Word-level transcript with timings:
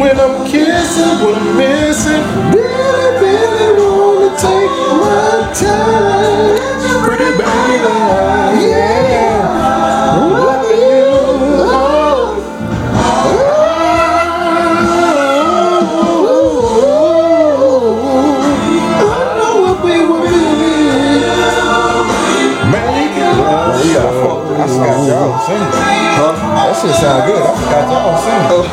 when 0.00 0.18
I'm 0.18 0.46
kissing, 0.46 1.26
when 1.26 1.34
I'm 1.34 1.56
missing. 1.56 2.22
Really, 2.56 3.08
really 3.20 3.90
wanna 4.00 4.30
take 4.36 4.74
my 5.04 5.52
time. 5.52 6.56
Pretty 7.04 7.30
baby, 7.36 8.49
shit 26.80 26.94
sound 26.96 27.26
good. 27.26 27.42
I 27.42 27.52
forgot 27.60 27.84
y'all 27.92 28.08
was 28.08 28.22
singing. 28.24 28.48
Oh. 28.52 28.64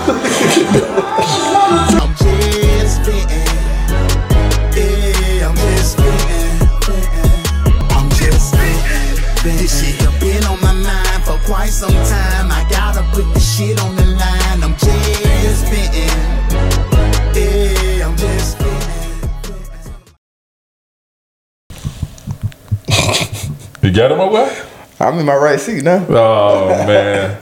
I'm 1.99 2.11
just 2.15 3.03
fitting. 3.03 3.47
Yeah, 4.77 5.49
I'm 5.49 5.55
just 5.55 5.97
fitting. 5.97 6.55
I'm 7.91 8.07
just 8.11 8.55
fitting. 8.55 9.57
This 9.57 9.73
shit 9.81 9.95
have 10.01 10.17
been 10.21 10.43
on 10.45 10.59
my 10.61 10.71
mind 10.71 11.23
for 11.23 11.37
quite 11.45 11.69
some 11.69 11.91
time. 11.91 12.51
I 12.51 12.65
gotta 12.69 13.03
put 13.13 13.33
the 13.33 13.39
shit 13.39 13.79
on 13.81 13.95
the 13.95 14.05
line. 14.05 14.63
I'm 14.63 14.75
just 14.77 15.65
fitting. 15.67 16.07
Yeah, 17.35 18.07
I'm 18.07 18.15
just 18.15 18.57
fitting. 18.57 18.77
You 23.81 23.91
got 23.91 24.11
him 24.11 24.19
away? 24.19 24.63
I'm 24.99 25.19
in 25.19 25.25
my 25.25 25.35
right 25.35 25.59
seat 25.59 25.83
now. 25.83 26.05
Oh 26.09 26.69
man. 26.87 27.41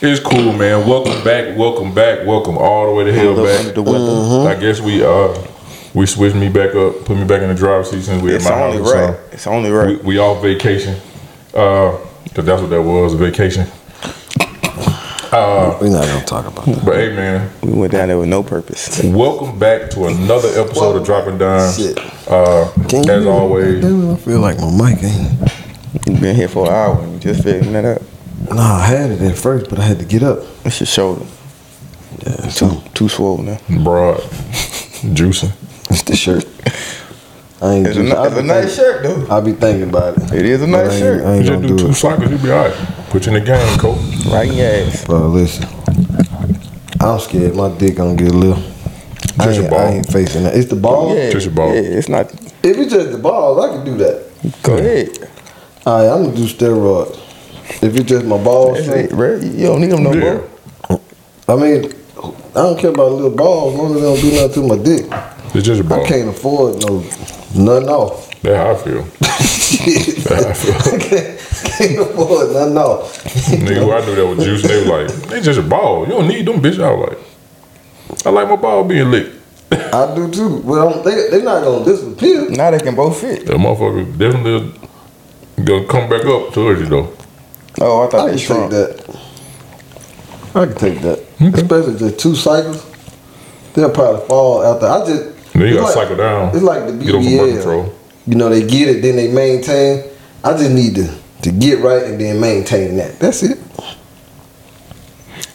It's 0.00 0.20
cool, 0.20 0.52
man. 0.52 0.86
Welcome 0.88 1.24
back, 1.24 1.56
welcome 1.56 1.92
back, 1.92 2.24
welcome 2.26 2.56
all 2.56 2.86
the 2.86 2.92
way 2.92 3.04
to 3.04 3.12
hell 3.12 3.34
back. 3.34 3.74
the 3.74 3.82
weather. 3.82 4.48
I 4.48 4.54
guess 4.60 4.80
we 4.80 5.02
uh 5.04 5.36
we 5.94 6.06
switched 6.06 6.36
me 6.36 6.48
back 6.48 6.74
up, 6.76 7.04
put 7.04 7.16
me 7.16 7.24
back 7.24 7.42
in 7.42 7.48
the 7.48 7.54
driver's 7.54 7.90
seat 7.90 8.02
since 8.02 8.22
we 8.22 8.32
It's 8.34 8.46
at 8.46 8.52
my 8.56 8.62
only 8.64 8.78
house. 8.78 8.92
right. 8.92 9.16
so 9.16 9.20
It's 9.32 9.46
only 9.48 9.70
We, 9.70 9.76
right. 9.76 10.04
we 10.04 10.18
off 10.18 10.40
vacation. 10.42 10.94
Uh, 11.52 11.96
cause 12.34 12.44
that's 12.44 12.60
what 12.60 12.70
that 12.70 12.82
was, 12.82 13.14
a 13.14 13.16
vacation. 13.16 13.66
We're 15.32 15.90
not 15.90 16.06
gonna 16.06 16.24
talk 16.24 16.46
about 16.46 16.66
that. 16.66 16.84
But 16.84 16.96
hey, 16.96 17.14
man, 17.16 17.50
We 17.62 17.72
went 17.72 17.92
down 17.92 18.08
there 18.08 18.18
with 18.18 18.28
no 18.28 18.42
purpose. 18.44 19.02
welcome 19.02 19.58
back 19.58 19.90
to 19.90 20.06
another 20.06 20.48
episode 20.60 20.96
of 20.96 21.04
Dropping 21.04 21.38
Dymes. 21.38 21.76
Shit. 21.76 21.98
Uh, 22.30 22.70
Can 22.88 23.04
you 23.04 23.10
as 23.12 23.26
always, 23.26 23.84
I 23.84 24.16
feel 24.18 24.40
like 24.40 24.58
my 24.58 24.70
mic 24.94 25.02
ain't. 25.02 25.52
We've 26.06 26.20
been 26.20 26.36
here 26.36 26.48
for 26.48 26.66
an 26.66 26.72
hour 26.72 27.00
and 27.02 27.14
we 27.14 27.18
just 27.18 27.42
figuring 27.42 27.72
that 27.72 27.84
out. 27.84 28.02
Nah, 28.50 28.76
I 28.76 28.86
had 28.86 29.10
it 29.10 29.20
at 29.20 29.36
first, 29.36 29.68
but 29.68 29.78
I 29.78 29.82
had 29.82 29.98
to 29.98 30.04
get 30.04 30.22
up. 30.22 30.38
It's 30.64 30.80
your 30.80 30.86
shoulder. 30.86 31.26
Yeah, 32.26 32.36
Too, 32.36 32.50
so 32.50 32.82
too 32.94 33.08
swollen 33.08 33.46
now. 33.46 33.58
broad, 33.84 34.18
juicing. 35.14 35.52
it's 35.90 36.02
the 36.02 36.16
shirt. 36.16 36.44
I 37.60 37.74
ain't. 37.74 37.86
It's 37.88 37.96
a, 37.96 38.02
just- 38.02 38.12
ni- 38.14 38.18
I 38.18 38.26
it's 38.26 38.34
be 38.34 38.40
a 38.40 38.42
nice 38.42 38.76
thinking- 38.76 38.76
shirt 38.76 39.02
though. 39.02 39.26
I'll 39.34 39.42
be 39.42 39.52
thinking 39.52 39.88
about 39.88 40.16
it. 40.16 40.32
It 40.32 40.46
is 40.46 40.62
a 40.62 40.66
nice 40.66 40.90
I 40.90 40.92
ain't- 40.94 40.98
shirt. 41.00 41.24
I 41.24 41.32
ain't 41.34 41.44
Just 41.46 41.54
gonna 41.56 41.68
do 41.68 41.76
do 41.76 41.84
two 41.84 41.90
it. 41.90 41.94
cycles, 41.94 42.30
you'll 42.30 42.40
be 42.42 42.50
alright. 42.52 42.74
Put 43.10 43.26
you 43.26 43.34
in 43.36 43.40
the 43.44 43.46
game, 43.46 43.78
coach. 43.78 43.98
Right 44.26 44.48
in 44.48 44.54
your 44.54 44.66
ass. 44.88 45.04
Bro, 45.04 45.28
listen. 45.28 45.66
I'm 47.00 47.18
scared 47.20 47.54
my 47.54 47.68
dick 47.76 47.96
gonna 47.96 48.16
get 48.16 48.32
a 48.32 48.36
little. 48.36 48.62
I 49.40 49.44
Just 49.46 49.56
your 49.56 49.64
ain't, 49.66 49.72
I 49.74 49.76
ball. 49.76 49.88
ain't 49.94 50.12
facing 50.12 50.42
that. 50.44 50.56
It's 50.56 50.68
the 50.68 50.76
ball. 50.76 51.14
Yeah, 51.16 51.30
Just 51.30 51.46
your 51.46 51.54
ball. 51.54 51.74
Yeah, 51.74 51.80
it's 51.80 52.08
not. 52.08 52.32
If 52.62 52.76
it's 52.76 52.92
just 52.92 53.12
the 53.12 53.18
balls, 53.18 53.58
I 53.64 53.76
can 53.76 53.84
do 53.84 53.96
that. 53.98 54.62
Go 54.62 54.76
ahead. 54.78 55.30
All 55.86 55.98
right, 56.02 56.12
I'm 56.12 56.24
gonna 56.24 56.36
do 56.36 56.44
steroids. 56.46 57.16
If 57.82 57.94
it's 57.96 58.04
just 58.08 58.24
my 58.26 58.38
balls, 58.42 58.86
That's 58.86 59.12
it, 59.12 59.16
bro. 59.16 59.36
You 59.36 59.66
don't 59.66 59.80
need 59.80 59.90
them 59.90 60.02
no 60.02 60.12
Yeah. 60.12 60.40
more. 60.88 61.00
I 61.48 61.54
mean, 61.56 61.92
I 62.54 62.62
don't 62.62 62.78
care 62.78 62.90
about 62.90 63.12
little 63.12 63.30
balls 63.30 63.74
as 63.74 63.78
long 63.80 63.94
as 63.94 64.00
they 64.00 64.06
don't 64.06 64.20
do 64.20 64.32
nothing 64.42 64.68
to 64.68 64.76
my 64.76 64.82
dick. 64.82 65.54
It's 65.54 65.66
just 65.66 65.80
a 65.80 65.84
ball. 65.84 66.04
I 66.04 66.08
can't 66.08 66.28
afford 66.28 66.80
no 66.82 66.98
nothing 67.54 67.88
off. 67.88 68.30
That's 68.42 68.56
how 68.56 68.70
I 68.70 68.76
feel. 68.76 69.02
That's 69.20 70.28
how 70.28 70.48
I 70.48 70.52
feel. 70.52 70.74
I 70.74 70.98
can't, 70.98 71.38
can't 71.78 71.98
afford 72.00 72.52
nothing 72.52 72.76
off. 72.78 73.24
Nigga, 73.24 73.74
who 73.82 73.92
I 73.92 74.04
knew 74.04 74.14
that 74.14 74.26
was 74.26 74.44
juice, 74.44 74.62
they 74.62 74.84
were 74.88 75.04
like, 75.04 75.14
they 75.28 75.40
just 75.40 75.58
a 75.58 75.62
ball. 75.62 76.04
You 76.04 76.10
don't 76.12 76.28
need 76.28 76.46
them 76.46 76.60
bitch. 76.60 76.82
I 76.82 76.92
was 76.92 77.08
like, 77.10 78.26
I 78.26 78.30
like 78.30 78.48
my 78.48 78.56
ball 78.56 78.84
being 78.84 79.10
licked. 79.10 79.34
I 79.72 80.14
do 80.14 80.30
too. 80.30 80.56
Well, 80.64 81.02
they 81.02 81.28
they're 81.30 81.42
not 81.42 81.62
gonna 81.62 81.84
disappear. 81.84 82.48
Now 82.50 82.70
they 82.70 82.78
can 82.78 82.94
both 82.94 83.20
fit. 83.20 83.46
That 83.46 83.56
motherfucker 83.56 84.04
definitely 84.18 84.72
gonna 85.64 85.86
come 85.86 86.08
back 86.08 86.24
up 86.24 86.52
towards 86.54 86.80
you 86.80 86.86
though. 86.86 87.12
Oh, 87.80 88.02
I 88.02 88.06
I 88.06 88.10
thought 88.10 88.26
can 88.28 88.36
they 88.36 88.42
take 88.44 88.70
that. 88.70 89.18
I 90.54 90.66
can 90.66 90.74
take 90.76 91.00
that. 91.02 91.18
Especially 91.54 91.98
just 91.98 92.18
two 92.18 92.34
cycles. 92.34 92.84
They'll 93.74 93.90
probably 93.90 94.26
fall 94.26 94.64
out 94.64 94.80
there. 94.80 94.90
I 94.90 95.06
just 95.06 95.52
Then 95.52 95.62
you 95.68 95.74
gotta 95.74 95.84
like- 95.84 95.94
cycle 95.94 96.16
down. 96.16 96.48
It's 96.54 96.62
like 96.64 96.86
the 96.86 96.92
Get 96.92 97.14
over 97.14 97.22
birth 97.24 97.24
BBL. 97.32 97.54
control. 97.54 97.94
You 98.26 98.34
know, 98.34 98.48
they 98.48 98.66
get 98.66 98.88
it, 98.88 99.02
then 99.02 99.16
they 99.16 99.28
maintain. 99.32 100.04
I 100.44 100.52
just 100.56 100.70
need 100.70 100.94
to 100.96 101.08
to 101.42 101.50
get 101.52 101.78
right 101.80 102.02
and 102.02 102.20
then 102.20 102.40
maintain 102.40 102.96
that. 102.96 103.18
That's 103.20 103.42
it. 103.44 103.58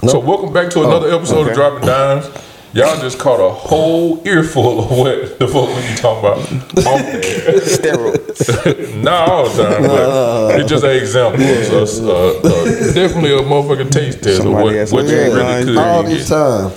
So 0.08 0.20
welcome 0.20 0.52
back 0.54 0.70
to 0.72 0.84
another 0.84 1.10
oh, 1.12 1.18
episode 1.18 1.48
of. 1.50 1.54
Dropping 1.54 1.88
Dymes. 1.88 2.26
Y'all 2.74 3.00
just 3.00 3.20
caught 3.20 3.40
a 3.40 3.50
whole 3.54 4.20
earful 4.28 4.80
of 4.86 4.90
what 4.98 5.38
the 5.38 5.48
fuck 5.48 5.68
we 5.70 5.82
be 5.88 5.96
talking 5.96 6.26
about 6.26 6.88
on 6.88 7.02
air. 7.06 7.22
Steroids. 7.62 8.96
Not 9.04 9.30
all 9.30 9.48
the 9.50 9.64
time, 9.64 9.82
but 9.84 10.60
it's 10.60 10.70
just 10.70 10.84
an 10.84 10.92
example. 10.98 11.40
It's 11.44 12.00
a- 12.00 12.04
uh, 12.04 12.40
uh, 12.44 12.94
definitely 12.94 13.34
a 13.34 13.42
motherfucking 13.42 13.92
taste 13.92 14.24
test 14.24 14.40
of 14.40 14.44
Somebody 14.46 14.64
what, 14.66 14.74
has 14.76 14.92
what 14.92 15.04
you 15.04 15.10
some 15.10 15.18
really 15.36 15.66
could 15.66 15.78
All 15.78 16.02
get. 16.04 16.10
this 16.10 16.30
time. 16.30 16.72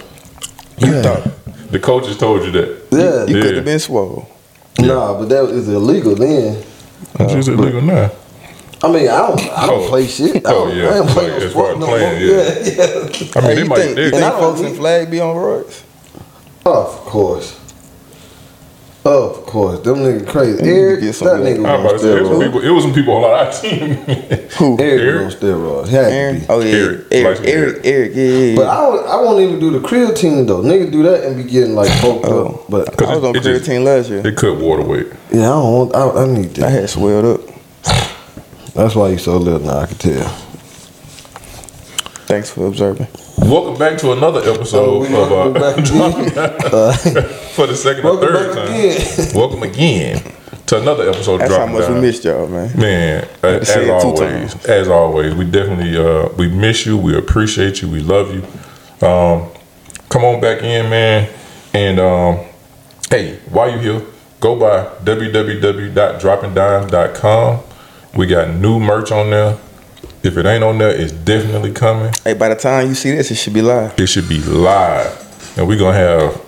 You 0.78 1.02
thought 1.02 1.70
the 1.72 1.78
coaches 1.78 2.18
told 2.18 2.44
you 2.44 2.50
that. 2.52 2.86
Yeah. 2.92 3.24
You 3.24 3.36
Yeah. 3.36 3.42
could 3.42 3.54
have 3.56 3.64
been 3.64 3.78
swole. 3.78 4.28
Nah, 4.78 5.18
but 5.18 5.30
that 5.30 5.44
is 5.48 5.66
illegal 5.68 6.14
then. 6.14 6.62
It's 7.20 7.32
just 7.32 7.48
illegal 7.48 7.80
now. 7.80 8.10
I 8.82 8.92
mean, 8.92 9.08
I 9.08 9.16
don't, 9.26 9.40
I 9.56 9.66
don't 9.66 9.84
Oh. 9.84 9.88
play 9.88 10.06
shit. 10.06 10.46
I 10.46 10.50
Oh, 10.52 10.66
don't, 10.66 10.76
yeah. 10.76 10.90
I 10.90 10.94
don't 10.96 11.08
play 11.08 11.30
Like, 11.30 11.40
no 11.40 11.46
as 11.46 11.52
far 11.54 11.72
sport 11.72 11.72
as 11.72 11.78
no 11.80 11.86
playing, 11.86 12.12
more. 12.12 12.36
yeah. 12.36 12.42
yeah, 12.42 12.66
yeah. 12.76 13.32
I 13.34 13.40
mean, 13.40 13.48
Hey, 13.48 13.54
they 13.54 13.62
you 13.62 13.64
might. 13.70 13.78
think, 13.78 13.94
They, 13.96 14.02
you 14.02 14.06
And 14.08 14.16
I 14.16 14.20
think 14.20 14.32
don't 14.32 14.40
folks 14.40 14.60
in 14.60 14.66
need- 14.66 14.76
flag 14.76 15.10
be 15.10 15.20
on 15.20 15.34
roids? 15.34 15.82
Of 16.66 16.86
course. 17.06 17.60
Of 19.04 19.46
course. 19.46 19.78
Them 19.84 19.98
niggas 19.98 20.26
crazy. 20.26 20.64
Eric, 20.64 21.00
get 21.00 21.14
that 21.14 21.38
nigga 21.40 21.58
I'm 21.58 21.64
about 21.80 21.86
to 21.86 21.92
was 21.92 22.02
say, 22.02 22.16
it 22.16 22.22
was, 22.22 22.28
some 22.28 22.34
on 22.34 22.42
people, 22.42 22.60
steroids. 22.60 22.64
it 22.66 22.70
was 22.72 22.82
some 22.82 22.92
people 22.94 23.14
on 23.14 23.24
our 23.24 23.52
team. 23.62 23.94
Who? 24.58 24.80
Eric 24.80 25.00
Eric? 25.00 25.22
on 25.26 25.30
steroids. 25.30 25.86
He 25.88 25.94
had 25.94 26.40
to 26.40 26.40
be. 26.40 26.46
Oh 26.52 26.60
yeah, 26.60 26.72
Eric. 26.72 27.06
Eric. 27.12 27.38
Eric. 27.38 27.46
Eric. 27.46 27.84
Eric. 27.86 28.14
yeah, 28.16 28.22
yeah, 28.22 28.44
yeah. 28.50 28.56
But 28.56 28.66
I 28.66 28.84
I 28.84 29.16
won't 29.22 29.40
even 29.42 29.60
do 29.60 29.70
the 29.78 29.86
creatine 29.86 30.44
though. 30.48 30.60
Niggas 30.60 30.90
do 30.90 31.04
that 31.04 31.22
and 31.22 31.36
be 31.36 31.48
getting 31.48 31.76
like 31.76 31.88
poked 32.00 32.24
Oh. 32.26 32.46
up. 32.46 32.64
But 32.68 33.00
I 33.02 33.14
was 33.14 33.22
on 33.24 33.36
it 33.36 33.42
just- 33.44 33.64
creatine 33.70 33.84
last 33.84 34.10
year. 34.10 34.22
They 34.22 34.32
cut 34.32 34.56
water 34.58 34.82
weight. 34.82 35.06
yeah, 35.30 35.42
I 35.42 35.44
don't 35.50 35.72
want. 35.72 35.94
I, 35.94 36.22
I 36.22 36.26
need 36.26 36.54
that. 36.56 36.64
I 36.66 36.70
had 36.70 36.90
swelled 36.90 37.24
up. 37.40 37.40
That's 38.74 38.96
why 38.96 39.10
you 39.10 39.18
so 39.18 39.36
little 39.36 39.60
now. 39.60 39.78
I 39.78 39.86
can 39.86 39.98
tell. 39.98 40.28
Thanks 42.26 42.50
for 42.50 42.66
observing. 42.66 43.06
Welcome 43.38 43.78
back 43.78 43.98
to 43.98 44.12
another 44.12 44.40
episode 44.50 45.00
we 45.00 45.06
of 45.08 45.12
welcome 45.30 45.62
uh, 45.62 45.74
back 45.74 45.78
again. 45.78 46.12
for 47.54 47.66
the 47.66 47.76
second 47.76 48.06
or 48.06 48.18
third 48.18 48.54
back 48.54 48.66
time. 48.66 48.74
again. 48.74 49.34
Welcome 49.34 49.62
again 49.62 50.22
to 50.66 50.80
another 50.80 51.10
episode 51.10 51.34
of 51.34 51.40
That's 51.40 51.50
how 51.52 51.58
Dropping 51.58 51.74
much 51.74 51.88
we 51.88 51.94
Down. 51.94 52.00
missed 52.02 52.24
y'all, 52.24 52.48
man. 52.48 52.72
Man, 52.78 53.28
uh, 53.44 53.48
as 53.48 53.68
say 53.68 53.82
it 53.82 53.86
two 54.00 54.08
always, 54.08 54.64
as 54.66 54.88
always, 54.88 55.34
we 55.34 55.44
definitely 55.44 55.94
uh, 55.96 56.28
we 56.36 56.48
miss 56.48 56.86
you. 56.86 56.96
We 56.96 57.14
appreciate 57.16 57.82
you. 57.82 57.90
We 57.90 58.00
love 58.00 58.32
you. 58.34 58.42
Um, 59.06 59.50
come 60.08 60.24
on 60.24 60.40
back 60.40 60.62
in, 60.62 60.88
man. 60.88 61.28
And 61.74 62.00
um, 62.00 62.38
hey, 63.10 63.38
while 63.50 63.70
you 63.70 63.78
here, 63.78 64.00
go 64.40 64.58
by 64.58 64.86
www.droppingdymes.com. 65.04 67.60
We 68.14 68.26
got 68.26 68.48
new 68.54 68.80
merch 68.80 69.12
on 69.12 69.28
there. 69.30 69.58
If 70.26 70.36
it 70.36 70.44
ain't 70.44 70.64
on 70.64 70.78
there, 70.78 70.90
it's 70.90 71.12
definitely 71.12 71.72
coming. 71.72 72.12
Hey, 72.24 72.34
by 72.34 72.48
the 72.48 72.56
time 72.56 72.88
you 72.88 72.94
see 72.94 73.12
this, 73.12 73.30
it 73.30 73.36
should 73.36 73.54
be 73.54 73.62
live. 73.62 73.98
It 73.98 74.08
should 74.08 74.28
be 74.28 74.40
live, 74.42 75.54
and 75.56 75.68
we're 75.68 75.78
gonna 75.78 75.96
have. 75.96 76.42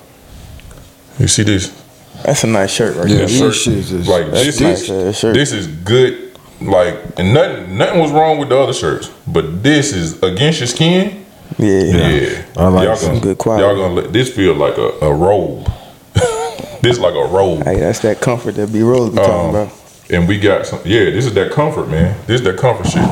You 1.21 1.29
see 1.29 1.45
this? 1.45 1.73
That's 2.25 2.43
a 2.43 2.49
nice 2.49 2.71
shirt 2.73 2.97
right 2.97 3.09
Yeah, 3.09 3.19
there. 3.19 3.27
these 3.29 3.39
shirt, 3.39 3.55
shits 3.55 3.93
is- 3.93 4.09
like 4.09 4.31
this 4.33 4.61
nice, 4.61 4.83
is 4.83 4.91
uh, 4.91 5.13
shirt. 5.13 5.35
this 5.35 5.53
is 5.53 5.67
good. 5.69 6.25
Like 6.61 6.97
and 7.19 7.33
nothing 7.33 7.79
nothing 7.79 8.01
was 8.01 8.11
wrong 8.11 8.39
with 8.39 8.49
the 8.49 8.59
other 8.59 8.73
shirts, 8.73 9.11
but 9.29 9.63
this 9.63 9.93
is 9.93 10.21
against 10.25 10.59
your 10.59 10.67
skin. 10.67 11.25
Yeah. 11.57 11.81
Yeah, 11.83 12.45
I 12.57 12.67
like 12.69 12.85
y'all 12.87 12.97
some 12.97 13.09
gonna, 13.11 13.21
good 13.21 13.39
quality. 13.39 13.63
Y'all 13.65 13.77
gonna 13.77 13.95
let 13.95 14.13
this 14.13 14.35
feel 14.35 14.55
like 14.55 14.77
a, 14.77 14.89
a 15.03 15.15
robe. 15.15 15.71
this 16.83 16.99
like 16.99 17.15
a 17.15 17.25
robe. 17.29 17.63
Hey, 17.63 17.79
that's 17.79 18.01
that 18.01 18.21
comfort 18.21 18.57
that 18.57 18.73
B 18.73 18.83
Rose 18.83 19.11
be 19.15 19.21
Um, 19.21 19.25
talking 19.27 19.51
about. 19.51 19.73
And 20.11 20.27
we 20.27 20.39
got 20.41 20.65
some. 20.67 20.81
Yeah, 20.87 21.05
this 21.11 21.27
is 21.27 21.35
that 21.35 21.53
comfort, 21.53 21.89
man. 21.89 22.17
This 22.27 22.41
is 22.41 22.45
that 22.47 22.57
comfort 22.59 22.87
shit. 22.87 23.03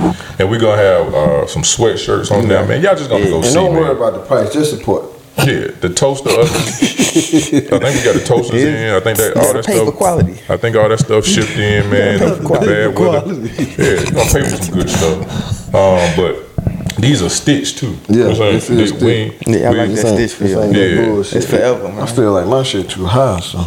And 0.40 0.50
we 0.50 0.58
gonna 0.58 0.81
have 0.81 1.14
uh, 1.14 1.46
some 1.46 1.62
sweatshirts 1.62 2.31
on 2.31 2.48
there, 2.48 2.64
man. 2.66 2.82
Y'all 2.82 2.96
just 2.96 3.10
gonna 3.10 3.25
go 3.28 3.37
And 3.37 3.44
see, 3.44 3.52
don't 3.54 3.75
man. 3.75 3.82
worry 3.82 3.94
about 3.96 4.14
the 4.14 4.20
price. 4.25 4.50
Just 4.52 4.70
support. 4.70 5.04
Yeah, 5.38 5.66
the 5.82 5.90
toaster 5.94 6.31
ovens. 6.31 6.56
I 6.56 7.60
think 7.60 7.72
we 7.72 8.02
got 8.02 8.14
the 8.14 8.25
toasters 8.26 8.62
in. 8.64 8.94
I 8.94 9.00
think 9.00 9.19
that 9.19 9.37
all 9.37 9.43
gotta 9.43 9.58
that 9.58 9.66
pay 9.66 9.78
for 9.78 9.84
stuff. 9.84 9.94
quality. 9.96 10.32
I 10.48 10.56
think 10.56 10.76
all 10.76 10.88
that 10.88 10.98
stuff 10.98 11.26
shipped 11.26 11.50
in, 11.58 11.90
man. 11.90 12.19
gotta 12.19 12.34
The 12.37 12.48
pay 12.48 12.54
for 12.54 12.66
bad 12.66 12.94
quality. 12.96 13.28
weather. 13.43 13.82
Yeah, 13.82 14.00
you 14.00 14.10
gonna 14.12 14.32
pay 14.32 14.43
for 14.48 14.56
some 14.64 14.75
good 14.75 14.88
stuff. 14.88 15.75
Um, 15.75 16.16
but 16.16 16.96
these 16.98 17.20
are 17.22 17.28
stitched 17.28 17.76
too. 17.78 17.94
You 18.08 18.16
know 18.20 18.28
Yeah, 18.31 18.38
what 18.38 18.40
I'm 18.48 18.54
this 18.54 18.66
saying? 18.69 18.81
is 18.81 18.93
They- 18.94 19.04
we 19.04 19.12
ain't- 19.12 19.34
Yeah, 19.46 19.69
I 19.69 19.70
we 19.72 19.78
like 19.81 19.90
that 19.90 19.96
stitch 19.98 20.16
this 20.16 20.52
feel. 20.52 20.72
Yeah. 20.75 21.04
bullshit. 21.04 21.37
It's 21.37 21.46
forever, 21.50 21.88
man. 21.88 22.00
I 22.00 22.06
feel 22.06 22.32
like 22.32 22.46
my 22.46 22.62
shit 22.62 22.88
too 22.88 23.04
high, 23.04 23.40
so 23.40 23.66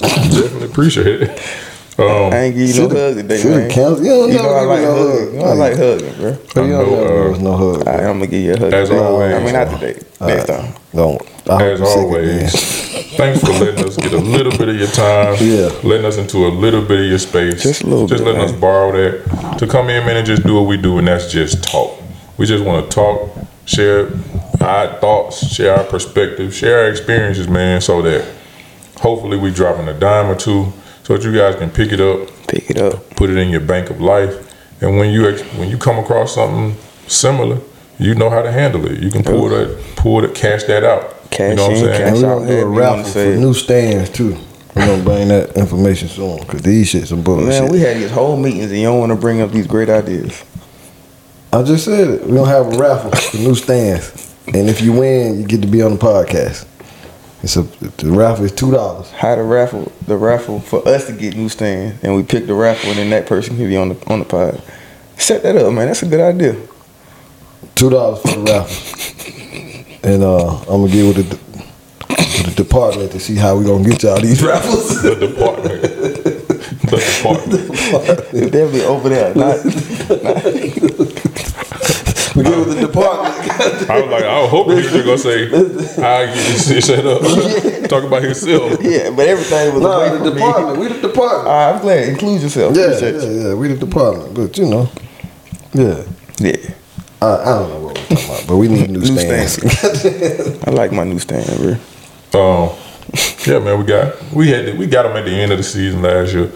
Definitely 0.00 0.64
appreciate 0.66 1.22
it. 1.22 1.40
Um, 1.96 2.06
I 2.32 2.36
ain't 2.38 2.56
give 2.56 2.68
you 2.68 2.74
no 2.74 2.88
Shoulda- 2.88 2.94
hug 2.96 3.14
today, 3.16 3.44
man. 3.44 3.70
canceled. 3.70 4.00
You 4.04 4.10
don't 4.10 4.28
You 4.30 4.34
know 4.38 4.42
never 4.42 4.54
I 4.56 4.64
like 4.64 4.80
no 4.82 4.94
hugging. 4.94 5.24
hug. 5.26 5.32
You 5.34 5.38
know 5.38 5.44
I 5.44 5.52
like 5.54 5.76
hugging, 5.76 6.14
bro. 6.20 6.38
But 6.54 6.60
you 6.62 6.64
I 6.64 6.78
don't 6.80 6.90
know, 6.90 7.34
uh, 7.34 7.38
no 7.38 7.56
hug. 7.56 7.76
All 7.76 7.94
right, 7.94 8.00
I'm 8.00 8.18
gonna 8.18 8.26
give 8.26 8.42
you 8.42 8.52
a 8.54 8.58
hug. 8.58 8.72
As 8.72 8.88
today. 8.88 9.00
always. 9.00 9.34
I 9.34 9.38
mean, 9.44 9.52
not 9.52 9.70
today. 9.80 10.00
Next 10.20 10.46
time. 10.46 10.74
Don't. 10.94 11.22
I 11.48 11.52
hope 11.52 11.60
As 11.62 11.80
always, 11.82 12.52
thanks 13.16 13.40
for 13.44 13.50
letting 13.52 13.84
us 13.84 13.96
get 13.96 14.12
a 14.12 14.16
little 14.18 14.50
bit 14.58 14.68
of 14.70 14.76
your 14.76 14.88
time. 14.88 15.36
Yeah. 15.40 15.70
Letting 15.84 16.06
us 16.06 16.16
into 16.16 16.46
a 16.46 16.48
little 16.48 16.82
bit 16.82 17.00
of 17.00 17.06
your 17.06 17.18
space. 17.18 17.62
Just 17.62 17.82
a 17.82 17.86
little 17.86 18.08
Just 18.08 18.24
bit, 18.24 18.32
letting 18.32 18.46
man. 18.46 18.54
us 18.54 18.60
borrow 18.60 18.90
that. 18.92 19.58
To 19.58 19.66
come 19.68 19.88
in, 19.88 20.04
man, 20.04 20.16
and 20.16 20.26
just 20.26 20.42
do 20.42 20.54
what 20.54 20.62
we 20.66 20.76
do, 20.76 20.98
and 20.98 21.06
that's 21.06 21.30
just 21.30 21.62
talk. 21.62 22.00
We 22.38 22.46
just 22.46 22.64
want 22.64 22.90
to 22.90 22.94
talk, 22.94 23.30
share 23.66 24.08
our 24.60 24.98
thoughts, 24.98 25.46
share 25.54 25.76
our 25.76 25.84
perspective, 25.84 26.52
share 26.52 26.80
our 26.80 26.88
experiences, 26.90 27.46
man, 27.46 27.80
so 27.80 28.02
that 28.02 28.26
hopefully 28.96 29.36
we 29.36 29.52
dropping 29.52 29.86
a 29.86 29.94
dime 29.94 30.26
or 30.28 30.34
two 30.34 30.72
so 31.04 31.16
that 31.16 31.22
you 31.24 31.32
guys 31.32 31.54
can 31.56 31.70
pick 31.70 31.92
it 31.92 32.00
up, 32.00 32.28
Pick 32.48 32.70
it 32.70 32.78
up. 32.78 33.08
put 33.10 33.30
it 33.30 33.36
in 33.36 33.50
your 33.50 33.60
bank 33.60 33.90
of 33.90 34.00
life, 34.00 34.34
and 34.82 34.98
when 34.98 35.10
you 35.10 35.30
when 35.56 35.68
you 35.70 35.78
come 35.78 35.98
across 35.98 36.34
something 36.34 36.76
similar, 37.06 37.60
you 37.98 38.14
know 38.14 38.30
how 38.30 38.42
to 38.42 38.50
handle 38.50 38.84
it. 38.90 38.98
You 39.00 39.10
can 39.10 39.22
pull 39.22 39.44
oh. 39.44 39.48
that, 39.50 39.96
pull 39.96 40.24
it, 40.24 40.34
cash 40.34 40.64
that 40.64 40.82
out. 40.82 41.02
you 41.22 41.28
Cash 41.30 41.56
know 41.56 41.68
what 41.68 41.70
I'm 41.72 41.76
saying? 41.76 41.92
cash 41.92 42.06
And 42.08 42.16
we're 42.16 42.22
gonna 42.22 42.46
do 42.46 42.52
a 42.52 42.56
however 42.56 42.60
you 42.60 42.70
wanna 42.72 42.80
raffle 42.80 43.12
for 43.12 43.36
new 43.40 43.54
stands 43.54 44.10
too. 44.10 44.36
We're 44.74 44.86
gonna 44.86 45.04
bring 45.04 45.28
that 45.28 45.56
information 45.56 46.08
soon 46.08 46.40
because 46.40 46.62
these 46.62 46.88
shit 46.88 47.06
some 47.06 47.22
bullshit. 47.22 47.48
Man, 47.48 47.70
we 47.70 47.80
had 47.80 47.96
these 47.96 48.10
whole 48.10 48.36
meetings 48.36 48.70
and 48.72 48.80
you 48.80 48.86
don't 48.86 48.98
want 48.98 49.10
to 49.12 49.16
bring 49.16 49.40
up 49.40 49.52
these 49.52 49.66
great 49.68 49.88
ideas. 49.88 50.44
I 51.52 51.62
just 51.62 51.84
said 51.84 52.08
it. 52.08 52.26
We're 52.26 52.36
gonna 52.38 52.50
have 52.50 52.72
a 52.74 52.76
raffle 52.78 53.12
for 53.12 53.36
new 53.36 53.54
stands, 53.54 54.34
and 54.48 54.68
if 54.68 54.80
you 54.80 54.92
win, 54.92 55.40
you 55.40 55.46
get 55.46 55.62
to 55.62 55.68
be 55.68 55.82
on 55.82 55.92
the 55.92 55.98
podcast. 55.98 56.66
It's 57.44 57.56
a 57.56 57.62
the 57.62 58.10
raffle 58.10 58.46
is 58.46 58.52
two 58.52 58.70
dollars. 58.70 59.10
How 59.10 59.34
to 59.34 59.42
raffle 59.42 59.92
the 60.06 60.16
raffle 60.16 60.60
for 60.60 60.86
us 60.88 61.06
to 61.08 61.12
get 61.12 61.36
new 61.36 61.50
stands, 61.50 62.02
and 62.02 62.16
we 62.16 62.22
pick 62.22 62.46
the 62.46 62.54
raffle, 62.54 62.88
and 62.88 62.98
then 62.98 63.10
that 63.10 63.26
person 63.26 63.56
can 63.56 63.68
be 63.68 63.76
on 63.76 63.90
the 63.90 64.02
on 64.06 64.20
the 64.20 64.24
pod. 64.24 64.62
Set 65.18 65.42
that 65.42 65.54
up, 65.54 65.70
man. 65.74 65.88
That's 65.88 66.02
a 66.02 66.06
good 66.06 66.22
idea. 66.22 66.56
Two 67.74 67.90
dollars 67.90 68.22
for 68.22 68.28
the 68.28 68.44
raffle, 68.50 70.00
and 70.10 70.22
uh, 70.22 70.58
I'm 70.60 70.86
gonna 70.86 70.90
get 70.90 71.16
with 71.16 71.28
the, 71.28 71.36
with 72.08 72.46
the 72.46 72.64
department 72.64 73.12
to 73.12 73.20
see 73.20 73.34
how 73.34 73.58
we 73.58 73.66
gonna 73.66 73.84
get 73.86 74.02
y'all 74.02 74.18
these 74.18 74.42
raffles. 74.42 75.02
The 75.02 75.14
department. 75.14 75.82
the 75.82 75.90
department. 78.32 78.52
They'll 78.52 78.72
be 78.72 78.80
over 78.84 79.10
there. 79.10 79.34
Not, 79.34 79.58
we 82.34 82.42
get 82.42 82.58
with 82.58 82.74
the 82.74 82.86
department. 82.86 83.34
I 83.90 84.00
was 84.02 84.10
like, 84.10 84.24
I 84.24 84.46
hope 84.46 84.68
he 84.68 84.74
was 84.74 84.90
just 84.90 85.04
gonna 85.04 85.18
say 85.18 85.48
how 86.02 86.14
I 86.16 86.26
get 86.26 86.34
this 86.34 86.68
shit 86.68 86.84
set 86.84 87.06
up. 87.06 87.88
Talk 87.88 88.04
about 88.04 88.22
himself. 88.22 88.78
yeah, 88.82 89.10
but 89.10 89.28
everything 89.28 89.74
was 89.74 89.82
nah, 89.82 90.00
away 90.00 90.10
the 90.10 90.18
from 90.18 90.24
me. 90.26 90.34
department. 90.34 90.78
We 90.78 90.88
the 90.88 91.08
department. 91.08 91.46
All 91.48 91.54
right, 91.54 91.74
I'm 91.74 91.80
glad. 91.82 92.08
Include 92.08 92.42
yourself. 92.42 92.76
yeah, 92.76 92.84
Appreciate 92.84 93.14
yeah, 93.14 93.22
you. 93.30 93.48
yeah. 93.48 93.54
We 93.54 93.68
the 93.68 93.76
department, 93.76 94.34
but 94.34 94.58
you 94.58 94.66
know, 94.66 94.88
yeah. 95.72 96.02
Yeah. 96.38 96.74
I, 97.22 97.26
I 97.26 97.44
don't 97.58 97.70
know 97.70 97.80
what 97.80 97.98
we're 97.98 98.16
talking 98.16 98.24
about, 98.30 98.46
but 98.48 98.56
we 98.56 98.68
need 98.68 98.90
new, 98.90 98.98
New 98.98 99.18
stands. 99.18 99.58
I 100.66 100.70
like 100.70 100.92
my 100.92 101.04
new 101.04 101.18
stand, 101.18 101.46
bro. 101.58 101.76
Um, 102.34 102.76
yeah, 103.46 103.60
man, 103.60 103.78
we 103.78 103.84
got 103.86 104.20
we 104.32 104.48
had 104.50 104.76
we 104.76 104.86
got 104.86 105.04
them 105.04 105.16
at 105.16 105.24
the 105.24 105.30
end 105.30 105.52
of 105.52 105.58
the 105.58 105.64
season 105.64 106.02
last 106.02 106.34
year. 106.34 106.50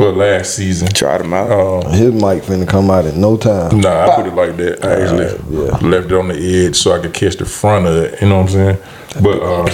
Well, 0.00 0.14
last 0.14 0.54
season. 0.54 0.88
Try 0.88 1.18
them 1.18 1.34
out. 1.34 1.50
Um, 1.50 1.92
His 1.92 2.10
mic 2.14 2.42
finna 2.42 2.66
come 2.66 2.90
out 2.90 3.04
in 3.04 3.20
no 3.20 3.36
time. 3.36 3.80
Nah, 3.80 4.06
I 4.06 4.16
put 4.16 4.26
it 4.26 4.34
like 4.34 4.56
that. 4.56 4.82
I 4.82 5.02
actually 5.02 5.26
yeah. 5.54 5.76
left 5.86 6.06
it 6.06 6.12
on 6.14 6.28
the 6.28 6.66
edge 6.66 6.74
so 6.76 6.92
I 6.92 7.00
could 7.00 7.12
catch 7.12 7.36
the 7.36 7.44
front 7.44 7.86
of 7.86 7.94
it. 7.96 8.22
You 8.22 8.30
know 8.30 8.38
what 8.38 8.44
I'm 8.44 8.48
saying? 8.48 8.78
But 9.22 9.42
uh, 9.42 9.68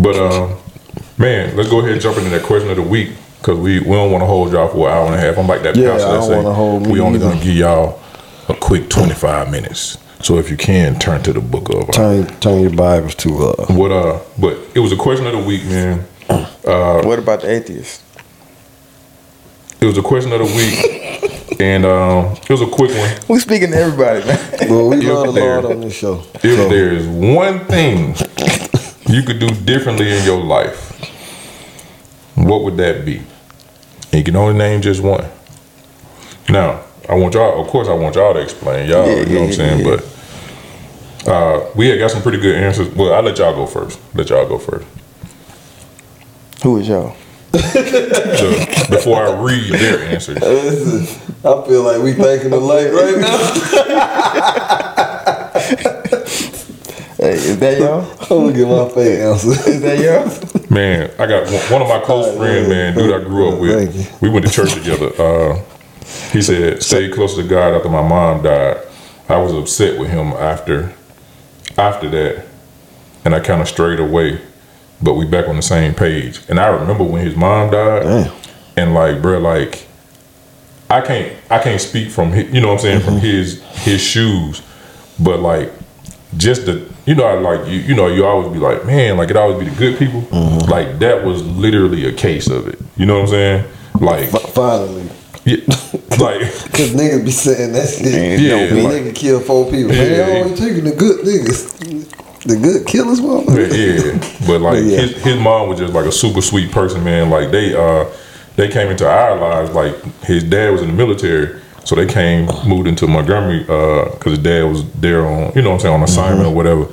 but 0.00 0.16
uh, 0.16 0.56
man, 1.18 1.54
let's 1.54 1.68
go 1.68 1.80
ahead 1.80 1.92
and 1.92 2.00
jump 2.00 2.16
into 2.16 2.30
that 2.30 2.42
question 2.42 2.70
of 2.70 2.76
the 2.76 2.82
week 2.82 3.10
because 3.38 3.58
we, 3.58 3.80
we 3.80 3.90
don't 3.90 4.10
want 4.10 4.22
to 4.22 4.26
hold 4.26 4.50
y'all 4.50 4.68
for 4.68 4.88
an 4.88 4.94
hour 4.94 5.06
and 5.08 5.14
a 5.14 5.18
half. 5.18 5.36
I'm 5.36 5.46
like 5.46 5.62
that 5.64 5.76
Yeah, 5.76 5.88
bouncer 5.88 6.06
I 6.06 6.12
that 6.12 6.16
don't 6.20 6.28
say 6.30 6.36
wanna 6.36 6.54
hold 6.54 6.86
me 6.86 6.92
we 6.92 7.00
only 7.00 7.18
gonna 7.18 7.44
give 7.44 7.56
y'all 7.56 8.00
a 8.48 8.54
quick 8.54 8.88
25 8.88 9.50
minutes. 9.50 9.98
So 10.22 10.38
if 10.38 10.50
you 10.50 10.56
can 10.56 10.98
turn 10.98 11.22
to 11.24 11.34
the 11.34 11.42
book 11.42 11.68
of 11.68 11.90
uh, 11.90 11.92
Turn 11.92 12.26
turn 12.40 12.62
your 12.62 12.74
Bibles 12.74 13.14
to 13.16 13.48
uh 13.48 13.66
what 13.74 13.92
uh, 13.92 14.20
but 14.40 14.56
it 14.74 14.80
was 14.80 14.90
a 14.90 14.96
question 14.96 15.26
of 15.26 15.32
the 15.32 15.40
week, 15.40 15.66
man. 15.66 16.06
Uh, 16.30 17.02
what 17.02 17.18
about 17.18 17.42
the 17.42 17.50
atheist? 17.50 18.03
It 19.84 19.88
was 19.88 19.98
a 19.98 20.02
question 20.02 20.32
of 20.32 20.38
the 20.38 20.46
week, 20.46 21.60
and 21.60 21.84
um, 21.84 22.32
it 22.42 22.48
was 22.48 22.62
a 22.62 22.66
quick 22.66 22.90
one. 22.96 23.10
We 23.28 23.38
speaking 23.38 23.70
to 23.72 23.76
everybody, 23.76 24.24
man. 24.26 24.70
well 24.70 24.88
we 24.88 24.96
Yeah, 25.06 25.12
love 25.12 25.34
the. 25.34 25.40
Lord 25.42 25.66
on 25.66 25.80
this 25.82 25.94
show. 25.94 26.22
If 26.36 26.40
So, 26.56 26.68
there 26.70 26.90
is 26.90 27.06
one 27.06 27.66
thing 27.66 28.14
you 29.06 29.22
could 29.24 29.38
do 29.38 29.50
differently 29.50 30.10
in 30.16 30.24
your 30.24 30.42
life, 30.42 30.90
what 32.34 32.62
would 32.62 32.78
that 32.78 33.04
be? 33.04 33.18
And 33.18 34.14
you 34.14 34.24
can 34.24 34.36
only 34.36 34.54
name 34.56 34.80
just 34.80 35.02
one. 35.02 35.26
Now, 36.48 36.80
I 37.06 37.14
want 37.16 37.34
y'all, 37.34 37.60
of 37.60 37.66
course, 37.68 37.86
I 37.86 37.92
want 37.92 38.14
y'all 38.14 38.32
to 38.32 38.40
explain. 38.40 38.88
Y'all, 38.88 39.06
Yeah, 39.06 39.16
you 39.26 39.34
know 39.34 39.40
what 39.42 39.46
I'm 39.48 39.52
saying? 39.52 39.86
yeah. 39.86 39.96
But 41.24 41.30
uh, 41.30 41.70
we 41.74 41.88
had 41.88 41.98
got 41.98 42.10
some 42.10 42.22
pretty 42.22 42.38
good 42.38 42.56
answers. 42.56 42.88
Well, 42.88 43.12
I'll 43.12 43.22
let 43.22 43.36
y'all 43.36 43.54
go 43.54 43.66
first. 43.66 44.00
Let 44.14 44.30
y'all 44.30 44.48
go 44.48 44.56
first. 44.56 44.86
Who 46.62 46.78
is 46.78 46.88
y'all? 46.88 47.14
So, 47.58 48.50
before 48.90 49.22
I 49.26 49.32
read 49.40 49.72
their 49.72 50.04
answers. 50.04 50.38
I 50.42 51.62
feel 51.66 51.82
like 51.82 52.02
we 52.02 52.12
thinking 52.12 52.52
alike 52.52 52.90
right 52.92 53.18
now. 53.18 53.38
Hey, 57.16 57.34
is 57.34 57.58
that 57.60 57.78
y'all? 57.78 58.02
I'm 58.20 58.28
gonna 58.28 58.52
get 58.52 58.68
my 58.68 58.88
fake 58.88 59.20
answer. 59.20 59.70
Is 59.70 59.80
that 59.82 59.98
y'all? 59.98 60.70
Man, 60.70 61.10
I 61.18 61.26
got 61.26 61.44
one- 61.46 61.62
one 61.70 61.82
of 61.82 61.88
my 61.88 62.00
close 62.00 62.36
friends, 62.36 62.68
man, 62.68 62.94
dude 62.94 63.14
I 63.14 63.20
grew 63.24 63.48
up 63.48 63.54
Thank 63.60 63.94
you. 63.94 63.98
with. 64.00 64.20
We 64.22 64.28
went 64.28 64.44
to 64.46 64.52
church 64.52 64.74
together. 64.74 65.10
Uh, 65.18 65.58
he 66.32 66.42
said, 66.42 66.82
"Stay 66.82 67.08
close 67.08 67.36
to 67.36 67.42
God." 67.44 67.74
After 67.74 67.88
my 67.88 68.02
mom 68.02 68.42
died, 68.42 68.78
I 69.28 69.36
was 69.38 69.52
upset 69.54 69.98
with 69.98 70.10
him 70.10 70.32
after 70.32 70.92
after 71.78 72.10
that, 72.10 72.44
and 73.24 73.34
I 73.34 73.40
kind 73.40 73.62
of 73.62 73.68
strayed 73.68 74.00
away. 74.00 74.38
But 75.04 75.14
we 75.14 75.26
back 75.26 75.48
on 75.48 75.56
the 75.56 75.62
same 75.62 75.94
page. 75.94 76.40
And 76.48 76.58
I 76.58 76.68
remember 76.68 77.04
when 77.04 77.24
his 77.24 77.36
mom 77.36 77.70
died, 77.70 78.02
Damn. 78.02 78.32
and 78.76 78.94
like, 78.94 79.20
bro, 79.20 79.38
like, 79.38 79.86
I 80.90 81.00
can't 81.02 81.36
I 81.50 81.58
can't 81.58 81.80
speak 81.80 82.10
from 82.10 82.32
his, 82.32 82.52
you 82.52 82.60
know 82.60 82.68
what 82.68 82.74
I'm 82.74 82.80
saying 82.80 83.00
from 83.00 83.14
mm-hmm. 83.14 83.26
his 83.26 83.62
his 83.84 84.00
shoes, 84.00 84.62
but 85.20 85.40
like 85.40 85.70
just 86.36 86.66
the 86.66 86.88
you 87.06 87.14
know 87.14 87.24
I 87.24 87.34
like 87.34 87.68
you 87.68 87.80
you 87.80 87.94
know 87.94 88.08
you 88.08 88.24
always 88.24 88.52
be 88.52 88.58
like 88.58 88.84
man 88.84 89.16
like 89.16 89.30
it 89.30 89.36
always 89.36 89.58
be 89.58 89.70
the 89.70 89.76
good 89.76 89.98
people 89.98 90.22
mm-hmm. 90.22 90.70
like 90.70 90.98
that 90.98 91.24
was 91.24 91.44
literally 91.44 92.06
a 92.06 92.12
case 92.12 92.48
of 92.48 92.66
it 92.66 92.78
you 92.96 93.06
know 93.06 93.20
what 93.20 93.22
I'm 93.22 93.28
saying 93.28 93.64
like 94.00 94.30
Finally. 94.30 95.08
Yeah, 95.44 95.56
like 96.18 96.40
Cause 96.72 96.94
niggas 96.94 97.24
be 97.24 97.30
saying 97.30 97.72
that 97.72 97.88
shit. 97.88 98.12
Man, 98.12 98.40
Yeah, 98.40 98.66
the 98.66 98.82
like- 98.82 99.02
nigga 99.02 99.14
kill 99.14 99.40
four 99.40 99.70
people. 99.70 99.90
Man, 99.90 100.10
Yeah. 100.10 100.16
they 100.16 100.40
always 100.40 100.58
taking 100.58 100.84
the 100.84 100.96
good 100.96 101.24
niggas. 101.26 102.23
The 102.46 102.56
good 102.56 102.86
killers, 102.86 103.20
yeah, 103.20 103.26
motherfucker. 103.26 104.20
yeah. 104.20 104.46
But 104.46 104.60
like 104.60 104.84
Yeah. 104.84 104.98
his 105.00 105.22
his 105.22 105.40
mom 105.40 105.68
was 105.68 105.78
just 105.78 105.92
like 105.94 106.06
a 106.06 106.12
super 106.12 106.42
sweet 106.42 106.70
person, 106.72 107.02
man. 107.04 107.30
Like 107.30 107.50
they 107.50 107.74
uh 107.74 108.06
they 108.56 108.68
came 108.68 108.88
into 108.88 109.08
our 109.08 109.36
lives. 109.36 109.70
Like 109.70 109.94
his 110.24 110.44
dad 110.44 110.70
was 110.72 110.82
in 110.82 110.88
the 110.88 110.94
military, 110.94 111.60
so 111.84 111.94
they 111.94 112.06
came 112.06 112.46
moved 112.66 112.86
into 112.86 113.06
Montgomery 113.06 113.60
because 113.60 114.32
his 114.32 114.38
dad 114.38 114.64
was 114.64 114.84
there 114.94 115.26
on 115.26 115.52
you 115.54 115.62
know 115.62 115.70
what 115.70 115.74
I'm 115.76 115.80
saying 115.80 115.94
on 115.94 116.02
assignment 116.02 116.46
or 116.48 116.54
whatever. 116.54 116.86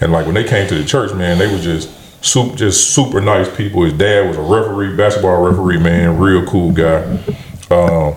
And 0.00 0.12
like 0.12 0.26
when 0.26 0.34
they 0.34 0.44
came 0.44 0.68
to 0.68 0.74
the 0.74 0.84
church, 0.84 1.14
man, 1.14 1.38
they 1.38 1.46
were 1.50 1.60
just 1.60 1.88
super 2.24 2.56
just 2.56 2.90
super 2.92 3.20
nice 3.20 3.48
people. 3.56 3.84
His 3.84 3.92
dad 3.94 4.26
was 4.28 4.36
a 4.36 4.42
referee, 4.42 4.96
basketball 4.96 5.40
referee, 5.42 5.78
man, 5.78 6.18
real 6.18 6.44
cool 6.46 6.72
guy. 6.72 7.02
Um, 7.70 8.16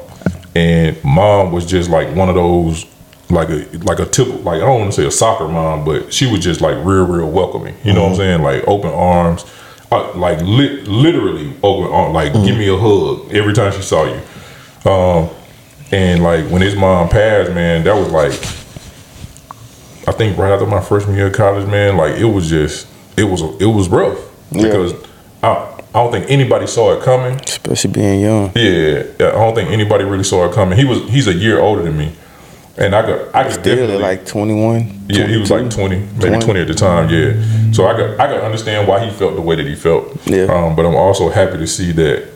and 0.55 1.01
mom 1.03 1.51
was 1.51 1.65
just 1.65 1.89
like 1.89 2.15
one 2.15 2.29
of 2.29 2.36
those 2.36 2.86
like 3.31 3.50
a 3.50 3.65
like 3.83 4.00
a 4.00 4.05
typical 4.05 4.39
like 4.41 4.57
I 4.62 4.65
don't 4.65 4.79
want 4.81 4.93
to 4.93 5.01
say 5.01 5.07
a 5.07 5.12
soccer 5.12 5.48
mom, 5.48 5.86
but 5.86 6.12
she 6.13 6.29
was 6.31 6.39
just 6.41 6.62
like 6.62 6.75
real 6.83 7.05
real 7.05 7.29
welcoming. 7.29 7.75
You 7.83 7.93
know 7.93 8.03
what 8.03 8.12
I'm 8.12 8.15
saying? 8.17 8.41
Like 8.41 8.67
open 8.67 8.89
arms, 8.91 9.45
uh, 9.91 10.13
like 10.15 10.41
lit, 10.41 10.88
literally 10.88 11.53
open 11.63 11.91
arms. 11.91 12.13
Like 12.13 12.33
give 12.33 12.57
me 12.57 12.67
a 12.69 12.77
hug 12.77 13.31
every 13.33 13.53
time 13.53 13.71
she 13.71 13.81
saw 13.81 14.05
you. 14.05 14.19
Um, 14.91 15.29
and 15.91 16.24
like 16.24 16.45
when 16.50 16.62
his 16.62 16.75
mom 16.75 17.09
passed, 17.09 17.51
man, 17.53 17.83
that 17.83 17.95
was 17.95 18.09
like 18.12 18.33
I 20.07 20.12
think 20.12 20.38
right 20.38 20.51
after 20.51 20.65
my 20.65 20.81
freshman 20.81 21.15
year 21.15 21.27
of 21.27 21.33
college, 21.33 21.67
man. 21.67 21.98
Like 21.98 22.15
it 22.15 22.25
was 22.25 22.50
just 22.50 22.88
it 23.17 23.25
was 23.25 23.41
it 23.62 23.65
was 23.67 23.89
rough 23.89 24.17
Yeah. 24.51 24.63
because 24.63 24.93
I 25.43 25.75
I 25.93 26.03
don't 26.03 26.12
think 26.12 26.29
anybody 26.29 26.65
saw 26.67 26.93
it 26.93 27.03
coming. 27.03 27.39
Especially 27.41 27.91
being 27.91 28.21
young. 28.21 28.51
Yeah, 28.55 29.03
yeah, 29.19 29.27
I 29.29 29.31
don't 29.33 29.55
think 29.55 29.69
anybody 29.69 30.03
really 30.03 30.24
saw 30.24 30.48
it 30.48 30.53
coming. 30.53 30.77
He 30.77 30.86
was 30.86 31.07
he's 31.09 31.27
a 31.27 31.33
year 31.33 31.59
older 31.59 31.83
than 31.83 31.98
me, 31.98 32.13
and 32.79 32.95
I 32.95 33.01
got 33.05 33.36
I 33.36 33.43
could 33.43 33.53
Still 33.53 33.75
definitely 33.75 33.98
like 34.01 34.25
21. 34.25 35.05
yeah 35.09 35.27
he 35.27 35.38
was 35.38 35.51
like 35.51 35.69
twenty 35.69 36.00
maybe 36.00 36.19
20. 36.29 36.39
twenty 36.45 36.62
at 36.62 36.67
the 36.67 36.74
time 36.74 37.09
yeah. 37.09 37.71
So 37.74 37.86
I 37.88 37.95
got 37.98 38.19
I 38.19 38.27
could 38.27 38.41
understand 38.43 38.88
why 38.88 39.05
he 39.05 39.12
felt 39.12 39.36
the 39.36 39.41
way 39.41 39.55
that 39.55 39.65
he 39.67 39.75
felt. 39.75 40.15
Yeah. 40.25 40.43
Um, 40.45 40.75
but 40.75 40.86
I'm 40.86 40.95
also 40.95 41.29
happy 41.29 41.57
to 41.57 41.67
see 41.67 41.91
that 41.93 42.27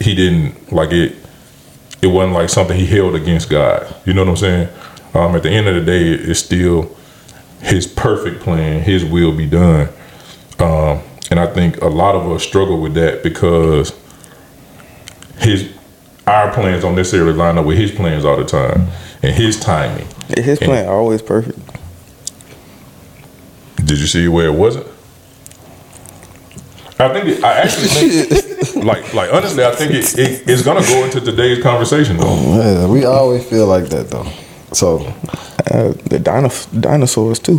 he 0.00 0.14
didn't 0.14 0.72
like 0.72 0.90
it. 0.92 1.14
It 2.02 2.08
wasn't 2.08 2.32
like 2.34 2.48
something 2.48 2.76
he 2.76 2.86
held 2.86 3.14
against 3.14 3.48
God. 3.48 3.94
You 4.04 4.14
know 4.14 4.22
what 4.24 4.30
I'm 4.30 4.36
saying? 4.36 4.68
Um, 5.14 5.36
at 5.36 5.42
the 5.44 5.50
end 5.50 5.68
of 5.68 5.74
the 5.76 5.82
day, 5.82 6.08
it's 6.08 6.40
still 6.40 6.96
his 7.60 7.86
perfect 7.86 8.40
plan, 8.42 8.82
his 8.82 9.04
will 9.04 9.30
be 9.36 9.46
done. 9.46 9.88
Um, 10.58 11.00
and 11.30 11.38
I 11.38 11.46
think 11.46 11.80
a 11.80 11.86
lot 11.88 12.16
of 12.16 12.28
us 12.32 12.42
struggle 12.42 12.80
with 12.80 12.94
that 12.94 13.22
because 13.22 13.92
his 15.38 15.70
our 16.26 16.52
plans 16.52 16.82
don't 16.82 16.94
necessarily 16.94 17.32
line 17.32 17.58
up 17.58 17.66
with 17.66 17.78
his 17.78 17.90
plans 17.90 18.24
all 18.24 18.36
the 18.36 18.44
time 18.44 18.88
and 19.22 19.34
his 19.34 19.58
timing. 19.58 20.06
His 20.36 20.58
plan 20.58 20.88
always 20.88 21.20
perfect. 21.22 21.58
Did 23.76 23.98
you 23.98 24.06
see 24.06 24.28
where 24.28 24.46
it 24.46 24.54
wasn't? 24.54 24.86
I 26.98 27.12
think 27.12 27.26
it, 27.26 27.44
I 27.44 27.52
actually 27.54 27.88
think 27.88 28.74
like 28.84 29.12
like 29.14 29.32
honestly 29.32 29.64
I 29.64 29.72
think 29.74 29.90
it, 29.92 30.16
it 30.18 30.48
it's 30.48 30.62
gonna 30.62 30.82
go 30.86 31.04
into 31.04 31.20
today's 31.20 31.60
conversation 31.62 32.16
though. 32.16 32.36
Yeah, 32.56 32.86
we 32.86 33.04
always 33.04 33.44
feel 33.48 33.66
like 33.66 33.86
that 33.86 34.10
though. 34.10 34.26
So 34.72 34.98
Uh, 35.70 35.92
the 36.10 36.18
dino- 36.18 36.80
dinosaurs 36.80 37.38
too. 37.38 37.58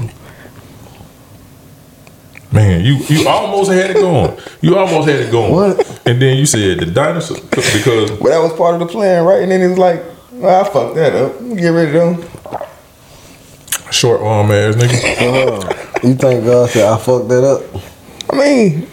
Man, 2.53 2.86
you 2.86 2.98
you 3.07 3.27
almost 3.27 3.72
had 3.72 3.89
it 3.91 3.95
going. 3.95 4.38
You 4.62 4.77
almost 4.77 5.10
had 5.10 5.19
it 5.22 5.31
going. 5.31 5.51
What? 5.51 6.01
And 6.05 6.22
then 6.22 6.38
you 6.38 6.45
said 6.45 6.79
the 6.79 6.86
dinosaur 6.86 7.38
because 7.50 8.12
But 8.12 8.29
that 8.29 8.39
was 8.39 8.53
part 8.53 8.75
of 8.75 8.79
the 8.81 8.86
plan, 8.86 9.25
right? 9.25 9.41
And 9.41 9.51
then 9.51 9.62
it's 9.72 9.79
like, 9.79 10.03
well, 10.33 10.62
I 10.63 10.69
fucked 10.69 10.95
that 10.95 11.15
up. 11.15 11.39
Get 11.57 11.69
rid 11.69 11.95
of 11.95 12.19
them. 12.19 12.62
short 13.91 14.22
arm 14.22 14.51
ass 14.51 14.75
nigga. 14.75 16.03
uh, 16.03 16.07
you 16.07 16.13
think 16.15 16.45
God 16.45 16.69
said 16.69 16.86
I 16.86 16.98
fucked 16.98 17.29
that 17.29 17.43
up? 17.43 17.83
I 18.31 18.36
mean, 18.38 18.88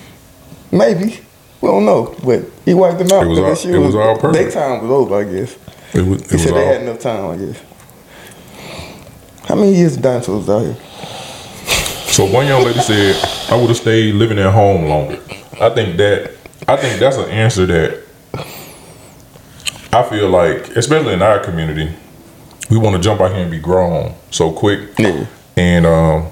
maybe. 0.72 1.20
We 1.60 1.68
don't 1.68 1.84
know. 1.84 2.14
But 2.24 2.44
he 2.64 2.72
wiped 2.72 2.98
them 2.98 3.08
out. 3.12 3.24
It 3.24 3.28
was 3.28 3.38
all- 3.38 3.74
it 3.74 3.78
was 3.78 3.94
all 3.94 4.16
perfect. 4.16 4.52
Their 4.54 4.62
time 4.62 4.80
was 4.82 4.90
over, 4.90 5.16
I 5.16 5.24
guess. 5.24 5.56
It 5.92 6.06
was, 6.06 6.22
it 6.22 6.28
He 6.30 6.34
was 6.36 6.42
said 6.44 6.54
they 6.54 6.64
had 6.66 6.80
enough 6.82 6.98
time, 7.00 7.26
I 7.30 7.36
guess. 7.36 7.58
How 9.44 9.54
many 9.56 9.74
years 9.74 9.96
of 9.96 10.02
dinosaurs 10.02 10.48
out 10.48 10.60
here? 10.62 10.76
So 12.10 12.24
one 12.24 12.46
young 12.46 12.64
lady 12.64 12.80
said 12.80 13.16
I 13.50 13.56
would 13.56 13.68
have 13.68 13.76
stayed 13.76 14.14
living 14.14 14.38
at 14.38 14.52
home 14.52 14.86
longer. 14.86 15.18
I 15.60 15.70
think 15.70 15.96
that 15.98 16.32
I 16.68 16.76
think 16.76 17.00
that's 17.00 17.16
an 17.16 17.28
answer 17.30 17.66
that 17.66 18.02
I 19.92 20.02
feel 20.04 20.28
like, 20.28 20.68
especially 20.76 21.14
in 21.14 21.22
our 21.22 21.40
community, 21.40 21.92
we 22.70 22.78
want 22.78 22.94
to 22.96 23.02
jump 23.02 23.20
out 23.20 23.32
here 23.32 23.42
and 23.42 23.50
be 23.50 23.58
grown 23.58 24.14
so 24.30 24.52
quick. 24.52 24.96
Yeah. 24.98 25.26
And 25.56 25.84
um, 25.86 26.28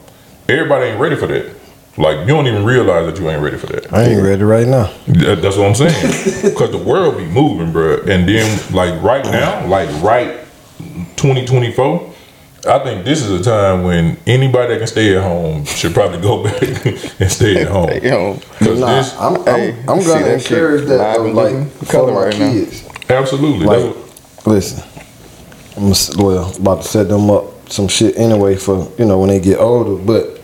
everybody 0.48 0.86
ain't 0.86 1.00
ready 1.00 1.16
for 1.16 1.26
that. 1.26 1.54
Like 1.96 2.20
you 2.20 2.26
don't 2.28 2.46
even 2.46 2.64
realize 2.64 3.06
that 3.12 3.20
you 3.20 3.28
ain't 3.28 3.42
ready 3.42 3.56
for 3.56 3.66
that. 3.66 3.92
I 3.92 4.04
ain't 4.04 4.22
ready 4.22 4.44
right 4.44 4.66
now. 4.68 4.92
That- 5.08 5.42
That's 5.42 5.56
what 5.56 5.66
I'm 5.66 5.74
saying. 5.74 6.42
Because 6.50 6.70
the 6.70 6.78
world 6.78 7.16
be 7.18 7.24
moving, 7.26 7.72
bro. 7.72 7.98
And 8.06 8.28
then, 8.28 8.60
like 8.72 9.00
right 9.02 9.24
now, 9.24 9.66
like 9.66 9.88
right 10.02 10.38
2024, 11.16 12.07
I 12.68 12.78
think 12.84 13.04
this 13.04 13.22
is 13.22 13.40
a 13.40 13.42
time 13.42 13.82
when 13.84 14.18
anybody 14.26 14.74
that 14.74 14.78
can 14.78 14.86
stay 14.86 15.16
at 15.16 15.22
home 15.22 15.64
should 15.64 15.94
probably 15.94 16.20
go 16.20 16.44
back 16.44 16.62
and 16.62 17.30
stay 17.30 17.62
at 17.62 17.68
home. 17.68 17.90
You 18.02 18.10
know, 18.10 18.40
Because 18.58 18.80
Nah, 18.80 18.94
this, 18.96 19.14
I'm, 19.18 19.36
I'm, 19.36 19.44
Hey, 19.46 19.70
I'm 19.80 19.86
gonna 19.86 20.02
that 20.24 20.42
shit 20.42 20.52
encourage 20.58 20.86
that 20.88 20.98
live 20.98 21.16
though, 21.34 21.42
like 21.42 21.68
for 21.86 22.06
my 22.12 22.24
right 22.24 22.38
now. 22.38 22.52
kids. 22.52 22.84
absolutely. 23.08 23.66
Like, 23.66 23.84
what- 23.96 24.46
listen, 24.46 24.82
I'm 25.76 25.90
s- 25.90 26.16
well 26.16 26.54
about 26.56 26.82
to 26.82 26.88
set 26.88 27.08
them 27.08 27.30
up 27.30 27.44
some 27.70 27.88
shit 27.88 28.16
anyway 28.18 28.56
for 28.56 28.90
you 28.98 29.04
know 29.04 29.18
when 29.18 29.28
they 29.28 29.40
get 29.40 29.58
older. 29.58 30.02
But 30.02 30.40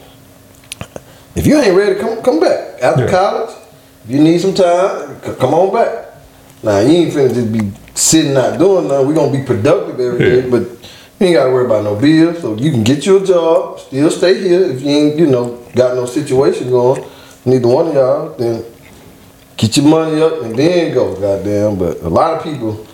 if 1.35 1.47
you 1.47 1.59
ain't 1.59 1.76
ready, 1.76 1.99
come 1.99 2.23
come 2.23 2.40
back 2.40 2.81
after 2.83 3.04
Yeah. 3.04 3.11
college. 3.11 3.50
If 4.04 4.11
you 4.11 4.21
need 4.21 4.40
some 4.40 4.54
time, 4.54 5.21
come 5.38 5.54
on 5.54 5.73
back. 5.73 6.07
Now 6.62 6.78
you 6.81 6.93
ain't 7.04 7.12
finna 7.14 7.35
just 7.35 7.52
be 7.52 7.73
sitting 7.95 8.35
not 8.35 8.59
doing 8.59 8.88
nothing. 8.88 9.09
We 9.09 9.14
gonna 9.14 9.33
be 9.33 9.43
productive 9.43 9.99
every 10.00 10.19
day, 10.19 10.40
Yeah. 10.45 10.50
but 10.50 10.62
you 11.21 11.26
ain't 11.26 11.37
gotta 11.37 11.50
worry 11.50 11.66
about 11.66 11.85
no 11.85 11.97
bills. 11.97 12.40
So 12.40 12.56
you 12.56 12.71
can 12.71 12.83
get 12.85 13.06
you 13.06 13.23
a 13.23 13.26
job, 13.26 13.80
still 13.80 14.11
stay 14.11 14.40
here. 14.40 14.62
If 14.62 14.83
you 14.83 14.90
ain't 14.90 15.18
you 15.18 15.26
know 15.26 15.59
got 15.75 15.94
no 15.94 16.06
situation 16.06 16.71
going, 16.71 17.04
neither 17.44 17.68
one 17.68 17.88
of 17.88 17.94
y'all, 17.94 18.35
then 18.37 18.64
get 19.56 19.76
your 19.76 19.87
money 19.87 20.21
up 20.21 20.42
and 20.42 20.56
then 20.56 20.92
go, 20.94 21.14
goddamn. 21.18 21.78
But 21.78 22.00
a 22.02 22.09
lot 22.09 22.35
of 22.37 22.42
people, 22.42 22.87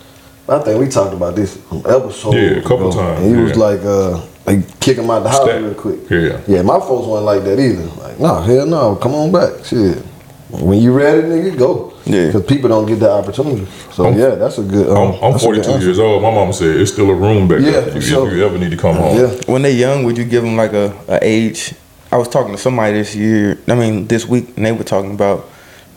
I 0.49 0.59
think 0.61 0.81
we 0.81 0.89
talked 0.89 1.15
about 1.15 1.35
this 1.35 1.57
episode. 1.71 2.35
Yeah, 2.35 2.59
a 2.59 2.63
couple 2.63 2.93
times, 2.93 3.21
And 3.21 3.35
he 3.37 3.43
was 3.43 3.53
yeah. 3.53 3.57
like, 3.57 3.81
uh, 3.81 4.27
they 4.45 4.63
kick 4.81 4.99
him 4.99 5.11
out 5.11 5.23
the 5.23 5.29
house 5.31 5.45
Step. 5.45 5.63
real 5.63 5.75
quick. 5.75 6.11
Yeah. 6.11 6.41
Yeah, 6.47 6.63
my 6.63 6.79
folks 6.81 7.07
wasn't 7.07 7.27
like 7.27 7.45
that 7.45 7.59
either. 7.59 7.85
Like, 8.03 8.19
no, 8.19 8.41
hell 8.41 8.67
no, 8.67 8.97
come 8.97 9.15
on 9.15 9.33
back. 9.33 9.65
Shit. 9.65 10.03
When 10.53 10.79
you 10.81 10.93
ready, 10.93 11.23
nigga, 11.23 11.57
go. 11.59 11.93
Yeah. 12.07 12.27
Because 12.27 12.45
people 12.47 12.69
don't 12.69 12.87
get 12.87 12.99
that 13.01 13.11
opportunity. 13.11 13.67
So 13.93 14.05
I'm- 14.07 14.19
yeah, 14.19 14.31
that's 14.35 14.59
a 14.59 14.63
good. 14.63 14.89
Um, 14.89 15.15
I'm, 15.15 15.25
I'm 15.25 15.33
that's 15.33 15.45
a 15.45 15.47
good 15.53 15.65
42 15.65 15.85
years 15.85 15.99
old. 15.99 16.23
My 16.23 16.31
mama 16.31 16.53
said 16.53 16.77
it's 16.77 16.93
still 16.93 17.11
a 17.11 17.15
room 17.15 17.47
back 17.47 17.61
Yeah, 17.61 17.71
there 17.73 17.93
for 17.93 17.99
if, 17.99 18.05
sure. 18.05 18.29
if 18.29 18.35
you 18.35 18.45
ever 18.45 18.59
need 18.59 18.71
to 18.71 18.77
come 18.77 18.97
home. 18.97 19.17
Yeah. 19.17 19.29
when 19.47 19.63
they're 19.63 19.71
young, 19.71 20.05
would 20.05 20.19
you 20.19 20.25
give 20.25 20.43
them 20.43 20.57
like 20.57 20.73
a, 20.73 20.97
a 21.09 21.19
age? 21.23 21.75
I 22.13 22.17
was 22.17 22.29
talking 22.29 22.53
to 22.53 22.59
somebody 22.59 22.95
this 22.95 23.15
year. 23.15 23.59
I 23.69 23.75
mean, 23.77 24.07
this 24.09 24.27
week, 24.27 24.57
and 24.57 24.67
they 24.67 24.73
were 24.73 24.83
talking 24.83 25.15
about 25.15 25.49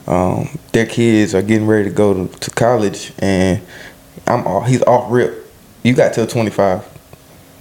um, 0.06 0.48
their 0.72 0.86
kids 0.86 1.34
are 1.34 1.42
getting 1.42 1.66
ready 1.66 1.86
to 1.90 1.96
go 1.96 2.28
to, 2.28 2.40
to 2.40 2.52
college, 2.52 3.14
and 3.20 3.62
I'm 4.28 4.46
off, 4.46 4.68
he's 4.68 4.84
off 4.84 5.12
rip. 5.12 5.50
You 5.82 5.94
got 5.96 6.14
till 6.14 6.28
25, 6.28 6.88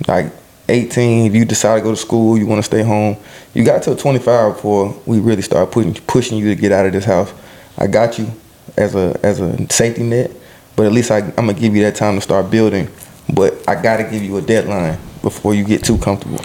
like 0.09 0.27
18. 0.73 1.27
If 1.27 1.35
you 1.35 1.45
decide 1.45 1.77
to 1.77 1.83
go 1.83 1.91
to 1.91 1.97
school, 1.97 2.39
you 2.39 2.47
want 2.47 2.59
to 2.59 2.63
stay 2.63 2.83
home. 2.83 3.17
You 3.55 3.65
got 3.65 3.83
till 3.83 3.97
25 3.97 4.55
before 4.55 4.95
we 5.07 5.21
really 5.21 5.43
start 5.43 5.71
putting 5.71 5.95
pushing 5.95 6.39
you 6.39 6.49
to 6.55 6.61
get 6.61 6.73
out 6.73 6.87
of 6.87 6.93
this 6.93 7.05
house. 7.05 7.33
I 7.79 7.87
got 7.87 8.19
you 8.19 8.29
as 8.77 8.95
a 8.95 9.19
as 9.23 9.41
a 9.41 9.71
safety 9.71 10.03
net, 10.03 10.31
but 10.77 10.87
at 10.87 10.93
least 10.93 11.11
I, 11.11 11.19
I'm 11.19 11.35
gonna 11.47 11.55
give 11.55 11.77
you 11.77 11.83
that 11.85 11.95
time 11.97 12.15
to 12.17 12.21
start 12.21 12.51
building. 12.51 12.89
But 13.33 13.55
I 13.69 13.81
gotta 13.81 14.05
give 14.05 14.23
you 14.23 14.37
a 14.39 14.43
deadline 14.43 14.99
before 15.23 15.55
you 15.55 15.65
get 15.65 15.85
too 15.85 15.99
comfortable. 15.99 16.41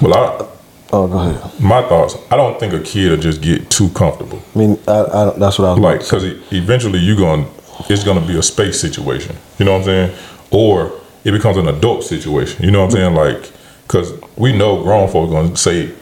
Well, 0.00 0.14
I, 0.14 0.48
Oh, 0.92 1.08
go 1.08 1.18
ahead. 1.18 1.60
my 1.60 1.82
thoughts. 1.88 2.16
I 2.30 2.36
don't 2.36 2.60
think 2.60 2.72
a 2.72 2.78
kid 2.78 3.10
will 3.10 3.16
just 3.16 3.40
get 3.42 3.68
too 3.68 3.88
comfortable. 3.90 4.40
I 4.54 4.58
mean, 4.58 4.78
I, 4.86 5.00
I, 5.00 5.30
that's 5.36 5.58
what 5.58 5.66
I 5.66 5.70
was 5.72 5.78
like 5.80 5.96
about 5.96 6.00
to 6.02 6.20
say. 6.20 6.34
because 6.34 6.52
eventually 6.52 6.98
you 7.00 7.16
going 7.16 7.48
it's 7.90 8.04
going 8.04 8.20
to 8.20 8.24
be 8.26 8.38
a 8.38 8.42
space 8.42 8.80
situation 8.80 9.34
you 9.58 9.64
know 9.64 9.72
what 9.72 9.78
i'm 9.78 9.84
saying 9.84 10.16
or 10.52 10.92
it 11.24 11.32
becomes 11.32 11.56
an 11.56 11.66
adult 11.66 12.04
situation 12.04 12.64
you 12.64 12.70
know 12.70 12.78
what 12.84 12.84
i'm 12.84 12.90
saying 12.92 13.14
like 13.14 13.50
because 13.86 14.12
we 14.36 14.52
know 14.56 14.82
grown 14.82 15.08
folks 15.10 15.30
going 15.30 15.50
to 15.50 15.56
say 15.56 15.92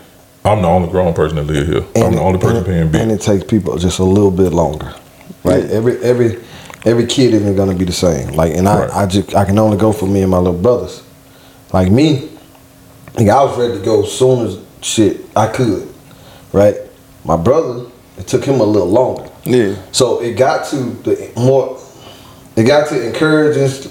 i'm 0.44 0.62
the 0.62 0.68
only 0.68 0.88
grown 0.90 1.12
person 1.14 1.36
that 1.36 1.44
live 1.44 1.66
here 1.66 1.82
i'm 1.96 2.02
And 2.04 2.14
the 2.14 2.20
it- 2.20 2.24
only 2.24 2.38
person 2.38 2.56
and, 2.58 2.66
paying 2.66 2.94
And 3.02 3.12
it 3.12 3.20
takes 3.20 3.44
people 3.44 3.76
just 3.78 3.98
a 3.98 4.04
little 4.04 4.30
bit 4.30 4.52
longer, 4.52 4.94
right? 5.44 5.64
Every 5.64 5.98
every 6.02 6.38
every 6.84 7.06
kid 7.06 7.34
isn't 7.34 7.56
gonna 7.56 7.74
be 7.74 7.84
the 7.84 7.92
same. 7.92 8.32
Like, 8.34 8.54
and 8.54 8.68
I 8.68 8.80
Right. 8.80 8.90
I 8.90 9.06
just 9.06 9.34
I 9.34 9.44
can 9.44 9.58
only 9.58 9.76
go 9.76 9.92
for 9.92 10.06
me 10.06 10.22
and 10.22 10.30
my 10.30 10.38
little 10.38 10.60
brothers. 10.60 11.02
Like 11.72 11.90
me, 11.90 12.28
like 13.14 13.28
I 13.28 13.42
was 13.44 13.56
ready 13.58 13.74
to 13.78 13.84
go 13.84 14.02
as 14.02 14.12
soon 14.12 14.46
as 14.46 14.58
shit 14.80 15.20
I 15.36 15.46
could, 15.46 15.88
right? 16.52 16.76
My 17.24 17.36
brother, 17.36 17.86
it 18.18 18.26
took 18.26 18.44
him 18.44 18.60
a 18.60 18.64
little 18.64 18.90
longer. 18.90 19.30
Yeah. 19.44 19.76
So 19.92 20.20
it 20.20 20.34
got 20.34 20.66
to 20.70 20.76
the 20.76 21.30
more, 21.36 21.78
it 22.56 22.64
got 22.64 22.88
to 22.88 23.06
encouraging, 23.06 23.90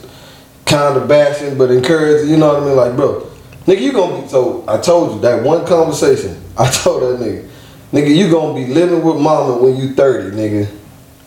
kind 0.66 0.98
of 0.98 1.08
bashing, 1.08 1.58
but 1.58 1.72
encouraging. 1.72 2.30
You 2.30 2.38
know 2.38 2.54
what 2.54 2.64
I 2.64 2.66
mean? 2.66 2.76
Like, 2.76 2.96
bro, 2.96 3.26
nigga, 3.66 3.82
you 3.82 3.92
gonna 3.92 4.22
be. 4.22 4.28
So 4.28 4.64
I 4.68 4.78
told 4.80 5.16
you 5.16 5.22
that 5.22 5.44
one 5.44 5.66
conversation. 5.66 6.42
I 6.58 6.70
told 6.70 7.02
that 7.04 7.20
nigga, 7.26 7.48
nigga, 7.92 8.16
you 8.16 8.30
gonna 8.32 8.54
be 8.54 8.68
living 8.68 9.04
with 9.04 9.18
mama 9.18 9.58
when 9.58 9.76
you 9.78 9.94
thirty, 9.94 10.36
nigga. 10.36 10.70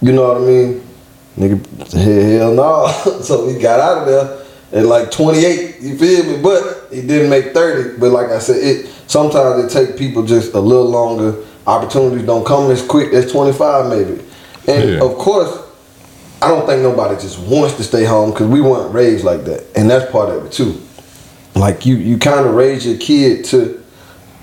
You 0.00 0.12
know 0.12 0.28
what 0.28 0.36
I 0.38 0.40
mean? 0.40 0.86
Nigga, 1.38 1.92
hell, 1.92 2.54
hell 2.54 2.54
no. 2.54 3.20
so 3.22 3.48
he 3.48 3.58
got 3.58 3.80
out 3.80 3.98
of 4.02 4.06
there 4.06 4.80
at 4.80 4.86
like 4.86 5.10
28. 5.10 5.80
You 5.80 5.96
feel 5.96 6.24
me? 6.24 6.42
But 6.42 6.88
he 6.92 7.00
didn't 7.02 7.30
make 7.30 7.54
30. 7.54 7.98
But 7.98 8.10
like 8.10 8.28
I 8.28 8.38
said, 8.38 8.56
it 8.56 8.86
sometimes 9.06 9.64
it 9.64 9.70
take 9.86 9.96
people 9.96 10.24
just 10.24 10.52
a 10.54 10.60
little 10.60 10.88
longer. 10.88 11.42
Opportunities 11.66 12.26
don't 12.26 12.44
come 12.46 12.70
as 12.70 12.82
quick 12.82 13.12
as 13.14 13.32
25 13.32 13.88
maybe. 13.88 14.20
And 14.68 14.90
Yeah. 14.90 15.04
of 15.04 15.16
course, 15.16 15.58
I 16.42 16.48
don't 16.48 16.66
think 16.66 16.82
nobody 16.82 17.14
just 17.20 17.38
wants 17.38 17.76
to 17.78 17.82
stay 17.82 18.04
home 18.04 18.30
because 18.30 18.48
we 18.48 18.60
weren't 18.60 18.92
raised 18.92 19.24
like 19.24 19.44
that, 19.46 19.64
and 19.74 19.88
that's 19.88 20.10
part 20.12 20.28
of 20.28 20.44
it 20.44 20.52
too. 20.52 20.78
Like 21.54 21.86
you, 21.86 21.96
you 21.96 22.18
kind 22.18 22.46
of 22.46 22.54
raise 22.54 22.86
your 22.86 22.98
kid 22.98 23.44
to, 23.46 23.82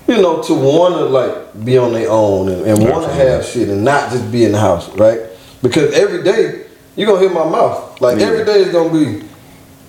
you 0.08 0.20
know, 0.22 0.42
to 0.42 0.54
want 0.54 0.94
to 0.94 1.04
like 1.04 1.64
be 1.64 1.76
on 1.78 1.92
their 1.92 2.10
own 2.10 2.48
and, 2.48 2.62
and 2.66 2.78
want 2.88 3.04
to 3.06 3.12
have 3.12 3.44
shit 3.44 3.68
and 3.68 3.84
not 3.84 4.10
just 4.10 4.30
be 4.32 4.44
in 4.44 4.52
the 4.52 4.58
house, 4.60 4.88
right? 4.96 5.20
Because 5.62 5.92
every 5.94 6.22
day 6.22 6.66
you're 6.96 7.06
gonna 7.06 7.20
hear 7.20 7.30
my 7.30 7.48
mouth. 7.48 8.00
Like 8.00 8.18
Yeah. 8.18 8.26
every 8.28 8.44
day 8.44 8.60
is 8.60 8.72
gonna 8.72 8.90
be, 8.92 9.22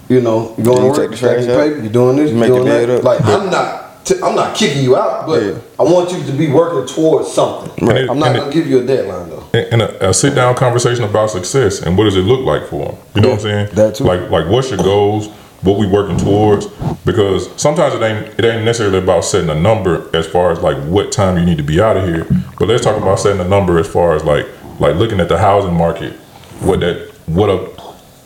you 0.09 0.21
know, 0.21 0.53
you're 0.57 0.65
going 0.65 0.83
You 0.85 0.93
to 0.93 0.99
take 0.99 1.09
work, 1.09 1.09
the 1.11 1.15
you 1.15 1.17
trash 1.17 1.45
taking 1.45 1.55
paper, 1.55 1.83
you 1.83 1.89
doing 1.89 2.17
this, 2.17 2.29
you 2.29 2.35
you 2.35 2.39
make 2.41 2.47
doing 2.49 2.65
your 2.67 2.79
bed 2.79 2.89
that. 2.89 2.97
up. 2.99 3.03
Like 3.03 3.19
Yeah. 3.21 3.37
I'm 3.37 3.49
not, 3.49 4.05
t- 4.05 4.19
I'm 4.21 4.35
not 4.35 4.55
kicking 4.55 4.83
you 4.83 4.97
out, 4.97 5.25
but 5.25 5.41
Yeah. 5.41 5.53
I 5.79 5.83
want 5.83 6.11
you 6.11 6.21
to 6.25 6.31
be 6.33 6.49
working 6.49 6.93
towards 6.93 7.31
something. 7.31 7.87
Right. 7.87 8.07
I'm 8.09 8.19
not 8.19 8.35
gonna 8.35 8.51
give 8.51 8.67
you 8.67 8.81
a 8.81 8.85
deadline 8.85 9.29
though. 9.29 9.43
and 9.53 9.81
a, 9.81 10.09
a 10.09 10.13
sit 10.13 10.35
down 10.35 10.55
conversation 10.55 11.05
about 11.05 11.29
success 11.31 11.81
and 11.81 11.97
what 11.97 12.03
does 12.03 12.17
it 12.17 12.21
look 12.25 12.45
like 12.45 12.67
for 12.67 12.87
them. 12.87 12.97
You 13.15 13.21
know 13.21 13.29
what 13.29 13.35
I'm 13.35 13.41
saying? 13.41 13.69
that 13.75 13.95
too. 13.95 14.03
Like 14.03 14.29
like 14.29 14.47
what's 14.49 14.69
your 14.69 14.79
goals? 14.79 15.29
What 15.63 15.79
we 15.79 15.87
working 15.87 16.17
towards? 16.17 16.67
Because 17.05 17.49
sometimes 17.59 17.95
it 17.95 18.01
ain't 18.01 18.39
it 18.39 18.45
ain't 18.45 18.65
necessarily 18.65 18.99
about 18.99 19.23
setting 19.23 19.49
a 19.49 19.55
number 19.55 20.09
as 20.15 20.27
far 20.27 20.51
as 20.51 20.59
like 20.59 20.77
what 20.83 21.11
time 21.11 21.37
you 21.37 21.45
need 21.45 21.57
to 21.57 21.63
be 21.63 21.81
out 21.81 21.97
of 21.97 22.05
here. 22.05 22.25
But 22.59 22.67
let's 22.67 22.83
talk 22.83 23.01
about 23.01 23.19
setting 23.19 23.39
a 23.39 23.47
number 23.47 23.79
as 23.79 23.87
far 23.87 24.15
as 24.15 24.23
like 24.23 24.45
like 24.79 24.95
looking 24.95 25.19
at 25.19 25.29
the 25.29 25.37
housing 25.37 25.73
market, 25.73 26.13
what 26.59 26.81
that 26.81 27.09
what 27.27 27.49
a 27.49 27.83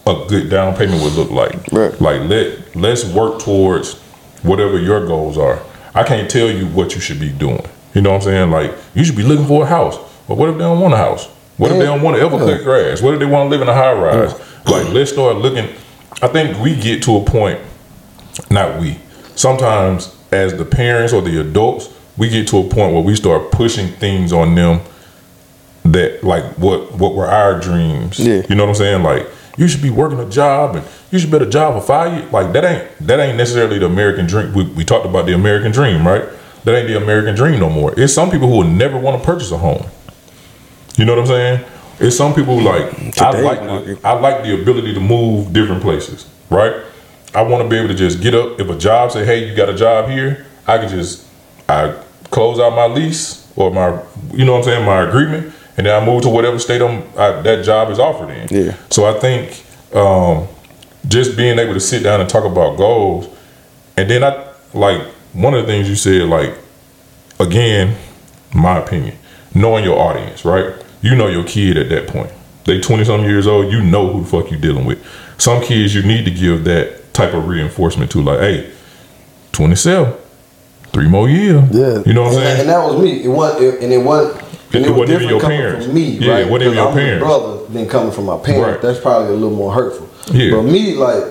a 0.10 0.26
good 0.28 0.50
down 0.50 0.76
payment 0.76 1.02
would 1.04 1.14
look 1.14 1.30
like. 1.32 1.56
Right. 1.72 2.00
Like 2.02 2.22
let 2.30 2.76
let's 2.76 3.06
work 3.06 3.42
towards 3.42 3.96
whatever 4.44 4.80
your 4.80 5.06
goals 5.06 5.38
are. 5.38 5.62
I 5.94 6.04
can't 6.04 6.30
tell 6.30 6.50
you 6.50 6.68
what 6.68 6.96
you 6.96 7.02
should 7.02 7.20
be 7.20 7.30
doing. 7.30 7.66
You 7.94 8.02
know 8.02 8.12
what 8.12 8.18
I'm 8.18 8.22
saying? 8.24 8.52
Like 8.52 8.74
you 8.96 9.04
should 9.04 9.16
be 9.18 9.24
looking 9.24 9.46
for 9.46 9.64
a 9.64 9.68
house. 9.68 9.98
But 10.28 10.38
what 10.38 10.50
if 10.50 10.56
they 10.56 10.64
don't 10.64 10.80
want 10.80 10.94
a 10.94 10.98
house? 10.98 11.28
What 11.58 11.72
if 11.72 11.80
they 11.80 11.86
don't 11.86 12.02
want 12.02 12.18
to 12.18 12.22
ever 12.22 12.38
cut 12.38 12.64
grass? 12.64 13.02
What 13.02 13.14
if 13.14 13.20
they 13.20 13.26
want 13.26 13.48
to 13.48 13.50
live 13.50 13.62
in 13.62 13.68
a 13.68 13.74
high 13.74 13.94
rise? 13.94 14.34
Like 14.66 14.90
let's 14.90 15.12
start 15.12 15.38
looking. 15.38 15.70
I 16.22 16.28
think 16.28 16.60
we 16.60 16.76
get 16.76 17.04
to 17.04 17.18
a 17.18 17.24
point, 17.24 17.60
not 18.50 18.80
we. 18.80 19.00
Sometimes 19.36 20.16
as 20.32 20.58
the 20.58 20.66
parents 20.66 21.14
or 21.14 21.22
the 21.22 21.40
adults, 21.40 21.94
we 22.18 22.30
get 22.30 22.48
to 22.50 22.58
a 22.58 22.64
point 22.64 22.94
where 22.94 23.04
we 23.04 23.16
start 23.16 23.52
pushing 23.52 23.88
things 23.88 24.34
on 24.34 24.56
them 24.56 24.82
that 25.84 26.24
like 26.24 26.44
what 26.58 26.94
what 26.94 27.16
were 27.16 27.28
our 27.28 27.60
dreams. 27.60 28.20
Yeah. 28.20 28.46
You 28.50 28.56
know 28.56 28.64
what 28.64 28.70
I'm 28.70 28.76
saying? 28.76 29.04
Like 29.04 29.28
you 29.58 29.68
should 29.68 29.82
be 29.82 29.90
working 29.90 30.20
a 30.20 30.30
job 30.30 30.76
and 30.76 30.86
you 31.12 31.20
should 31.20 31.32
be 31.32 31.38
at 31.38 31.44
a 31.44 31.50
job 31.50 31.80
for 31.80 31.86
five 31.86 32.18
years. 32.18 32.32
Like 32.32 32.52
that 32.54 32.66
ain't 32.66 33.08
that 33.08 33.20
ain't 33.20 33.38
necessarily 33.38 33.80
the 33.80 33.86
American 33.86 34.26
dream. 34.26 34.54
We, 34.54 34.64
we 34.64 34.84
talked 34.84 35.06
about 35.06 35.26
the 35.28 35.34
American 35.34 35.72
dream, 35.72 36.06
right? 36.06 36.24
That 36.64 36.76
ain't 36.76 36.88
the 36.88 36.98
American 36.98 37.36
dream 37.36 37.60
no 37.60 37.70
more. 37.70 37.94
It's 37.98 38.14
some 38.14 38.30
people 38.30 38.50
who 38.50 38.58
will 38.58 38.64
never 38.68 38.98
want 39.00 39.22
to 39.22 39.26
purchase 39.26 39.52
a 39.52 39.58
home. 39.58 39.86
You 40.98 41.06
know 41.06 41.14
what 41.14 41.22
I'm 41.22 41.28
saying? 41.28 41.66
It's 42.00 42.16
some 42.16 42.34
people 42.34 42.60
who 42.60 42.66
like 42.66 43.20
I 43.20 43.42
like 43.42 43.60
the. 43.60 44.00
I 44.04 44.14
like 44.14 44.44
the 44.44 44.62
ability 44.62 44.94
to 44.94 45.00
move 45.00 45.54
different 45.54 45.82
places, 45.82 46.28
right? 46.50 46.84
I 47.34 47.42
want 47.42 47.64
to 47.64 47.70
be 47.70 47.78
able 47.78 47.90
to 47.90 47.96
just 47.96 48.22
get 48.22 48.34
up 48.34 48.60
if 48.60 48.70
a 48.70 48.78
job 48.78 49.12
say, 49.12 49.26
"Hey, 49.26 49.48
you 49.48 49.56
got 49.56 49.70
a 49.70 49.76
job 49.76 50.10
here," 50.10 50.46
I 50.68 50.78
can 50.78 50.90
just 50.90 51.26
I 51.68 51.96
close 52.30 52.60
out 52.60 52.76
my 52.76 52.86
lease 52.86 53.52
or 53.56 53.72
my 53.72 54.02
you 54.34 54.46
know 54.46 54.54
what 54.54 54.60
I'm 54.60 54.64
saying, 54.64 54.86
my 54.86 55.02
agreement, 55.02 55.54
and 55.78 55.86
then 55.86 56.02
I 56.02 56.06
move 56.06 56.24
to 56.24 56.30
whatever 56.30 56.60
state 56.60 56.82
I'm, 56.82 57.04
I, 57.18 57.42
that 57.42 57.66
job 57.66 57.90
is 57.90 58.00
offered 58.00 58.30
in. 58.30 58.48
Yeah. 58.66 58.78
So 58.90 59.06
I 59.06 59.20
think 59.20 59.64
um, 59.96 60.48
just 61.08 61.36
being 61.36 61.58
able 61.58 61.74
to 61.74 61.80
sit 61.80 62.04
down 62.04 62.22
and 62.22 62.30
talk 62.30 62.46
about 62.46 62.78
goals, 62.78 63.28
and 63.96 64.10
then 64.10 64.24
I 64.24 64.54
like 64.74 65.02
one 65.34 65.54
of 65.54 65.66
the 65.66 65.68
things 65.72 65.90
you 65.90 65.96
said, 65.96 66.30
like 66.30 66.58
again, 67.40 67.98
my 68.54 68.78
opinion, 68.78 69.18
knowing 69.54 69.84
your 69.84 70.00
audience, 70.00 70.46
right? 70.46 70.74
You 71.08 71.16
know 71.16 71.28
your 71.28 71.44
kid 71.46 71.78
at 71.78 71.90
that 71.90 72.08
point. 72.08 72.32
They 72.66 72.82
twenty 72.82 73.06
something 73.06 73.30
years 73.30 73.48
old. 73.48 73.72
You 73.72 73.82
know 73.82 74.12
who 74.12 74.22
the 74.22 74.28
fuck 74.28 74.52
you 74.52 74.58
dealing 74.58 74.86
with. 74.86 75.00
Some 75.38 75.62
kids 75.64 75.96
you 75.96 76.04
need 76.04 76.26
to 76.26 76.32
give 76.32 76.64
that 76.66 77.14
type 77.14 77.34
of 77.34 77.48
reinforcement 77.48 78.12
to, 78.12 78.22
like, 78.22 78.40
hey, 78.40 78.72
twenty 79.54 79.76
seven, 79.76 80.14
three 80.92 81.08
more 81.08 81.30
years. 81.30 81.64
Yeah, 81.72 82.02
you 82.06 82.14
know 82.14 82.24
what 82.24 82.34
I'm 82.34 82.40
saying. 82.40 82.60
And 82.62 82.70
that 82.70 82.84
was 82.86 83.02
me. 83.02 83.24
It 83.24 83.30
wasn't, 83.30 83.64
it, 83.64 83.84
and 83.84 83.94
it 83.94 84.00
wasn't. 84.04 84.44
And 84.74 84.84
It 84.84 84.88
it, 84.88 84.90
was 84.92 85.00
wasn't 85.00 85.22
even 85.22 85.30
your 85.30 85.40
parents. 85.40 85.86
from 85.86 85.96
me, 85.96 86.04
Yeah, 86.18 86.32
right? 86.34 86.42
it 86.46 86.50
wasn't 86.52 86.64
even 86.66 86.78
your 86.78 86.88
I'm 86.90 86.94
parents. 86.94 87.24
brother 87.24 87.66
than 87.68 87.88
coming 87.88 88.12
from 88.12 88.26
my 88.26 88.38
parents. 88.38 88.68
Right. 88.68 88.82
That's 88.82 89.00
probably 89.00 89.30
a 89.30 89.38
little 89.38 89.56
more 89.56 89.72
hurtful. 89.72 90.10
Yeah. 90.34 90.52
But 90.52 90.64
me, 90.64 90.94
like, 90.96 91.24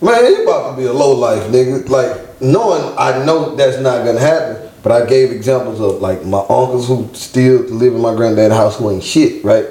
man, 0.00 0.24
you 0.24 0.42
about 0.44 0.70
to 0.70 0.76
be 0.78 0.84
a 0.86 0.92
low 0.92 1.12
life 1.14 1.42
nigga. 1.52 1.86
Like, 1.90 2.40
knowing 2.40 2.94
I 2.96 3.22
know 3.26 3.54
that's 3.56 3.76
not 3.78 4.06
gonna 4.06 4.20
happen. 4.20 4.67
But 4.88 5.02
I 5.02 5.06
gave 5.06 5.32
examples 5.32 5.82
of 5.82 6.00
like 6.00 6.24
my 6.24 6.38
uncles 6.38 6.88
who 6.88 7.10
still 7.12 7.58
live 7.64 7.94
in 7.94 8.00
my 8.00 8.14
granddad's 8.14 8.54
house 8.54 8.78
who 8.78 8.90
ain't 8.90 9.02
shit, 9.04 9.44
right? 9.44 9.66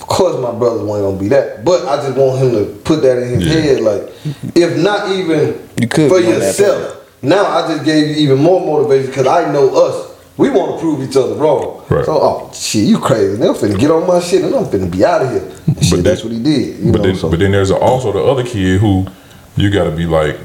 Of 0.00 0.06
course, 0.08 0.36
my 0.42 0.50
brother 0.50 0.84
weren't 0.84 1.04
gonna 1.04 1.16
be 1.16 1.28
that, 1.28 1.64
but 1.64 1.86
I 1.86 2.02
just 2.04 2.18
want 2.18 2.40
him 2.42 2.50
to 2.50 2.64
put 2.82 3.00
that 3.02 3.22
in 3.22 3.38
his 3.40 3.46
Yeah. 3.46 3.60
head, 3.60 3.80
like, 3.82 4.10
if 4.56 4.76
not 4.76 5.12
even 5.12 5.60
You 5.80 5.86
could 5.86 6.08
for 6.10 6.20
that 6.20 6.28
yourself. 6.28 6.96
Now 7.22 7.44
I 7.46 7.68
just 7.72 7.84
gave 7.84 8.08
you 8.08 8.14
even 8.16 8.38
more 8.38 8.60
motivation 8.60 9.06
because 9.10 9.28
I 9.28 9.48
know 9.52 9.68
us. 9.76 10.06
We 10.36 10.50
want 10.50 10.74
to 10.74 10.80
prove 10.80 11.08
each 11.08 11.16
other 11.16 11.34
wrong. 11.34 11.82
Right. 11.88 12.04
So, 12.04 12.18
oh 12.20 12.50
shit, 12.52 12.82
you 12.82 12.98
crazy? 12.98 13.36
They're 13.36 13.52
finna 13.54 13.78
get 13.78 13.92
on 13.92 14.08
my 14.08 14.18
shit 14.18 14.42
and 14.42 14.52
I'm 14.56 14.64
finna 14.64 14.90
be 14.90 15.04
out 15.04 15.22
of 15.22 15.30
here. 15.30 15.48
Shit, 15.82 15.90
then- 15.90 16.02
that's 16.02 16.24
what 16.24 16.32
he 16.32 16.40
did. 16.42 16.80
You 16.80 16.90
but 16.90 16.98
know, 17.02 17.06
then, 17.06 17.14
so. 17.16 17.30
but 17.30 17.38
then 17.38 17.52
there's 17.52 17.70
also 17.70 18.10
the 18.10 18.24
other 18.24 18.42
kid 18.42 18.80
who 18.80 19.06
you 19.54 19.70
got 19.70 19.84
to 19.84 19.92
be 19.92 20.06
like, 20.06 20.36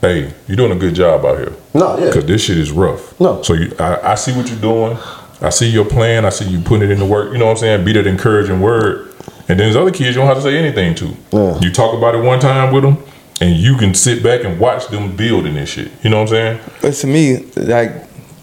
hey, 0.00 0.32
you're 0.46 0.56
doing 0.56 0.72
a 0.72 0.76
good 0.76 0.94
job 0.94 1.24
out 1.24 1.38
here. 1.38 1.52
No, 1.74 1.98
yeah. 1.98 2.06
Because 2.06 2.24
this 2.26 2.44
shit 2.44 2.58
is 2.58 2.70
rough. 2.70 3.18
No. 3.20 3.42
So 3.42 3.54
you, 3.54 3.74
I, 3.78 4.12
I 4.12 4.14
see 4.14 4.32
what 4.36 4.48
you're 4.48 4.60
doing. 4.60 4.96
I 5.40 5.50
see 5.50 5.68
your 5.68 5.84
plan. 5.84 6.24
I 6.24 6.30
see 6.30 6.48
you 6.48 6.60
putting 6.60 6.90
it 6.90 6.92
into 6.92 7.06
work. 7.06 7.32
You 7.32 7.38
know 7.38 7.46
what 7.46 7.52
I'm 7.52 7.56
saying? 7.58 7.84
Be 7.84 7.92
that 7.94 8.06
encouraging 8.06 8.60
word. 8.60 9.14
And 9.48 9.58
then 9.58 9.66
there's 9.66 9.76
other 9.76 9.90
kids 9.90 10.14
you 10.14 10.22
don't 10.22 10.26
have 10.26 10.36
to 10.36 10.42
say 10.42 10.56
anything 10.56 10.94
to. 10.96 11.16
Yeah. 11.32 11.58
You 11.60 11.72
talk 11.72 11.96
about 11.96 12.14
it 12.14 12.22
one 12.22 12.40
time 12.40 12.72
with 12.72 12.84
them, 12.84 12.98
and 13.40 13.56
you 13.56 13.76
can 13.76 13.94
sit 13.94 14.22
back 14.22 14.44
and 14.44 14.60
watch 14.60 14.88
them 14.88 15.16
building 15.16 15.54
this 15.54 15.70
shit. 15.70 15.90
You 16.04 16.10
know 16.10 16.18
what 16.18 16.32
I'm 16.32 16.58
saying? 16.58 16.60
But 16.82 16.92
to 16.94 17.06
me, 17.06 17.46
like, 17.56 17.90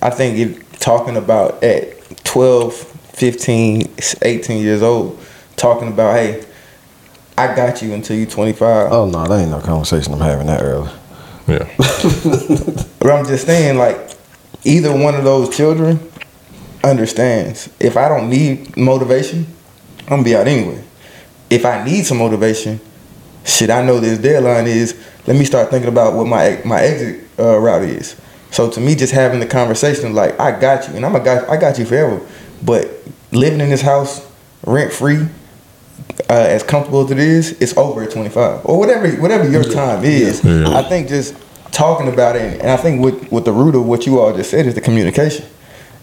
I 0.01 0.09
think 0.09 0.37
it, 0.37 0.79
talking 0.79 1.15
about 1.15 1.63
at 1.63 2.23
12, 2.25 2.73
15, 2.73 3.93
18 4.21 4.61
years 4.61 4.81
old, 4.81 5.19
talking 5.55 5.87
about, 5.87 6.15
hey, 6.15 6.43
I 7.37 7.55
got 7.55 7.81
you 7.83 7.93
until 7.93 8.17
you 8.17 8.25
25. 8.25 8.91
oh 8.91 9.05
no, 9.05 9.27
that 9.27 9.39
ain't 9.39 9.51
no 9.51 9.61
conversation 9.61 10.11
I'm 10.11 10.19
having 10.19 10.47
that 10.47 10.61
early. 10.61 10.89
Yeah. 11.47 11.67
But 12.99 13.11
I'm 13.11 13.25
just 13.25 13.45
saying, 13.45 13.77
like, 13.77 14.17
either 14.65 14.91
one 14.91 15.15
of 15.15 15.23
those 15.23 15.55
children 15.55 15.99
understands 16.83 17.69
if 17.79 17.95
I 17.95 18.09
don't 18.09 18.29
need 18.29 18.75
motivation, 18.75 19.47
I'm 20.01 20.09
gonna 20.09 20.23
be 20.23 20.35
out 20.35 20.47
anyway. 20.47 20.83
If 21.49 21.63
I 21.65 21.85
need 21.85 22.05
some 22.05 22.17
motivation, 22.17 22.81
shit, 23.45 23.69
I 23.69 23.81
know 23.85 24.01
this 24.01 24.19
deadline 24.19 24.67
is. 24.67 25.01
Let 25.25 25.37
me 25.37 25.45
start 25.45 25.69
thinking 25.69 25.89
about 25.89 26.15
what 26.15 26.27
my 26.27 26.59
my 26.65 26.81
exit 26.81 27.29
uh, 27.39 27.57
route 27.57 27.83
is. 27.83 28.19
So 28.51 28.69
to 28.71 28.81
me, 28.81 28.95
just 28.95 29.13
having 29.13 29.39
the 29.39 29.45
conversation, 29.45 30.13
like, 30.13 30.37
I 30.39 30.59
got 30.59 30.89
you, 30.89 30.95
and 30.95 31.05
I'm 31.05 31.15
a 31.15 31.23
guy, 31.23 31.45
I 31.47 31.55
got 31.57 31.79
you 31.79 31.85
forever. 31.85 32.19
But 32.63 32.89
living 33.31 33.61
in 33.61 33.69
this 33.69 33.81
house, 33.81 34.25
rent 34.65 34.91
free, 34.91 35.27
uh, 36.29 36.33
as 36.33 36.63
comfortable 36.63 37.05
as 37.05 37.11
it 37.11 37.19
is, 37.19 37.59
it's 37.61 37.75
over 37.77 38.03
at 38.03 38.11
25 38.11 38.65
or 38.65 38.79
whatever 38.79 39.09
whatever 39.21 39.47
your 39.49 39.63
time 39.63 40.03
is. 40.03 40.43
Yeah. 40.43 40.77
I 40.77 40.83
think 40.83 41.07
just 41.07 41.35
talking 41.71 42.11
about 42.11 42.35
it, 42.35 42.59
and 42.61 42.69
I 42.69 42.77
think 42.77 43.01
with 43.01 43.31
with 43.31 43.45
the 43.45 43.51
root 43.53 43.75
of 43.75 43.85
what 43.85 44.05
you 44.05 44.19
all 44.19 44.35
just 44.35 44.49
said 44.51 44.65
is 44.65 44.75
the 44.75 44.81
communication, 44.81 45.45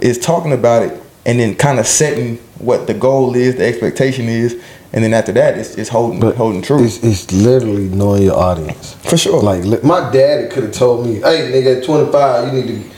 is 0.01 0.19
talking 0.19 0.53
about 0.53 0.83
it 0.83 1.01
and 1.27 1.41
then 1.41 1.55
kind 1.57 1.79
of 1.79 1.87
setting 1.87 2.37
what 2.59 2.87
the 2.87 2.95
goal 2.95 3.35
is, 3.35 3.57
the 3.57 3.65
expectation 3.65 4.29
is, 4.29 4.63
and 4.93 5.03
then 5.03 5.15
after 5.15 5.33
that, 5.33 5.57
it's, 5.59 5.75
it's 5.77 5.89
holding 5.89 6.21
but 6.21 6.37
holding 6.37 6.61
true 6.63 6.85
It's, 6.85 7.03
it's 7.03 7.33
literally 7.33 7.89
knowing 7.89 8.23
your 8.23 8.37
audience. 8.39 8.95
for 8.95 9.17
sure. 9.17 9.43
Like 9.43 9.83
my 9.83 10.11
daddy 10.13 10.49
could 10.49 10.65
have 10.65 10.73
told 10.73 11.07
me, 11.07 11.15
"Hey, 11.17 11.51
nigga, 11.53 11.79
at 11.79 11.85
25, 11.85 12.55
you 12.55 12.63
need 12.63 12.69
to." 12.69 12.91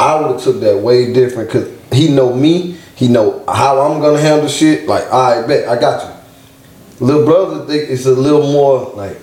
I 0.00 0.20
would 0.20 0.32
have 0.32 0.42
took 0.42 0.60
that 0.60 0.78
way 0.78 1.12
different 1.12 1.48
because 1.48 1.70
he 1.92 2.08
know 2.08 2.34
me. 2.34 2.76
He 2.96 3.08
know 3.08 3.44
how 3.46 3.80
I'm 3.80 4.00
gonna 4.00 4.20
handle 4.20 4.48
shit. 4.48 4.88
Like, 4.88 5.04
I 5.12 5.46
bet 5.46 5.68
I 5.68 5.78
got 5.78 6.02
you. 6.02 6.21
Little 7.02 7.24
brother, 7.24 7.66
think 7.66 7.90
it's 7.90 8.06
a 8.06 8.12
little 8.12 8.52
more 8.52 8.92
like. 8.94 9.16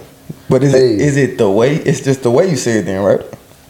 but 0.50 0.64
is 0.64 0.74
hey. 0.74 0.94
it 0.96 1.02
is 1.02 1.18
it 1.18 1.38
the 1.38 1.50
way? 1.50 1.76
It's 1.76 2.02
just 2.02 2.24
the 2.24 2.32
way 2.32 2.50
you 2.50 2.58
say 2.58 2.80
it, 2.80 2.84
then, 2.84 3.02
right? 3.04 3.22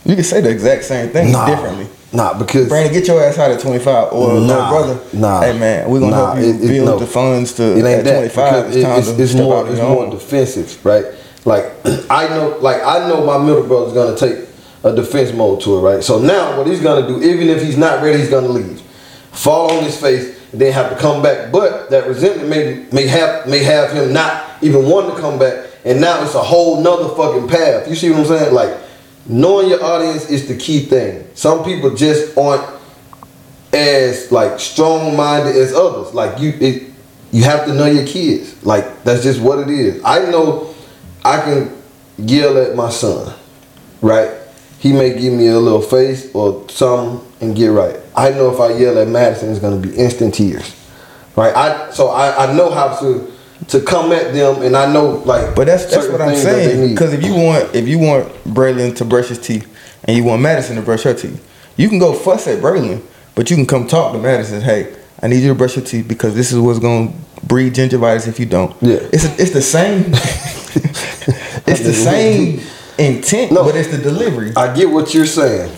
You 0.05 0.15
can 0.15 0.23
say 0.23 0.41
the 0.41 0.49
exact 0.49 0.83
same 0.85 1.09
thing 1.09 1.31
Nah, 1.31 1.45
differently. 1.45 1.87
Nah, 2.11 2.37
because 2.39 2.67
Brandon, 2.69 2.91
get 2.93 3.07
your 3.07 3.21
ass 3.23 3.37
out 3.37 3.51
at 3.51 3.59
25. 3.59 4.13
Or 4.13 4.33
little 4.33 4.67
brother, 4.67 4.99
nah. 5.13 5.41
hey 5.41 5.57
man, 5.59 5.89
we're 5.89 5.99
gonna 5.99 6.11
Nah, 6.15 6.33
help 6.33 6.39
you 6.43 6.53
it- 6.53 6.63
it- 6.63 6.67
build 6.67 6.85
no. 6.87 6.97
the 6.99 7.05
funds 7.05 7.53
to 7.53 7.63
it 7.77 7.85
ain't 7.85 8.07
at 8.07 8.15
25. 8.15 8.65
It's 8.67 8.75
it- 8.77 8.81
time 8.83 8.99
it's, 8.99 9.07
it's 9.09 9.33
more 9.35 9.67
it's 9.69 9.79
more 9.79 10.05
own. 10.05 10.09
defensive, 10.09 10.83
right? 10.83 11.05
Like 11.45 11.65
I 12.09 12.27
know, 12.29 12.57
like 12.61 12.81
I 12.83 13.07
know 13.07 13.23
my 13.25 13.37
middle 13.37 13.63
brother's 13.63 13.93
gonna 13.93 14.17
take 14.17 14.47
a 14.83 14.95
defense 14.95 15.33
mode 15.33 15.61
to 15.61 15.77
it, 15.77 15.81
right? 15.81 16.03
So 16.03 16.17
now 16.17 16.57
what 16.57 16.65
he's 16.65 16.81
gonna 16.81 17.05
do, 17.07 17.21
even 17.21 17.49
if 17.49 17.61
he's 17.61 17.77
not 17.77 18.01
ready, 18.01 18.17
he's 18.19 18.29
gonna 18.29 18.47
leave, 18.47 18.81
fall 19.31 19.69
on 19.71 19.83
his 19.83 19.97
face, 19.99 20.38
then 20.53 20.73
have 20.73 20.89
to 20.89 20.97
come 20.97 21.21
back. 21.21 21.51
But 21.51 21.89
that 21.89 22.07
resentment 22.07 22.49
may 22.49 22.88
may 22.91 23.07
have 23.07 23.47
may 23.47 23.63
have 23.63 23.91
him 23.91 24.13
not 24.13 24.62
even 24.62 24.89
wanting 24.89 25.15
to 25.15 25.21
come 25.21 25.39
back, 25.39 25.67
and 25.85 26.01
now 26.01 26.23
it's 26.23 26.35
a 26.35 26.43
whole 26.43 26.81
nother 26.81 27.15
fucking 27.15 27.47
path. 27.47 27.88
You 27.88 27.95
see 27.95 28.09
what 28.09 28.19
I'm 28.19 28.25
saying? 28.25 28.53
Like 28.53 28.77
knowing 29.25 29.69
your 29.69 29.83
audience 29.83 30.29
is 30.29 30.47
the 30.47 30.57
key 30.57 30.81
thing. 30.81 31.27
Some 31.35 31.63
people 31.63 31.95
just 31.95 32.38
aren't 32.38 32.79
as 33.73 34.31
like 34.31 34.59
strong 34.59 35.15
minded 35.15 35.55
as 35.55 35.73
others. 35.73 36.13
Like 36.13 36.39
you 36.39 36.53
it 36.59 36.89
you 37.31 37.43
have 37.43 37.65
to 37.65 37.73
know 37.73 37.85
your 37.85 38.05
kids. 38.05 38.63
Like 38.65 39.03
that's 39.03 39.23
just 39.23 39.39
what 39.39 39.59
it 39.59 39.69
is. 39.69 40.01
I 40.03 40.29
know 40.31 40.73
I 41.23 41.41
can 41.41 41.81
yell 42.17 42.57
at 42.57 42.75
my 42.75 42.89
son, 42.89 43.33
right? 44.01 44.31
He 44.79 44.93
may 44.93 45.19
give 45.19 45.33
me 45.33 45.47
a 45.47 45.59
little 45.59 45.81
face 45.81 46.33
or 46.33 46.67
something 46.69 47.25
and 47.41 47.55
get 47.55 47.67
right. 47.67 47.97
I 48.19 48.32
know 48.32 48.53
if 48.53 48.60
I 48.60 48.73
yell 48.77 48.97
at 48.99 49.08
Madison, 49.08 49.49
it's 49.49 49.60
gonna 49.60 49.77
be 49.77 49.95
instant 49.95 50.34
tears, 50.34 50.75
right? 51.36 51.55
I 51.55 51.91
so 51.91 52.10
I, 52.10 52.47
I 52.49 52.53
know 52.53 52.69
how 52.69 52.95
to 52.99 53.32
to 53.69 53.82
come 53.82 54.12
at 54.12 54.34
them, 54.34 54.62
and 54.62 54.75
I 54.75 54.91
know 54.91 55.21
like. 55.25 55.55
But 55.55 55.67
that's 55.67 55.86
that's 55.86 56.08
what 56.08 56.21
I'm 56.21 56.29
things 56.29 56.43
that 56.43 56.55
they 56.55 56.65
saying. 56.75 56.89
Because 56.93 57.13
if 57.13 57.23
you 57.23 57.34
want 57.34 57.73
if 57.73 57.88
you 57.88 57.97
want 57.99 58.27
Braylon 58.43 58.95
to 58.97 59.05
brush 59.05 59.27
his 59.29 59.39
teeth 59.39 59.67
and 60.03 60.17
you 60.17 60.23
want 60.23 60.41
Madison 60.41 60.75
to 60.75 60.82
brush 60.82 61.03
her 61.03 61.13
teeth, 61.13 61.45
you 61.77 61.88
can 61.89 61.99
go 61.99 62.13
fuss 62.13 62.47
at 62.47 62.62
Braylon, 62.62 63.01
but 63.36 63.49
you 63.49 63.55
can 63.55 63.65
come 63.65 63.88
talk 63.88 64.12
to 64.13 64.19
Madison. 64.19 64.62
Hey, 64.62 64.95
I 65.21 65.27
need 65.27 65.41
you 65.41 65.49
to 65.49 65.55
brush 65.55 65.75
your 65.77 65.86
teeth 65.86 66.08
because 66.08 66.36
this 66.36 66.51
is 66.51 66.60
what's 66.60 66.79
gonna 66.79 67.13
breed 67.43 67.73
gingivitis 67.73 68.27
if 68.27 68.39
you 68.39 68.45
don't. 68.45 68.75
Yeah. 68.82 68.99
it's 69.13 69.25
a, 69.25 69.32
it's 69.41 69.51
the 69.51 69.62
same. 69.62 70.05
it's 71.67 71.82
the 71.84 71.93
same 71.93 72.62
intent, 72.97 73.51
No. 73.53 73.63
but 73.63 73.75
it's 73.75 73.89
the 73.89 73.97
delivery. 73.97 74.51
I 74.55 74.73
get 74.73 74.89
what 74.89 75.13
you're 75.13 75.25
saying, 75.25 75.71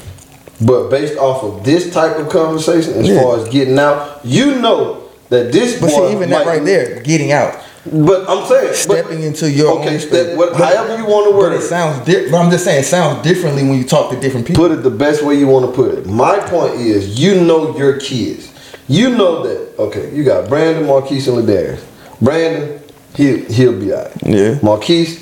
but 0.61 0.89
based 0.89 1.17
off 1.17 1.43
of 1.43 1.63
this 1.63 1.91
type 1.93 2.17
of 2.17 2.29
conversation, 2.29 2.93
as 2.95 3.07
Yeah. 3.07 3.21
far 3.21 3.39
as 3.39 3.47
getting 3.49 3.77
out, 3.79 4.19
you 4.23 4.55
know 4.55 4.97
that 5.29 5.51
this 5.51 5.79
But 5.79 5.89
boy 5.91 6.07
see, 6.07 6.15
even 6.15 6.29
that 6.29 6.45
right 6.45 6.63
there, 6.63 7.01
getting 7.03 7.31
out, 7.31 7.55
But 7.91 8.25
I'm 8.29 8.45
saying, 8.47 8.67
but- 8.67 8.75
stepping 8.75 9.23
into 9.23 9.49
your 9.49 9.79
okay, 9.79 9.95
own 9.95 9.99
step, 9.99 10.35
what, 10.37 10.51
But- 10.55 10.61
however 10.61 10.97
you 10.97 11.05
want 11.05 11.31
to 11.31 11.35
word 11.35 11.49
But 11.49 11.53
it 11.61 11.63
it. 11.63 11.67
sounds 11.67 12.05
different. 12.05 12.35
I'm 12.35 12.51
just 12.51 12.63
saying, 12.63 12.81
it 12.81 12.85
sounds 12.85 13.23
differently 13.23 13.63
when 13.63 13.75
you 13.79 13.83
talk 13.85 14.11
to 14.11 14.15
different 14.17 14.45
people. 14.45 14.63
Put 14.67 14.71
it 14.71 14.83
the 14.83 14.91
best 14.91 15.23
way 15.23 15.33
you 15.33 15.47
want 15.47 15.65
to 15.65 15.71
put 15.71 15.91
it. 15.97 16.05
My 16.05 16.37
point 16.37 16.75
is, 16.75 17.19
you 17.19 17.41
know 17.41 17.75
your 17.75 17.93
kids. 17.93 18.49
You 18.87 19.09
know 19.09 19.41
that. 19.47 19.59
Okay, 19.79 20.09
you 20.13 20.23
got 20.23 20.47
Brandon, 20.47 20.85
Marquise, 20.85 21.27
and 21.27 21.37
Ladarius. 21.39 21.79
Brandon, 22.21 22.79
he 23.15 23.37
he'll 23.49 23.73
be 23.73 23.91
alright. 23.93 24.11
Yeah. 24.23 24.55
Marquise, 24.61 25.17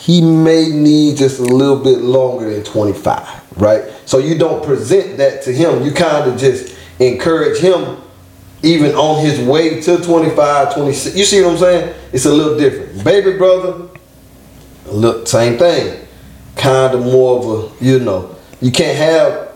he 0.00 0.20
may 0.22 0.70
need 0.70 1.16
just 1.18 1.38
a 1.38 1.42
little 1.44 1.76
bit 1.76 1.98
longer 2.00 2.50
than 2.50 2.64
25, 2.64 3.22
right? 3.56 3.84
So 4.06 4.18
you 4.18 4.36
don't 4.36 4.64
present 4.64 5.18
that 5.18 5.42
to 5.42 5.52
him. 5.52 5.82
You 5.82 5.92
kind 5.92 6.30
of 6.30 6.38
just 6.38 6.76
encourage 6.98 7.58
him 7.58 7.98
even 8.62 8.94
on 8.94 9.24
his 9.24 9.40
way 9.40 9.80
to 9.80 9.98
25, 9.98 10.74
26. 10.74 11.16
You 11.16 11.24
see 11.24 11.42
what 11.42 11.52
I'm 11.52 11.58
saying? 11.58 11.94
It's 12.12 12.26
a 12.26 12.32
little 12.32 12.56
different. 12.58 13.04
Baby 13.04 13.36
brother, 13.36 13.88
look, 14.86 15.26
same 15.26 15.58
thing. 15.58 16.06
Kind 16.56 16.94
of 16.94 17.00
more 17.00 17.38
of 17.38 17.46
a, 17.80 17.84
you 17.84 17.98
know, 17.98 18.36
you 18.60 18.70
can't 18.70 18.96
have 18.96 19.52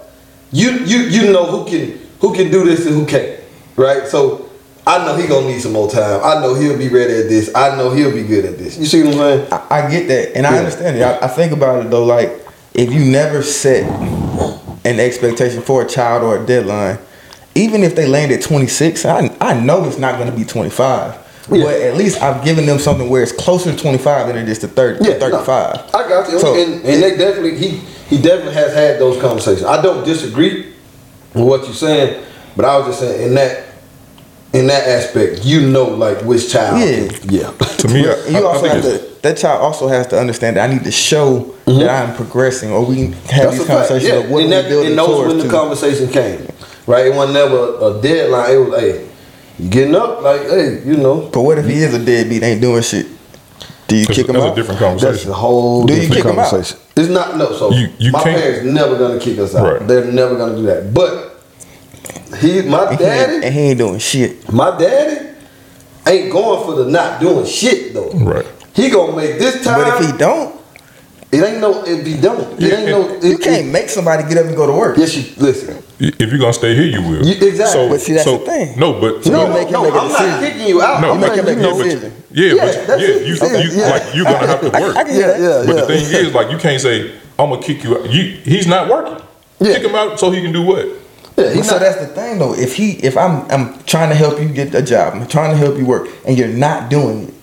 you 0.52 0.70
you 0.84 0.98
you 1.00 1.32
know 1.32 1.44
who 1.44 1.64
can 1.68 1.98
who 2.20 2.34
can 2.34 2.50
do 2.50 2.64
this 2.64 2.86
and 2.86 2.94
who 2.94 3.06
can't, 3.06 3.40
right? 3.76 4.06
So 4.06 4.48
I 4.86 5.04
know 5.04 5.16
he 5.16 5.26
gonna 5.26 5.48
need 5.48 5.60
some 5.60 5.72
more 5.72 5.90
time. 5.90 6.20
I 6.24 6.40
know 6.40 6.54
he'll 6.54 6.78
be 6.78 6.88
ready 6.88 7.14
at 7.14 7.28
this. 7.28 7.50
I 7.54 7.76
know 7.76 7.90
he'll 7.90 8.12
be 8.12 8.22
good 8.22 8.44
at 8.44 8.56
this. 8.56 8.78
You 8.78 8.86
see 8.86 9.02
what 9.02 9.14
I'm 9.14 9.18
saying? 9.18 9.52
I, 9.52 9.66
I 9.70 9.90
get 9.90 10.08
that, 10.08 10.36
and 10.36 10.46
I 10.46 10.58
understand 10.58 10.96
it. 10.96 11.02
I, 11.02 11.24
I 11.24 11.28
think 11.28 11.52
about 11.52 11.84
it 11.84 11.90
though, 11.90 12.04
like 12.04 12.45
if 12.76 12.92
you 12.92 13.04
never 13.04 13.42
set 13.42 13.90
an 14.84 15.00
expectation 15.00 15.62
for 15.62 15.82
a 15.82 15.86
child 15.88 16.22
or 16.22 16.42
a 16.42 16.46
deadline, 16.46 16.98
even 17.54 17.82
if 17.82 17.96
they 17.96 18.06
land 18.06 18.30
at 18.32 18.42
26, 18.42 19.04
I 19.04 19.34
I 19.40 19.54
know 19.58 19.84
it's 19.86 19.98
not 19.98 20.16
going 20.18 20.30
to 20.30 20.36
be 20.36 20.44
25. 20.44 21.22
Yeah. 21.50 21.62
But 21.64 21.80
at 21.80 21.96
least 21.96 22.20
I've 22.20 22.44
given 22.44 22.66
them 22.66 22.78
something 22.78 23.08
where 23.08 23.22
it's 23.22 23.32
closer 23.32 23.72
to 23.72 23.78
25 23.78 24.26
than 24.28 24.36
it 24.36 24.48
is 24.48 24.58
to 24.60 24.68
30, 24.68 25.04
to 25.04 25.10
no, 25.10 25.18
35. 25.18 25.46
I 25.94 26.08
got 26.08 26.30
you. 26.30 26.38
So- 26.38 26.54
and, 26.54 26.74
and 26.84 27.02
they 27.02 27.16
definitely 27.16 27.56
he 27.56 27.78
he 28.08 28.20
definitely 28.20 28.54
has 28.54 28.74
had 28.74 29.00
those 29.00 29.20
conversations. 29.20 29.64
I 29.64 29.80
don't 29.80 30.04
disagree 30.04 30.72
with 31.34 31.44
what 31.44 31.64
you're 31.64 31.74
saying, 31.74 32.24
but 32.56 32.64
I 32.64 32.76
was 32.78 32.88
just 32.88 33.00
saying 33.00 33.28
in 33.28 33.34
that 33.34 33.65
in 34.56 34.66
that 34.68 34.86
aspect, 34.88 35.44
you 35.44 35.60
know, 35.68 35.84
like 35.84 36.18
which 36.22 36.50
child. 36.52 36.80
Yeah. 36.80 37.10
yeah. 37.28 37.50
To 37.78 37.88
me, 37.88 38.00
I, 38.08 38.16
you 38.28 38.36
I- 38.36 38.40
I 38.40 38.42
also 38.42 38.60
think 38.62 38.74
have 38.74 38.84
it's- 38.84 39.00
to. 39.10 39.16
That 39.22 39.36
child 39.38 39.60
also 39.60 39.88
has 39.88 40.06
to 40.08 40.20
understand 40.20 40.56
that 40.56 40.70
I 40.70 40.72
need 40.72 40.84
to 40.84 40.92
show 40.92 41.52
that 41.66 41.90
I'm 41.90 42.14
progressing, 42.14 42.70
or 42.70 42.84
we 42.86 42.94
can 42.94 43.12
have 43.12 43.22
Mm-hmm. 43.24 43.36
That's 43.40 43.50
these 43.50 43.60
a 43.60 43.64
fact. 43.66 43.88
conversations 43.88 44.04
Yeah. 44.12 44.24
of 44.24 44.30
what 44.30 44.42
and, 44.44 44.52
that, 44.52 44.68
building 44.68 44.90
and 44.90 44.98
those 44.98 45.06
towards. 45.08 45.28
when 45.28 45.38
the 45.38 45.44
too. 45.44 45.50
conversation 45.50 46.08
came, 46.10 46.46
right? 46.86 47.06
It 47.06 47.14
wasn't 47.14 47.34
never 47.34 47.76
a 47.80 48.00
deadline. 48.00 48.50
It 48.52 48.56
was, 48.58 48.80
hey, 48.80 49.08
you 49.58 49.68
getting 49.68 49.96
up? 49.96 50.22
Like, 50.22 50.42
hey, 50.42 50.80
you 50.84 50.96
know, 50.96 51.28
But 51.32 51.40
what 51.42 51.58
if 51.58 51.66
he 51.66 51.74
is 51.82 51.92
a 51.94 52.04
deadbeat, 52.04 52.44
ain't 52.44 52.60
doing 52.60 52.82
shit? 52.82 53.06
Do 53.88 53.96
you 53.96 54.04
That's, 54.06 54.16
kick 54.18 54.28
him 54.28 54.34
that's 54.34 54.44
out? 54.46 54.52
a 54.52 54.54
different 54.54 54.78
that's 54.80 55.02
conversation. 55.02 55.30
a 55.30 55.34
whole 55.34 55.86
Do 55.86 55.94
you 55.94 56.00
different 56.02 56.22
kick 56.22 56.32
'em 56.32 56.38
out? 56.38 56.76
It's 56.96 57.08
not 57.08 57.36
no. 57.36 57.52
So 57.52 57.72
You- 57.72 57.88
you 57.98 58.12
my 58.12 58.22
can't- 58.22 58.40
parents 58.40 58.64
never 58.72 58.96
gonna 58.96 59.18
kick 59.18 59.38
us 59.40 59.54
out. 59.56 59.64
Right. 59.80 59.88
They're 59.88 60.04
never 60.04 60.36
gonna 60.36 60.54
do 60.56 60.62
that. 60.66 60.94
But 60.94 61.35
he, 62.40 62.62
my 62.62 62.86
And 62.90 62.98
he, 62.98 63.04
ain't, 63.04 63.44
and 63.44 63.54
he 63.54 63.60
ain't 63.60 63.78
doing 63.78 63.98
shit. 63.98 64.52
my 64.52 64.76
daddy 64.78 65.28
ain't 66.06 66.32
going 66.32 66.64
for 66.64 66.82
the 66.84 66.90
not 66.90 67.20
doing 67.20 67.46
shit 67.46 67.94
though. 67.94 68.10
Right. 68.10 68.46
He 68.74 68.90
gonna 68.90 69.16
make 69.16 69.38
this 69.38 69.64
time. 69.64 69.80
But 69.80 70.00
if 70.00 70.10
he 70.10 70.16
don't, 70.18 70.54
it 71.32 71.42
ain't 71.42 71.60
no. 71.60 71.82
If 71.84 72.06
he 72.06 72.16
don't, 72.20 72.62
it 72.62 72.72
ain't 72.72 72.88
no. 72.88 73.08
it- 73.08 73.24
It, 73.24 73.28
you 73.32 73.38
can't 73.38 73.68
make 73.72 73.88
somebody 73.88 74.22
get 74.28 74.38
up 74.38 74.46
and 74.46 74.54
go 74.56 74.66
to 74.66 74.72
work. 74.72 74.96
Yes, 74.96 75.16
you 75.16 75.24
listen. 75.42 75.82
If 75.98 76.20
you're 76.30 76.38
gonna 76.38 76.52
stay 76.52 76.74
here, 76.74 76.84
you 76.84 77.02
will. 77.02 77.24
You- 77.26 77.48
exactly. 77.48 77.88
But 77.88 78.00
see, 78.00 78.12
that's 78.12 78.26
the 78.26 78.38
thing. 78.38 78.78
No, 78.78 79.00
but 79.00 79.26
No, 79.26 79.46
You 79.48 79.52
make 79.54 79.66
him 79.68 79.72
no, 79.72 79.82
make 79.84 79.94
a 79.94 79.98
I'm 79.98 80.08
not 80.12 80.40
kicking 80.40 80.68
you 80.68 80.82
out. 80.82 81.00
No, 81.00 81.12
I'm 81.12 81.20
but- 81.20 81.36
letting 81.36 81.58
you 81.58 81.62
yeah, 81.64 81.68
know. 81.70 81.76
but- 81.78 81.86
yeah, 82.30 82.52
Yeah, 82.52 82.54
but 82.54 82.86
that's 82.86 83.02
yeah, 83.02 83.08
it. 83.08 83.26
you, 83.26 83.34
Yeah, 83.34 83.58
you 83.58 83.80
yeah. 83.80 83.90
like 83.90 84.14
you're 84.14 84.24
gonna 84.24 84.46
have 84.46 84.60
to 84.60 84.66
work. 84.80 84.96
I 84.96 85.04
can 85.04 85.14
Yeah, 85.14 85.26
yeah, 85.38 85.62
But 85.66 85.74
yeah. 85.74 85.80
the 85.80 85.86
thing 85.86 86.26
is, 86.26 86.34
like, 86.34 86.50
you 86.52 86.58
can't 86.58 86.80
say 86.80 87.10
I'm 87.38 87.50
gonna 87.50 87.62
kick 87.62 87.82
you 87.82 87.98
out. 87.98 88.10
You, 88.10 88.22
he's 88.44 88.66
not 88.66 88.88
working. 88.88 89.24
Yeah. 89.58 89.74
Kick 89.74 89.84
him 89.84 89.94
out 89.96 90.20
so 90.20 90.30
he 90.30 90.40
can 90.42 90.52
do 90.52 90.62
what? 90.62 90.86
Yeah, 91.36 91.52
he's 91.52 91.66
so 91.68 91.72
not. 91.72 91.80
that's 91.82 91.98
the 91.98 92.06
thing 92.06 92.38
though. 92.38 92.54
If 92.54 92.76
he, 92.76 92.92
if 92.92 93.16
I'm, 93.16 93.50
I'm 93.50 93.78
trying 93.84 94.08
to 94.08 94.14
help 94.14 94.40
you 94.40 94.48
get 94.48 94.74
a 94.74 94.82
job, 94.82 95.14
I'm 95.14 95.26
trying 95.28 95.50
to 95.50 95.56
help 95.56 95.76
you 95.76 95.84
work, 95.84 96.08
and 96.26 96.36
you're 96.38 96.48
not 96.48 96.88
doing 96.90 97.28
it, 97.28 97.34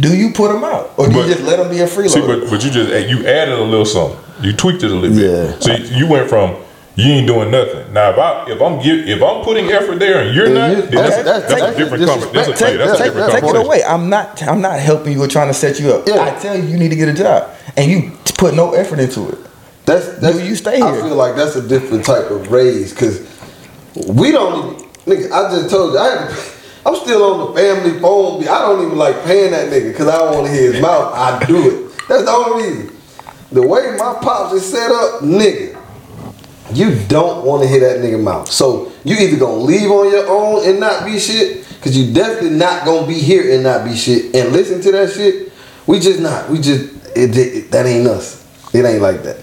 do 0.00 0.16
you 0.16 0.30
put 0.32 0.54
him 0.54 0.62
out, 0.64 0.92
or 0.96 1.06
do 1.08 1.14
But- 1.14 1.26
you 1.28 1.34
just 1.34 1.44
let 1.44 1.58
him 1.58 1.68
be 1.68 1.80
a 1.80 1.86
freeloader? 1.86 2.08
See, 2.10 2.20
but 2.26 2.48
but 2.50 2.64
you 2.64 2.70
just 2.70 3.08
you 3.10 3.26
added 3.26 3.54
a 3.58 3.62
little 3.62 3.84
something. 3.84 4.18
You 4.40 4.52
tweaked 4.52 4.82
it 4.82 4.90
a 4.90 4.94
little 4.94 5.16
Yeah. 5.16 5.52
bit. 5.58 5.88
See, 5.88 5.94
you 5.96 6.06
went 6.08 6.28
from 6.28 6.56
you 6.94 7.10
ain't 7.10 7.26
doing 7.26 7.50
nothing. 7.50 7.92
Now, 7.92 8.10
if 8.10 8.18
I 8.18 8.44
if 8.50 8.60
I'm 8.62 8.80
give, 8.82 9.08
if 9.08 9.22
I'm 9.22 9.42
putting 9.44 9.70
effort 9.72 9.98
there 9.98 10.20
and 10.22 10.34
you're 10.34 10.48
not, 10.50 10.70
you- 10.70 10.82
that's, 10.82 10.90
that's- 10.90 11.24
that's, 11.24 11.48
that's- 11.48 11.74
a 11.74 11.78
different 11.78 12.06
that's 12.06 12.24
conversation. 12.24 12.34
That's, 12.34 12.48
a, 12.48 12.52
that's 12.52 12.58
Take- 12.60 12.68
a 12.70 13.14
different 13.14 13.32
take- 13.32 13.40
Take 13.42 13.50
it 13.54 13.66
away. 13.66 13.82
I'm 13.84 14.08
not. 14.08 14.42
I'm 14.44 14.60
not 14.60 14.78
helping 14.78 15.12
you 15.14 15.22
or 15.22 15.28
trying 15.28 15.48
to 15.48 15.54
set 15.54 15.80
you 15.80 15.92
up. 15.92 16.06
Yeah. 16.06 16.20
I 16.22 16.38
tell 16.38 16.56
you, 16.56 16.64
you 16.64 16.78
need 16.78 16.90
to 16.90 16.96
get 16.96 17.08
a 17.08 17.12
job, 17.14 17.50
and 17.76 17.90
you 17.90 18.12
put 18.38 18.54
no 18.54 18.72
effort 18.72 18.98
into 19.00 19.28
it. 19.30 19.38
That's, 19.84 20.06
that's 20.18 20.40
you 20.40 20.54
stay 20.54 20.76
here. 20.76 20.86
I 20.86 20.92
feel 20.94 21.16
like 21.16 21.34
that's 21.34 21.56
a 21.56 21.66
different 21.66 22.04
type 22.04 22.30
of 22.30 22.52
raise 22.52 22.92
because 22.92 23.20
we 24.08 24.30
don't. 24.32 24.74
Even, 24.80 24.88
nigga, 25.06 25.30
I 25.32 25.50
just 25.50 25.70
told 25.70 25.92
you. 25.92 25.98
I 25.98 26.08
had, 26.26 26.52
I'm 26.86 26.96
still 26.96 27.22
on 27.24 27.54
the 27.54 27.60
family 27.60 27.98
phone. 28.00 28.42
I 28.42 28.58
don't 28.60 28.84
even 28.86 28.98
like 28.98 29.22
paying 29.24 29.52
that 29.52 29.68
nigga 29.72 29.92
because 29.92 30.08
I 30.08 30.18
don't 30.18 30.34
want 30.34 30.46
to 30.48 30.52
hear 30.52 30.72
his 30.72 30.82
mouth. 30.82 31.12
I 31.14 31.44
do 31.46 31.86
it. 31.86 31.92
That's 32.08 32.24
the 32.24 32.30
only 32.30 32.64
reason. 32.68 32.96
The 33.52 33.66
way 33.66 33.94
my 33.98 34.18
pops 34.20 34.54
is 34.54 34.64
set 34.70 34.90
up, 34.90 35.20
nigga, 35.22 35.78
you 36.72 36.98
don't 37.06 37.44
want 37.44 37.62
to 37.62 37.68
hear 37.68 37.80
that 37.80 38.00
nigga 38.00 38.20
mouth. 38.22 38.50
So 38.50 38.90
you 39.04 39.14
either 39.16 39.36
gonna 39.38 39.56
leave 39.58 39.90
on 39.90 40.10
your 40.10 40.26
own 40.28 40.66
and 40.68 40.80
not 40.80 41.04
be 41.04 41.18
shit, 41.18 41.64
cause 41.82 41.94
you 41.96 42.12
definitely 42.14 42.56
not 42.56 42.84
gonna 42.86 43.06
be 43.06 43.14
here 43.18 43.52
and 43.54 43.62
not 43.62 43.84
be 43.84 43.94
shit 43.94 44.34
and 44.34 44.52
listen 44.52 44.80
to 44.80 44.92
that 44.92 45.10
shit. 45.12 45.52
We 45.86 46.00
just 46.00 46.18
not. 46.20 46.48
We 46.48 46.58
just 46.58 46.94
it, 47.16 47.36
it- 47.36 47.70
that 47.72 47.84
ain't 47.86 48.06
us. 48.08 48.42
It 48.74 48.84
ain't 48.86 49.02
like 49.02 49.22
that. 49.24 49.38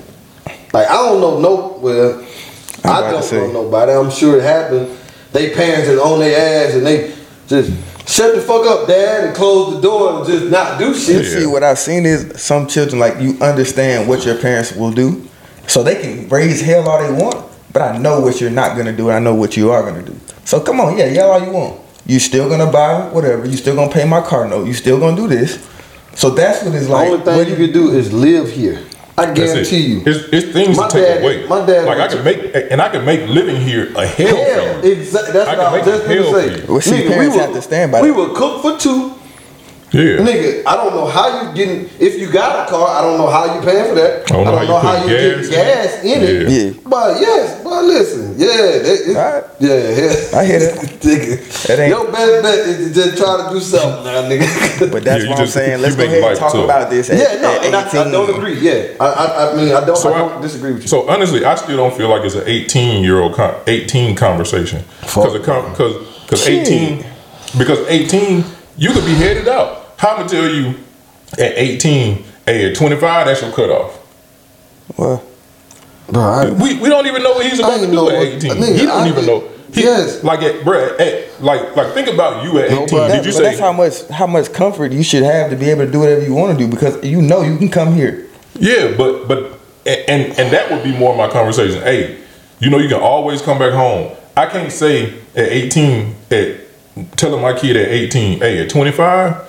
Like 0.74 0.88
I 0.88 0.94
don't 0.94 1.22
know 1.22 1.40
no 1.40 1.78
well. 1.80 2.26
I 2.84 3.12
don't 3.12 3.24
say. 3.24 3.38
know 3.38 3.64
nobody. 3.64 3.92
I'm 3.92 4.12
sure 4.12 4.38
it 4.38 4.44
happened. 4.44 4.98
They 5.32 5.54
parents 5.54 5.88
is 5.88 6.00
on 6.00 6.20
their 6.20 6.68
ass 6.68 6.76
and 6.76 6.86
they 6.86 7.16
just 7.48 7.72
shut 8.08 8.36
the 8.36 8.42
fuck 8.42 8.66
up, 8.66 8.88
dad, 8.88 9.26
and 9.26 9.36
close 9.36 9.76
the 9.76 9.82
door 9.82 10.18
and 10.18 10.26
just 10.26 10.46
not 10.46 10.80
do 10.80 10.94
shit. 10.94 11.26
See, 11.26 11.46
what 11.46 11.64
I've 11.64 11.80
seen 11.80 12.06
is 12.06 12.42
some 12.42 12.68
children 12.68 13.00
like 13.00 13.20
you 13.20 13.38
understand 13.42 14.08
what 14.10 14.26
your 14.26 14.38
parents 14.38 14.74
will 14.74 14.92
do, 14.92 15.28
so 15.68 15.84
they 15.84 16.02
can 16.02 16.28
raise 16.30 16.62
hell 16.62 16.88
all 16.88 17.02
they 17.02 17.24
want. 17.24 17.46
But 17.72 17.84
I 17.84 17.98
know 17.98 18.20
what 18.22 18.42
you're 18.42 18.50
not 18.50 18.76
gonna 18.76 18.96
do. 18.96 19.10
and 19.10 19.18
I 19.18 19.20
know 19.20 19.36
what 19.36 19.56
you 19.56 19.72
are 19.72 19.84
gonna 19.84 20.02
do. 20.02 20.16
So 20.44 20.60
come 20.60 20.80
on, 20.80 20.98
yeah, 20.98 21.06
yell 21.06 21.32
all 21.32 21.44
you 21.44 21.52
want. 21.52 21.80
You 22.08 22.20
still 22.20 22.50
gonna 22.50 22.72
buy 22.72 23.08
whatever. 23.10 23.46
You 23.46 23.56
still 23.56 23.76
gonna 23.76 23.92
pay 23.92 24.06
my 24.06 24.22
car 24.22 24.48
note. 24.48 24.66
You 24.66 24.74
still 24.74 25.00
gonna 25.00 25.16
do 25.16 25.28
this. 25.28 25.64
So 26.16 26.32
that's 26.32 26.64
what 26.64 26.74
it's 26.74 26.88
like. 26.90 27.08
The 27.08 27.14
only 27.14 27.26
thing 27.26 27.38
what 27.38 27.48
you 27.48 27.56
can 27.56 27.72
do 27.72 27.92
is 27.92 28.12
live 28.12 28.52
here. 28.52 28.84
I 29.20 29.26
That's 29.26 29.40
it. 29.40 29.46
guarantee 29.54 29.86
you. 29.88 30.04
It's, 30.06 30.30
it's 30.34 30.54
things 30.54 30.78
My 30.78 30.88
to 30.88 30.94
take 30.94 31.06
dad- 31.08 31.22
away. 31.24 31.48
my 31.48 31.66
dad 31.66 31.86
like 31.86 31.98
I 32.00 32.08
can 32.08 32.24
make 32.24 32.56
and 32.72 32.82
I 32.82 32.90
can 32.90 33.04
make 33.06 33.28
living 33.28 33.58
here 33.60 33.92
a 33.96 34.06
hell, 34.06 34.36
Hell, 34.36 34.80
for 34.82 34.88
you. 34.88 34.94
exactly. 34.94 35.34
That's 35.34 35.50
I 35.50 35.58
what 35.58 35.60
I 35.60 35.78
was 35.78 35.86
make 35.86 35.96
just 35.96 36.08
gonna 36.08 36.32
say. 36.56 36.62
you. 36.62 36.68
Well, 36.72 36.82
see, 36.82 36.92
Nigga, 37.04 37.08
parents 37.10 37.36
we 37.36 37.42
have 37.42 37.54
to 37.54 37.62
stand 37.62 37.92
by 37.92 38.02
We 38.02 38.08
that. 38.10 38.18
would 38.18 38.36
cook 38.36 38.62
for 38.62 38.78
two, 38.78 39.14
Yeah. 39.92 40.18
Nigga, 40.22 40.64
I 40.68 40.76
don't 40.76 40.94
know 40.94 41.08
how 41.08 41.42
you 41.50 41.56
getting. 41.56 41.90
If 42.00 42.20
you 42.20 42.32
got 42.32 42.68
a 42.68 42.70
car, 42.70 42.88
I 42.88 43.02
don't 43.02 43.18
know 43.18 43.28
how 43.28 43.56
you 43.56 43.62
paying 43.62 43.90
for 43.90 43.96
that. 43.96 44.30
I 44.32 44.36
don't 44.36 44.46
know 44.46 44.56
how 44.56 44.62
you 44.62 44.74
how 45.00 45.04
you 45.04 45.10
gas 45.10 45.50
getting 45.50 45.52
gas 45.52 46.04
in 46.04 46.22
it. 46.24 46.50
Yeah. 46.52 46.58
Yeah. 46.70 46.74
But 46.86 47.20
yes, 47.20 47.64
but 47.64 47.84
listen, 47.86 48.36
yeah, 48.38 48.48
that, 48.48 48.86
it, 48.86 49.18
Alright. 49.18 49.44
yeah, 49.60 49.70
yeah. 49.74 50.40
I 50.40 50.46
hear 50.46 50.60
that. 50.60 50.76
nigga. 51.02 51.68
That 51.68 51.80
ain't- 51.80 51.90
Your 51.90 52.12
best 52.12 52.44
bet 52.44 52.60
is 52.68 52.88
to 52.88 52.94
just 52.94 53.18
try 53.18 53.38
to 53.44 53.50
do 53.54 53.60
something 53.60 54.04
now, 54.04 54.22
nigga. 54.30 54.92
But 54.92 55.04
that's 55.04 55.24
Yeah, 55.24 55.24
you 55.24 55.30
what 55.32 55.40
I'm 55.40 55.48
saying. 55.48 55.82
Let's 55.82 55.96
go 55.96 56.04
make 56.06 56.12
ahead 56.18 56.24
and 56.32 56.40
talk 56.40 56.52
tough. 56.54 56.66
about 56.66 56.90
this. 56.92 57.10
At, 57.10 57.18
yeah, 57.18 57.42
no, 57.42 57.50
at 57.52 57.66
and 57.66 57.76
I, 57.76 57.90
I 57.90 58.12
don't 58.12 58.30
agree. 58.38 58.60
Yeah, 58.60 58.94
I, 59.00 59.06
I, 59.06 59.52
I 59.52 59.56
mean, 59.56 59.74
I 59.74 59.84
don't, 59.86 59.98
So 59.98 60.14
I 60.14 60.18
I- 60.18 60.30
don't 60.30 60.42
disagree 60.42 60.74
with 60.74 60.84
you. 60.84 60.88
So 60.88 61.10
honestly, 61.10 61.44
I 61.46 61.56
still 61.56 61.78
don't 61.78 61.96
feel 61.98 62.10
like 62.10 62.24
it's 62.24 62.36
an 62.36 62.44
18 62.46 63.04
year 63.04 63.22
old, 63.22 63.34
con- 63.34 63.56
18 63.66 64.16
conversation 64.16 64.84
because 65.02 65.34
because 65.34 66.06
because 66.26 66.48
18 66.48 67.04
because 67.58 67.80
18 67.88 68.44
you 68.78 68.92
could 68.92 69.06
be 69.06 69.14
headed 69.16 69.48
out. 69.48 69.79
How 70.00 70.16
I'ma 70.16 70.28
tell 70.28 70.48
you 70.50 70.76
at 71.38 71.58
18, 71.58 72.24
hey, 72.46 72.72
at 72.72 72.76
25 72.78 73.28
that's 73.28 73.42
your 73.42 73.52
cutoff. 73.52 74.00
Well, 74.98 75.24
Bro, 76.08 76.22
I, 76.24 76.50
We, 76.52 76.80
we 76.80 76.90
don't 76.90 77.06
even 77.06 77.22
know 77.22 77.34
what 77.34 77.46
he's 77.46 77.60
about 77.60 77.76
to 77.76 77.82
ain't 77.82 77.90
do 77.92 77.96
know 77.96 78.10
at 78.10 78.16
18. 78.16 78.52
nigga, 78.54 78.80
he 78.80 78.86
don't 78.86 79.04
I 79.04 79.10
even 79.10 79.26
know. 79.26 79.48
He, 79.74 79.84
yes. 79.84 80.24
Like 80.24 80.40
at 80.42 80.62
bruh, 80.66 81.00
at, 81.00 81.44
like 81.44 81.76
like 81.76 81.94
think 81.94 82.08
about 82.08 82.44
you 82.44 82.58
at 82.60 82.72
18. 82.72 82.88
but 82.90 83.08
Did 83.10 83.26
you 83.26 83.32
but 83.34 83.38
say 83.38 83.44
that's 83.44 83.60
how 83.60 83.74
much 83.74 84.08
how 84.08 84.26
much 84.26 84.52
comfort 84.54 84.92
you 84.94 85.04
should 85.04 85.24
have 85.24 85.52
to 85.52 85.56
be 85.58 85.70
able 85.70 85.86
to 85.86 85.92
do 85.92 86.00
whatever 86.00 86.24
you 86.24 86.34
want 86.34 86.58
to 86.58 86.66
do 86.66 86.70
because 86.72 87.04
you 87.04 87.22
know 87.22 87.42
you 87.44 87.58
can 87.58 87.70
come 87.70 87.94
here. 87.94 88.26
Yeah, 88.56 88.96
but 88.98 89.28
but 89.28 89.60
and 89.86 90.34
and 90.40 90.52
that 90.54 90.72
would 90.72 90.82
be 90.84 90.98
more 90.98 91.12
of 91.12 91.18
my 91.18 91.30
conversation. 91.30 91.82
Hey, 91.84 92.20
you 92.60 92.70
know 92.72 92.80
you 92.80 92.90
can 92.90 93.00
always 93.02 93.42
come 93.44 93.60
back 93.60 93.74
home. 93.74 94.16
I 94.36 94.48
can't 94.48 94.72
say 94.72 95.14
at 95.36 95.50
18 95.50 96.16
at 96.32 96.58
telling 97.18 97.42
my 97.42 97.54
kid 97.54 97.76
at 97.78 97.90
18, 97.90 98.40
hey, 98.40 98.64
at 98.64 98.70
25, 98.70 99.49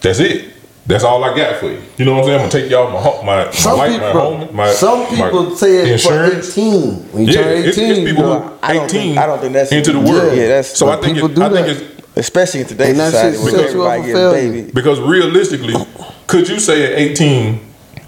that's 0.00 0.20
it. 0.20 0.54
That's 0.86 1.04
all 1.04 1.22
I 1.22 1.36
got 1.36 1.56
for 1.56 1.66
you. 1.70 1.82
You 1.98 2.06
know 2.06 2.12
what 2.14 2.20
I'm 2.20 2.24
saying? 2.26 2.40
I'm 2.40 2.48
gonna 2.48 2.62
take 2.62 2.70
y'all 2.70 2.90
my 2.90 2.98
ho- 3.00 3.22
my 3.22 3.44
my, 3.44 3.50
some 3.50 3.76
life, 3.78 3.92
people, 3.92 4.06
my 4.06 4.12
home, 4.20 4.56
my 4.56 4.70
some 4.72 5.00
my 5.00 5.06
people 5.28 5.54
say 5.56 5.90
it 5.94 6.00
for 6.00 6.24
18. 6.38 6.82
When 7.12 7.26
you 7.26 7.32
Yeah, 7.34 7.42
turn 7.42 7.56
18, 7.58 7.68
it's, 7.68 7.76
it's 7.78 7.98
people 7.98 8.08
you 8.08 8.14
know, 8.14 8.38
who 8.40 8.58
I 8.62 8.72
don't 8.72 8.84
18 8.84 8.88
think- 8.88 9.18
I 9.18 9.26
don't 9.26 9.40
think 9.40 9.52
that's- 9.52 9.72
into 9.72 9.92
the 9.92 10.00
world. 10.00 10.34
Yeah, 10.36 10.46
that's- 10.46 10.76
so 10.78 10.88
I 10.88 10.96
think 10.96 11.14
people 11.16 11.30
it, 11.30 11.34
do 11.34 11.42
I 11.42 11.48
think 11.50 11.66
that. 11.66 11.76
it's 11.76 11.98
Especially 12.16 12.60
in 12.62 12.66
today's 12.66 12.98
And 12.98 13.12
society 13.12 13.36
shit 13.36 13.44
where 13.44 13.52
sets 13.62 13.74
you 13.74 13.82
up 13.84 13.92
everybody 13.92 14.12
for 14.12 14.32
getting 14.34 14.52
baby. 14.62 14.70
because 14.72 14.98
realistically, 14.98 15.74
could 16.26 16.48
you 16.48 16.58
say 16.58 16.92
at 16.92 16.98
18, 16.98 17.60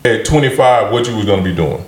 at 0.05 0.24
25, 0.24 0.90
what 0.92 1.07
you 1.07 1.14
was 1.16 1.26
gonna 1.26 1.42
be 1.42 1.55
doing? 1.55 1.85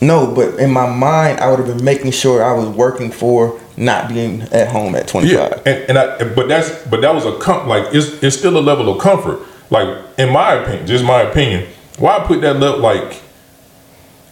No, 0.00 0.32
but 0.32 0.58
in 0.60 0.70
my 0.70 0.88
mind, 0.88 1.40
I 1.40 1.50
would 1.50 1.58
have 1.58 1.76
been 1.76 1.84
making 1.84 2.12
sure 2.12 2.42
I 2.44 2.52
was 2.52 2.68
working 2.68 3.10
for 3.10 3.60
not 3.76 4.08
being 4.08 4.42
at 4.42 4.68
home 4.68 4.94
at 4.94 5.08
25. 5.08 5.32
Yeah, 5.32 5.60
and, 5.66 5.90
and 5.90 5.98
I, 5.98 6.34
but 6.34 6.48
that's 6.48 6.70
but 6.86 7.00
that 7.00 7.14
was 7.14 7.24
a 7.24 7.36
com- 7.38 7.68
like 7.68 7.92
it's 7.94 8.22
it's 8.22 8.36
still 8.36 8.56
a 8.56 8.60
level 8.60 8.88
of 8.94 9.00
comfort. 9.00 9.40
Like 9.70 9.88
in 10.18 10.32
my 10.32 10.54
opinion, 10.54 10.86
just 10.86 11.04
my 11.04 11.22
opinion, 11.22 11.68
why 11.98 12.20
put 12.20 12.40
that 12.42 12.58
level 12.58 12.80
like 12.80 13.20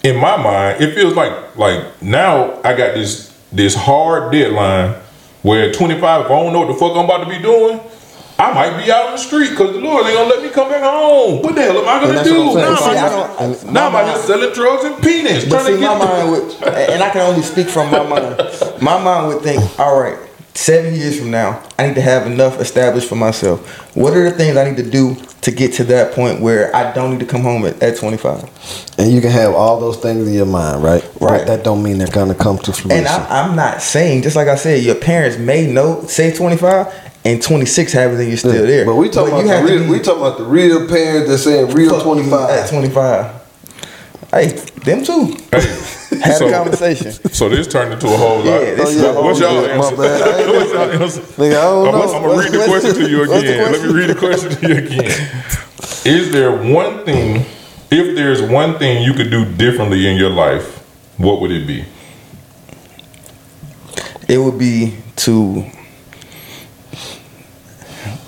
in 0.05 0.17
my 0.21 0.37
mind? 0.37 0.83
It 0.83 0.95
feels 0.95 1.15
like 1.15 1.57
like 1.57 2.01
now 2.01 2.61
I 2.63 2.77
got 2.77 2.95
this 2.95 3.37
this 3.53 3.75
hard 3.75 4.33
deadline 4.33 4.95
where 5.43 5.69
at 5.69 5.75
25, 5.77 6.25
if 6.25 6.27
I 6.27 6.29
don't 6.29 6.53
know 6.53 6.61
what 6.61 6.69
the 6.69 6.75
fuck 6.75 6.97
I'm 6.97 7.05
about 7.05 7.25
to 7.25 7.29
be 7.29 7.41
doing. 7.41 7.81
I 8.39 8.53
might 8.53 8.85
be 8.85 8.93
out 8.93 9.07
in 9.07 9.13
the 9.13 9.19
street 9.19 9.51
because 9.51 9.73
the 9.73 9.81
Lord 9.81 10.05
ain't 10.07 10.15
gonna 10.15 10.29
let 10.29 10.43
me 10.43 10.51
come 10.51 10.69
back 10.69 10.83
home. 10.83 11.41
What 11.43 11.55
the 11.55 11.63
hell 11.63 11.79
am 11.79 11.89
I 11.89 12.07
gonna 12.07 12.23
do? 12.25 12.49
what 12.49 12.65
I'm 12.65 12.73
Now 12.73 12.77
saying. 12.77 12.89
I'm 12.89 12.95
See, 12.95 12.99
I 12.99 13.07
out 13.07 13.39
don't- 13.39 13.59
here- 13.61 13.83
I'm 13.83 13.95
out 13.97 14.19
selling 14.21 14.53
drugs 14.53 14.85
and 14.85 15.03
peanuts. 15.03 15.45
But 15.45 15.51
trying 15.63 15.67
see, 15.67 15.73
to 15.73 15.79
get 15.79 15.99
my 15.99 16.05
mind 16.05 16.31
would, 16.33 16.63
and 16.91 17.03
I 17.03 17.11
can 17.11 17.21
only 17.23 17.43
speak 17.43 17.69
from 17.69 17.91
my 17.91 18.03
mind. 18.03 18.43
My 18.83 19.03
mind 19.03 19.29
would 19.29 19.43
think, 19.43 19.63
all 19.81 19.99
right, 19.99 20.17
seven 20.55 20.95
years 20.95 21.19
from 21.19 21.31
now, 21.31 21.61
I 21.79 21.87
need 21.87 21.95
to 21.95 22.03
have 22.03 22.27
enough 22.27 22.61
established 22.61 23.09
for 23.09 23.17
myself. 23.17 23.61
What 23.97 24.13
are 24.15 24.25
the 24.25 24.33
things 24.37 24.57
I 24.59 24.69
need 24.69 24.77
to 24.77 24.91
do 24.91 25.17
to 25.43 25.51
get 25.51 25.73
to 25.75 25.85
that 25.85 26.13
point 26.13 26.41
where 26.41 26.75
I 26.77 26.93
don't 26.93 27.13
need 27.13 27.21
to 27.21 27.27
come 27.27 27.43
home 27.43 27.65
at, 27.65 27.83
at 27.83 27.97
25? 27.97 28.45
And 28.99 29.13
you 29.13 29.21
can 29.23 29.31
have 29.31 29.55
all 29.55 29.81
those 29.81 29.97
things 29.97 30.27
in 30.29 30.35
your 30.35 30.45
mind, 30.47 30.83
right? 30.83 31.03
Right. 31.21 31.39
But 31.39 31.47
that 31.47 31.65
don't 31.65 31.83
mean 31.83 31.97
they're 31.99 32.07
gonna 32.09 32.35
come 32.35 32.59
to 32.59 32.73
fruition. 32.73 32.91
And 33.07 33.09
I, 33.09 33.45
I'm 33.45 33.57
not 33.57 33.81
saying, 33.81 34.23
just 34.23 34.37
like 34.37 34.49
I 34.49 34.57
said, 34.57 34.83
your 34.83 34.95
parents 34.97 35.39
may 35.39 35.67
know, 35.67 36.03
say 36.07 36.35
25, 36.35 36.93
and 37.27 37.43
26 37.43 37.93
happens 37.93 38.21
and 38.21 38.29
you're 38.29 38.37
still 38.37 38.53
there. 38.53 38.85
But 38.85 38.95
we 38.95 39.09
talking 39.09 39.37
you 39.37 39.45
about 39.45 39.67
the 39.67 39.73
real. 39.73 39.85
be 39.85 39.91
We 39.91 39.99
talking 39.99 40.21
about 40.21 40.39
the 40.39 40.45
real 40.45 40.89
parents 40.89 41.29
that 41.29 41.39
saying 41.39 41.75
real 41.75 41.91
fuck 41.91 42.07
you 42.07 42.23
twenty 42.23 42.33
At 42.33 42.69
25. 42.69 43.43
Hey, 44.31 44.47
them 44.85 45.03
too. 45.03 45.37
Hey, 45.51 45.61
Had 46.23 46.37
so- 46.37 46.49
a 46.49 46.53
conversation. 46.53 47.13
So 47.37 47.49
this 47.49 47.67
turned 47.67 47.93
into 47.93 48.07
a 48.07 48.17
whole 48.17 48.39
lot. 48.39 48.45
Yeah, 48.45 48.75
this 48.77 48.81
oh, 48.81 48.91
is 48.91 49.03
a 49.03 49.13
whole 49.13 49.25
What's 49.25 49.41
y'all 49.41 49.55
yeah, 49.55 49.77
my 49.77 49.85
answer? 49.85 49.97
bad. 49.97 50.23
I 50.23 50.41
ain't 50.41 50.49
What's 50.49 50.73
y'all 50.73 51.03
answer? 51.03 51.21
Nigga, 51.21 51.51
I 51.51 51.63
don't 51.63 51.89
I'm, 51.89 51.95
know. 51.95 52.15
I'm 52.15 52.23
gonna 52.23 52.39
read 52.39 52.53
the 52.53 52.65
question 52.65 52.95
to 52.95 53.11
you 53.11 53.23
again. 53.25 53.73
Let 53.73 53.83
me 53.83 53.93
read 53.93 54.11
the 54.11 54.15
question 54.15 54.51
to 54.51 54.69
you 54.69 54.77
again. 54.77 55.43
Is 56.07 56.33
there 56.33 56.53
one 56.53 57.05
thing, 57.05 57.45
if 57.91 58.15
there's 58.15 58.41
one 58.41 58.79
thing 58.79 59.03
you 59.03 59.13
could 59.15 59.31
do 59.31 59.45
differently 59.45 60.07
in 60.09 60.17
your 60.17 60.31
life, 60.31 60.79
what 61.19 61.41
would 61.41 61.51
it 61.51 61.67
be? 61.67 61.85
it 64.29 64.39
would 64.39 64.59
be 64.59 64.97
to 65.17 65.65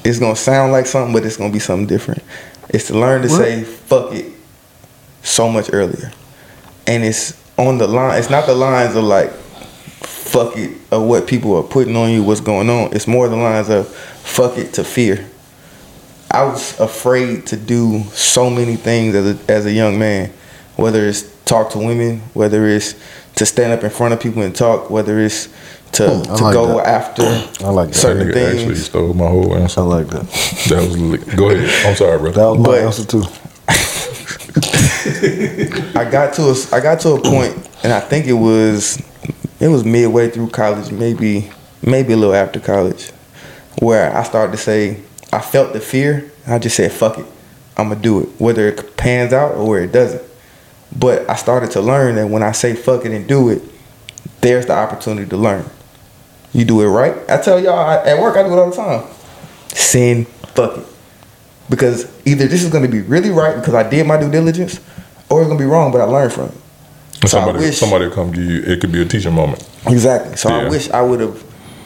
it's 0.04 0.18
gonna 0.18 0.36
sound 0.36 0.72
like 0.72 0.86
something 0.86 1.12
but 1.12 1.24
it's 1.24 1.36
gonna 1.36 1.52
be 1.52 1.58
something 1.58 1.86
different. 1.86 2.22
It's 2.70 2.88
to 2.88 2.98
learn 2.98 3.22
to 3.22 3.28
say 3.28 3.64
fuck 3.64 4.12
it 4.12 4.32
so 5.22 5.48
much 5.48 5.70
earlier. 5.72 6.12
And 6.86 7.04
it's 7.04 7.38
on 7.56 7.78
the 7.78 7.86
line 7.86 8.18
it's 8.18 8.30
not 8.30 8.46
the 8.46 8.54
lines 8.54 8.94
of 8.94 9.04
like 9.04 9.30
fuck 9.30 10.56
it 10.56 10.76
of 10.90 11.02
what 11.02 11.26
people 11.26 11.56
are 11.56 11.62
putting 11.62 11.96
on 11.96 12.10
you 12.10 12.22
what's 12.22 12.40
going 12.40 12.68
on. 12.70 12.94
It's 12.94 13.06
more 13.06 13.28
the 13.28 13.36
lines 13.36 13.68
of 13.68 13.88
fuck 13.88 14.58
it 14.58 14.74
to 14.74 14.84
fear. 14.84 15.28
I 16.30 16.44
was 16.44 16.78
afraid 16.78 17.46
to 17.48 17.56
do 17.56 18.02
so 18.12 18.50
many 18.50 18.76
things 18.76 19.14
as 19.14 19.34
a, 19.34 19.50
as 19.50 19.66
a 19.66 19.72
young 19.72 19.98
man 19.98 20.32
whether 20.76 21.06
it's 21.06 21.22
talk 21.44 21.70
to 21.70 21.78
women 21.78 22.20
whether 22.34 22.66
it's 22.68 22.94
to 23.34 23.44
stand 23.44 23.72
up 23.72 23.82
in 23.82 23.90
front 23.90 24.14
of 24.14 24.20
people 24.20 24.42
and 24.42 24.54
talk 24.54 24.90
whether 24.90 25.18
it's 25.18 25.48
to, 25.92 26.08
Hmm, 26.08 26.32
I 26.32 26.36
to 26.36 26.44
like 26.44 26.52
go 26.54 26.66
that. 26.76 26.86
after 26.86 27.22
I 27.66 27.70
like 27.70 27.88
that. 27.88 27.94
certain 27.94 28.28
Nigga 28.28 28.52
actually 28.54 28.74
stole 28.76 29.14
my 29.14 29.28
whole 29.28 29.54
answer. 29.56 29.80
I 29.80 29.84
like 29.84 30.06
that. 30.08 30.22
That 30.68 30.88
was 30.88 30.98
li- 30.98 31.36
go 31.36 31.50
ahead. 31.50 31.86
I'm 31.86 31.96
sorry, 31.96 32.18
bro. 32.18 32.32
That 32.32 32.46
was 32.46 32.58
my 32.58 32.64
But- 32.64 32.80
answer 32.82 33.04
too. 33.04 33.24
I 35.98 36.08
got 36.10 36.34
to 36.34 36.42
a, 36.50 36.54
I 36.76 36.80
got 36.80 37.00
to 37.00 37.10
a 37.12 37.20
point, 37.20 37.54
and 37.82 37.92
I 37.92 38.00
think 38.00 38.26
it 38.26 38.32
was 38.34 39.02
it 39.60 39.68
was 39.68 39.84
midway 39.84 40.30
through 40.30 40.50
college, 40.50 40.90
maybe 40.92 41.50
maybe 41.82 42.12
a 42.12 42.16
little 42.16 42.34
after 42.34 42.60
college, 42.60 43.10
where 43.80 44.14
I 44.16 44.22
started 44.24 44.52
to 44.52 44.58
say 44.58 45.00
I 45.32 45.40
felt 45.40 45.72
the 45.72 45.80
fear. 45.80 46.30
I 46.46 46.58
just 46.58 46.76
said 46.76 46.92
fuck 46.92 47.18
it, 47.18 47.26
I'm 47.76 47.88
gonna 47.90 48.00
do 48.00 48.20
it, 48.20 48.28
whether 48.40 48.68
it 48.68 48.96
pans 48.96 49.32
out 49.32 49.54
or 49.54 49.68
where 49.68 49.82
it 49.82 49.92
doesn't. 49.92 50.22
But 50.96 51.28
I 51.28 51.36
started 51.36 51.70
to 51.72 51.80
learn 51.80 52.14
that 52.16 52.28
when 52.28 52.42
I 52.42 52.52
say 52.52 52.74
fuck 52.74 53.04
it 53.04 53.12
and 53.12 53.28
do 53.28 53.50
it, 53.50 53.62
there's 54.40 54.66
the 54.66 54.72
opportunity 54.74 55.28
to 55.28 55.36
learn. 55.36 55.64
You 56.52 56.64
do 56.64 56.80
it 56.82 56.86
right. 56.86 57.14
I 57.28 57.36
tell 57.38 57.60
y'all 57.62 57.78
I, 57.78 57.96
at 58.04 58.20
work 58.20 58.36
I 58.36 58.42
do 58.42 58.52
it 58.52 58.58
all 58.58 58.70
the 58.70 58.76
time. 58.76 59.04
Send 59.68 60.26
fuck 60.28 60.78
it. 60.78 60.84
Because 61.70 62.10
either 62.26 62.46
this 62.46 62.62
is 62.64 62.70
gonna 62.70 62.88
be 62.88 63.02
really 63.02 63.30
right 63.30 63.56
because 63.56 63.74
I 63.74 63.88
did 63.88 64.06
my 64.06 64.16
due 64.18 64.30
diligence, 64.30 64.80
or 65.28 65.40
it's 65.42 65.48
gonna 65.48 65.58
be 65.58 65.66
wrong, 65.66 65.92
but 65.92 66.00
I 66.00 66.04
learned 66.04 66.32
from 66.32 66.46
it. 66.46 66.54
So 67.22 67.26
Somebody, 67.28 67.58
wish- 67.58 67.78
somebody 67.78 68.10
come 68.10 68.30
give 68.32 68.44
you. 68.44 68.62
It 68.62 68.80
could 68.80 68.92
be 68.92 69.02
a 69.02 69.04
teaching 69.04 69.34
moment. 69.34 69.68
Exactly. 69.86 70.36
So 70.36 70.48
Yeah. 70.48 70.66
I 70.66 70.68
wish 70.68 70.90
I 70.90 71.02
would 71.02 71.20
have 71.20 71.42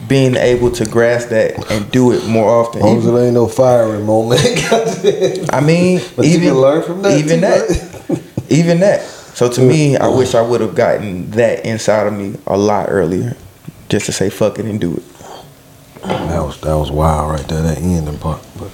been 0.07 0.37
able 0.37 0.69
to 0.71 0.85
grasp 0.85 1.29
that 1.29 1.71
and 1.71 1.89
do 1.91 2.11
it 2.11 2.25
more 2.27 2.49
often. 2.49 2.79
As 2.81 2.85
long 2.85 2.97
as 2.99 3.05
it 3.05 3.25
ain't 3.25 3.33
no 3.33 3.47
firing 3.47 4.05
moment. 4.05 4.41
I 5.53 5.59
mean, 5.61 6.01
But 6.15 6.25
you 6.25 6.35
even 6.35 6.49
can 6.49 6.57
learn 6.57 6.83
from 6.83 7.01
that 7.01 7.17
Even 7.17 7.39
too, 7.39 7.47
that, 7.47 8.21
even 8.49 8.79
that. 8.81 9.01
So 9.01 9.49
to 9.49 9.61
me, 9.61 9.97
I 9.97 10.07
wish 10.07 10.35
I 10.35 10.41
would 10.41 10.61
have 10.61 10.75
gotten 10.75 11.31
that 11.31 11.65
inside 11.65 12.05
of 12.07 12.13
me 12.13 12.35
a 12.45 12.57
lot 12.57 12.87
earlier, 12.89 13.35
just 13.93 14.07
to 14.07 14.11
say 14.11 14.27
fuck 14.31 14.57
it 14.57 14.65
and 14.65 14.81
do 14.81 14.95
it. 14.95 15.03
that 16.01 16.41
was 16.41 16.59
that 16.61 16.73
was 16.75 16.89
wild 16.89 17.29
right 17.31 17.47
there. 17.47 17.61
That 17.61 17.77
ending 17.77 18.17
part, 18.17 18.41
but 18.57 18.71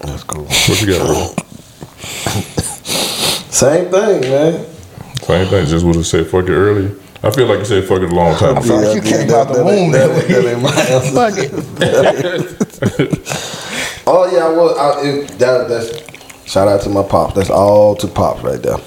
that's 0.00 0.24
cool. 0.24 0.42
What 0.44 0.80
you 0.82 0.88
got, 0.88 1.06
bro? 1.06 1.34
Same 3.50 3.90
thing, 3.92 4.20
man. 4.22 4.66
Same 5.22 5.46
thing. 5.48 5.66
Just 5.66 5.84
would 5.86 5.94
have 5.94 6.06
said 6.06 6.26
fuck 6.26 6.48
it 6.48 6.50
earlier. 6.52 6.96
I 7.22 7.30
feel 7.30 7.46
like 7.46 7.60
you 7.60 7.64
said 7.64 7.84
fuck 7.84 8.00
it 8.02 8.10
a 8.10 8.14
long 8.14 8.36
time 8.36 8.58
I 8.58 8.60
feel 8.62 8.78
ago. 8.80 8.92
like 8.92 9.04
you 9.04 9.10
Yeah, 9.10 9.16
came 9.18 9.28
that- 9.28 9.36
out 9.36 9.52
the 9.52 9.54
that- 9.54 9.64
womb 9.64 9.92
that- 9.92 10.08
that 10.08 10.28
that 10.28 10.44
way. 10.44 10.52
ain't 10.52 10.62
my 10.62 10.70
answer. 10.92 11.12
Fuck 11.14 11.34
it. 11.38 11.52
oh 14.08 14.28
yeah, 14.32 14.46
I 14.46 14.50
was. 14.50 14.76
I, 14.78 15.00
it, 15.08 15.28
that, 15.38 15.68
that's 15.68 16.50
shout 16.50 16.66
out 16.66 16.80
to 16.82 16.88
my 16.88 17.04
pops. 17.04 17.34
That's 17.34 17.50
all 17.50 17.94
to 17.96 18.08
pops 18.08 18.42
right 18.42 18.60
there. 18.60 18.78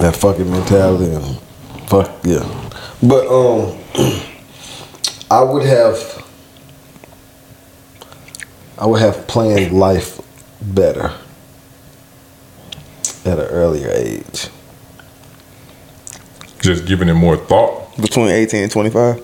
That 0.00 0.16
fucking 0.16 0.50
mentality 0.50 1.12
and 1.14 1.38
fuck 1.88 2.10
yeah. 2.24 2.42
But 3.02 3.26
um, 3.28 3.78
I 5.30 5.42
would 5.42 5.64
have. 5.64 6.26
I 8.78 8.86
would 8.86 9.00
have 9.00 9.26
planned 9.26 9.72
life 9.72 10.20
better 10.62 11.12
at 13.24 13.38
an 13.38 13.46
earlier 13.46 13.90
age. 13.90 14.48
Just 16.60 16.86
giving 16.86 17.08
it 17.08 17.14
more 17.14 17.36
thought. 17.36 17.94
Between 18.00 18.28
18 18.28 18.62
and 18.64 18.72
25. 18.72 19.18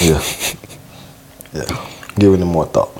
Yeah, 0.00 0.22
yeah, 1.52 1.86
giving 2.18 2.40
it 2.40 2.44
more 2.44 2.66
thought. 2.66 2.94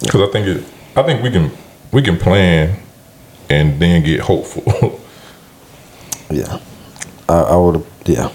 because 0.00 0.28
I 0.28 0.32
think 0.32 0.46
it. 0.46 0.64
I 0.96 1.02
think 1.02 1.22
we 1.22 1.30
can 1.30 1.50
we 1.92 2.02
can 2.02 2.16
plan 2.16 2.76
and 3.48 3.80
then 3.80 4.02
get 4.02 4.20
hopeful. 4.20 5.00
Yeah. 6.32 6.60
I, 7.28 7.34
I 7.40 7.56
would 7.56 7.74
have. 7.74 7.86
Yeah. 8.06 8.30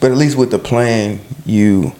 But 0.00 0.10
at 0.10 0.16
least 0.16 0.36
with 0.36 0.50
the 0.50 0.58
plan, 0.58 1.20
you 1.44 1.92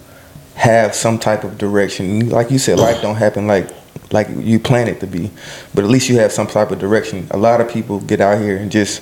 have 0.55 0.93
some 0.93 1.17
type 1.19 1.43
of 1.43 1.57
direction. 1.57 2.29
Like 2.29 2.51
you 2.51 2.59
said, 2.59 2.79
life 2.79 3.01
don't 3.01 3.15
happen 3.15 3.47
like 3.47 3.69
like 4.11 4.27
you 4.29 4.59
plan 4.59 4.87
it 4.87 4.99
to 5.01 5.07
be. 5.07 5.31
But 5.73 5.83
at 5.83 5.89
least 5.89 6.09
you 6.09 6.17
have 6.19 6.31
some 6.31 6.47
type 6.47 6.71
of 6.71 6.79
direction. 6.79 7.27
A 7.31 7.37
lot 7.37 7.61
of 7.61 7.69
people 7.69 7.99
get 7.99 8.19
out 8.21 8.39
here 8.41 8.57
and 8.57 8.71
just 8.71 9.01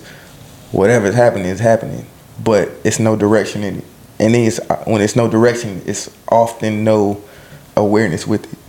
whatever's 0.72 1.16
happening 1.16 1.46
is 1.46 1.60
happening, 1.60 2.06
but 2.44 2.70
it's 2.84 3.00
no 3.00 3.16
direction 3.16 3.64
in 3.64 3.78
it. 3.78 3.86
And 4.20 4.34
then 4.34 4.46
it's, 4.46 4.60
when 4.86 5.02
it's 5.02 5.16
no 5.16 5.30
direction, 5.30 5.82
it's 5.86 6.10
often 6.30 6.84
no 6.84 7.22
awareness 7.76 8.28
with 8.28 8.52
it. 8.52 8.60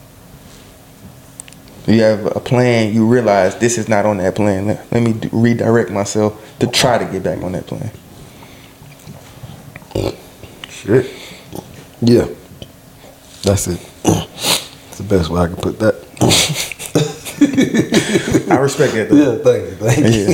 You 1.93 2.03
have 2.03 2.27
a 2.37 2.41
plan, 2.41 2.93
you 2.95 3.07
realize 3.07 3.57
this 3.57 3.79
is 3.79 3.89
not 3.89 4.05
on 4.05 4.19
that 4.19 4.35
plan. 4.35 4.67
Let, 4.67 4.93
let 4.93 5.03
me 5.03 5.15
d- 5.15 5.31
redirect 5.33 5.91
myself 5.91 6.59
to 6.59 6.67
try 6.67 6.99
to 6.99 7.05
get 7.11 7.23
back 7.23 7.43
on 7.43 7.53
that 7.53 7.67
plan. 7.67 7.91
Shit. 10.69 11.07
Yeah. 12.01 12.27
That's 13.43 13.67
it. 13.69 13.81
It's 14.05 14.99
the 14.99 15.05
best 15.05 15.29
way 15.31 15.41
I 15.43 15.47
can 15.47 15.57
put 15.57 15.79
that. 15.79 15.95
I 18.51 18.57
respect 18.57 18.93
that. 18.95 19.09
Though. 19.11 19.17
Yeah, 19.17 19.39
thank 19.45 19.65
you, 19.65 19.77
thank 19.77 19.99
you. 20.15 20.27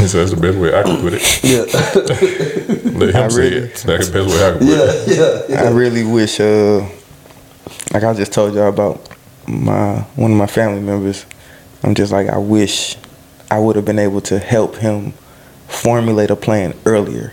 He 0.00 0.06
said 0.08 0.20
that's 0.20 0.30
the 0.32 0.40
best 0.40 0.58
way 0.58 0.74
I 0.74 0.82
can 0.82 1.00
put 1.00 1.12
it. 1.14 1.22
Yeah, 1.44 1.62
Let 2.98 3.14
him 3.14 3.24
I 3.24 3.28
say 3.28 3.40
really- 3.50 3.66
it. 3.68 3.74
That's 3.86 4.08
the 4.08 4.12
best 4.12 4.28
way 4.28 4.46
I 4.46 4.50
can 4.50 4.58
put 4.58 4.68
it. 4.68 5.08
yeah, 5.48 5.62
yeah. 5.62 5.68
I 5.68 5.70
really 5.72 6.04
wish, 6.04 6.40
uh, 6.40 6.80
like 7.92 8.02
I 8.04 8.14
just 8.14 8.32
told 8.32 8.54
y'all 8.54 8.68
about 8.68 9.08
my 9.46 10.00
one 10.16 10.30
of 10.32 10.36
my 10.38 10.46
family 10.46 10.80
members. 10.80 11.26
I'm 11.82 11.94
just 11.94 12.12
like 12.12 12.28
I 12.28 12.38
wish 12.38 12.96
I 13.50 13.58
would 13.58 13.76
have 13.76 13.84
been 13.84 13.98
able 13.98 14.20
to 14.22 14.38
help 14.38 14.76
him 14.76 15.12
formulate 15.68 16.30
a 16.30 16.36
plan 16.36 16.74
earlier, 16.86 17.32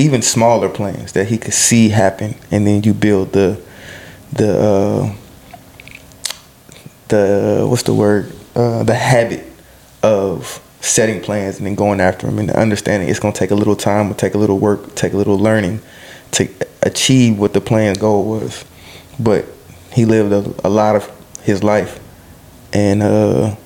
even 0.00 0.22
smaller 0.22 0.68
plans 0.68 1.12
that 1.12 1.28
he 1.28 1.38
could 1.38 1.54
see 1.54 1.90
happen, 1.90 2.34
and 2.50 2.66
then 2.66 2.82
you 2.82 2.94
build 2.94 3.32
the 3.32 3.60
the 4.32 4.58
uh, 4.58 5.14
the 7.08 7.66
what's 7.68 7.82
the 7.82 7.94
word 7.94 8.32
uh, 8.56 8.82
the 8.82 8.94
habit 8.94 9.46
of 10.02 10.60
setting 10.80 11.20
plans 11.20 11.58
and 11.58 11.66
then 11.66 11.74
going 11.74 12.00
after 12.00 12.26
them 12.26 12.38
and 12.38 12.48
the 12.48 12.58
understanding 12.58 13.08
it's 13.08 13.20
going 13.20 13.34
to 13.34 13.38
take 13.38 13.50
a 13.50 13.54
little 13.54 13.76
time, 13.76 14.08
will 14.08 14.16
take 14.16 14.34
a 14.34 14.38
little 14.38 14.58
work, 14.58 14.94
take 14.94 15.12
a 15.12 15.16
little 15.16 15.38
learning 15.38 15.80
to 16.32 16.48
achieve 16.82 17.38
what 17.38 17.52
the 17.52 17.60
plan's 17.60 17.98
goal 17.98 18.24
was. 18.24 18.64
But 19.18 19.44
he 19.92 20.04
lived 20.06 20.32
a, 20.32 20.66
a 20.66 20.70
lot 20.70 20.96
of 20.96 21.10
his 21.42 21.62
life 21.62 22.00
and 22.72 23.02
uh, 23.02 23.56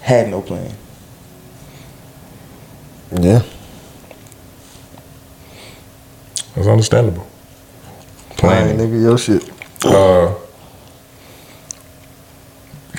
had 0.00 0.28
no 0.28 0.40
plan. 0.42 0.72
Yeah. 3.12 3.42
That's 6.54 6.66
understandable. 6.68 7.26
Planning. 8.36 8.78
nigga, 8.78 9.02
your 9.02 9.18
shit. 9.18 9.48
Uh, 9.84 10.34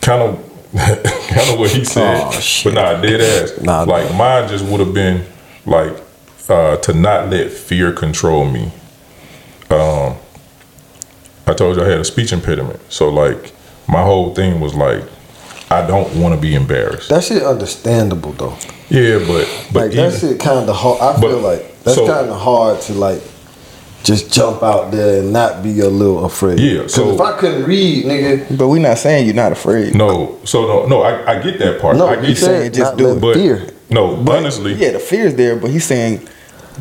kind 0.02 0.22
of, 0.22 0.72
kind 0.76 1.50
of 1.54 1.60
what 1.60 1.72
he 1.72 1.84
said, 1.84 2.22
Oh, 2.24 2.42
but 2.64 2.74
nah, 2.74 3.02
dead 3.02 3.22
ass. 3.22 3.62
Nah, 3.62 3.84
like 3.84 4.14
mine 4.16 4.48
just 4.50 4.66
would 4.66 4.80
have 4.80 4.94
been 4.94 5.26
like 5.66 5.94
uh, 6.50 6.78
to 6.78 6.94
not 6.94 7.30
let 7.30 7.52
fear 7.52 7.92
control 7.92 8.46
me. 8.50 8.72
Um, 9.70 10.16
I 11.48 11.54
told 11.54 11.78
you 11.78 11.84
I 11.84 11.88
had 11.90 12.00
a 12.00 12.06
speech 12.06 12.32
impediment, 12.34 12.80
so 12.90 13.10
like 13.10 13.54
my 13.88 14.02
whole 14.04 14.34
thing 14.34 14.60
was 14.60 14.74
like, 14.76 15.04
I 15.70 15.86
don't 15.86 16.14
want 16.18 16.36
to 16.36 16.42
be 16.42 16.56
embarrassed. 16.56 17.10
That 17.10 17.24
shit 17.24 17.44
understandable 17.44 18.32
though. 18.34 18.58
yeah, 18.90 19.20
but 19.20 19.48
but 19.74 19.82
Like 19.88 19.92
that 19.92 20.20
shit 20.20 20.40
kind 20.40 20.70
of 20.70 20.76
hard. 20.76 21.02
I 21.02 21.20
feel 21.20 21.42
But- 21.42 21.42
like 21.42 21.84
that's 21.84 21.96
so- 21.98 22.08
kind 22.08 22.30
of 22.30 22.40
hard 22.40 22.80
to 22.82 22.94
like 22.94 23.22
just 24.04 24.34
jump 24.34 24.64
out 24.64 24.92
there 24.92 25.20
and 25.22 25.32
not 25.32 25.62
be 25.64 25.80
a 25.80 25.88
little 25.90 26.26
afraid. 26.26 26.60
Yeah, 26.60 26.82
'Cause 26.82 26.94
so- 26.96 27.14
if 27.14 27.22
I 27.22 27.34
couldn't 27.38 27.66
read, 27.66 28.06
nigga, 28.06 28.58
But 28.58 28.68
we're 28.68 28.80
not 28.80 28.98
saying 28.98 29.26
you're 29.26 29.36
not 29.36 29.52
afraid. 29.52 29.96
no, 29.96 30.38
so 30.44 30.66
no, 30.66 30.86
no, 30.88 31.02
I, 31.04 31.34
I 31.38 31.40
get 31.40 31.60
that 31.60 31.80
part. 31.80 31.98
no, 31.98 32.08
I 32.08 32.16
you 32.22 32.28
get 32.30 32.38
saying 32.38 32.72
just 32.74 32.92
not 32.94 32.98
do 32.98 33.08
let 33.08 33.18
it. 33.18 33.22
but 33.22 33.34
fear. 33.36 33.68
no, 33.90 34.16
honestly, 34.28 34.74
Yeah, 34.74 34.92
the 34.92 35.00
fear 35.00 35.28
is 35.28 35.36
there, 35.36 35.56
but 35.56 35.70
he's 35.72 35.86
saying, 35.86 36.28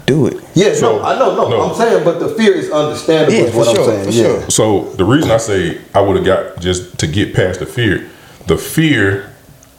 do 0.06 0.26
it. 0.28 0.36
Yeah, 0.54 0.72
So- 0.74 0.98
no, 0.98 1.02
I 1.04 1.18
know, 1.18 1.34
no, 1.34 1.48
no. 1.48 1.60
I'm 1.62 1.76
saying, 1.76 2.04
but 2.04 2.20
the 2.20 2.28
fear 2.30 2.54
is 2.54 2.70
understandable. 2.70 3.32
Yeah, 3.34 3.40
is 3.44 3.54
what 3.54 3.66
sure, 3.76 3.84
I'm 3.84 3.90
saying. 3.90 4.04
for 4.04 4.10
yeah. 4.10 4.22
sure. 4.24 4.50
So 4.50 4.80
the 4.96 5.04
reason 5.04 5.30
I 5.30 5.36
say 5.36 5.78
I 5.94 6.00
would 6.00 6.16
have 6.16 6.24
got 6.24 6.60
just 6.60 6.98
to 6.98 7.06
get 7.06 7.34
past 7.34 7.60
the 7.60 7.66
fear, 7.66 8.06
the 8.46 8.56
fear, 8.56 9.29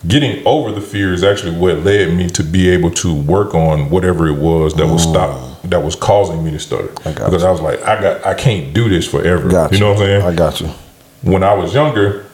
getting 0.07 0.45
over 0.45 0.71
the 0.71 0.81
fear 0.81 1.13
is 1.13 1.23
actually 1.23 1.55
what 1.57 1.79
led 1.79 2.13
me 2.15 2.27
to 2.29 2.43
be 2.43 2.69
able 2.69 2.91
to 2.91 3.13
work 3.13 3.53
on 3.53 3.89
whatever 3.89 4.27
it 4.27 4.37
was 4.37 4.73
that 4.75 4.87
was 4.87 5.03
stop 5.03 5.51
that 5.63 5.83
was 5.83 5.95
causing 5.95 6.43
me 6.43 6.51
to 6.51 6.59
stutter. 6.59 6.87
Mm. 6.87 7.07
I 7.07 7.13
got 7.13 7.25
because 7.25 7.43
you. 7.43 7.47
I 7.47 7.51
was 7.51 7.61
like, 7.61 7.81
I 7.83 8.01
got, 8.01 8.25
I 8.25 8.33
can't 8.33 8.73
do 8.73 8.89
this 8.89 9.07
forever. 9.07 9.49
Got 9.49 9.71
you 9.71 9.79
know 9.79 9.89
what 9.93 10.01
I'm 10.01 10.05
saying? 10.05 10.21
I 10.23 10.35
got 10.35 10.59
you. 10.59 10.67
when 11.21 11.43
I 11.43 11.53
was 11.53 11.73
younger, 11.73 12.25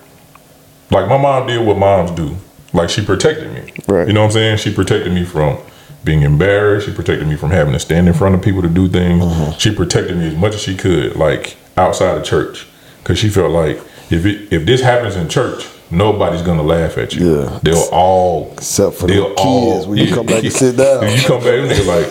like 0.91 1.07
my 1.07 1.17
mom 1.17 1.47
did 1.47 1.65
what 1.65 1.77
moms 1.77 2.11
do. 2.11 2.35
Like 2.73 2.89
she 2.89 3.03
protected 3.05 3.53
me. 3.53 3.73
Right. 3.87 4.07
You 4.07 4.13
know 4.13 4.21
what 4.21 4.27
I'm 4.27 4.31
saying? 4.33 4.57
She 4.57 4.73
protected 4.73 5.13
me 5.13 5.25
from 5.25 5.57
being 6.03 6.21
embarrassed. 6.21 6.87
She 6.87 6.93
protected 6.93 7.27
me 7.27 7.35
from 7.35 7.51
having 7.51 7.73
to 7.73 7.79
stand 7.79 8.07
in 8.07 8.13
front 8.13 8.35
of 8.35 8.41
people 8.41 8.61
to 8.61 8.69
do 8.69 8.87
things. 8.87 9.23
Mm-hmm. 9.23 9.57
She 9.57 9.73
protected 9.73 10.17
me 10.17 10.27
as 10.27 10.35
much 10.35 10.55
as 10.55 10.61
she 10.61 10.75
could, 10.75 11.15
like 11.15 11.57
outside 11.75 12.17
of 12.17 12.23
church, 12.23 12.67
because 12.99 13.19
she 13.19 13.29
felt 13.29 13.51
like 13.51 13.77
if 14.09 14.25
it, 14.25 14.53
if 14.53 14.65
this 14.65 14.81
happens 14.81 15.15
in 15.15 15.27
church, 15.27 15.67
nobody's 15.91 16.41
gonna 16.41 16.63
laugh 16.63 16.97
at 16.97 17.13
you. 17.15 17.39
Yeah. 17.41 17.59
They'll 17.63 17.89
all 17.91 18.51
Except 18.53 18.95
for 18.95 19.07
they'll 19.07 19.29
the 19.29 19.35
kids 19.35 19.87
when 19.87 19.97
you 19.97 20.13
come 20.13 20.25
back 20.25 20.43
and 20.43 20.53
sit 20.63 20.77
down. 20.77 20.99
When 21.01 21.17
you 21.17 21.23
come 21.25 21.39
back, 21.39 21.53
and 21.59 21.69
they're 21.71 21.85
like. 21.85 22.07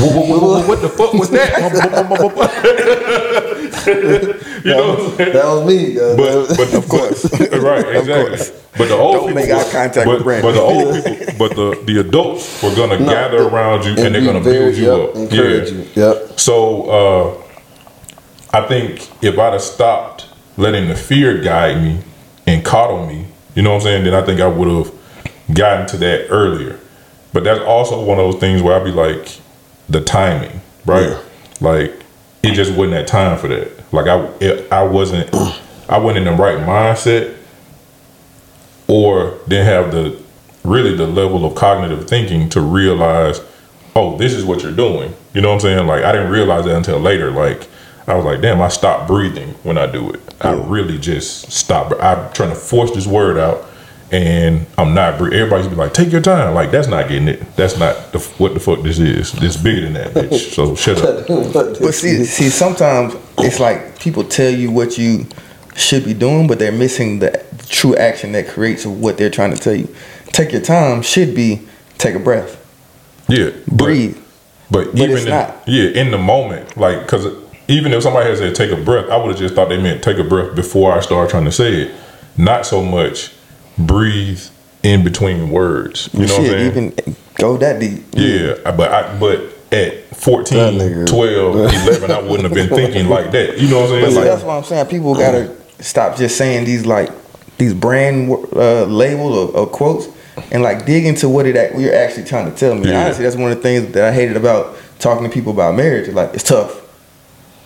What, 0.00 0.14
what, 0.14 0.42
what, 0.42 0.68
what 0.68 0.80
the 0.80 0.88
fuck 0.88 1.12
was 1.12 1.28
that? 1.30 1.58
you 4.64 4.70
know 4.70 4.94
what 4.94 5.16
That 5.18 5.44
was 5.44 5.66
me. 5.66 5.98
uh, 5.98 6.16
But, 6.16 6.56
but 6.56 6.72
of 6.74 6.88
course, 6.88 7.24
right, 7.40 7.96
exactly. 7.96 8.56
But 8.78 8.88
the 8.88 8.94
old 8.94 9.14
Don't 9.16 9.26
people, 9.28 9.42
make 9.42 9.50
eye 9.50 9.72
contact 9.72 10.06
but, 10.06 10.14
with 10.18 10.22
Brandon. 10.22 10.42
but 10.48 10.54
the 10.54 10.60
old 10.60 11.04
people, 11.04 11.34
but 11.38 11.56
the 11.56 11.82
the 11.92 12.00
adults 12.00 12.62
were 12.62 12.74
gonna 12.76 12.98
gather 12.98 13.42
around 13.48 13.84
you 13.84 13.90
and, 14.04 14.14
they're 14.14 14.24
gonna 14.24 14.38
very- 14.40 14.72
build 14.72 14.76
you 14.76 14.84
yep, 14.84 15.08
up. 15.10 15.16
encourage 15.16 15.70
yeah. 15.72 15.78
you. 15.78 15.86
Yep. 15.96 16.38
So 16.40 16.88
uh, 18.52 18.56
I 18.56 18.66
think 18.68 19.08
if 19.22 19.36
I'd 19.38 19.52
have 19.52 19.62
stopped 19.62 20.26
letting 20.56 20.88
the 20.88 20.94
fear 20.94 21.38
guide 21.42 21.82
me 21.82 21.98
and 22.46 22.64
coddle 22.64 23.06
me, 23.06 23.26
you 23.54 23.62
know 23.62 23.70
what 23.70 23.76
I'm 23.76 23.82
saying, 23.82 24.04
then 24.04 24.14
I 24.14 24.24
think 24.24 24.40
I 24.40 24.46
would 24.46 24.68
have 24.68 24.92
gotten 25.54 25.86
to 25.88 25.96
that 25.98 26.28
earlier. 26.28 26.78
But 27.32 27.44
that's 27.44 27.60
also 27.60 28.04
one 28.04 28.18
of 28.18 28.30
those 28.30 28.40
things 28.40 28.62
where 28.62 28.78
I'd 28.78 28.84
be 28.84 28.92
like, 28.92 29.38
the 29.88 30.00
timing, 30.00 30.60
right? 30.86 31.10
Yeah. 31.10 31.22
Like 31.60 31.94
it 32.42 32.54
just 32.54 32.72
wasn't 32.72 32.92
that 32.92 33.06
time 33.06 33.38
for 33.38 33.48
that. 33.48 33.92
Like 33.92 34.06
I, 34.06 34.24
it, 34.40 34.72
I 34.72 34.82
wasn't, 34.82 35.32
I 35.88 35.98
wasn't 35.98 36.26
in 36.26 36.36
the 36.36 36.42
right 36.42 36.58
mindset, 36.58 37.36
or 38.88 39.38
didn't 39.48 39.66
have 39.66 39.92
the 39.92 40.20
really 40.64 40.94
the 40.96 41.06
level 41.06 41.44
of 41.44 41.54
cognitive 41.54 42.08
thinking 42.08 42.48
to 42.50 42.60
realize, 42.60 43.40
oh, 43.96 44.16
this 44.16 44.32
is 44.32 44.44
what 44.44 44.62
you're 44.62 44.72
doing. 44.72 45.14
You 45.34 45.40
know 45.40 45.48
what 45.48 45.54
I'm 45.54 45.60
saying? 45.60 45.86
Like 45.86 46.04
I 46.04 46.12
didn't 46.12 46.30
realize 46.30 46.64
that 46.64 46.76
until 46.76 46.98
later. 46.98 47.30
Like 47.30 47.68
I 48.06 48.14
was 48.14 48.24
like, 48.24 48.40
damn, 48.40 48.60
I 48.60 48.68
stop 48.68 49.06
breathing 49.06 49.50
when 49.62 49.78
I 49.78 49.86
do 49.86 50.10
it. 50.10 50.20
I 50.40 50.52
really 50.54 50.98
just 50.98 51.52
stop. 51.52 51.92
I'm 52.02 52.32
trying 52.32 52.50
to 52.50 52.56
force 52.56 52.90
this 52.90 53.06
word 53.06 53.38
out, 53.38 53.64
and 54.10 54.66
I'm 54.76 54.92
not. 54.94 55.18
breathing. 55.18 55.38
Everybody's 55.38 55.68
be 55.68 55.76
like, 55.76 55.94
take 55.94 56.10
your 56.10 56.20
time. 56.20 56.54
Like 56.54 56.70
that's 56.72 56.88
not 56.88 57.08
getting 57.08 57.28
it. 57.28 57.56
That's 57.56 57.78
not 57.78 58.12
the, 58.12 58.18
what 58.38 58.54
the 58.54 58.60
fuck 58.60 58.82
this 58.82 58.98
is. 58.98 59.32
This 59.32 59.56
bigger 59.56 59.82
than 59.82 59.92
that, 59.94 60.12
bitch. 60.14 60.52
So 60.54 60.74
shut 60.74 60.98
up. 61.00 61.26
But 61.52 61.92
see, 61.94 62.24
see, 62.24 62.48
sometimes 62.48 63.14
it's 63.38 63.60
like 63.60 63.98
people 64.00 64.24
tell 64.24 64.50
you 64.50 64.70
what 64.72 64.98
you 64.98 65.26
should 65.76 66.04
be 66.04 66.12
doing, 66.14 66.46
but 66.48 66.58
they're 66.58 66.72
missing 66.72 67.20
the 67.20 67.42
true 67.68 67.94
action 67.96 68.32
that 68.32 68.48
creates 68.48 68.84
what 68.84 69.16
they're 69.16 69.30
trying 69.30 69.52
to 69.54 69.56
tell 69.58 69.74
you. 69.74 69.88
Take 70.26 70.52
your 70.52 70.60
time 70.60 71.02
should 71.02 71.34
be 71.34 71.66
take 71.98 72.14
a 72.14 72.18
breath, 72.18 72.56
Yeah, 73.28 73.50
but- 73.68 73.76
breathe. 73.76 74.18
But, 74.70 74.86
But 74.92 74.96
even 74.98 75.10
it's 75.18 75.24
in, 75.24 75.30
not. 75.30 75.62
yeah, 75.68 75.90
in 75.90 76.10
the 76.10 76.16
moment, 76.18 76.78
like, 76.78 77.06
cause 77.06 77.26
even 77.68 77.92
if 77.92 78.02
somebody 78.02 78.28
had 78.28 78.38
said 78.38 78.54
take 78.54 78.70
a 78.70 78.76
breath, 78.82 79.08
I 79.10 79.16
would 79.16 79.28
have 79.30 79.38
just 79.38 79.54
thought 79.54 79.68
they 79.68 79.80
meant 79.80 80.02
take 80.02 80.18
a 80.18 80.24
breath 80.24 80.54
before 80.54 80.92
I 80.92 81.00
start 81.00 81.30
trying 81.30 81.44
to 81.44 81.52
say 81.52 81.72
it. 81.82 81.94
Not 82.36 82.66
so 82.66 82.82
much 82.82 83.32
breathe 83.78 84.40
in 84.82 85.04
between 85.04 85.50
words. 85.50 86.08
You 86.12 86.26
know 86.26 86.34
what 86.38 86.40
I'm 86.40 86.46
saying? 86.46 86.66
even 86.70 87.16
go 87.34 87.56
that 87.58 87.80
deep. 87.80 88.02
yeah, 88.12 88.70
but 88.72 88.90
I 88.92 89.18
but 89.18 89.40
at 89.70 90.04
14, 90.16 90.58
nigga- 90.78 91.06
12, 91.06 91.56
11, 91.88 92.10
I 92.10 92.20
wouldn't 92.20 92.42
have 92.42 92.52
been 92.54 92.68
thinking 92.68 93.08
like 93.08 93.30
that. 93.32 93.58
You 93.58 93.68
know 93.68 93.80
what 93.80 93.90
I'm 93.90 93.90
But 93.90 94.00
saying? 94.00 94.10
see, 94.10 94.16
Like, 94.16 94.24
that's 94.26 94.42
what 94.42 94.54
I'm 94.56 94.64
saying. 94.64 94.86
People 94.86 95.14
gotta 95.14 95.56
stop 95.80 96.16
just 96.16 96.36
saying 96.36 96.64
these 96.66 96.84
like 96.86 97.10
these 97.58 97.74
brand 97.74 98.30
uh, 98.54 98.84
labels 98.84 99.36
or, 99.54 99.56
or 99.60 99.66
quotes 99.66 100.08
and 100.50 100.62
like 100.62 100.84
dig 100.86 101.04
into 101.06 101.28
what 101.28 101.46
it 101.46 101.54
you're 101.78 101.94
actually 101.94 102.24
trying 102.24 102.50
to 102.50 102.56
tell 102.56 102.74
me. 102.74 102.88
Yeah. 102.90 103.04
Honestly, 103.04 103.24
that's 103.24 103.36
one 103.36 103.50
of 103.52 103.56
the 103.58 103.62
things 103.62 103.92
that 103.92 104.04
I 104.04 104.12
hated 104.12 104.36
about 104.36 104.76
talking 104.98 105.24
to 105.24 105.30
people 105.30 105.52
about 105.52 105.74
marriage. 105.74 106.08
Like 106.08 106.34
it's 106.34 106.44
tough. 106.44 106.81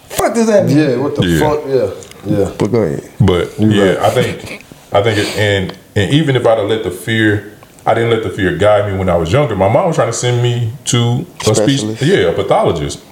Fuck 0.08 0.34
does 0.34 0.46
that 0.46 0.66
mean? 0.66 0.78
Yeah, 0.78 0.96
what 0.96 1.16
the 1.16 1.26
Yeah. 1.26 1.38
fuck? 1.40 1.60
Yeah. 1.66 2.38
Yeah. 2.38 2.52
But 2.58 2.72
go 2.72 2.82
ahead. 2.82 3.08
But 3.20 3.52
yeah, 3.58 3.98
I 4.00 4.10
think 4.10 4.64
I 4.92 5.02
think 5.02 5.18
it, 5.18 5.36
and 5.36 5.76
and 5.94 6.10
even 6.12 6.36
if 6.36 6.46
I'd 6.46 6.58
have 6.58 6.68
let 6.68 6.82
the 6.84 6.90
fear, 6.90 7.52
I 7.84 7.94
didn't 7.94 8.10
let 8.10 8.22
the 8.22 8.30
fear 8.30 8.56
guide 8.56 8.90
me 8.90 8.98
when 8.98 9.08
I 9.08 9.16
was 9.16 9.32
younger. 9.32 9.54
My 9.56 9.68
mom 9.68 9.86
was 9.86 9.96
trying 9.96 10.08
to 10.08 10.12
send 10.16 10.42
me 10.42 10.72
to 10.86 11.26
a 11.48 11.54
speech, 11.54 11.82
yeah, 12.02 12.28
a 12.28 12.32
pathologist, 12.32 13.02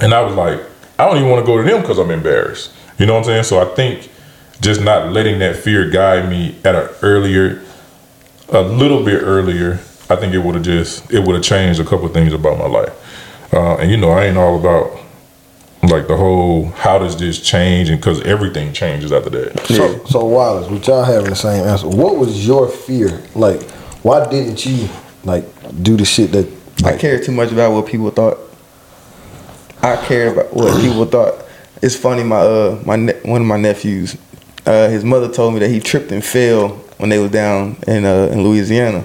and 0.00 0.12
I 0.12 0.20
was 0.22 0.34
like, 0.34 0.60
I 0.98 1.06
don't 1.06 1.16
even 1.16 1.30
want 1.30 1.44
to 1.44 1.46
go 1.50 1.56
to 1.56 1.62
them 1.68 1.80
because 1.80 1.98
I'm 1.98 2.10
embarrassed. 2.10 2.72
You 2.98 3.06
know 3.06 3.14
what 3.14 3.20
I'm 3.20 3.24
saying? 3.24 3.44
So 3.44 3.60
I 3.60 3.74
think 3.74 4.10
just 4.60 4.82
not 4.82 5.10
letting 5.12 5.38
that 5.38 5.56
fear 5.56 5.88
guide 5.88 6.28
me 6.28 6.54
at 6.64 6.74
an 6.74 6.88
earlier, 7.02 7.62
a 8.50 8.60
little 8.60 9.02
bit 9.02 9.22
earlier, 9.22 9.80
I 10.10 10.16
think 10.16 10.34
it 10.34 10.38
would 10.38 10.54
have 10.56 10.64
just 10.64 11.10
it 11.10 11.20
would 11.24 11.34
have 11.34 11.44
changed 11.44 11.80
a 11.80 11.84
couple 11.84 12.04
of 12.04 12.12
things 12.12 12.32
about 12.34 12.58
my 12.58 12.66
life. 12.66 12.92
Uh, 13.54 13.76
and 13.76 13.90
you 13.90 13.96
know, 13.96 14.10
I 14.10 14.26
ain't 14.26 14.36
all 14.36 14.58
about 14.58 14.99
like 15.82 16.08
the 16.08 16.16
whole 16.16 16.66
how 16.66 16.98
does 16.98 17.16
this 17.16 17.40
change 17.40 17.88
and 17.88 17.98
because 17.98 18.20
everything 18.22 18.72
changes 18.72 19.12
after 19.12 19.30
that. 19.30 19.66
So, 19.66 20.04
so 20.04 20.24
Wallace, 20.24 20.68
with 20.70 20.86
y'all 20.86 21.04
having 21.04 21.30
the 21.30 21.36
same 21.36 21.66
answer, 21.66 21.88
what 21.88 22.16
was 22.16 22.46
your 22.46 22.68
fear? 22.68 23.22
Like, 23.34 23.62
why 24.02 24.28
didn't 24.28 24.64
you 24.66 24.88
like 25.24 25.44
do 25.82 25.96
the 25.96 26.04
shit 26.04 26.32
that? 26.32 26.46
I 26.84 26.92
Like, 26.92 27.00
cared 27.00 27.24
too 27.24 27.32
much 27.32 27.50
about 27.52 27.72
what 27.72 27.86
people 27.86 28.10
thought. 28.10 28.38
I 29.82 29.96
cared 30.06 30.32
about 30.34 30.52
what 30.52 30.80
people 30.80 31.04
thought. 31.06 31.44
It's 31.82 31.96
funny. 31.96 32.22
My 32.22 32.36
uh, 32.40 32.82
my 32.84 32.96
ne- 32.96 33.20
one 33.22 33.40
of 33.40 33.46
my 33.46 33.56
nephews, 33.56 34.16
uh, 34.66 34.88
his 34.88 35.04
mother 35.04 35.30
told 35.30 35.54
me 35.54 35.60
that 35.60 35.70
he 35.70 35.80
tripped 35.80 36.12
and 36.12 36.22
fell 36.24 36.68
when 36.98 37.08
they 37.08 37.18
was 37.18 37.30
down 37.30 37.76
in 37.86 38.04
uh, 38.04 38.28
in 38.32 38.42
Louisiana, 38.42 39.02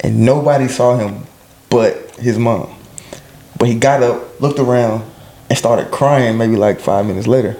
and 0.00 0.24
nobody 0.24 0.68
saw 0.68 0.96
him 0.96 1.26
but 1.68 2.10
his 2.12 2.38
mom. 2.38 2.74
But 3.58 3.68
he 3.68 3.74
got 3.74 4.02
up, 4.02 4.40
looked 4.40 4.58
around, 4.58 5.04
and 5.48 5.58
started 5.58 5.90
crying. 5.90 6.36
Maybe 6.38 6.56
like 6.56 6.80
five 6.80 7.06
minutes 7.06 7.26
later, 7.26 7.56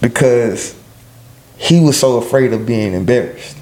because 0.00 0.74
he 1.56 1.80
was 1.80 1.98
so 1.98 2.16
afraid 2.18 2.52
of 2.52 2.66
being 2.66 2.92
embarrassed. 2.94 3.56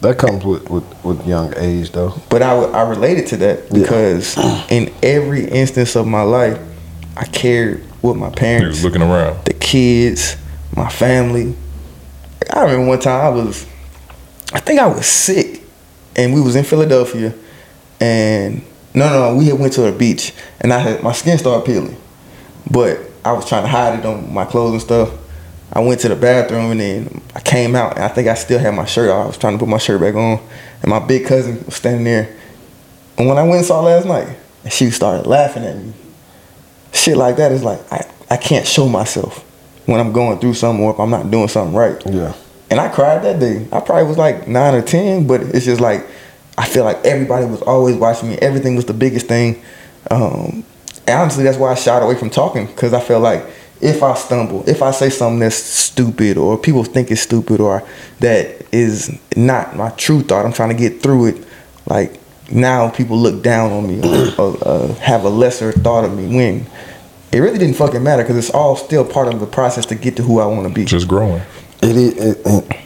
that 0.00 0.18
comes 0.18 0.44
with, 0.44 0.68
with 0.68 0.84
with 1.04 1.26
young 1.26 1.52
age 1.56 1.90
though. 1.92 2.14
But 2.28 2.42
I, 2.42 2.54
I 2.56 2.82
related 2.88 3.26
to 3.28 3.36
that 3.38 3.64
Yeah. 3.70 3.80
because 3.82 4.36
in 4.70 4.92
every 5.02 5.44
instance 5.48 5.96
of 5.96 6.06
my 6.06 6.22
life, 6.22 6.58
I 7.16 7.24
cared 7.26 7.82
what 8.02 8.16
my 8.16 8.28
He 8.30 8.34
parents, 8.34 8.78
was 8.78 8.84
looking 8.84 9.02
around. 9.02 9.44
the 9.44 9.54
kids, 9.54 10.36
my 10.76 10.88
family. 10.88 11.54
I 12.52 12.62
remember 12.62 12.86
one 12.88 12.98
time 12.98 13.24
I 13.24 13.28
was, 13.30 13.64
I 14.52 14.58
think 14.60 14.80
I 14.80 14.86
was 14.86 15.06
sick, 15.06 15.62
and 16.16 16.34
we 16.34 16.40
was 16.40 16.56
in 16.56 16.64
Philadelphia, 16.64 17.32
and 18.00 18.62
no, 18.94 19.08
no, 19.08 19.36
we 19.36 19.46
had 19.46 19.58
went 19.58 19.72
to 19.74 19.82
the 19.82 19.92
beach, 19.92 20.34
and 20.60 20.72
I 20.72 20.78
had 20.80 21.02
my 21.02 21.12
skin 21.12 21.38
started 21.38 21.64
peeling, 21.64 21.96
but 22.72 23.00
I 23.24 23.32
was 23.32 23.48
trying 23.48 23.62
to 23.62 23.68
hide 23.68 23.98
it 23.98 24.06
on 24.06 24.32
my 24.32 24.44
clothes 24.44 24.72
and 24.72 24.82
stuff. 24.82 25.12
I 25.72 25.80
went 25.80 26.00
to 26.00 26.08
the 26.08 26.16
bathroom 26.16 26.72
and 26.72 26.80
then 26.80 27.22
I 27.34 27.40
came 27.40 27.74
out 27.74 27.94
and 27.94 28.04
I 28.04 28.08
think 28.08 28.28
I 28.28 28.34
still 28.34 28.58
had 28.58 28.74
my 28.74 28.84
shirt 28.84 29.10
off. 29.10 29.24
I 29.24 29.26
was 29.28 29.38
trying 29.38 29.54
to 29.54 29.58
put 29.58 29.68
my 29.68 29.78
shirt 29.78 30.00
back 30.00 30.14
on, 30.14 30.40
and 30.82 30.90
my 30.90 30.98
big 30.98 31.26
cousin 31.26 31.62
was 31.64 31.76
standing 31.76 32.04
there. 32.04 32.36
And 33.16 33.28
when 33.28 33.38
I 33.38 33.42
went 33.42 33.56
and 33.56 33.64
saw 33.66 33.80
last 33.80 34.06
night, 34.06 34.36
she 34.70 34.90
started 34.90 35.26
laughing 35.26 35.64
at 35.64 35.76
me. 35.76 35.92
Shit 36.92 37.16
like 37.16 37.36
that 37.36 37.52
is 37.52 37.62
like 37.62 37.80
I, 37.92 38.04
I 38.30 38.36
can't 38.36 38.66
show 38.66 38.88
myself 38.88 39.44
when 39.86 39.98
I'm 39.98 40.12
going 40.12 40.38
through 40.38 40.54
something 40.54 40.84
or 40.84 40.92
if 40.92 41.00
I'm 41.00 41.10
not 41.10 41.30
doing 41.30 41.48
something 41.48 41.74
right. 41.74 42.00
Yeah. 42.06 42.34
And 42.70 42.80
I 42.80 42.88
cried 42.88 43.22
that 43.22 43.38
day. 43.38 43.66
I 43.72 43.80
probably 43.80 44.08
was 44.08 44.18
like 44.18 44.48
nine 44.48 44.74
or 44.74 44.82
ten, 44.82 45.26
but 45.26 45.40
it's 45.40 45.64
just 45.64 45.80
like 45.80 46.06
I 46.58 46.66
feel 46.66 46.84
like 46.84 47.04
everybody 47.04 47.46
was 47.46 47.62
always 47.62 47.96
watching 47.96 48.30
me. 48.30 48.38
Everything 48.38 48.76
was 48.76 48.84
the 48.84 48.94
biggest 48.94 49.26
thing. 49.26 49.62
Um, 50.10 50.64
honestly, 51.08 51.44
that's 51.44 51.58
why 51.58 51.72
I 51.72 51.74
shied 51.74 52.02
away 52.02 52.16
from 52.16 52.30
talking 52.30 52.66
because 52.66 52.92
I 52.92 53.00
felt 53.00 53.22
like 53.22 53.44
if 53.80 54.02
I 54.02 54.14
stumble, 54.14 54.68
if 54.68 54.80
I 54.80 54.92
say 54.92 55.10
something 55.10 55.40
that's 55.40 55.56
stupid 55.56 56.36
or 56.36 56.56
people 56.56 56.84
think 56.84 57.10
it's 57.10 57.22
stupid 57.22 57.60
or 57.60 57.86
that 58.20 58.64
is 58.72 59.18
not 59.36 59.76
my 59.76 59.90
true 59.90 60.22
thought, 60.22 60.46
I'm 60.46 60.52
trying 60.52 60.68
to 60.68 60.76
get 60.76 61.02
through 61.02 61.26
it. 61.26 61.44
Like 61.86 62.20
now, 62.50 62.90
people 62.90 63.18
look 63.18 63.42
down 63.42 63.72
on 63.72 63.86
me 63.88 64.00
or, 64.00 64.34
or 64.40 64.58
uh, 64.62 64.94
have 64.94 65.24
a 65.24 65.28
lesser 65.28 65.72
thought 65.72 66.04
of 66.04 66.16
me 66.16 66.34
when 66.34 66.66
it 67.32 67.38
really 67.38 67.58
didn't 67.58 67.76
fucking 67.76 68.02
matter 68.02 68.22
because 68.22 68.36
it's 68.36 68.50
all 68.50 68.76
still 68.76 69.04
part 69.04 69.32
of 69.32 69.40
the 69.40 69.46
process 69.46 69.86
to 69.86 69.94
get 69.94 70.16
to 70.16 70.22
who 70.22 70.38
I 70.38 70.46
want 70.46 70.68
to 70.68 70.72
be. 70.72 70.84
Just 70.84 71.08
growing. 71.08 71.42
It 71.82 71.96
is, 71.96 72.16
it, 72.16 72.46
and, 72.46 72.76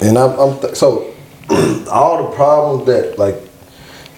and 0.00 0.18
I'm, 0.18 0.38
I'm 0.38 0.60
th- 0.60 0.74
so 0.74 1.14
all 1.90 2.28
the 2.28 2.34
problems 2.34 2.86
that 2.86 3.18
like 3.18 3.36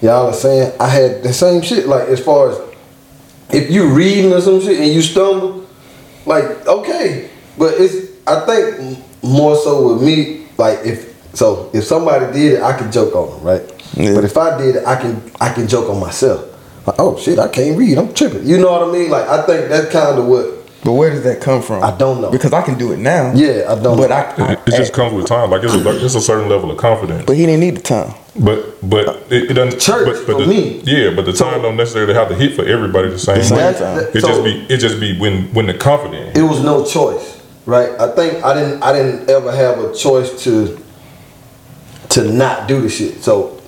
y'all 0.01 0.27
are 0.27 0.33
saying, 0.33 0.71
I 0.79 0.87
had 0.87 1.21
the 1.21 1.33
same 1.33 1.61
shit. 1.61 1.87
Like 1.87 2.07
as 2.07 2.23
far 2.23 2.49
as 2.49 2.72
if 3.53 3.71
you 3.71 3.89
reading 3.89 4.33
or 4.33 4.41
some 4.41 4.61
shit 4.61 4.79
and 4.79 4.91
you 4.91 5.01
stumble, 5.01 5.67
like 6.25 6.65
okay, 6.67 7.29
but 7.57 7.73
it's 7.79 8.11
I 8.27 8.45
think 8.45 8.99
more 9.23 9.55
so 9.55 9.93
with 9.93 10.03
me, 10.03 10.47
like 10.57 10.79
if 10.85 11.13
so 11.35 11.69
if 11.73 11.83
somebody 11.83 12.31
did 12.33 12.53
it, 12.53 12.61
I 12.61 12.77
can 12.77 12.91
joke 12.91 13.15
on 13.15 13.29
them, 13.29 13.43
right? 13.43 13.61
Yeah. 13.93 14.15
But 14.15 14.23
if 14.23 14.37
I 14.37 14.57
did 14.57 14.77
it, 14.77 14.85
I 14.85 14.99
can 14.99 15.21
I 15.39 15.53
can 15.53 15.67
joke 15.67 15.89
on 15.89 15.99
myself. 15.99 16.49
Like 16.87 16.95
oh 16.99 17.17
shit, 17.17 17.39
I 17.39 17.47
can't 17.47 17.77
read, 17.77 17.97
I'm 17.97 18.13
tripping. 18.13 18.45
You 18.45 18.57
know 18.57 18.71
what 18.71 18.89
I 18.89 18.91
mean? 18.91 19.09
Like 19.09 19.27
I 19.27 19.45
think 19.45 19.69
that's 19.69 19.91
kind 19.91 20.19
of 20.19 20.25
what. 20.27 20.62
But 20.83 20.93
where 20.93 21.09
does 21.11 21.23
that 21.23 21.39
come 21.41 21.61
from? 21.61 21.81
I 21.83 21.95
don't 21.97 22.19
know. 22.21 22.29
Because 22.29 22.51
I 22.51 22.61
can 22.61 22.77
do 22.77 22.91
it 22.91 22.99
now. 22.99 23.31
Yeah, 23.33 23.65
I 23.71 23.75
don't 23.81 23.95
But 23.97 24.09
know. 24.09 24.15
I, 24.45 24.51
It, 24.53 24.59
it 24.67 24.71
just 24.75 24.91
comes 24.93 25.13
with 25.13 25.25
time. 25.27 25.49
Like 25.49 25.63
it's 25.63 25.73
a, 25.73 26.05
it's 26.05 26.15
a 26.15 26.21
certain 26.21 26.49
level 26.49 26.69
of 26.71 26.77
confidence. 26.77 27.23
But 27.25 27.37
he 27.37 27.45
didn't 27.45 27.61
need 27.61 27.77
the 27.77 27.81
time. 27.81 28.13
But 28.35 28.77
but 28.89 29.07
it, 29.31 29.51
it 29.51 29.53
doesn't. 29.53 29.79
Church 29.79 30.05
but, 30.07 30.27
but 30.27 30.35
for 30.37 30.41
the, 30.41 30.47
me. 30.47 30.81
Yeah, 30.83 31.11
but 31.15 31.25
the 31.25 31.33
time 31.33 31.61
don't 31.61 31.77
necessarily 31.77 32.13
have 32.15 32.27
to 32.29 32.35
hit 32.35 32.55
for 32.55 32.65
everybody 32.65 33.09
the 33.09 33.19
same 33.19 33.41
same 33.43 33.57
way. 33.57 33.73
time. 33.73 33.99
It 34.13 34.21
So- 34.21 34.27
just 34.27 34.43
be 34.43 34.65
it 34.73 34.77
just 34.79 34.99
be 34.99 35.17
when 35.19 35.53
when 35.53 35.67
the 35.67 35.73
confidence. 35.73 36.37
it 36.37 36.41
was 36.41 36.61
no 36.63 36.83
choice, 36.83 37.39
right? 37.65 37.91
I 37.99 38.07
think 38.15 38.43
I 38.43 38.53
didn't 38.53 38.83
I 38.83 38.91
didn't 38.91 39.29
ever 39.29 39.51
have 39.51 39.79
a 39.79 39.93
choice 39.95 40.43
to 40.43 40.77
to 42.09 42.31
not 42.31 42.67
do 42.67 42.81
the 42.81 42.89
shit. 42.89 43.23
So 43.23 43.59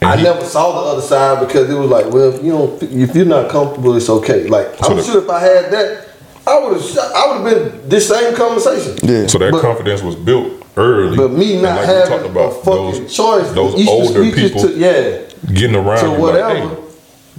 And 0.00 0.10
I 0.10 0.16
he- 0.16 0.22
never 0.24 0.44
saw 0.44 0.72
the 0.82 0.88
other 0.92 1.02
side 1.02 1.46
because 1.46 1.70
it 1.70 1.74
was 1.74 1.88
like, 1.90 2.10
well, 2.12 2.32
if 2.34 2.42
you 2.42 2.52
don't, 2.52 2.82
if 2.82 3.14
you're 3.14 3.24
not 3.26 3.50
comfortable, 3.50 3.94
it's 3.96 4.08
okay. 4.10 4.46
Like 4.48 4.76
So 4.78 4.90
I'm 4.90 4.96
the- 4.96 5.02
sure 5.02 5.22
if 5.22 5.28
I 5.30 5.40
had 5.40 5.70
that, 5.70 6.05
I 6.46 6.58
would 6.60 6.80
have, 6.80 6.98
I 6.98 7.38
would 7.42 7.52
have 7.54 7.72
been 7.80 7.88
this 7.88 8.08
same 8.08 8.34
conversation. 8.36 8.96
Yeah. 9.02 9.26
So 9.26 9.38
that 9.38 9.52
But- 9.52 9.62
confidence 9.62 10.02
was 10.02 10.14
built 10.14 10.52
early. 10.76 11.16
But 11.16 11.32
me 11.32 11.60
not 11.60 11.76
like 11.76 11.88
we 11.88 11.94
having 11.94 12.08
talked 12.10 12.26
about, 12.26 12.52
a 12.52 12.54
fucking 12.56 12.72
those, 13.02 13.14
choice, 13.16 13.50
those 13.52 13.74
you 13.80 13.90
older 13.90 14.22
just 14.24 14.36
people 14.36 14.60
took- 14.62 14.76
yeah, 14.76 15.18
getting 15.52 15.74
around 15.76 16.00
to 16.00 16.06
you 16.06 16.10
like, 16.12 16.20
whatever. 16.20 16.68
hey, 16.68 16.76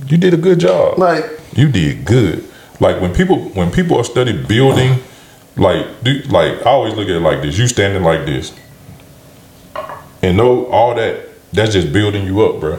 you 0.08 0.18
did 0.18 0.34
a 0.34 0.38
good 0.38 0.60
job. 0.60 0.98
Like 1.00 1.26
you 1.56 1.70
did 1.70 2.04
good. 2.06 2.44
Like 2.80 3.00
when 3.02 3.14
people 3.14 3.38
when 3.56 3.72
people 3.72 3.98
are 3.98 4.04
study 4.04 4.34
building, 4.34 5.00
like 5.56 5.86
do 6.04 6.20
like 6.30 6.60
I 6.66 6.70
always 6.70 6.94
look 6.94 7.08
at 7.08 7.16
it 7.16 7.22
like 7.22 7.42
this. 7.42 7.58
You 7.58 7.68
standing 7.68 8.04
like 8.04 8.26
this, 8.26 8.52
and 10.22 10.38
know 10.38 10.66
all 10.68 10.96
that. 10.96 11.24
That's 11.54 11.72
just 11.74 11.92
building 11.94 12.26
you 12.26 12.46
up, 12.46 12.60
bro. 12.60 12.78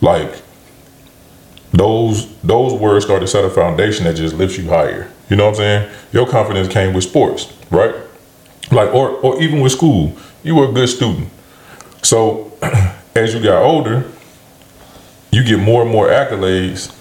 Like 0.00 0.32
those 1.74 2.32
those 2.42 2.72
words 2.72 3.04
start 3.04 3.20
to 3.20 3.26
set 3.26 3.44
a 3.44 3.50
foundation 3.50 4.04
that 4.04 4.14
just 4.14 4.36
lifts 4.36 4.56
you 4.56 4.68
higher. 4.68 5.10
You 5.28 5.36
know 5.36 5.46
what 5.46 5.50
I'm 5.50 5.56
saying? 5.56 5.92
Your 6.12 6.26
confidence 6.26 6.68
came 6.68 6.94
with 6.94 7.02
sports, 7.04 7.52
right? 7.70 7.94
Like 8.70 8.94
or 8.94 9.10
or 9.10 9.42
even 9.42 9.60
with 9.60 9.72
school. 9.72 10.16
You 10.44 10.54
were 10.54 10.68
a 10.68 10.72
good 10.72 10.88
student. 10.88 11.28
So 12.02 12.52
as 13.16 13.34
you 13.34 13.42
got 13.42 13.62
older, 13.62 14.08
you 15.32 15.42
get 15.42 15.58
more 15.58 15.82
and 15.82 15.90
more 15.90 16.06
accolades. 16.06 16.94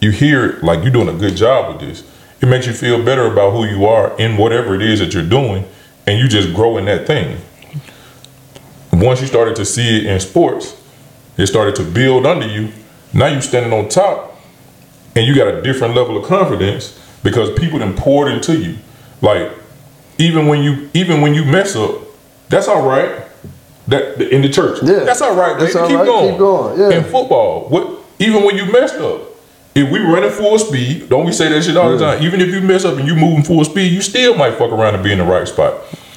You 0.00 0.12
hear 0.12 0.60
like 0.62 0.84
you're 0.84 0.92
doing 0.92 1.08
a 1.08 1.18
good 1.18 1.36
job 1.36 1.74
with 1.74 1.88
this. 1.88 2.08
It 2.40 2.46
makes 2.46 2.66
you 2.66 2.74
feel 2.74 3.04
better 3.04 3.26
about 3.26 3.52
who 3.52 3.64
you 3.64 3.86
are 3.86 4.16
in 4.18 4.36
whatever 4.36 4.74
it 4.74 4.82
is 4.82 5.00
that 5.00 5.14
you're 5.14 5.28
doing, 5.28 5.64
and 6.06 6.18
you 6.18 6.28
just 6.28 6.54
grow 6.54 6.76
in 6.76 6.84
that 6.84 7.06
thing. 7.08 7.38
Once 8.92 9.20
you 9.20 9.26
started 9.26 9.56
to 9.56 9.64
see 9.64 9.98
it 9.98 10.06
in 10.06 10.20
sports, 10.20 10.80
it 11.36 11.46
started 11.48 11.74
to 11.76 11.82
build 11.82 12.24
under 12.24 12.46
you. 12.46 12.70
Now 13.14 13.26
you 13.26 13.40
standing 13.40 13.72
on 13.72 13.88
top, 13.88 14.36
and 15.16 15.26
you 15.26 15.34
got 15.34 15.48
a 15.48 15.62
different 15.62 15.94
level 15.94 16.16
of 16.16 16.24
confidence 16.24 16.98
because 17.22 17.50
people 17.58 17.78
then 17.78 17.94
poured 17.96 18.30
into 18.32 18.56
you. 18.58 18.76
Like 19.22 19.52
even 20.18 20.46
when 20.48 20.62
you 20.62 20.90
even 20.94 21.20
when 21.20 21.34
you 21.34 21.44
mess 21.44 21.76
up, 21.76 22.00
that's 22.48 22.68
all 22.68 22.86
right. 22.86 23.22
That 23.86 24.20
in 24.32 24.40
the 24.42 24.48
church, 24.48 24.78
Yeah. 24.82 25.00
that's 25.04 25.20
all 25.20 25.34
right. 25.36 25.58
That's 25.58 25.76
all 25.76 25.86
keep 25.86 25.96
right. 25.98 26.06
going. 26.06 26.30
Keep 26.30 26.38
going. 26.38 26.80
Yeah. 26.80 26.98
In 26.98 27.04
football, 27.04 27.68
what 27.68 28.00
even 28.18 28.42
when 28.44 28.56
you 28.56 28.70
messed 28.72 28.94
up, 28.96 29.20
if 29.74 29.90
we 29.90 29.98
running 30.00 30.30
full 30.30 30.58
speed, 30.58 31.08
don't 31.10 31.26
we 31.26 31.32
say 31.32 31.48
that 31.50 31.62
shit 31.64 31.76
all 31.76 31.90
the 31.90 31.98
time? 31.98 32.22
Even 32.22 32.40
if 32.40 32.48
you 32.48 32.60
mess 32.62 32.84
up 32.84 32.96
and 32.96 33.06
you 33.06 33.14
moving 33.14 33.42
full 33.42 33.62
speed, 33.64 33.92
you 33.92 34.00
still 34.00 34.34
might 34.36 34.54
fuck 34.54 34.70
around 34.72 34.94
and 34.94 35.04
be 35.04 35.12
in 35.12 35.18
the 35.18 35.24
right 35.24 35.46
spot. 35.46 35.74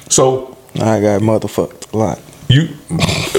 So 0.08 0.56
I 0.76 1.00
got 1.00 1.20
motherfucked 1.20 1.92
a 1.92 1.96
lot. 1.96 2.20
You, 2.48 2.68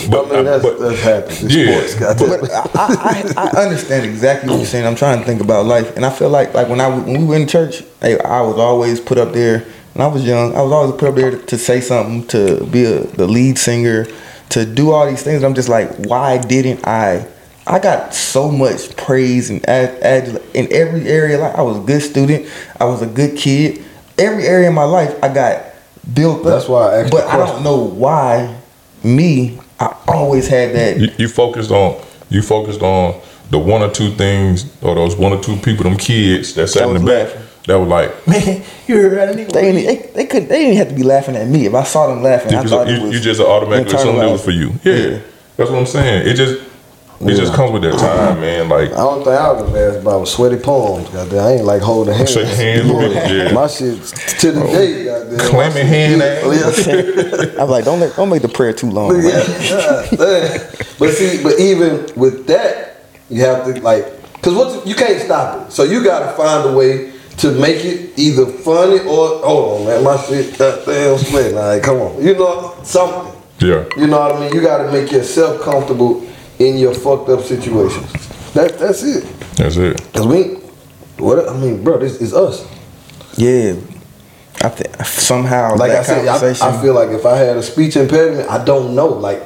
but, 0.10 0.26
I 0.26 0.30
mean, 0.30 0.36
uh, 0.36 0.44
that's, 0.44 0.64
but 0.64 0.80
that's 0.80 1.02
happens 1.02 1.44
in 1.44 1.50
yeah, 1.50 1.86
sports. 1.88 2.20
But 2.20 2.52
I, 2.52 3.34
I, 3.36 3.50
I 3.58 3.64
understand 3.64 4.06
exactly 4.06 4.50
what 4.50 4.58
you're 4.58 4.66
saying. 4.68 4.86
I'm 4.86 4.96
trying 4.96 5.20
to 5.20 5.26
think 5.26 5.42
about 5.42 5.66
life, 5.66 5.96
and 5.96 6.06
I 6.06 6.12
feel 6.12 6.30
like 6.30 6.54
like 6.54 6.70
when 6.70 6.80
I 6.80 6.88
when 6.90 7.22
we 7.22 7.26
went 7.26 7.42
in 7.44 7.48
church, 7.48 7.84
hey, 8.02 8.20
I 8.20 8.42
was 8.42 8.58
always 8.58 9.00
put 9.00 9.18
up 9.18 9.34
there. 9.34 9.66
When 9.94 10.06
I 10.06 10.08
was 10.08 10.24
young, 10.24 10.56
I 10.56 10.62
was 10.62 10.72
always 10.72 11.00
put 11.00 11.10
up 11.10 11.16
there 11.16 11.32
to, 11.32 11.38
to 11.38 11.58
say 11.58 11.82
something, 11.82 12.28
to 12.28 12.64
be 12.66 12.86
a, 12.86 13.00
the 13.00 13.26
lead 13.26 13.58
singer, 13.58 14.06
to 14.50 14.66
do 14.66 14.92
all 14.92 15.10
these 15.10 15.24
things. 15.24 15.44
I'm 15.44 15.56
just 15.56 15.70
like, 15.70 15.90
why 16.06 16.38
didn't 16.38 16.88
I? 16.88 17.28
I 17.66 17.80
got 17.80 18.14
so 18.14 18.52
much 18.52 18.96
praise 18.96 19.50
and 19.50 19.68
ad, 19.68 20.02
ad, 20.04 20.42
in 20.54 20.72
every 20.72 21.08
area. 21.08 21.40
Like 21.40 21.56
I 21.56 21.62
was 21.64 21.78
a 21.78 21.82
good 21.82 22.02
student, 22.02 22.48
I 22.80 22.86
was 22.86 23.02
a 23.02 23.08
good 23.08 23.36
kid, 23.36 23.84
every 24.20 24.46
area 24.46 24.70
of 24.70 24.76
my 24.76 24.84
life 24.84 25.18
I 25.24 25.34
got 25.34 25.66
built 26.14 26.40
up. 26.40 26.46
That's 26.46 26.68
why 26.68 26.94
I 26.94 26.98
asked 27.00 27.12
But 27.12 27.26
the 27.26 27.32
I 27.32 27.38
don't 27.38 27.64
know 27.64 27.78
why 27.78 28.59
me. 29.04 29.60
I 29.80 29.96
always 30.08 30.48
had 30.48 30.76
that. 30.76 31.00
You, 31.00 31.10
you 31.18 31.28
focused 31.28 31.72
on 31.72 32.04
you 32.30 32.42
focused 32.42 32.82
on 32.82 33.20
the 33.50 33.58
one 33.58 33.82
or 33.82 33.90
two 33.90 34.12
things 34.12 34.66
or 34.84 34.96
those 34.96 35.16
one 35.16 35.34
or 35.34 35.42
two 35.42 35.56
people, 35.58 35.84
them 35.84 35.98
kids 35.98 36.54
that 36.54 36.68
sat 36.68 36.88
That 36.88 36.96
in 36.96 37.04
the 37.04 37.12
back 37.12 37.34
laughing. 37.34 37.42
that 37.66 37.80
were 37.80 37.86
like, 37.86 38.28
man, 38.28 38.64
you 38.88 38.96
heard 38.98 39.18
that. 39.38 39.52
They, 39.54 39.72
they, 39.72 39.96
they 40.14 40.26
couldn't. 40.26 40.50
They 40.50 40.60
didn't 40.66 40.78
have 40.78 40.90
to 40.90 40.96
be 40.96 41.04
laughing 41.04 41.36
at 41.36 41.48
me. 41.48 41.66
If 41.66 41.74
I 41.74 41.84
saw 41.84 42.08
them 42.08 42.22
laughing, 42.22 42.52
You 42.52 42.58
I 42.60 42.62
just, 42.62 42.74
thought 42.74 42.88
you, 42.88 42.94
it 42.96 43.02
was 43.04 43.14
you 43.14 43.20
just 43.20 43.42
automatically 43.42 43.96
assumed 43.96 44.20
it 44.20 44.32
was 44.32 44.44
for 44.44 44.52
you. 44.52 44.70
Yeah, 44.84 45.20
that's 45.58 45.70
what 45.72 45.80
I'm 45.80 45.86
saying. 45.88 46.28
It 46.28 46.36
just 46.36 46.62
it 47.22 47.36
just 47.36 47.54
comes 47.54 47.74
with 47.74 47.82
that 47.82 48.00
time, 48.00 48.40
man. 48.40 48.70
Like 48.70 48.92
I 48.92 48.98
don't 48.98 49.24
think 49.24 49.36
I 49.36 49.52
was 49.52 49.64
embarrassed 49.64 50.00
about 50.00 50.22
was 50.22 50.32
sweaty 50.32 50.58
palms. 50.58 51.10
Goddamn, 51.10 51.40
I 51.40 51.52
ain't 51.54 51.66
like 51.66 51.82
holding 51.82 52.14
hands. 52.14 52.32
Shake 52.32 52.48
hands 52.48 52.92
with 52.92 53.14
people, 53.14 53.36
yeah. 53.36 53.52
My 53.52 53.68
shit 53.68 54.02
to 54.40 54.52
the 54.54 54.62
day. 54.62 55.06
Goddamn. 55.06 55.40
clamming 55.50 55.86
hand. 55.86 56.22
Yeah. 56.22 57.62
I'm 57.62 57.70
like, 57.70 57.84
don't 57.84 58.00
let, 58.00 58.16
don't 58.16 58.30
make 58.30 58.42
the 58.42 58.48
prayer 58.48 58.72
too 58.72 58.90
long. 58.90 59.12
man. 59.14 59.24
Yeah, 59.24 60.08
damn. 60.12 60.60
but 60.98 61.12
see, 61.14 61.44
but 61.44 61.60
even 61.60 62.08
with 62.16 62.48
that, 62.48 63.02
you 63.30 63.42
have 63.42 63.66
to 63.66 63.82
like, 63.82 64.06
cause 64.42 64.56
what 64.56 64.88
you 64.88 64.96
can't 64.96 65.22
stop 65.22 65.68
it. 65.68 65.72
So 65.74 65.84
you 65.84 66.04
gotta 66.04 66.36
find 66.38 66.70
a 66.70 66.74
way 66.74 67.12
to 67.40 67.52
make 67.60 67.84
it 67.84 68.18
either 68.18 68.46
funny 68.46 69.00
or 69.00 69.40
hold 69.44 69.82
on, 69.82 69.88
man, 69.88 70.04
my 70.04 70.18
shit 70.24 70.58
goddamn 70.58 71.18
sweating. 71.18 71.58
All 71.58 71.64
right, 71.64 71.84
come 71.84 71.98
on, 71.98 72.24
you 72.26 72.34
know 72.34 72.78
something. 72.84 73.34
Yeah, 73.60 73.84
You 73.98 74.08
know 74.08 74.20
what 74.20 74.38
I 74.38 74.40
mean? 74.40 74.54
You 74.54 74.62
gotta 74.62 74.90
make 74.90 75.12
yourself 75.12 75.62
comfortable 75.62 76.26
in 76.60 76.78
your 76.78 76.94
fucked 76.94 77.30
up 77.30 77.42
situations. 77.42 78.12
That 78.54 78.78
that's 78.78 79.04
it. 79.04 79.24
that's 79.56 79.78
it. 79.78 80.02
Cause 80.14 80.28
we, 80.28 80.56
what 81.18 81.48
I 81.48 81.58
mean, 81.58 81.84
bro, 81.84 81.98
this 81.98 82.22
is 82.22 82.34
us. 82.34 82.68
Yeah, 83.38 83.76
I 84.62 84.70
think 84.70 84.96
somehow 85.06 85.76
Like 85.76 85.92
that 85.92 86.02
I 86.02 86.04
said, 86.04 86.28
I, 86.28 86.32
conversation. 86.32 86.68
I 86.68 86.82
feel 86.82 86.94
like 86.94 87.10
if 87.10 87.26
I 87.26 87.38
had 87.38 87.58
a 87.58 87.64
speech 87.64 87.96
impediment, 87.96 88.50
I 88.50 88.64
don't 88.64 88.96
know. 88.96 89.08
Like 89.08 89.42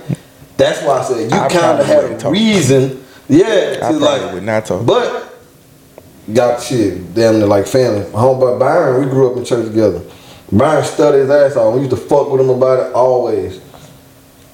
that's 0.57 0.82
why 0.84 0.99
I 0.99 1.03
said 1.03 1.24
you 1.24 1.30
kind 1.30 1.80
of 1.80 1.86
had 1.86 2.03
wouldn't 2.03 2.24
a 2.24 2.30
reason. 2.30 3.03
Yeah, 3.30 3.80
I 3.82 3.91
to 3.91 3.99
probably 3.99 3.99
like, 3.99 4.34
would 4.34 4.43
not 4.43 4.66
talk. 4.66 4.86
But 4.86 5.34
got 6.34 6.61
shit, 6.61 7.14
damn 7.14 7.38
near 7.38 7.47
like 7.47 7.68
family. 7.68 8.01
My 8.11 8.20
homeboy 8.20 8.59
Byron, 8.59 9.03
we 9.03 9.09
grew 9.09 9.32
up 9.32 9.38
in 9.38 9.45
church 9.45 9.68
together. 9.68 10.01
Byron 10.51 10.84
studied 10.84 11.20
his 11.20 11.30
ass 11.30 11.55
off. 11.55 11.74
We 11.74 11.82
used 11.82 11.91
to 11.91 11.97
fuck 11.97 12.30
with 12.30 12.41
him 12.41 12.49
about 12.49 12.88
it 12.88 12.93
always. 12.93 13.59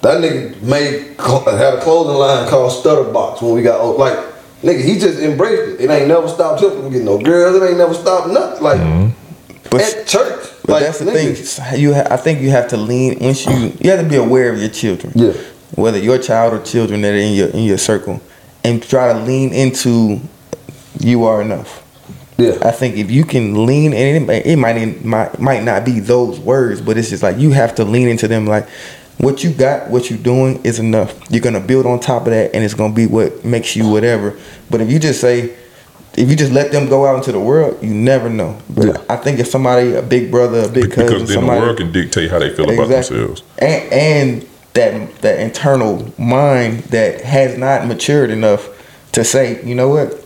That 0.01 0.21
nigga 0.21 0.61
made 0.61 1.17
had 1.19 1.73
a 1.73 1.81
clothing 1.81 2.15
line 2.15 2.49
called 2.49 2.71
Stutter 2.71 3.11
Box 3.11 3.41
when 3.41 3.53
we 3.53 3.61
got 3.61 3.81
old. 3.81 3.99
Like 3.99 4.17
nigga, 4.61 4.83
he 4.83 4.97
just 4.97 5.19
embraced 5.19 5.79
it. 5.79 5.81
It 5.81 5.89
ain't 5.89 6.07
never 6.07 6.27
stopped 6.27 6.63
him 6.63 6.71
from 6.71 6.89
getting 6.89 7.05
no 7.05 7.17
girls. 7.17 7.61
It 7.61 7.65
ain't 7.65 7.77
never 7.77 7.93
stopped 7.93 8.29
nothing. 8.29 8.63
Like 8.63 8.79
mm-hmm. 8.79 9.69
But- 9.69 9.81
at 9.81 10.07
church. 10.07 10.49
But 10.69 10.73
like, 10.73 10.83
that's 10.83 10.99
the 10.99 11.05
nigga, 11.05 11.71
thing. 11.71 11.79
You, 11.79 11.95
ha- 11.95 12.07
I 12.11 12.17
think 12.17 12.41
you 12.41 12.51
have 12.51 12.67
to 12.67 12.77
lean 12.77 13.17
once 13.19 13.43
you. 13.43 13.73
You 13.79 13.89
have 13.89 14.01
to 14.01 14.07
be 14.07 14.17
aware 14.17 14.53
of 14.53 14.59
your 14.59 14.69
children. 14.69 15.13
Yeah. 15.15 15.33
Whether 15.73 15.97
your 15.97 16.19
child 16.19 16.53
or 16.53 16.61
children 16.63 17.01
that 17.01 17.13
are 17.13 17.17
in 17.17 17.33
your 17.33 17.47
in 17.47 17.63
your 17.63 17.79
circle, 17.79 18.21
and 18.63 18.83
try 18.83 19.11
to 19.11 19.19
lean 19.19 19.51
into, 19.51 20.19
you 20.99 21.23
are 21.23 21.41
enough. 21.41 21.83
Yeah. 22.37 22.57
I 22.61 22.71
think 22.71 22.97
if 22.97 23.09
you 23.09 23.23
can 23.23 23.65
lean, 23.65 23.93
and 23.93 24.29
it, 24.29 24.45
it 24.45 24.55
might 24.57 24.77
it 24.77 25.03
might 25.03 25.39
might 25.39 25.63
not 25.63 25.85
be 25.85 25.99
those 25.99 26.39
words, 26.39 26.81
but 26.81 26.97
it's 26.97 27.09
just 27.09 27.23
like 27.23 27.37
you 27.37 27.49
have 27.49 27.73
to 27.75 27.83
lean 27.83 28.07
into 28.07 28.27
them. 28.27 28.45
Like 28.45 28.67
what 29.19 29.43
you 29.43 29.51
got, 29.51 29.89
what 29.89 30.09
you're 30.09 30.19
doing 30.19 30.61
is 30.63 30.79
enough. 30.79 31.13
You're 31.29 31.41
gonna 31.41 31.59
build 31.59 31.85
on 31.85 31.99
top 31.99 32.23
of 32.25 32.31
that, 32.31 32.55
and 32.55 32.63
it's 32.63 32.73
gonna 32.73 32.93
be 32.93 33.05
what 33.05 33.43
makes 33.45 33.75
you 33.75 33.87
whatever. 33.87 34.37
But 34.69 34.81
if 34.81 34.89
you 34.91 34.97
just 34.97 35.19
say, 35.21 35.53
if 36.15 36.29
you 36.29 36.35
just 36.35 36.51
let 36.51 36.71
them 36.71 36.87
go 36.89 37.05
out 37.05 37.17
into 37.17 37.31
the 37.31 37.39
world, 37.39 37.77
you 37.81 37.93
never 37.93 38.29
know. 38.29 38.57
But 38.69 38.85
Yeah. 38.87 38.97
I 39.09 39.17
think 39.17 39.39
if 39.39 39.47
somebody, 39.47 39.93
a 39.93 40.01
big 40.01 40.31
brother, 40.31 40.61
a 40.63 40.67
big 40.69 40.91
cousin, 40.91 41.05
Because 41.19 41.29
then 41.29 41.41
the 41.45 41.47
world 41.47 41.77
can 41.77 41.91
dictate 41.91 42.31
how 42.31 42.39
they 42.39 42.49
feel 42.49 42.69
about 42.69 42.87
themselves. 42.89 43.43
and 43.59 43.83
and 43.93 44.45
that 44.73 45.21
that 45.21 45.39
internal 45.39 46.11
mind 46.17 46.83
that 46.89 47.21
has 47.21 47.57
not 47.57 47.87
matured 47.87 48.29
enough 48.31 48.69
to 49.11 49.23
say, 49.23 49.59
you 49.65 49.75
know 49.75 49.89
what, 49.89 50.23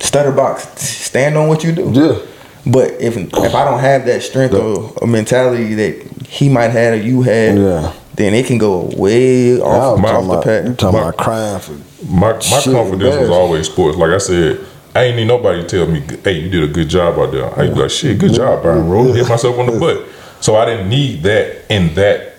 stutter 0.00 0.32
box, 0.32 0.66
stand 0.80 1.36
on 1.36 1.46
what 1.48 1.62
you 1.62 1.72
do. 1.72 1.90
Yeah. 1.92 2.16
But 2.66 2.92
if 3.00 3.16
if 3.16 3.54
I 3.54 3.64
don't 3.64 3.78
have 3.80 4.06
that 4.06 4.22
strength 4.22 4.54
or, 4.54 4.92
or 5.00 5.06
mentality 5.06 5.74
that 5.74 6.02
he 6.26 6.48
might 6.48 6.70
have 6.70 6.94
or 6.94 6.96
you 6.96 7.22
had, 7.22 7.56
Yeah. 7.58 7.92
Then 8.16 8.34
it 8.34 8.46
can 8.46 8.58
go 8.58 8.90
way 8.96 9.60
off, 9.60 9.96
I'm 9.96 10.02
my- 10.02 10.08
off 10.10 10.24
talking 10.24 10.28
the 10.28 10.34
about, 10.34 10.46
you 10.64 10.70
path. 10.70 10.76
talking 10.78 10.98
My- 11.00 11.08
about 11.08 11.16
crying 11.16 11.58
for 11.60 11.72
My 12.08 12.32
my 12.32 12.38
Shit, 12.40 12.72
confidence 12.74 13.16
was 13.16 13.30
always 13.30 13.66
sports. 13.66 13.96
Like 13.96 14.10
I 14.10 14.18
said, 14.18 14.60
I 14.94 15.04
ain't 15.04 15.16
need 15.16 15.26
nobody 15.28 15.62
to 15.62 15.68
tell 15.68 15.86
me, 15.86 16.02
"Hey, 16.24 16.32
you 16.40 16.48
did 16.48 16.62
a 16.64 16.68
good 16.72 16.88
job 16.88 17.18
out 17.18 17.32
there." 17.32 17.50
I 17.58 17.66
be 17.68 17.74
like, 17.80 17.90
"Shit, 17.90 18.18
good 18.18 18.32
job, 18.34 18.62
Byron 18.62 18.88
Rose." 18.88 19.14
Hit 19.16 19.28
myself 19.28 19.58
on 19.58 19.66
the 19.66 19.78
butt. 19.78 20.04
So 20.40 20.56
I 20.56 20.64
didn't 20.64 20.88
need 20.88 21.22
that 21.24 21.64
in 21.68 21.94
that 21.94 22.34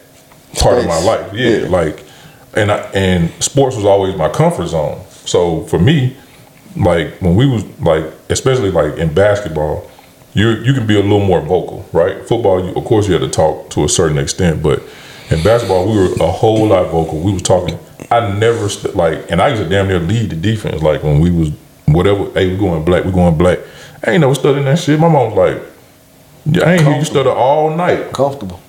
part 0.60 0.78
of 0.80 0.86
my 0.86 1.00
life. 1.04 1.26
Yeah, 1.34 1.50
Yeah. 1.58 1.68
like, 1.70 2.04
and 2.56 2.72
I, 2.72 2.78
and 2.94 3.30
sports 3.40 3.76
was 3.76 3.86
always 3.86 4.16
my 4.16 4.30
comfort 4.30 4.68
zone. 4.68 4.98
So 5.26 5.62
for 5.64 5.78
me, 5.80 6.16
like 6.76 7.16
when 7.20 7.36
we 7.36 7.46
was 7.48 7.64
like, 7.82 8.06
especially 8.30 8.72
like 8.72 8.98
in 8.98 9.14
basketball, 9.14 9.90
you 10.34 10.50
you 10.50 10.74
can 10.74 10.86
be 10.88 10.96
a 10.96 11.02
little 11.02 11.20
more 11.26 11.42
vocal, 11.42 11.86
right? 11.94 12.28
Football, 12.28 12.64
you, 12.66 12.74
of 12.76 12.86
course, 12.86 13.08
you 13.08 13.14
had 13.14 13.22
to 13.22 13.30
talk 13.30 13.70
to 13.72 13.84
a 13.84 13.90
certain 13.90 14.18
extent, 14.18 14.62
but 14.64 14.82
in 15.30 15.44
basketball, 15.44 15.88
we 15.92 15.98
were 15.98 16.14
a 16.22 16.32
whole 16.32 16.68
lot 16.68 16.90
vocal. 16.90 17.20
We 17.20 17.34
was 17.34 17.42
talking. 17.42 17.78
I 18.10 18.32
never 18.38 18.70
st- 18.70 18.96
like, 18.96 19.30
and 19.30 19.42
I 19.42 19.50
used 19.50 19.62
to 19.64 19.68
damn 19.70 19.88
near 19.88 20.00
lead 20.00 20.30
the 20.30 20.36
defense. 20.36 20.82
Like 20.82 21.04
when 21.04 21.20
we 21.20 21.30
was 21.32 21.52
whatever, 21.86 22.30
hey, 22.32 22.48
we 22.50 22.58
going 22.58 22.84
black, 22.86 23.04
we 23.04 23.12
going 23.12 23.38
black. 23.38 23.60
I 24.06 24.12
ain't 24.12 24.22
never 24.22 24.36
studying 24.36 24.66
that 24.66 24.80
shit. 24.80 25.00
My 25.00 25.10
mom 25.10 25.36
was 25.36 25.38
like, 25.38 25.64
"Yeah, 26.46 26.64
I 26.66 26.74
ain't 26.74 26.84
hear 26.84 26.96
you 26.98 27.04
stutter 27.06 27.32
all 27.32 27.76
night. 27.76 28.14
comfortable. 28.14 28.60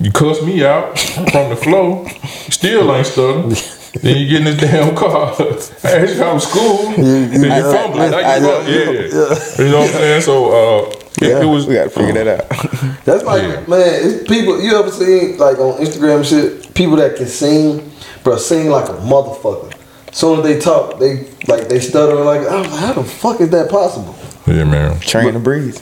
You 0.00 0.10
cuss 0.10 0.42
me 0.42 0.64
out 0.64 0.98
from 0.98 1.48
the 1.50 1.56
flow, 1.56 2.06
still 2.50 2.94
ain't 2.94 3.06
stutter. 3.06 3.54
then 4.02 4.16
you 4.16 4.28
get 4.28 4.38
in 4.38 4.44
this 4.44 4.56
damn 4.60 4.94
car. 4.96 5.34
I 5.38 5.40
asked 5.40 6.14
you 6.14 6.22
how 6.22 6.34
was 6.34 6.48
school. 6.48 6.92
then 6.92 7.32
you 7.32 7.48
yeah, 7.48 7.72
fumble. 7.72 7.98
Now 7.98 8.18
I 8.18 8.36
you 8.36 8.42
know. 8.42 8.56
fumble. 8.58 8.72
Yeah. 8.72 9.64
You 9.66 9.70
know 9.72 9.78
what 9.80 9.88
I'm 9.88 9.92
saying? 9.94 10.22
So 10.22 10.50
uh, 10.84 10.90
it, 10.90 11.02
Yeah, 11.22 11.42
it 11.42 11.44
was. 11.46 11.66
we 11.66 11.74
gotta 11.74 11.90
figure 11.90 12.12
that 12.24 12.28
out. 12.40 12.48
That's 13.04 13.24
like 13.24 13.42
Yeah. 13.42 13.64
man, 13.66 13.82
it's 13.86 14.28
people 14.28 14.60
you 14.60 14.76
ever 14.78 14.90
seen 14.90 15.38
like 15.38 15.58
on 15.58 15.80
Instagram 15.84 16.24
shit, 16.28 16.74
people 16.74 16.96
that 16.96 17.16
can 17.16 17.26
sing, 17.26 17.90
bro, 18.24 18.36
sing 18.36 18.68
like 18.70 18.88
a 18.88 18.94
motherfucker. 18.94 19.72
Soon 20.12 20.38
as 20.40 20.44
they 20.44 20.58
talk, 20.58 20.98
they 20.98 21.28
like 21.46 21.68
they 21.68 21.80
stutter 21.80 22.16
like, 22.16 22.40
I 22.46 22.60
was 22.60 22.70
like, 22.70 22.80
how 22.80 22.92
the 22.94 23.04
fuck 23.04 23.40
is 23.40 23.50
that 23.50 23.70
possible? 23.70 24.14
Yeah, 24.46 24.64
man. 24.64 24.98
Train 25.00 25.32
to 25.34 25.38
breathe. 25.40 25.76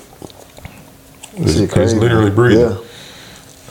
It's, 1.36 1.54
Shit 1.54 1.62
it's 1.64 1.72
crazy. 1.72 1.98
literally 1.98 2.30
breathing. 2.30 2.70
Yeah. 2.70 2.78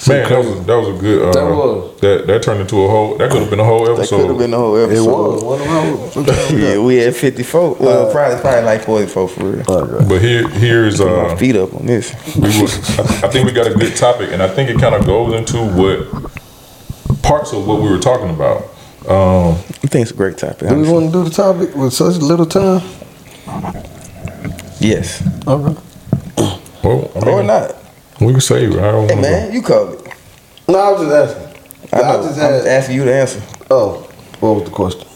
Man, 0.08 0.28
that 0.28 0.38
was 0.39 0.66
that 0.66 0.76
was 0.76 0.88
a 0.89 1.00
good. 1.00 1.22
Uh, 1.22 1.32
That 1.32 1.46
was. 1.46 2.02
that 2.02 2.28
that 2.28 2.44
turned 2.44 2.60
into 2.62 2.82
a 2.82 2.88
whole. 2.89 3.16
That 3.18 3.32
could 3.32 3.41
have 3.41 3.50
been 3.50 3.60
a 3.60 3.64
whole 3.64 3.88
episode. 3.88 4.18
That 4.18 4.22
could 4.24 4.30
have 4.32 4.38
been 4.39 4.52
the 4.52 4.58
whole 4.58 4.76
episode. 4.76 4.98
It 4.98 5.12
was 5.12 5.44
one 5.44 5.62
of 5.62 6.26
them. 6.26 6.60
yeah, 6.60 6.78
we 6.80 6.98
had 6.98 7.16
54. 7.16 7.76
Well, 7.80 8.12
probably 8.12 8.41
probably 8.41 8.64
like 8.64 8.82
44 8.82 9.28
for 9.30 9.44
real. 9.46 9.64
Okay. 9.72 10.06
But 10.10 10.22
here 10.22 10.50
here's 10.50 11.00
uh, 11.00 11.36
feet 11.38 11.56
up 11.56 11.74
on 11.74 11.86
this. 11.86 12.12
we 12.36 12.41
was, 12.62 13.00
I, 13.00 13.28
I 13.28 13.30
think 13.30 13.46
we 13.46 13.54
got 13.54 13.68
a 13.68 13.76
good 13.76 13.96
topic, 13.96 14.32
and 14.34 14.41
I 14.41 14.48
think 14.50 14.70
it 14.70 14.80
kind 14.80 14.96
of 14.96 15.06
goes 15.06 15.36
into 15.36 15.58
what 15.64 16.32
parts 17.22 17.54
of 17.54 17.66
what 17.66 17.82
we 17.82 17.89
were 17.89 18.00
talking 18.00 18.30
about. 18.32 18.64
Um, 19.08 19.54
I 19.84 19.88
think 19.88 20.02
it's 20.04 20.12
a 20.12 20.16
great 20.16 20.38
topic. 20.38 20.68
Do 20.70 20.76
we 20.76 20.89
want 20.89 21.06
to 21.08 21.12
do 21.12 21.24
the 21.24 21.30
topic 21.30 21.76
with 21.76 21.94
such 21.94 22.16
little 22.18 22.46
time? 22.46 22.82
Yes. 24.80 25.22
Okay. 25.48 25.80
well, 26.84 27.12
I 27.16 27.20
mean, 27.26 27.30
Or 27.30 27.44
not. 27.44 27.76
We 28.26 28.32
can 28.32 28.42
say. 28.42 28.66
I 28.66 28.70
don't 28.70 29.08
Hey 29.10 29.16
wanna 29.16 29.22
man, 29.22 29.54
you 29.54 29.62
called 29.62 29.94
it. 29.96 30.14
No, 30.68 30.80
I 30.80 30.92
was 30.92 31.02
just 31.02 31.14
asking. 31.38 31.64
I 31.92 32.02
I, 32.02 32.14
know. 32.16 32.24
just 32.24 32.40
I'm 32.40 32.68
asking 32.68 32.96
you 32.96 33.04
to 33.06 33.14
answer. 33.14 33.42
oh, 33.70 33.98
what 34.40 34.54
was 34.56 34.64
the 34.64 34.72
question? 34.72 35.08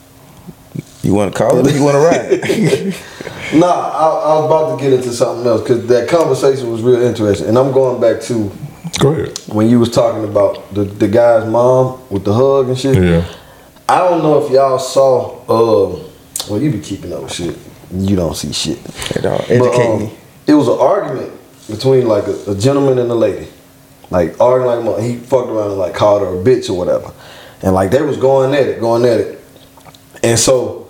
You 1.03 1.13
want 1.13 1.33
to 1.33 1.37
call 1.37 1.57
it 1.57 1.67
or 1.71 1.75
you 1.75 1.83
want 1.83 1.95
to 1.95 1.99
ride? 1.99 2.95
Nah, 3.53 3.65
I, 3.65 4.05
I 4.07 4.39
was 4.39 4.45
about 4.45 4.77
to 4.77 4.83
get 4.83 4.91
into 4.91 5.13
something 5.13 5.47
else 5.47 5.61
because 5.61 5.87
that 5.87 6.09
conversation 6.09 6.69
was 6.69 6.81
real 6.81 7.01
interesting, 7.01 7.47
and 7.47 7.57
I'm 7.57 7.71
going 7.71 8.01
back 8.01 8.21
to 8.23 8.51
Go 8.99 9.13
ahead. 9.13 9.37
when 9.47 9.69
you 9.69 9.79
was 9.79 9.89
talking 9.89 10.25
about 10.25 10.73
the, 10.73 10.83
the 10.83 11.07
guy's 11.07 11.49
mom 11.49 12.01
with 12.09 12.25
the 12.25 12.33
hug 12.33 12.67
and 12.67 12.77
shit. 12.77 13.01
Yeah. 13.01 13.25
I 13.87 13.99
don't 13.99 14.21
know 14.21 14.43
if 14.43 14.51
y'all 14.51 14.77
saw. 14.79 15.37
Uh, 15.47 16.03
well, 16.49 16.61
you 16.61 16.71
be 16.71 16.81
keeping 16.81 17.13
up 17.13 17.23
with 17.23 17.31
shit. 17.33 17.57
You 17.93 18.17
don't 18.17 18.35
see 18.35 18.51
shit. 18.51 18.79
Hey, 18.79 19.21
dog, 19.21 19.39
But, 19.39 19.49
educate 19.51 19.87
um, 19.93 19.99
me. 19.99 20.13
It 20.45 20.53
was 20.53 20.67
an 20.67 20.77
argument 20.77 21.31
between 21.69 22.07
like 22.07 22.25
a, 22.27 22.51
a 22.51 22.55
gentleman 22.55 22.99
and 22.99 23.11
a 23.11 23.15
lady, 23.15 23.47
like 24.09 24.39
arguing 24.39 24.85
like 24.85 25.01
he 25.03 25.17
fucked 25.17 25.49
around 25.49 25.71
and 25.71 25.79
like 25.79 25.93
called 25.93 26.21
her 26.21 26.39
a 26.39 26.43
bitch 26.43 26.69
or 26.69 26.77
whatever, 26.77 27.13
and 27.61 27.73
like 27.73 27.91
they 27.91 28.01
was 28.01 28.17
going 28.17 28.53
at 28.53 28.67
it, 28.67 28.79
going 28.79 29.05
at 29.05 29.19
it, 29.19 29.41
and 30.23 30.39
so 30.39 30.89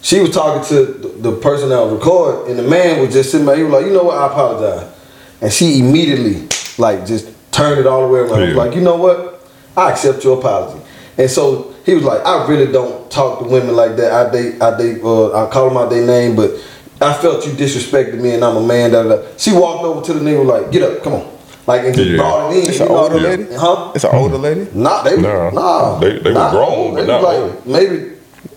she 0.00 0.20
was 0.20 0.30
talking 0.30 0.66
to 0.68 0.84
the, 0.92 1.30
the 1.30 1.36
person 1.36 1.70
that 1.70 1.80
was 1.80 1.92
recording, 1.92 2.50
and 2.50 2.58
the 2.58 2.68
man 2.68 3.00
was 3.00 3.12
just 3.12 3.30
sitting 3.30 3.46
there. 3.46 3.56
He 3.56 3.62
was 3.62 3.72
like, 3.72 3.86
you 3.86 3.92
know 3.92 4.04
what, 4.04 4.18
I 4.18 4.26
apologize, 4.26 4.94
and 5.40 5.52
she 5.52 5.80
immediately 5.80 6.48
like 6.78 7.06
just 7.06 7.28
turned 7.50 7.80
it 7.80 7.86
all 7.86 8.06
the 8.06 8.12
way 8.12 8.20
around. 8.20 8.50
Yeah. 8.50 8.54
Like, 8.54 8.74
you 8.74 8.80
know 8.80 8.96
what, 8.96 9.48
I 9.76 9.90
accept 9.90 10.24
your 10.24 10.38
apology, 10.38 10.84
and 11.16 11.30
so 11.30 11.74
he 11.84 11.94
was 11.94 12.04
like, 12.04 12.24
I 12.26 12.46
really 12.46 12.70
don't 12.70 13.10
talk 13.10 13.38
to 13.38 13.44
women 13.46 13.74
like 13.74 13.96
that. 13.96 14.12
I 14.12 14.30
date, 14.30 14.60
I 14.60 14.76
date, 14.76 15.02
uh, 15.02 15.46
I 15.46 15.50
call 15.50 15.68
them 15.68 15.78
out 15.78 15.88
their 15.88 16.06
name, 16.06 16.36
but 16.36 16.50
I 17.00 17.12
felt 17.14 17.46
you 17.46 17.52
disrespected 17.52 18.20
me, 18.20 18.32
and 18.34 18.44
I'm 18.44 18.56
a 18.56 18.62
man. 18.66 18.90
Da, 18.90 19.02
da, 19.04 19.16
da. 19.16 19.22
She 19.36 19.52
walked 19.52 19.84
over 19.84 20.04
to 20.06 20.12
the 20.14 20.20
nigga 20.20 20.44
like, 20.44 20.72
get 20.72 20.82
up, 20.82 21.02
come 21.02 21.14
on. 21.14 21.28
like 21.66 21.84
and 21.84 21.94
just 21.94 22.08
Yeah. 22.10 22.16
brought 22.16 22.52
it 22.52 22.64
in. 22.64 22.70
It's 22.70 22.80
an 22.80 22.88
older 22.88 23.14
what 23.16 23.24
I 23.26 23.28
lady? 23.28 23.54
Huh? 23.54 23.92
It's 23.94 24.04
an 24.04 24.14
older 24.14 24.38
lady. 24.38 24.66
Nah, 24.72 25.02
they 25.02 25.16
Nah. 25.20 25.50
nah. 25.50 25.98
They- 25.98 26.18
they 26.18 26.30
were 26.30 26.34
not 26.34 26.50
grown, 26.52 26.68
old. 26.72 26.94
but 26.94 27.00
They 27.02 27.06
not 27.06 27.22
like 27.22 27.38
old. 27.38 27.66
maybe 27.66 28.02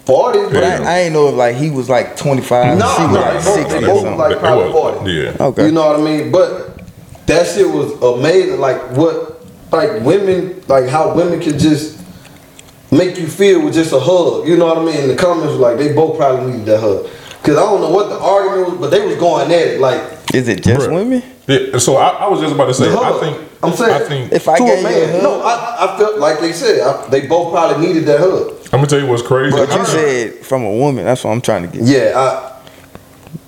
forty. 0.06 0.40
But 0.40 0.54
But 0.54 0.64
Yeah. 0.64 0.80
I, 0.82 0.94
I 0.96 1.00
ain't 1.02 1.14
know 1.14 1.28
if 1.28 1.36
like 1.36 1.56
he 1.58 1.70
was 1.72 1.90
like 1.90 2.16
25 2.16 2.78
No, 2.78 2.86
she 2.96 3.02
was 3.04 3.12
no, 3.12 3.20
like 3.20 3.32
they 3.34 3.46
both- 3.46 3.56
60 3.56 3.70
they 3.80 3.84
or 3.84 3.88
both 3.88 4.02
something. 4.04 4.18
like 4.18 4.32
It 4.32 4.40
probably 4.40 4.64
was- 4.72 4.94
40. 4.96 5.12
Yeah. 5.12 5.46
okay. 5.48 5.66
You 5.66 5.72
know 5.74 5.88
what 5.88 6.00
I 6.00 6.02
mean? 6.04 6.32
But 6.32 6.80
that 7.28 7.48
shit 7.48 7.70
was 7.70 7.92
amazing. 8.02 8.60
Like 8.62 8.82
what, 8.96 9.42
like 9.74 9.92
women, 10.06 10.62
like 10.70 10.88
how 10.88 11.14
women 11.14 11.42
can 11.42 11.60
just 11.60 11.98
make 12.92 13.18
you 13.20 13.28
feel 13.28 13.62
with 13.66 13.74
just 13.74 13.92
a 13.92 14.00
hug. 14.00 14.48
You 14.48 14.56
know 14.56 14.68
what 14.68 14.78
I 14.78 14.86
mean? 14.86 14.96
And 14.96 15.10
the 15.10 15.16
comments 15.16 15.54
were 15.54 15.60
like 15.60 15.78
they 15.78 15.92
both 15.92 16.18
probably 16.18 16.52
needed 16.54 16.66
that 16.68 16.80
hug. 16.80 17.08
Cause 17.44 17.58
I 17.58 17.62
don't 17.62 17.82
know 17.82 17.90
what 17.90 18.10
the 18.10 18.20
argument 18.20 18.70
was, 18.70 18.80
but 18.80 18.90
they 18.92 19.06
was 19.06 19.16
going 19.16 19.52
at 19.52 19.68
it 19.68 19.80
like 19.82 20.00
Is 20.34 20.48
it 20.48 20.64
just 20.64 20.88
Bruh. 20.88 20.94
women? 20.94 21.24
Yeah, 21.48 21.80
so 21.80 21.98
I, 21.98 22.10
I 22.10 22.28
was 22.30 22.40
just 22.40 22.54
about 22.54 22.66
to 22.68 22.74
say, 22.74 22.88
the 22.90 22.98
I 23.00 23.20
think, 23.20 23.38
I'm 23.64 23.74
saying 23.74 23.94
I 23.94 24.06
think, 24.08 24.32
If 24.32 24.48
I 24.48 24.58
to 24.58 24.64
a 24.64 24.68
you 24.68 24.74
a 24.74 24.84
man. 24.84 25.10
hug- 25.14 25.24
No, 25.24 25.42
I, 25.42 25.94
I 25.96 25.98
felt 25.98 26.20
like 26.20 26.40
they 26.40 26.54
said 26.54 26.82
I, 26.82 27.08
they 27.10 27.26
both 27.28 27.52
probably 27.52 27.88
needed 27.88 28.06
that 28.06 28.20
hug. 28.20 28.58
I'm 28.66 28.70
gonna 28.80 28.88
tell 28.88 29.00
you 29.00 29.08
what's 29.08 29.24
crazy. 29.24 29.58
But 29.58 29.70
you 29.76 29.86
said 29.86 30.46
from 30.46 30.64
a 30.64 30.72
woman. 30.72 31.04
That's 31.04 31.24
what 31.24 31.32
I'm 31.32 31.42
trying 31.42 31.64
to 31.70 31.78
get. 31.78 31.86
Yeah, 31.88 32.14
I, 32.16 32.48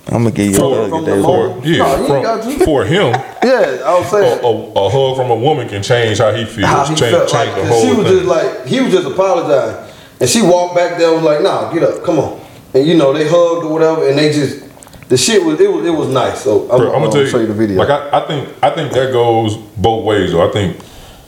I'm 0.08 0.24
gonna 0.24 0.32
give 0.32 0.50
you 0.50 0.56
for, 0.58 0.74
a 0.76 0.80
hug 0.82 0.90
from 0.90 1.04
the 1.04 1.10
today. 1.12 1.22
for, 1.22 1.66
yeah, 1.66 1.78
No, 1.78 2.06
you 2.06 2.14
ain't 2.28 2.44
from, 2.58 2.64
for 2.66 2.84
him, 2.84 3.12
yeah, 3.44 3.80
I 3.86 3.98
was 3.98 4.06
a, 4.06 4.10
saying. 4.10 4.44
a, 4.44 4.48
a 4.80 4.90
hug 4.90 5.16
from 5.16 5.30
a 5.30 5.36
woman 5.36 5.68
can 5.68 5.82
change 5.84 6.18
how 6.18 6.32
he 6.32 6.44
feels, 6.44 6.66
how 6.68 6.84
he 6.84 6.94
change, 6.96 7.14
felt 7.14 7.28
change 7.30 7.48
like 7.50 7.54
the 7.54 7.60
'cause 7.62 7.70
whole 7.70 7.82
she 7.84 7.92
was 7.94 8.06
thing. 8.08 8.16
just 8.18 8.26
like 8.26 8.66
he 8.66 8.80
was 8.80 8.92
just 8.92 9.06
apologizing 9.06 9.94
and 10.20 10.28
she 10.28 10.42
walked 10.42 10.74
back 10.76 10.98
there 10.98 11.14
and 11.14 11.16
was 11.16 11.24
like 11.24 11.42
nah 11.42 11.72
get 11.72 11.82
up 11.84 12.04
come 12.04 12.18
on 12.18 12.43
and 12.74 12.86
you 12.86 12.96
know 12.96 13.12
they 13.12 13.24
hugged 13.24 13.64
or 13.64 13.72
whatever 13.72 14.08
and 14.08 14.18
they 14.18 14.32
just 14.32 14.64
the 15.08 15.16
shit 15.16 15.44
was 15.44 15.60
it 15.60 15.70
was 15.70 15.86
it 15.86 15.90
was 15.90 16.08
nice 16.08 16.42
so 16.42 16.62
I'm, 16.70 16.78
Bro, 16.78 16.94
I'm, 16.94 17.02
gonna 17.02 17.12
gonna 17.12 17.28
show 17.28 17.40
you 17.40 17.46
the 17.46 17.54
video 17.54 17.78
Like 17.78 17.90
I, 17.90 18.20
I 18.20 18.26
think 18.26 18.48
I 18.62 18.70
think 18.70 18.92
that 18.92 19.12
goes 19.12 19.56
both 19.56 20.04
ways. 20.04 20.32
Though 20.32 20.48
I 20.48 20.50
think 20.50 20.78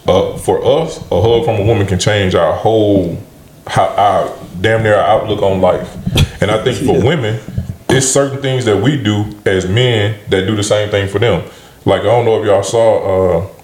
uh, 0.07 0.37
for 0.39 0.65
us, 0.65 0.99
a 1.11 1.21
hug 1.21 1.45
from 1.45 1.57
a 1.57 1.65
woman 1.65 1.87
can 1.87 1.99
change 1.99 2.35
our 2.35 2.55
whole 2.55 3.19
how 3.67 3.87
our 3.87 4.39
damn 4.61 4.83
near 4.83 4.97
our 4.97 5.21
outlook 5.21 5.43
on 5.43 5.61
life. 5.61 5.95
And 6.41 6.51
I 6.51 6.63
think 6.63 6.79
for 6.87 7.05
women, 7.05 7.41
it's 7.89 8.07
certain 8.07 8.41
things 8.41 8.65
that 8.65 8.83
we 8.83 9.03
do 9.03 9.39
as 9.45 9.69
men 9.69 10.19
that 10.31 10.47
do 10.47 10.57
the 10.57 10.65
same 10.65 10.91
thing 10.91 11.09
for 11.09 11.19
them. 11.19 11.49
Like 11.85 12.01
I 12.01 12.05
don't 12.05 12.25
know 12.25 12.41
if 12.41 12.47
y'all 12.47 12.63
saw. 12.63 13.43
Uh, 13.43 13.56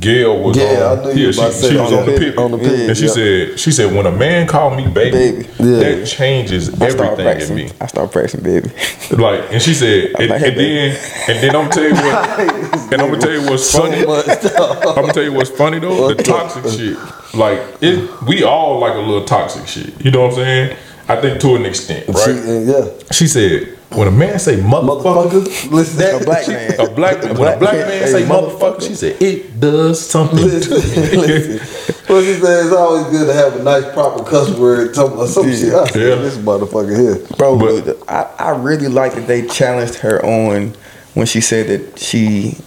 Gail 0.00 0.42
was 0.42 0.56
Yeah, 0.56 0.90
on. 0.92 0.98
I 0.98 1.14
knew 1.14 1.20
yeah, 1.22 1.28
about 1.30 1.52
she, 1.54 1.68
she 1.70 1.76
was 1.76 1.92
on 1.92 1.98
on 2.00 2.06
the 2.06 2.18
pit- 2.18 2.38
on 2.38 2.50
the 2.50 2.58
pit, 2.58 2.88
and 2.88 2.96
she 2.96 3.06
yeah. 3.06 3.12
said, 3.12 3.58
"She 3.60 3.70
said 3.72 3.94
when 3.94 4.06
a 4.06 4.12
man 4.12 4.46
called 4.46 4.76
me 4.76 4.86
baby, 4.88 5.42
Baby. 5.42 5.48
Yeah. 5.58 5.78
that 5.78 6.06
changes 6.06 6.68
I 6.80 6.86
everything 6.86 7.40
in 7.40 7.54
me." 7.54 7.70
I 7.80 7.86
start 7.86 8.12
practicing, 8.12 8.42
baby. 8.42 8.70
Like, 9.10 9.50
and 9.52 9.62
she 9.62 9.72
said, 9.74 10.12
and, 10.18 10.28
like, 10.30 10.40
hey, 10.40 10.48
and 10.48 10.56
then, 10.58 10.98
and 11.28 11.42
then 11.42 11.56
I'm 11.56 11.68
gonna 11.68 11.72
tell 11.72 11.84
you 11.84 11.94
what, 11.94 12.40
and 12.92 13.02
I'm 13.02 13.08
gonna 13.10 13.20
tell 13.20 13.32
you 13.32 13.42
what's 13.48 13.72
funny. 13.72 13.98
I'm 14.00 14.94
gonna 14.94 15.12
tell 15.12 15.22
you 15.22 15.32
what's 15.32 15.50
funny 15.50 15.78
though, 15.78 16.12
the 16.12 16.22
toxic 16.22 16.64
shit. 16.78 16.98
Like, 17.34 17.60
it, 17.80 18.22
we 18.22 18.42
all 18.44 18.78
like 18.80 18.94
a 18.94 18.98
little 18.98 19.24
toxic 19.24 19.66
shit. 19.66 20.04
You 20.04 20.10
know 20.10 20.22
what 20.22 20.30
I'm 20.30 20.36
saying? 20.36 20.76
I 21.08 21.20
think 21.20 21.40
to 21.40 21.54
an 21.54 21.64
extent, 21.66 22.04
she, 22.06 22.12
right? 22.12 22.28
and 22.28 22.66
yeah 22.68 22.88
She 23.12 23.26
said, 23.28 23.75
when 23.90 24.08
a 24.08 24.10
man 24.10 24.38
say 24.38 24.56
motherfucker, 24.56 25.28
motherfucker 25.30 25.70
listen 25.70 25.98
that, 25.98 26.22
A 26.22 26.24
black 26.24 26.48
man. 26.48 26.74
a 26.80 26.90
black 26.90 27.22
man, 27.22 27.38
when 27.38 27.52
a 27.54 27.56
black 27.58 27.74
man 27.74 28.02
Hey, 28.02 28.06
say 28.10 28.22
motherfucker. 28.24 28.58
motherfucker, 28.76 28.82
she 28.88 28.94
said 28.94 29.22
it 29.22 29.60
does 29.60 30.00
something. 30.04 30.38
listen, 30.38 30.80
to 30.80 31.18
listen. 31.18 31.96
What 32.06 32.24
she 32.24 32.34
said 32.34 32.66
it's 32.66 32.74
always 32.74 33.06
good 33.06 33.26
to 33.26 33.32
have 33.32 33.56
a 33.56 33.62
nice 33.62 33.84
proper 33.92 34.22
cuss 34.24 34.50
word 34.58 34.94
some, 34.94 35.12
or 35.18 35.26
some 35.26 35.44
shit 35.50 35.72
I 35.74 35.86
said, 35.86 36.02
Yeah. 36.08 36.14
this 36.16 36.36
motherfucker 36.36 36.96
here 36.96 37.26
Bro, 37.36 37.58
But- 37.58 37.98
I, 38.08 38.22
I 38.38 38.50
really 38.56 38.88
like 38.88 39.14
that 39.14 39.26
they 39.26 39.46
challenged 39.46 39.96
her 39.96 40.24
on 40.24 40.74
when 41.14 41.26
she 41.26 41.40
said 41.40 41.66
that 41.68 41.98
she 41.98 42.58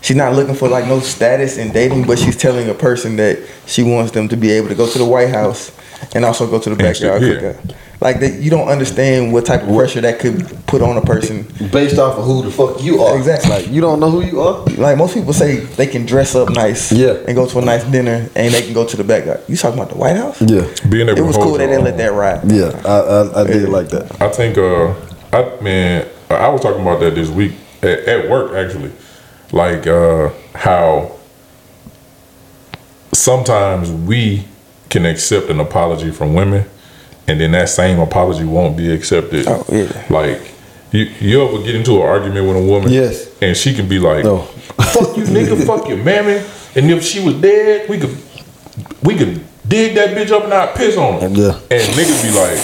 she's 0.00 0.16
not 0.16 0.34
looking 0.34 0.54
for 0.54 0.68
like 0.68 0.86
no 0.86 1.00
status 1.00 1.58
in 1.58 1.72
dating, 1.72 2.06
but 2.06 2.18
she's 2.18 2.36
telling 2.36 2.68
a 2.68 2.74
person 2.74 3.16
that 3.16 3.38
she 3.66 3.82
wants 3.82 4.12
them 4.12 4.28
to 4.28 4.36
be 4.36 4.50
able 4.52 4.68
to 4.68 4.74
go 4.74 4.88
to 4.88 4.98
the 4.98 5.04
White 5.04 5.30
House 5.30 5.72
and 6.14 6.24
also 6.24 6.46
go 6.48 6.60
to 6.60 6.70
the 6.70 6.76
backyard 6.76 7.20
cookout. 7.20 7.74
Like 8.00 8.20
that, 8.20 8.40
you 8.40 8.48
don't 8.48 8.68
understand 8.68 9.32
what 9.32 9.44
type 9.44 9.62
of 9.64 9.74
pressure 9.74 10.00
that 10.02 10.20
could 10.20 10.46
put 10.68 10.82
on 10.82 10.96
a 10.96 11.00
person. 11.00 11.42
based 11.72 11.98
off 11.98 12.16
of 12.16 12.24
who 12.24 12.42
the 12.42 12.50
fuck 12.52 12.80
you 12.80 13.02
are 13.02 13.16
Exactly. 13.18 13.50
like 13.50 13.68
you 13.68 13.80
don't 13.80 13.98
know 13.98 14.08
who 14.08 14.22
you 14.22 14.40
are 14.40 14.64
Like 14.76 14.96
most 14.96 15.14
people 15.14 15.32
say, 15.32 15.56
they 15.56 15.88
can 15.88 16.06
dress 16.06 16.36
up 16.36 16.48
nice, 16.50 16.92
Yeah. 16.92 17.14
and 17.26 17.34
go 17.34 17.46
to 17.48 17.58
a 17.58 17.64
nice 17.64 17.82
dinner, 17.84 18.28
and 18.36 18.54
they 18.54 18.62
can 18.62 18.72
go 18.72 18.86
to 18.86 18.96
the 18.96 19.02
backyard. 19.02 19.40
You 19.48 19.56
talking 19.56 19.80
about 19.80 19.90
the 19.90 19.98
White 19.98 20.16
House? 20.16 20.40
yeah 20.40 20.64
Being 20.88 21.08
able 21.08 21.18
It 21.18 21.22
was 21.26 21.36
to 21.36 21.42
cool 21.42 21.58
they 21.58 21.66
didn't 21.66 21.84
let 21.84 21.96
that 21.96 22.12
ride. 22.12 22.40
yeah 22.50 22.70
I, 22.84 22.98
I, 23.00 23.40
I 23.42 23.44
did 23.46 23.68
like 23.68 23.88
that 23.88 24.22
I 24.22 24.28
think, 24.28 24.56
uh, 24.58 24.94
I 25.32 25.60
man, 25.60 26.06
I 26.30 26.48
was 26.50 26.60
talking 26.60 26.82
about 26.82 27.00
that 27.00 27.16
this 27.16 27.30
week 27.30 27.52
at, 27.82 27.98
at 28.06 28.30
work 28.30 28.52
actually, 28.54 28.92
like 29.50 29.88
uh, 29.88 30.30
how 30.54 31.16
sometimes 33.12 33.90
we 33.90 34.44
can 34.88 35.04
accept 35.04 35.50
an 35.50 35.60
apology 35.60 36.10
from 36.10 36.34
women, 36.34 36.64
and 37.28 37.40
then 37.40 37.52
that 37.52 37.68
same 37.68 38.00
apology 38.00 38.44
won't 38.44 38.76
be 38.76 38.92
accepted. 38.92 39.46
Oh, 39.46 39.64
yeah. 39.70 40.06
Like 40.10 40.40
you, 40.90 41.02
you 41.20 41.42
ever 41.42 41.62
get 41.62 41.74
into 41.76 41.96
an 41.96 42.02
argument 42.02 42.46
with 42.48 42.56
a 42.56 42.62
woman? 42.62 42.90
Yes. 42.90 43.30
and 43.42 43.56
she 43.56 43.74
can 43.74 43.86
be 43.88 43.98
like, 43.98 44.24
No. 44.24 44.38
"Fuck 44.42 45.16
you, 45.16 45.24
nigga, 45.24 45.64
fuck 45.70 45.86
your 45.88 45.98
mammy," 46.02 46.42
and 46.74 46.90
if 46.90 47.04
she 47.04 47.20
was 47.24 47.34
dead, 47.34 47.88
we 47.88 47.98
could, 47.98 48.16
we 49.02 49.14
could 49.16 49.44
dig 49.68 49.94
that 49.96 50.16
bitch 50.16 50.30
up 50.30 50.44
and 50.44 50.52
I'd 50.54 50.74
piss 50.74 50.96
on 50.96 51.20
her. 51.20 51.28
Yeah. 51.28 51.60
and 51.70 51.82
niggas 51.94 52.22
be 52.24 52.32
like. 52.36 52.58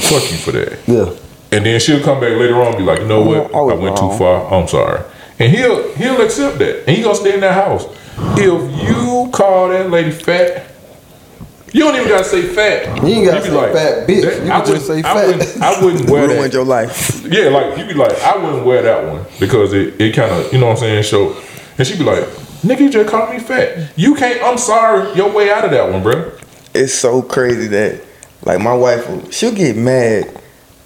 Fuck 0.00 0.30
you 0.32 0.38
for 0.38 0.52
that. 0.52 0.78
yeah 0.86 1.14
And 1.52 1.64
then 1.66 1.78
she'll 1.80 2.02
come 2.02 2.20
back 2.20 2.30
later 2.38 2.56
on 2.56 2.68
and 2.68 2.76
be 2.78 2.82
like, 2.82 3.00
you 3.00 3.06
know 3.06 3.22
what? 3.22 3.54
I 3.54 3.58
I 3.58 3.74
went 3.74 4.00
wrong. 4.00 4.10
too 4.12 4.18
far. 4.18 4.52
I'm 4.52 4.66
sorry. 4.66 5.02
And 5.38 5.52
he'll 5.54 5.92
he'll 5.94 6.20
accept 6.22 6.58
that. 6.58 6.86
And 6.88 6.96
he 6.96 7.02
gonna 7.02 7.14
stay 7.14 7.34
in 7.34 7.40
that 7.40 7.54
house. 7.54 7.84
If 8.38 8.88
you 8.88 9.30
call 9.32 9.68
that 9.68 9.90
lady 9.90 10.10
fat, 10.10 10.66
you 11.72 11.80
don't 11.84 11.94
even 11.96 12.08
gotta 12.08 12.24
say 12.24 12.42
fat. 12.42 12.96
You 13.02 13.08
ain't 13.08 13.26
gotta 13.26 13.40
be 13.42 13.48
say 13.50 13.72
fat 13.72 14.08
bitch. 14.08 14.22
that- 14.22 14.34
You 14.34 14.40
can 14.40 14.50
I 14.50 14.58
just 14.64 14.70
wouldn't- 14.70 14.86
say 14.86 14.98
I 14.98 15.14
fat. 15.14 15.26
wouldn't, 15.26 15.62
I 15.62 15.84
wouldn't 15.84 16.10
wear 16.10 16.26
Ruined 16.28 16.44
that. 16.44 16.52
your 16.52 16.64
life. 16.64 17.24
Yeah, 17.30 17.48
like 17.50 17.78
you 17.78 17.84
be 17.86 17.94
like, 17.94 18.20
I 18.22 18.36
wouldn't 18.36 18.64
wear 18.64 18.82
that 18.82 19.04
one 19.06 19.24
because 19.38 19.72
it, 19.72 20.00
it 20.00 20.14
kind 20.14 20.30
of, 20.32 20.52
you 20.52 20.58
know 20.58 20.66
what 20.66 20.72
I'm 20.72 20.78
saying? 20.78 21.02
So, 21.04 21.36
and 21.78 21.86
she 21.86 21.96
be 21.96 22.04
like, 22.04 22.24
nigga, 22.62 22.80
you 22.80 22.90
just 22.90 23.08
called 23.08 23.30
me 23.30 23.38
fat. 23.38 23.92
You 23.96 24.14
can't. 24.14 24.42
I'm 24.42 24.58
sorry. 24.58 25.14
Your 25.14 25.30
way 25.30 25.50
out 25.50 25.64
of 25.64 25.70
that 25.70 25.90
one, 25.90 26.02
bro. 26.02 26.32
it's 26.74 26.92
so 26.94 27.22
crazy 27.22 27.66
that 27.68 28.00
like 28.42 28.60
my 28.60 28.74
wife 28.74 29.08
will 29.08 29.30
she'll 29.30 29.54
get 29.54 29.76
mad 29.76 30.24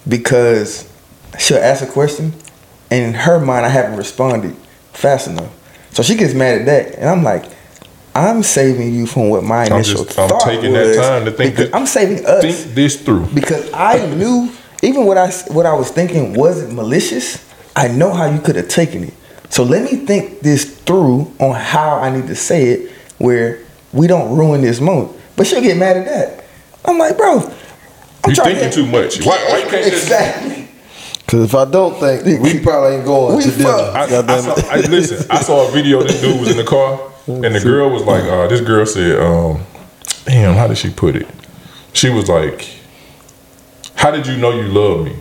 because 0.08 0.90
she'll 1.38 1.58
ask 1.58 1.82
a 1.82 1.86
question 1.90 2.32
and 2.90 3.04
in 3.04 3.14
her 3.14 3.40
mind 3.40 3.64
I 3.66 3.68
haven't 3.68 3.96
responded 3.96 4.54
fast 4.92 5.28
enough. 5.28 5.50
So 5.92 6.02
she 6.02 6.16
gets 6.16 6.34
mad 6.34 6.60
at 6.60 6.66
that 6.66 6.98
and 6.98 7.08
I'm 7.08 7.22
like, 7.22 7.44
I'm 8.14 8.42
saving 8.42 8.94
you 8.94 9.06
from 9.06 9.28
what 9.28 9.42
my 9.42 9.64
I'm 9.64 9.72
initial 9.72 10.04
just- 10.04 10.18
I'm 10.18 10.28
thought 10.28 10.42
taking 10.42 10.72
that 10.74 10.86
was 10.86 10.96
time 10.96 11.24
to 11.24 11.30
think 11.32 11.52
because 11.56 11.70
that- 11.70 11.76
I'm 11.76 11.86
saving 11.86 12.24
us 12.26 12.42
Think 12.42 12.74
this 12.74 12.96
through. 12.96 13.26
because 13.34 13.72
I 13.72 14.06
knew 14.06 14.50
even 14.82 15.04
what 15.06 15.18
I 15.18 15.30
what 15.48 15.66
I 15.66 15.74
was 15.74 15.90
thinking 15.90 16.34
wasn't 16.34 16.74
malicious. 16.74 17.38
I 17.74 17.88
know 17.88 18.12
how 18.12 18.26
you 18.30 18.38
could 18.40 18.54
have 18.56 18.68
taken 18.68 19.04
it. 19.04 19.14
So 19.50 19.64
let 19.64 19.82
me 19.90 19.98
think 20.06 20.40
this 20.40 20.64
through 20.64 21.30
on 21.40 21.54
how 21.54 21.96
I 21.98 22.10
need 22.14 22.28
to 22.28 22.36
say 22.36 22.68
it 22.68 22.90
where 23.18 23.58
we 23.92 24.06
don't 24.06 24.36
ruin 24.36 24.60
this 24.62 24.80
moment. 24.80 25.10
But 25.36 25.46
she'll 25.48 25.60
get 25.60 25.76
mad 25.76 25.96
at 25.96 26.06
that. 26.06 26.44
I'm 26.84 26.98
like, 26.98 27.16
bro, 27.16 27.38
I'm 27.40 27.50
You 28.30 28.34
trying 28.36 28.54
thinking 28.56 28.70
to- 28.70 28.76
too 28.76 28.86
much. 28.86 29.24
Why, 29.24 29.36
why 29.48 29.58
you 29.58 29.68
can't 29.68 29.84
just 29.84 30.04
exactly. 30.04 30.68
Cause 31.26 31.44
if 31.46 31.54
I 31.54 31.64
don't 31.64 31.98
think 31.98 32.42
we 32.42 32.60
probably 32.60 32.96
ain't 32.96 33.04
going 33.06 33.36
We 33.36 33.42
to 33.44 33.50
dinner. 33.50 33.70
I, 33.70 34.02
I, 34.04 34.40
saw. 34.40 34.54
I, 34.70 34.76
listen, 34.82 35.26
I 35.30 35.40
saw 35.40 35.66
a 35.66 35.70
video. 35.72 36.02
This 36.02 36.20
dude 36.20 36.38
was 36.38 36.50
in 36.50 36.56
the 36.58 36.64
car, 36.64 37.00
and 37.26 37.54
the 37.54 37.60
girl 37.60 37.90
was 37.90 38.02
like, 38.02 38.24
uh, 38.24 38.46
"This 38.48 38.60
girl 38.60 38.84
said, 38.86 39.18
um, 39.20 39.62
damn, 40.24 40.54
how 40.54 40.66
did 40.66 40.78
she 40.78 40.90
put 40.90 41.16
it? 41.16 41.26
She 41.92 42.10
was 42.10 42.28
like, 42.28 42.68
how 43.96 44.10
did 44.10 44.26
you 44.26 44.36
know 44.36 44.50
you 44.50 44.64
love 44.68 45.04
me?" 45.04 45.16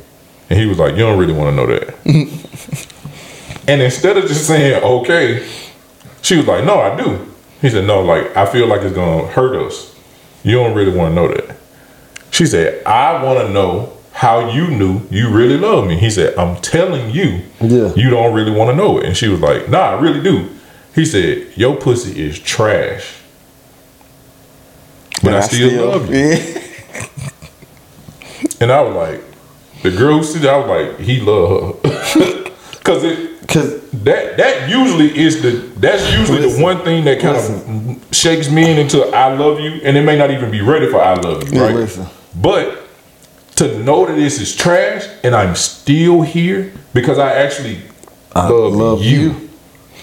And 0.49 0.59
he 0.59 0.65
was 0.65 0.77
like, 0.79 0.91
"You 0.93 0.99
don't 0.99 1.17
really 1.17 1.33
want 1.33 1.49
to 1.51 1.55
know 1.55 1.67
that." 1.67 1.95
and 3.67 3.81
instead 3.81 4.17
of 4.17 4.27
just 4.27 4.45
saying 4.47 4.83
okay, 4.83 5.47
she 6.21 6.37
was 6.37 6.47
like, 6.47 6.65
"No, 6.65 6.79
I 6.79 6.95
do." 7.01 7.25
He 7.61 7.69
said, 7.69 7.85
"No, 7.85 8.01
like 8.01 8.35
I 8.35 8.45
feel 8.45 8.67
like 8.67 8.81
it's 8.81 8.95
gonna 8.95 9.27
hurt 9.27 9.55
us. 9.55 9.95
You 10.43 10.55
don't 10.55 10.75
really 10.75 10.95
want 10.95 11.11
to 11.11 11.15
know 11.15 11.27
that." 11.29 11.55
She 12.31 12.45
said, 12.45 12.83
"I 12.85 13.23
want 13.23 13.39
to 13.47 13.49
know." 13.53 13.89
How 14.15 14.51
you 14.51 14.67
knew 14.67 15.01
you 15.09 15.29
really 15.31 15.57
love 15.57 15.87
me? 15.87 15.97
He 15.97 16.09
said, 16.11 16.37
"I'm 16.37 16.55
telling 16.57 17.09
you, 17.09 17.41
Yeah. 17.59 17.91
you 17.95 18.11
don't 18.11 18.31
really 18.33 18.51
want 18.51 18.69
to 18.69 18.75
know 18.75 18.99
it. 18.99 19.05
And 19.05 19.17
she 19.17 19.27
was 19.27 19.39
like, 19.41 19.69
nah, 19.69 19.79
I 19.97 19.99
really 19.99 20.21
do. 20.21 20.49
He 20.95 21.05
said, 21.05 21.55
your 21.55 21.75
pussy 21.77 22.21
is 22.21 22.39
trash. 22.39 23.15
But 25.21 25.27
And 25.33 25.35
I, 25.35 25.39
still, 25.41 25.87
love 25.89 26.09
you. 26.09 26.15
Yeah. 26.19 26.59
And 28.59 28.71
I 28.71 28.81
was 28.81 28.95
like, 28.95 29.81
the 29.83 29.91
girl 29.91 30.17
who 30.19 30.23
said 30.23 30.41
that, 30.43 30.53
I 30.53 30.57
was 30.57 30.67
like, 30.67 30.99
he 30.99 31.19
love 31.19 31.81
her. 31.83 32.49
Cause 32.83 33.03
it 33.05 33.47
Cause 33.47 33.81
that 33.91 34.35
that 34.37 34.69
usually 34.69 35.17
is 35.17 35.41
the 35.41 35.51
that's 35.79 36.11
usually 36.17 36.39
Listen, 36.39 36.57
the 36.59 36.63
one 36.63 36.79
thing 36.79 37.05
that 37.05 37.19
kind 37.21 37.37
of 37.37 38.13
shakes 38.15 38.49
men 38.49 38.77
into 38.79 39.03
I 39.07 39.33
love 39.35 39.59
you, 39.59 39.79
and 39.83 39.95
it 39.95 40.01
may 40.03 40.17
not 40.17 40.31
even 40.31 40.51
be 40.51 40.61
ready 40.61 40.89
for 40.89 41.01
I 41.01 41.13
love 41.15 41.53
you, 41.53 41.61
right? 41.61 41.75
listen. 41.75 42.07
But 42.35 42.83
to 43.55 43.79
know 43.79 44.05
that 44.05 44.15
this 44.15 44.41
is 44.41 44.55
trash 44.55 45.05
and 45.23 45.33
I'm 45.35 45.55
still 45.55 46.21
here 46.23 46.73
because 46.93 47.19
I 47.19 47.31
actually 47.33 47.79
I 48.35 48.49
love, 48.49 48.73
love 48.73 49.01
you. 49.03 49.19
you. 49.19 49.49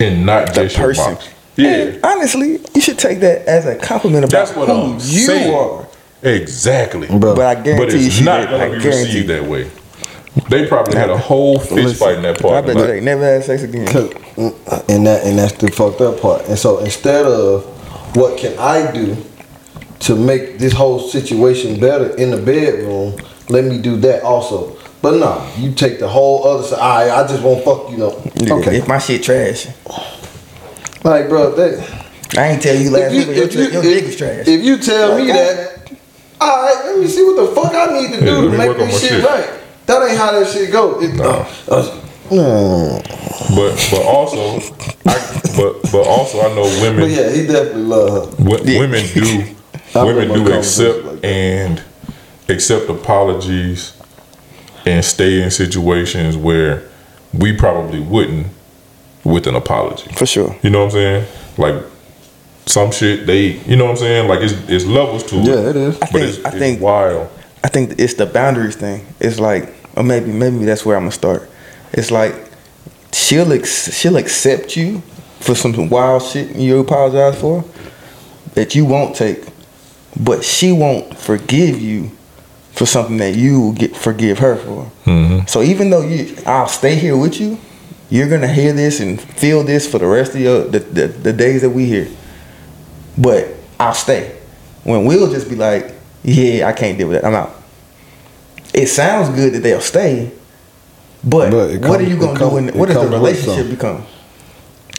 And 0.00 0.26
not 0.26 0.48
the 0.54 0.64
just 0.64 0.76
your 0.76 0.86
person. 0.88 1.18
Yeah, 1.56 1.68
And 1.68 2.04
honestly, 2.04 2.58
you 2.74 2.80
should 2.80 2.98
take 2.98 3.20
that 3.20 3.46
as 3.46 3.66
a 3.66 3.76
compliment 3.76 4.24
about 4.24 4.46
that's 4.46 4.56
what 4.56 4.68
who 4.68 4.74
I'm 4.74 4.92
you 4.94 4.98
saying. 5.00 5.54
are. 5.54 5.86
Exactly. 6.22 7.06
Bro. 7.08 7.34
But 7.36 7.58
I 7.58 7.62
guarantee 7.62 7.98
you, 8.00 8.06
it's 8.06 8.14
she 8.16 8.24
not 8.24 8.40
did. 8.40 8.50
gonna 8.50 8.64
I 8.64 8.68
be 8.68 8.82
guarantee. 8.82 9.04
received 9.04 9.28
that 9.28 9.44
way. 9.44 9.70
They 10.48 10.66
probably 10.66 10.96
had 10.96 11.10
a 11.10 11.18
whole 11.18 11.58
fist 11.58 11.72
Listen, 11.72 11.96
fight 11.98 12.16
in 12.16 12.22
that 12.22 12.40
part. 12.40 12.64
I 12.64 12.66
bet 12.66 12.76
you 12.76 12.86
they 12.86 13.00
never 13.00 13.24
had 13.24 13.44
sex 13.44 13.62
again. 13.62 13.86
Mm, 13.86 14.88
and 14.88 15.06
that 15.06 15.26
and 15.26 15.38
that's 15.38 15.52
the 15.54 15.70
fucked 15.70 16.00
up 16.00 16.20
part. 16.20 16.46
And 16.48 16.58
so 16.58 16.78
instead 16.78 17.26
of 17.26 17.64
what 18.16 18.38
can 18.38 18.56
I 18.58 18.90
do 18.92 19.16
to 20.00 20.16
make 20.16 20.58
this 20.58 20.72
whole 20.72 21.00
situation 21.00 21.80
better 21.80 22.14
in 22.16 22.30
the 22.30 22.40
bedroom, 22.40 23.16
let 23.48 23.64
me 23.64 23.78
do 23.82 23.96
that 23.98 24.22
also. 24.22 24.76
But 25.02 25.14
no, 25.18 25.50
you 25.56 25.72
take 25.72 25.98
the 25.98 26.08
whole 26.08 26.46
other 26.46 26.62
side. 26.62 26.78
I, 27.08 27.22
I 27.24 27.26
just 27.26 27.42
won't 27.42 27.64
fuck 27.64 27.90
you 27.90 27.96
know. 27.96 28.22
Yeah, 28.36 28.54
Okay, 28.54 28.76
If 28.78 28.88
my 28.88 28.98
shit 28.98 29.22
trash, 29.22 29.66
like 31.04 31.28
bro, 31.28 31.52
that 31.54 32.06
I 32.36 32.48
ain't 32.48 32.62
tell 32.62 32.76
you 32.76 32.90
last 32.90 33.12
if 33.14 33.26
week. 33.26 33.26
you, 33.28 33.32
Your, 33.34 33.44
if, 33.44 33.54
you, 33.54 33.60
your 33.62 33.76
if, 33.78 33.82
dick 33.82 34.04
is 34.04 34.16
trash. 34.16 34.46
if 34.48 34.62
you 34.64 34.78
tell 34.78 35.16
me 35.18 35.26
that, 35.28 35.90
all 36.40 36.62
right, 36.62 36.82
let 36.84 36.98
me 36.98 37.06
see 37.06 37.24
what 37.24 37.36
the 37.36 37.54
fuck 37.54 37.72
I 37.74 37.86
need 37.98 38.12
to 38.12 38.20
do 38.20 38.40
let 38.50 38.50
to 38.50 38.58
make 38.58 38.76
this 38.76 38.92
my 38.92 38.98
shit, 39.00 39.10
shit. 39.10 39.24
right. 39.24 39.50
That 39.86 40.08
ain't 40.08 40.18
how 40.18 40.32
that 40.38 40.46
shit 40.46 40.70
go. 40.70 41.00
It, 41.00 41.18
uh, 41.20 41.46
no. 42.30 43.00
But 43.56 43.88
but 43.90 44.04
also, 44.06 44.58
I, 45.06 45.40
but 45.56 45.82
but 45.90 46.06
also 46.06 46.40
I 46.42 46.54
know 46.54 46.62
women. 46.82 47.00
But 47.00 47.10
yeah, 47.10 47.30
he 47.30 47.46
definitely 47.46 47.82
love 47.82 48.36
her. 48.38 48.44
Wo- 48.44 48.62
women 48.62 49.04
do 49.12 49.44
women 49.94 50.28
do 50.28 50.52
accept 50.52 51.04
like 51.04 51.24
and 51.24 51.82
accept 52.48 52.88
apologies 52.88 53.96
and 54.86 55.04
stay 55.04 55.42
in 55.42 55.50
situations 55.50 56.36
where 56.36 56.82
we 57.32 57.56
probably 57.56 58.00
wouldn't 58.00 58.46
with 59.24 59.46
an 59.46 59.54
apology. 59.54 60.10
For 60.14 60.26
sure. 60.26 60.56
You 60.62 60.70
know 60.70 60.80
what 60.80 60.84
I'm 60.86 60.90
saying? 60.92 61.26
Like 61.58 61.84
some 62.66 62.90
shit 62.92 63.26
they 63.26 63.58
you 63.66 63.76
know 63.76 63.84
what 63.84 63.90
I'm 63.92 63.96
saying? 63.98 64.28
Like 64.28 64.40
it's 64.40 64.54
it's 64.68 64.84
levels 64.86 65.24
to 65.24 65.36
it. 65.36 65.46
Yeah, 65.46 65.70
it 65.70 65.76
is. 65.76 65.96
I 65.96 65.98
But 66.00 66.08
think- 66.10 66.28
it's, 66.28 66.44
I 66.44 66.48
it's 66.50 66.58
think- 66.58 66.80
wild. 66.80 67.28
I 67.62 67.68
think 67.68 67.98
it's 67.98 68.14
the 68.14 68.24
boundaries 68.24 68.74
thing. 68.76 69.04
It's 69.20 69.38
like, 69.38 69.74
or 69.94 70.02
maybe 70.02 70.32
maybe 70.32 70.64
that's 70.64 70.86
where 70.86 70.96
I'm 70.96 71.02
gonna 71.02 71.12
start. 71.12 71.50
It's 71.92 72.10
like 72.10 72.34
she'll 73.12 73.52
ex- 73.52 73.94
she'll 73.94 74.16
accept 74.16 74.76
you 74.76 75.02
for 75.40 75.54
some 75.54 75.90
wild 75.90 76.22
shit 76.22 76.56
you 76.56 76.78
apologize 76.78 77.38
for 77.38 77.64
that 78.54 78.74
you 78.74 78.84
won't 78.86 79.14
take, 79.14 79.44
but 80.18 80.42
she 80.42 80.72
won't 80.72 81.16
forgive 81.18 81.80
you 81.80 82.10
for 82.72 82.86
something 82.86 83.16
that 83.18 83.34
you 83.36 83.72
get 83.74 83.96
forgive 83.96 84.38
her 84.38 84.56
for. 84.56 84.90
So 85.46 85.62
even 85.62 85.90
though 85.90 86.02
you, 86.02 86.36
I'll 86.46 86.68
stay 86.68 86.94
here 86.94 87.16
with 87.16 87.40
you. 87.40 87.58
You're 88.08 88.28
gonna 88.28 88.48
hear 88.52 88.72
this 88.72 88.98
and 89.00 89.20
feel 89.20 89.62
this 89.62 89.88
for 89.90 89.98
the 89.98 90.06
rest 90.06 90.34
of 90.34 90.40
your 90.40 90.64
the, 90.64 90.80
the, 90.80 91.06
the 91.08 91.32
days 91.32 91.62
that 91.62 91.70
we 91.70 91.86
here. 91.86 92.08
But 93.16 93.48
I'll 93.78 93.94
stay. 93.94 94.36
When 94.84 95.04
we'll 95.04 95.30
just 95.30 95.48
be 95.48 95.54
like, 95.56 95.94
yeah, 96.22 96.66
I 96.66 96.72
can't 96.72 96.98
deal 96.98 97.08
with 97.08 97.18
it. 97.18 97.24
I'm 97.24 97.34
out. 97.34 97.54
It 98.74 98.86
sounds 98.88 99.28
good 99.34 99.52
that 99.54 99.60
they'll 99.60 99.80
stay, 99.80 100.32
but, 101.24 101.50
But 101.50 101.80
what 101.88 102.00
are 102.00 102.04
you 102.04 102.16
gonna 102.16 102.38
come- 102.38 102.50
do? 102.50 102.56
In, 102.58 102.78
what 102.78 102.88
does 102.88 102.96
the 103.02 103.08
relationship 103.08 103.68
become? 103.70 104.04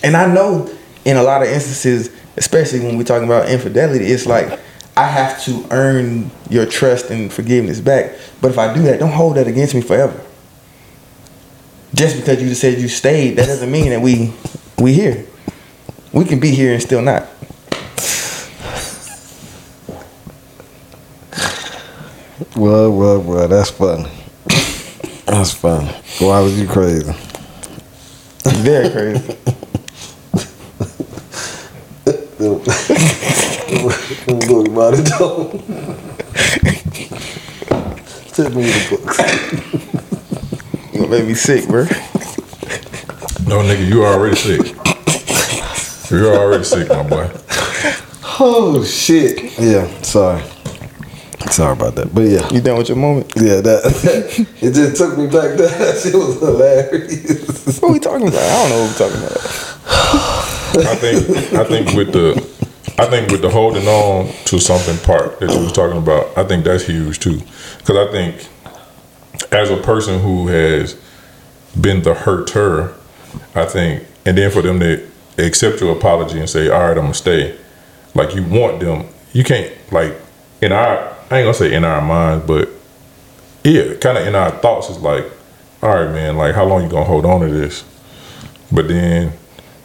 And 0.04 0.16
I 0.16 0.32
know 0.34 0.70
in 1.06 1.18
a 1.18 1.24
lot 1.24 1.42
of 1.42 1.48
instances, 1.50 2.10
especially 2.38 2.80
when 2.82 2.98
we're 2.98 3.04
talking 3.04 3.26
about 3.28 3.50
infidelity, 3.50 4.06
it's 4.06 4.26
like 4.26 4.60
I 5.02 5.08
have 5.08 5.44
to 5.46 5.66
earn 5.72 6.30
your 6.48 6.68
trust 6.68 7.10
and 7.10 7.34
forgiveness 7.34 7.80
back. 7.80 8.12
But 8.40 8.52
if 8.52 8.60
I 8.60 8.72
do 8.72 8.84
that, 8.84 9.00
don't 9.00 9.12
hold 9.12 9.36
that 9.38 9.48
against 9.48 9.74
me 9.74 9.82
forever. 9.82 10.22
Just 11.96 12.18
because 12.18 12.40
you 12.40 12.54
said 12.54 12.80
you 12.80 12.88
stayed, 12.88 13.32
that 13.38 13.48
doesn't 13.48 13.72
mean 13.72 13.90
that 13.90 14.00
we 14.00 14.32
we 14.78 14.94
here. 14.94 15.26
We 16.14 16.24
can 16.24 16.40
be 16.40 16.52
here 16.52 16.74
and 16.74 16.82
still 16.84 17.02
not. 17.02 17.24
Well, 22.56 22.92
well, 22.92 23.22
well, 23.22 23.48
that's 23.48 23.72
funny. 23.72 24.12
That's 25.26 25.52
funny. 25.52 25.92
Why 26.20 26.42
was 26.42 26.60
you 26.62 26.68
crazy? 26.68 27.12
Very 28.44 28.90
crazy. 28.92 29.38
Look 34.28 34.68
about 34.68 34.94
it 34.94 35.06
though. 35.18 35.50
Send 38.28 38.56
me 38.56 38.64
the 38.64 38.88
books. 38.90 39.18
You 40.94 41.00
gonna 41.00 41.12
make 41.12 41.26
me 41.26 41.34
sick, 41.34 41.68
bro. 41.68 41.84
No 43.48 43.62
nigga, 43.64 43.88
you 43.88 44.06
already 44.06 44.36
sick. 44.36 44.76
You're 46.12 46.36
already 46.36 46.64
sick, 46.64 46.88
my 46.90 47.04
boy. 47.08 47.30
Oh 48.40 48.84
shit. 48.84 49.58
Yeah, 49.60 49.88
sorry. 50.02 50.44
Sorry 51.50 51.74
about 51.74 51.96
that. 51.96 52.14
But 52.14 52.22
yeah. 52.22 52.48
You 52.52 52.62
done 52.62 52.78
with 52.78 52.90
your 52.90 52.98
moment? 52.98 53.34
Yeah, 53.36 53.62
that 53.62 54.48
it 54.62 54.72
just 54.74 54.98
took 54.98 55.18
me 55.18 55.26
back 55.26 55.58
there. 55.58 55.68
That 55.68 56.00
shit 56.04 56.14
was 56.14 56.40
hilarious. 56.40 57.82
What 57.82 57.92
we 57.92 58.00
talking 58.00 58.28
about? 58.28 58.40
I 58.40 58.54
don't 58.62 58.70
know 58.70 58.82
what 58.82 58.92
we're 58.92 59.10
talking 59.10 59.24
about. 59.24 59.38
I 60.88 60.96
think 60.96 61.54
I 61.54 61.64
think 61.66 61.94
with 61.94 62.14
the 62.14 62.61
I 62.98 63.06
think 63.06 63.32
with 63.32 63.42
the 63.42 63.50
holding 63.50 63.88
on 63.88 64.32
to 64.46 64.60
something 64.60 64.98
part 65.00 65.40
that 65.40 65.50
you 65.52 65.60
was 65.60 65.72
talking 65.72 65.98
about, 65.98 66.38
I 66.38 66.44
think 66.44 66.64
that's 66.66 66.86
huge 66.86 67.20
too. 67.20 67.42
Because 67.78 67.98
I 67.98 68.12
think 68.12 68.48
as 69.52 69.70
a 69.70 69.78
person 69.78 70.22
who 70.22 70.48
has 70.48 71.00
been 71.80 72.04
the 72.04 72.14
hurter, 72.14 72.94
I 73.56 73.66
think, 73.66 74.06
and 74.26 74.38
then 74.38 74.52
for 74.52 74.62
them 74.62 74.80
to 74.82 75.08
accept 75.38 75.82
your 75.82 75.96
apology 75.96 76.40
and 76.40 76.50
say, 76.50 76.70
"All 76.70 76.80
right, 76.82 76.98
I'm 76.98 77.04
gonna 77.04 77.14
stay," 77.14 77.56
like 78.14 78.36
you 78.36 78.44
want 78.44 78.80
them, 78.80 79.06
you 79.34 79.44
can't 79.44 79.72
like 79.92 80.16
in 80.62 80.72
our 80.72 81.12
I 81.32 81.40
ain't 81.40 81.46
gonna 81.46 81.54
say 81.54 81.74
in 81.74 81.86
our 81.86 82.02
minds, 82.02 82.46
but 82.46 82.70
yeah, 83.64 83.94
kind 83.96 84.18
of 84.18 84.28
in 84.28 84.36
our 84.36 84.52
thoughts 84.52 84.90
is 84.90 85.00
like, 85.00 85.26
"All 85.82 85.90
right, 85.90 86.12
man, 86.12 86.36
like 86.36 86.56
how 86.56 86.66
long 86.66 86.84
you 86.84 86.90
gonna 86.90 87.06
hold 87.06 87.26
on 87.26 87.42
to 87.42 87.48
this?" 87.48 87.84
But 88.72 88.90
then 88.90 89.34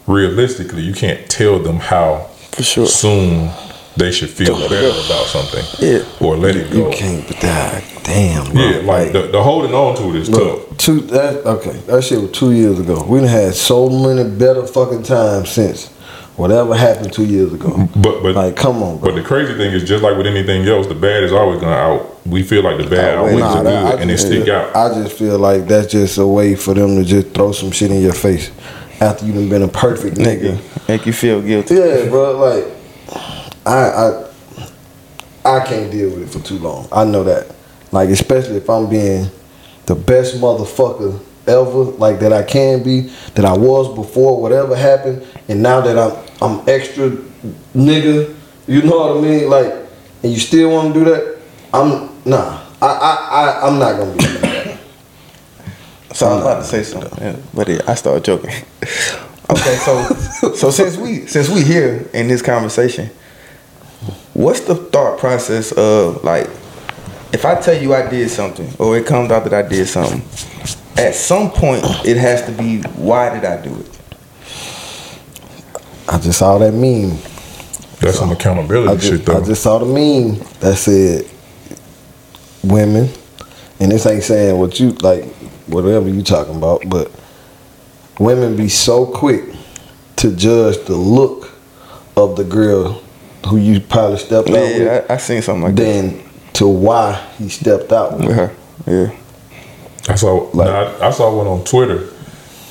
realistically, 0.07 0.83
you 0.83 0.93
can't 0.93 1.29
tell 1.29 1.61
them 1.61 1.79
how 1.79 2.31
For 2.57 2.63
sure. 2.63 2.87
soon 2.87 3.51
they 3.97 4.13
should 4.13 4.31
feel 4.31 4.59
better 4.69 4.89
about 4.89 5.27
something 5.27 5.65
Yeah. 5.79 6.05
or 6.27 6.37
let 6.37 6.55
it 6.57 6.71
go. 6.71 6.91
You 6.91 6.95
can't 6.97 7.27
but 7.27 7.37
that 7.41 7.85
damn 8.03 8.53
bro. 8.53 8.63
Yeah, 8.63 8.79
like 8.81 9.13
the, 9.13 9.23
the 9.29 9.43
holding 9.43 9.75
on 9.75 9.97
to 9.97 10.09
it 10.11 10.17
is 10.17 10.29
tough. 10.29 10.77
Two 10.79 11.01
that 11.13 11.45
okay, 11.47 11.73
that 11.87 12.03
shit 12.05 12.21
was 12.21 12.31
two 12.33 12.53
years 12.53 12.79
ago. 12.79 13.05
We 13.09 13.21
done 13.21 13.29
had 13.29 13.55
so 13.55 13.89
many 13.89 14.29
better 14.29 14.67
fucking 14.67 15.03
times 15.05 15.51
since 15.51 15.89
whatever 16.37 16.75
happened 16.75 17.13
two 17.13 17.25
years 17.25 17.53
ago. 17.55 17.89
But 17.97 18.23
but 18.23 18.35
Like, 18.35 18.57
come 18.57 18.83
on, 18.83 18.99
bro. 18.99 19.11
But 19.11 19.17
the 19.17 19.23
crazy 19.27 19.55
thing 19.55 19.73
is, 19.73 19.85
just 19.85 20.03
like 20.03 20.17
with 20.17 20.27
anything 20.27 20.67
else, 20.67 20.87
the 20.87 20.95
bad 20.95 21.23
is 21.25 21.33
always 21.33 21.61
gonna 21.61 21.75
out. 21.77 22.27
We 22.27 22.43
feel 22.43 22.63
like 22.63 22.77
the 22.79 22.89
bad 22.89 23.17
oh, 23.17 23.21
outweighs 23.21 23.39
Nah, 23.39 23.63
the 23.63 23.71
good, 23.71 23.85
I 23.99 24.01
and 24.01 24.11
they 24.11 24.17
stick 24.17 24.45
feel- 24.45 24.55
out. 24.55 24.77
I 24.77 24.95
just 25.03 25.17
feel 25.19 25.39
like 25.39 25.67
that's 25.67 25.91
just 25.93 26.19
a 26.19 26.27
way 26.27 26.55
for 26.55 26.75
them 26.75 26.97
to 26.97 27.05
just 27.05 27.29
throw 27.35 27.53
some 27.53 27.71
shit 27.71 27.91
in 27.91 28.03
your 28.03 28.13
face 28.15 28.51
after 29.01 29.27
you 29.27 29.33
done 29.33 29.49
been 29.49 29.63
a 29.63 29.69
perfect 29.69 30.17
nigga. 30.17 30.59
Make 30.89 31.07
you 31.07 31.13
feel 31.13 31.43
guilty. 31.43 31.75
Yeah, 31.75 32.09
bro. 32.09 32.39
Like, 32.39 32.65
I 33.67 33.91
I 33.91 34.27
I 35.45 35.67
can't 35.67 35.91
deal 35.91 36.11
with 36.11 36.23
it 36.23 36.29
for 36.29 36.45
too 36.47 36.59
long. 36.59 36.89
I 36.93 37.05
know 37.05 37.25
that. 37.25 37.55
Like, 37.93 38.09
especially 38.11 38.57
if 38.57 38.69
I'm 38.69 38.89
being 38.89 39.31
the 39.87 39.95
best 39.95 40.37
motherfucker 40.37 41.21
ever, 41.47 41.85
like 41.85 42.19
that 42.21 42.33
I 42.33 42.43
can 42.43 42.83
be, 42.83 43.13
that 43.35 43.45
I 43.45 43.57
was 43.57 43.95
before 43.95 44.41
whatever 44.41 44.75
happened, 44.75 45.27
and 45.49 45.63
now 45.63 45.81
that 45.81 45.99
I'm 45.99 46.27
I'm 46.43 46.69
extra 46.69 47.11
nigga, 47.75 48.35
you 48.67 48.83
know 48.83 48.99
what 48.99 49.19
I 49.19 49.21
mean? 49.21 49.49
Like, 49.49 49.73
and 50.23 50.33
you 50.33 50.41
still 50.41 50.71
want 50.71 50.95
to 50.95 50.99
do 51.01 51.11
that? 51.11 51.39
I'm 51.73 52.11
nah. 52.25 52.63
I 52.83 52.87
I, 52.87 53.29
I 53.31 53.67
I'm 53.67 53.79
not 53.79 53.97
gonna 53.99 54.17
be. 54.17 54.56
So 56.17 56.27
I 56.29 56.35
was 56.35 56.43
about 56.43 56.59
to 56.61 56.65
say 56.65 56.83
something, 56.83 57.23
yeah, 57.23 57.37
but 57.53 57.69
yeah, 57.69 57.81
I 57.87 57.95
started 57.95 58.25
joking. 58.25 58.49
okay, 59.51 59.77
so 59.77 60.03
so 60.55 60.71
since 60.71 60.97
we 60.97 61.27
since 61.27 61.51
we 61.51 61.63
here 61.63 62.09
in 62.15 62.27
this 62.27 62.41
conversation, 62.41 63.11
what's 64.33 64.61
the 64.61 64.77
thought 64.77 65.19
process 65.19 65.73
of 65.73 66.25
like 66.25 66.47
if 67.35 67.45
I 67.45 67.61
tell 67.61 67.77
you 67.77 67.93
I 67.93 68.09
did 68.09 68.31
something 68.31 68.73
or 68.79 68.97
it 68.97 69.05
comes 69.05 69.31
out 69.31 69.45
that 69.45 69.53
I 69.53 69.69
did 69.69 69.87
something, 69.89 70.23
at 70.97 71.15
some 71.15 71.51
point 71.51 71.85
it 72.07 72.17
has 72.17 72.47
to 72.47 72.53
be 72.53 72.81
why 72.97 73.35
did 73.35 73.45
I 73.45 73.63
do 73.63 73.79
it? 73.79 73.99
I 76.09 76.19
just 76.19 76.39
saw 76.39 76.57
that 76.57 76.73
meme. 76.73 77.19
That's 78.01 78.19
some 78.19 78.31
accountability 78.31 78.89
I 78.89 78.99
shit, 78.99 79.27
though. 79.27 79.43
I 79.43 79.45
just 79.45 79.63
saw 79.63 79.79
the 79.81 79.85
meme 79.85 80.39
that 80.61 80.77
said 80.77 81.29
women, 82.65 83.11
and 83.81 83.93
this 83.93 84.07
ain't 84.07 84.23
saying 84.23 84.59
what 84.59 84.81
you 84.81 84.93
like, 84.93 85.25
whatever 85.67 86.09
you 86.09 86.23
talking 86.23 86.57
about, 86.57 86.83
but 86.89 87.11
women 88.19 88.57
be 88.57 88.69
so 88.69 89.07
quick 89.07 89.45
to 90.17 90.35
judge 90.35 90.79
the 90.87 90.97
look 90.97 91.53
of 92.17 92.37
the 92.37 92.45
girl 92.45 93.03
who 93.47 93.59
you 93.59 93.81
probably 93.81 94.19
stepped 94.19 94.49
out 94.49 94.55
with 94.55 94.83
Yeah, 94.83 95.07
I, 95.09 95.15
I 95.15 95.17
seen 95.19 95.43
something 95.43 95.63
like 95.65 95.75
that 95.77 95.83
than 95.83 96.23
to 96.55 96.67
why 96.67 97.15
he 97.39 97.49
stepped 97.49 97.93
out 97.93 98.17
with. 98.19 98.27
with 98.27 98.37
her. 98.37 98.57
Yeah, 98.87 99.17
I 100.09 100.15
saw. 100.15 100.51
nah, 100.55 100.65
I, 100.65 101.09
I 101.09 101.11
saw 101.11 101.37
one 101.37 101.47
on 101.47 101.65
Twitter. 101.65 102.09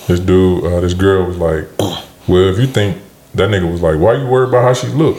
This 0.08 0.20
dude, 0.20 0.64
uh, 0.66 0.82
this 0.82 0.94
girl 0.94 1.26
was 1.26 1.38
like, 1.38 1.68
Well, 2.28 2.50
if 2.50 2.58
you 2.58 2.66
think 2.66 2.98
that 3.36 3.50
nigga 3.50 3.72
was 3.72 3.82
like, 3.82 4.00
why 4.00 4.16
you 4.16 4.26
worried 4.28 4.50
about 4.50 4.64
how 4.64 4.74
she 4.74 4.88
look? 4.88 5.18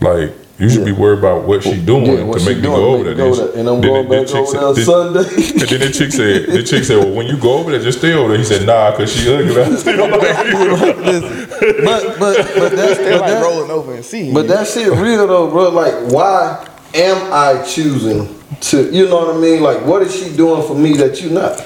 Like, 0.00 0.32
you 0.58 0.70
should 0.70 0.84
be 0.86 0.92
worried 0.92 1.18
about 1.18 1.42
what 1.44 1.62
she 1.62 1.80
doing 1.80 2.06
Yeah, 2.06 2.22
what 2.22 2.38
to 2.38 2.44
she 2.44 2.48
make 2.50 2.56
me 2.58 2.62
go 2.64 2.94
over 2.94 3.04
there. 3.04 3.14
me 3.14 3.18
go 3.18 3.34
there. 3.34 3.58
And 3.60 3.68
I'm 3.68 3.80
Then 3.80 3.90
going 3.90 4.08
the- 4.08 4.14
the 4.16 4.20
back 4.22 4.26
chick 4.26 4.36
over 4.36 4.46
said- 4.46 4.60
there 4.62 4.72
the- 4.74 4.84
Sunday. 4.84 5.60
And 5.60 5.60
then 5.70 5.80
the 5.80 5.90
chick 5.92 6.12
said, 6.12 6.46
the 6.46 6.62
chick 6.62 6.84
said, 6.84 6.98
well, 6.98 7.12
when 7.14 7.26
you 7.26 7.36
go 7.36 7.58
over 7.58 7.70
there, 7.72 7.80
just 7.80 7.98
stay 7.98 8.14
over 8.14 8.28
there. 8.30 8.38
He 8.38 8.44
said, 8.44 8.66
nah, 8.66 8.96
cause 8.96 9.12
she 9.12 9.28
ugly. 9.32 9.60
I 9.60 9.74
said, 9.76 10.00
I'm 10.00 10.10
like, 10.10 10.20
but 11.84 12.18
but 12.18 12.36
but 12.54 12.72
that's 12.72 12.98
They're 12.98 13.18
but, 13.18 13.20
like 13.20 13.30
that, 13.30 13.42
rolling 13.42 13.70
over 13.70 13.94
and 13.94 14.04
seeing. 14.04 14.32
but 14.34 14.48
that 14.48 14.66
shit 14.66 14.88
real 14.92 15.26
though, 15.26 15.50
bro. 15.50 15.68
Like, 15.70 16.10
why 16.12 16.66
am 16.94 17.32
I 17.32 17.62
choosing 17.64 18.34
to? 18.60 18.90
You 18.90 19.08
know 19.08 19.26
what 19.26 19.36
I 19.36 19.38
mean? 19.38 19.62
Like, 19.62 19.84
what 19.84 20.02
is 20.02 20.14
she 20.14 20.34
doing 20.34 20.66
for 20.66 20.74
me 20.74 20.94
that 20.96 21.20
you 21.20 21.30
not? 21.30 21.60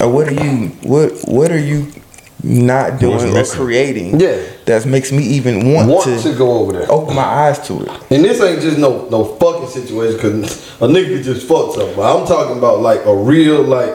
Or 0.00 0.08
what 0.10 0.28
are 0.28 0.32
you 0.44 0.68
what 0.82 1.12
what 1.26 1.50
are 1.50 1.58
you 1.58 1.88
not 2.42 2.98
doing 3.00 3.36
or 3.36 3.44
creating 3.44 4.18
Yeah. 4.20 4.38
that 4.66 4.86
makes 4.86 5.12
me 5.12 5.22
even 5.24 5.72
want, 5.72 5.88
Want 5.88 6.04
to, 6.04 6.22
to 6.22 6.34
go 6.38 6.58
over 6.60 6.72
there? 6.72 6.90
open 6.90 7.14
my 7.14 7.22
eyes 7.22 7.58
to 7.68 7.82
it. 7.82 7.88
And 8.10 8.24
this 8.24 8.40
ain't 8.40 8.60
just 8.62 8.78
no 8.78 9.08
no 9.10 9.24
fucking 9.24 9.68
situation 9.68 10.16
because 10.16 10.68
a 10.80 10.86
nigga 10.86 11.22
just 11.22 11.46
fucked 11.46 11.78
up 11.78 11.96
But 11.96 12.16
I'm 12.20 12.26
talking 12.26 12.56
about 12.58 12.80
like 12.80 13.04
a 13.04 13.14
real 13.14 13.62
like 13.62 13.94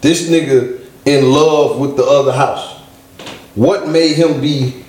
this 0.00 0.28
nigga 0.30 0.80
in 1.04 1.30
love 1.30 1.78
with 1.78 1.96
the 1.96 2.04
other 2.04 2.32
house. 2.32 2.78
What 3.54 3.88
made 3.88 4.14
him 4.14 4.40
be 4.40 4.84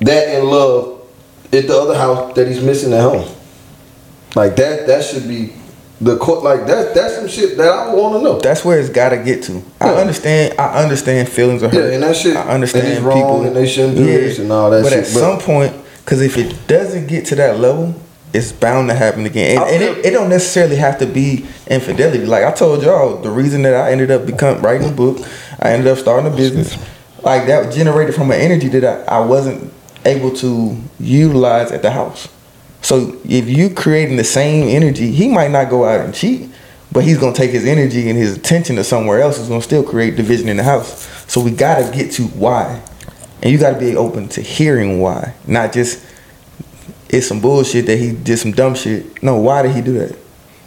that 0.00 0.36
in 0.36 0.46
love 0.46 1.00
at 1.52 1.66
the 1.68 1.76
other 1.78 1.96
house 1.96 2.34
that 2.34 2.48
he's 2.48 2.62
missing 2.62 2.92
at 2.92 3.02
home? 3.02 3.28
Like 4.34 4.56
that 4.56 4.86
that 4.88 5.04
should 5.04 5.28
be 5.28 5.52
the 6.00 6.16
court 6.18 6.42
like 6.42 6.66
that 6.66 6.94
that's 6.94 7.14
some 7.16 7.28
shit 7.28 7.56
that 7.56 7.68
I 7.68 7.94
want 7.94 8.14
to 8.16 8.22
know. 8.22 8.38
That's 8.40 8.64
where 8.64 8.78
it's 8.78 8.88
gotta 8.88 9.16
get 9.16 9.42
to. 9.44 9.62
I 9.80 9.90
understand 9.94 10.54
I 10.58 10.82
understand 10.82 11.28
feelings 11.28 11.62
of 11.62 11.72
hurt. 11.72 11.84
Yeah, 11.88 11.94
and 11.94 12.02
that 12.02 12.16
shit- 12.16 12.36
I 12.36 12.48
understand 12.50 12.86
and 12.86 12.94
it's 12.94 13.02
wrong 13.02 13.16
people 13.20 13.42
and 13.46 13.54
they 13.56 13.66
shouldn't 13.66 13.96
do 13.96 14.04
this 14.04 14.38
and 14.38 14.50
all 14.52 14.70
that 14.70 14.82
But 14.82 14.90
shit, 14.90 14.98
at 15.06 15.14
but- 15.14 15.20
some 15.20 15.38
point, 15.38 15.72
because 16.04 16.20
if 16.20 16.36
it 16.36 16.66
doesn't 16.66 17.06
get 17.06 17.26
to 17.26 17.36
that 17.36 17.60
level, 17.60 17.94
it's 18.32 18.50
bound 18.50 18.88
to 18.88 18.94
happen 18.94 19.24
again. 19.26 19.58
And, 19.62 19.70
and 19.70 19.82
it, 19.98 20.06
it 20.06 20.10
don't 20.10 20.28
necessarily 20.28 20.74
have 20.76 20.98
to 20.98 21.06
be 21.06 21.46
infidelity. 21.68 22.26
Like 22.26 22.42
I 22.44 22.50
told 22.52 22.82
y'all, 22.82 23.16
the 23.22 23.30
reason 23.30 23.62
that 23.62 23.74
I 23.74 23.92
ended 23.92 24.10
up 24.10 24.26
become 24.26 24.60
writing 24.60 24.88
a 24.88 24.92
book, 24.92 25.18
I 25.60 25.70
ended 25.70 25.86
up 25.86 25.98
starting 25.98 26.30
a 26.32 26.36
business, 26.36 26.76
like 27.22 27.46
that 27.46 27.72
generated 27.72 28.14
from 28.16 28.32
an 28.32 28.40
energy 28.40 28.66
that 28.68 29.08
I, 29.08 29.18
I 29.18 29.20
wasn't 29.20 29.72
able 30.04 30.32
to 30.36 30.76
utilize 30.98 31.70
at 31.70 31.82
the 31.82 31.90
house. 31.92 32.28
So 32.84 33.16
if 33.24 33.48
you 33.48 33.70
creating 33.70 34.16
the 34.16 34.24
same 34.24 34.68
energy, 34.68 35.10
he 35.10 35.28
might 35.28 35.50
not 35.50 35.70
go 35.70 35.84
out 35.86 36.00
and 36.04 36.14
cheat, 36.14 36.50
but 36.92 37.02
he's 37.02 37.18
gonna 37.18 37.34
take 37.34 37.50
his 37.50 37.64
energy 37.66 38.08
and 38.10 38.18
his 38.18 38.36
attention 38.36 38.76
to 38.76 38.84
somewhere 38.84 39.20
else. 39.20 39.38
It's 39.38 39.48
gonna 39.48 39.62
still 39.62 39.82
create 39.82 40.16
division 40.16 40.48
in 40.48 40.58
the 40.58 40.62
house. 40.64 41.08
So 41.26 41.40
we 41.40 41.50
gotta 41.50 41.90
get 41.96 42.12
to 42.12 42.24
why, 42.24 42.80
and 43.42 43.50
you 43.50 43.58
gotta 43.58 43.78
be 43.78 43.96
open 43.96 44.28
to 44.28 44.42
hearing 44.42 45.00
why, 45.00 45.34
not 45.46 45.72
just 45.72 46.04
it's 47.08 47.26
some 47.26 47.40
bullshit 47.40 47.86
that 47.86 47.96
he 47.98 48.12
did 48.12 48.36
some 48.38 48.52
dumb 48.52 48.74
shit. 48.74 49.22
No, 49.22 49.36
why 49.38 49.62
did 49.62 49.72
he 49.74 49.80
do 49.80 49.94
that? 50.00 50.16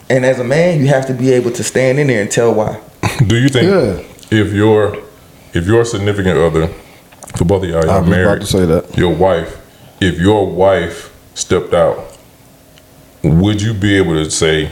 And 0.09 0.25
as 0.25 0.39
a 0.39 0.43
man, 0.43 0.79
you 0.79 0.87
have 0.87 1.05
to 1.07 1.13
be 1.13 1.31
able 1.33 1.51
to 1.51 1.63
stand 1.63 1.99
in 1.99 2.07
there 2.07 2.21
and 2.21 2.31
tell 2.31 2.53
why. 2.53 2.79
do 3.27 3.37
you 3.37 3.49
think 3.49 3.65
Yeah. 3.67 4.37
if 4.39 4.53
your 4.53 4.97
if 5.53 5.67
your 5.67 5.85
significant 5.85 6.37
other, 6.39 6.67
for 7.35 7.45
both 7.45 7.63
of 7.63 7.69
y'all, 7.69 7.81
y'all 7.85 7.91
I 7.91 7.99
was 7.99 8.07
about 8.07 8.09
married, 8.09 8.41
to 8.41 8.47
say 8.47 8.65
that. 8.65 8.97
your 8.97 9.13
wife, 9.13 9.55
if 10.01 10.17
your 10.19 10.47
wife 10.49 11.13
stepped 11.37 11.73
out, 11.73 12.17
would 13.23 13.61
you 13.61 13.73
be 13.73 13.95
able 13.97 14.13
to 14.13 14.29
say, 14.29 14.71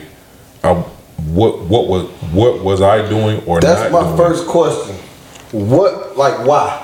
I, 0.63 0.73
what 0.73 1.59
what 1.61 1.87
was 1.87 2.03
what 2.33 2.63
was 2.63 2.81
I 2.81 3.07
doing 3.07 3.41
or 3.45 3.61
That's 3.61 3.91
not 3.91 3.91
my 3.91 4.03
doing? 4.03 4.17
first 4.17 4.47
question. 4.47 4.95
What 5.51 6.17
like 6.17 6.45
why? 6.45 6.81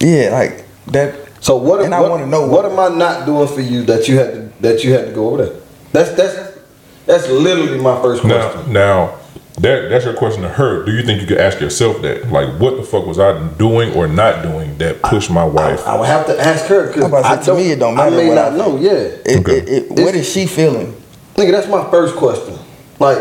Yeah, 0.00 0.30
like 0.32 0.64
that. 0.88 1.14
So 1.42 1.56
what? 1.56 1.82
And 1.84 1.94
I 1.94 2.00
wanna 2.00 2.26
know 2.26 2.42
what 2.46 2.64
what- 2.64 2.72
am 2.72 2.78
I 2.78 2.96
not 2.96 3.26
doing 3.26 3.48
for 3.48 3.60
you 3.60 3.82
that 3.84 4.06
you 4.08 4.18
had 4.18 4.34
to 4.34 4.52
that 4.62 4.84
you 4.84 4.92
had 4.92 5.06
to 5.06 5.12
go 5.12 5.28
over 5.30 5.44
there? 5.46 5.56
That's 5.92 6.10
that's 6.12 6.58
that's 7.06 7.28
literally 7.28 7.78
my 7.80 8.00
first 8.00 8.24
Now, 8.24 8.50
question. 8.52 8.72
now 8.72 9.18
that 9.58 9.88
that's 9.90 10.04
your 10.04 10.14
question 10.14 10.42
to 10.42 10.48
her. 10.48 10.84
Do 10.84 10.92
you 10.92 11.02
think 11.02 11.20
you 11.20 11.26
could 11.26 11.38
ask 11.38 11.60
yourself 11.60 12.00
that? 12.02 12.30
Like, 12.30 12.48
what 12.58 12.76
the 12.76 12.82
fuck 12.82 13.06
was 13.06 13.18
I 13.18 13.46
doing 13.58 13.92
or 13.94 14.08
not 14.08 14.42
doing 14.42 14.78
that 14.78 15.02
pushed 15.02 15.30
my 15.30 15.44
wife? 15.44 15.86
I 15.86 15.98
would 15.98 16.06
have 16.08 16.26
to 16.26 16.40
ask 16.40 16.64
her 16.66 16.86
because 16.88 17.04
I'm 17.04 17.10
about 17.10 17.22
to 17.22 17.28
I 17.28 17.36
to 17.36 17.46
don't. 17.46 17.56
me, 17.58 17.70
it 17.72 17.78
don't 17.78 17.98
I 18.00 18.10
may 18.10 18.28
what 18.28 18.34
not 18.34 18.52
I- 18.52 18.56
know. 18.56 18.78
Yeah, 18.78 18.92
It, 18.92 19.40
Okay. 19.40 19.58
it, 19.58 19.68
it, 19.68 20.04
what 20.04 20.14
is 20.14 20.30
she 20.30 20.46
feeling? 20.46 20.94
nigga, 21.36 21.52
that's 21.52 21.68
my 21.68 21.88
first 21.90 22.16
question. 22.16 22.58
Like, 22.98 23.18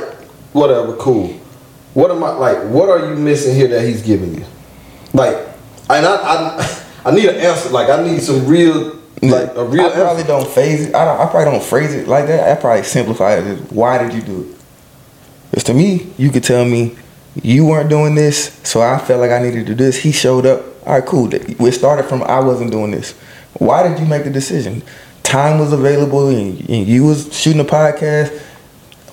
whatever, 0.53 0.95
cool. 0.97 1.27
What 1.93 2.11
am 2.11 2.23
I 2.23 2.31
like? 2.31 2.57
What 2.69 2.89
are 2.89 2.99
you 3.09 3.15
missing 3.15 3.55
here 3.55 3.67
that 3.69 3.81
he's 3.83 4.01
giving 4.01 4.35
you? 4.35 4.45
Like, 5.13 5.35
and 5.89 6.05
I 6.05 6.15
I, 6.15 6.83
I 7.05 7.11
need 7.15 7.25
an 7.25 7.35
answer. 7.35 7.69
Like, 7.69 7.89
I 7.89 8.01
need 8.03 8.21
some 8.21 8.45
real 8.47 8.97
like 9.21 9.53
a 9.55 9.63
real 9.65 9.85
I 9.85 9.89
probably 9.91 10.21
answer. 10.21 10.27
don't 10.27 10.47
phase 10.47 10.85
it. 10.87 10.95
I 10.95 11.03
don't. 11.05 11.19
I 11.19 11.29
probably 11.29 11.51
don't 11.51 11.63
phrase 11.63 11.93
it 11.93 12.07
like 12.07 12.27
that. 12.27 12.57
I 12.57 12.59
probably 12.59 12.83
simplify 12.83 13.33
it 13.35 13.71
why 13.71 13.97
did 14.01 14.13
you 14.13 14.21
do 14.21 14.41
it? 14.41 14.60
Because 15.51 15.63
to 15.65 15.73
me, 15.73 16.11
you 16.17 16.31
could 16.31 16.43
tell 16.43 16.65
me 16.65 16.95
you 17.43 17.65
weren't 17.65 17.89
doing 17.89 18.15
this, 18.15 18.59
so 18.63 18.81
I 18.81 18.97
felt 18.97 19.19
like 19.21 19.31
I 19.31 19.39
needed 19.41 19.65
to 19.67 19.73
do 19.73 19.75
this. 19.75 19.97
He 19.97 20.11
showed 20.11 20.45
up. 20.45 20.63
All 20.87 20.93
right, 20.93 21.05
cool. 21.05 21.29
We 21.59 21.71
started 21.71 22.03
from 22.05 22.23
I 22.23 22.39
wasn't 22.39 22.71
doing 22.71 22.91
this. 22.91 23.11
Why 23.59 23.87
did 23.87 23.99
you 23.99 24.05
make 24.05 24.23
the 24.23 24.29
decision? 24.31 24.81
Time 25.23 25.59
was 25.59 25.71
available, 25.71 26.29
and, 26.29 26.59
and 26.69 26.87
you 26.87 27.03
was 27.05 27.33
shooting 27.37 27.61
a 27.61 27.65
podcast. 27.65 28.31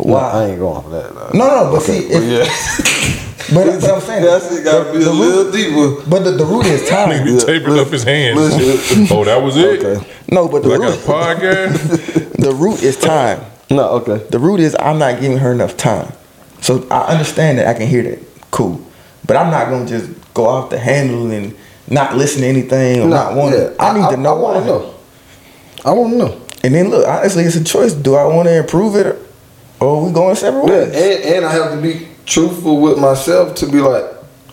No, 0.01 0.15
Why? 0.15 0.31
I 0.31 0.45
ain't 0.47 0.59
going 0.61 0.83
for 0.83 0.91
that. 0.91 1.13
though. 1.15 1.31
No, 1.37 1.47
no, 1.47 1.73
but 1.73 1.83
Okay, 1.83 2.01
see, 2.01 2.07
if, 2.09 3.49
but, 3.55 3.81
but 3.81 3.91
I'm 3.91 4.01
saying 4.01 4.23
That's 4.25 4.51
it. 4.53 4.65
Gotta 4.65 4.93
be 4.93 4.99
the 5.01 5.11
a 5.11 5.13
root- 5.13 5.19
little 5.19 5.53
deeper. 5.53 6.09
But 6.11 6.23
the, 6.25 6.31
the 6.33 6.45
root 6.45 6.67
is 6.67 6.89
time. 6.89 7.11
Nigga 7.11 7.45
taping 7.45 7.79
up 7.79 7.89
his 7.89 8.05
hands. 8.05 8.39
Oh, 9.13 9.25
that 9.25 9.43
was 9.43 9.57
it. 9.57 9.85
Okay. 9.85 10.07
No, 10.31 10.49
but 10.49 10.63
the 10.63 10.69
Like 10.71 10.79
a 10.79 10.93
root, 10.93 10.99
podcast. 11.01 12.33
the 12.37 12.53
root 12.55 12.83
is 12.83 12.97
time. 12.97 13.41
No, 13.71 13.89
okay. 14.01 14.25
The 14.31 14.39
root 14.39 14.61
is 14.61 14.75
I'm 14.81 14.99
not 14.99 15.21
giving 15.21 15.39
her 15.39 15.53
enough 15.53 15.77
time. 15.77 16.13
So 16.61 16.87
I 16.91 17.13
understand 17.13 17.59
that. 17.59 17.67
I 17.69 17.75
can 17.75 17.87
hear 17.87 18.03
that. 18.03 18.19
Cool. 18.51 18.81
But 19.27 19.37
I'm 19.37 19.51
not 19.51 19.69
gonna 19.69 19.87
just 19.87 20.11
go 20.35 20.47
off 20.47 20.71
the 20.71 20.79
handle 20.79 21.31
and 21.31 21.55
not 21.89 22.17
listen 22.17 22.43
to 22.43 22.47
anything 22.47 23.01
or 23.03 23.09
not 23.09 23.35
want 23.35 23.55
to. 23.55 23.75
I 23.81 23.99
need 23.99 24.09
to 24.11 24.17
know 24.17 24.37
I 24.37 24.41
want 24.41 24.59
to 24.61 24.65
know. 24.67 24.95
I 25.85 25.91
want 25.93 26.13
to 26.13 26.19
know. 26.19 26.41
And 26.65 26.75
then 26.75 26.91
look, 26.91 27.07
honestly, 27.07 27.45
it's 27.45 27.57
a 27.57 27.65
choice. 27.65 27.93
Do 27.95 28.15
I 28.17 28.25
want 28.25 28.49
to 28.49 28.57
improve 28.59 28.97
it, 28.97 29.07
or, 29.07 29.19
or 29.81 30.07
we 30.07 30.13
going 30.13 30.35
separate 30.35 30.67
Yeah, 30.67 30.85
ways? 30.85 30.95
and, 30.95 31.35
and 31.37 31.45
I 31.47 31.53
have 31.53 31.73
to 31.73 31.81
be 31.81 32.09
truthful 32.27 32.81
with 32.81 32.99
myself 32.99 33.55
to 33.57 33.67
be 33.67 33.79
like, 33.81 34.05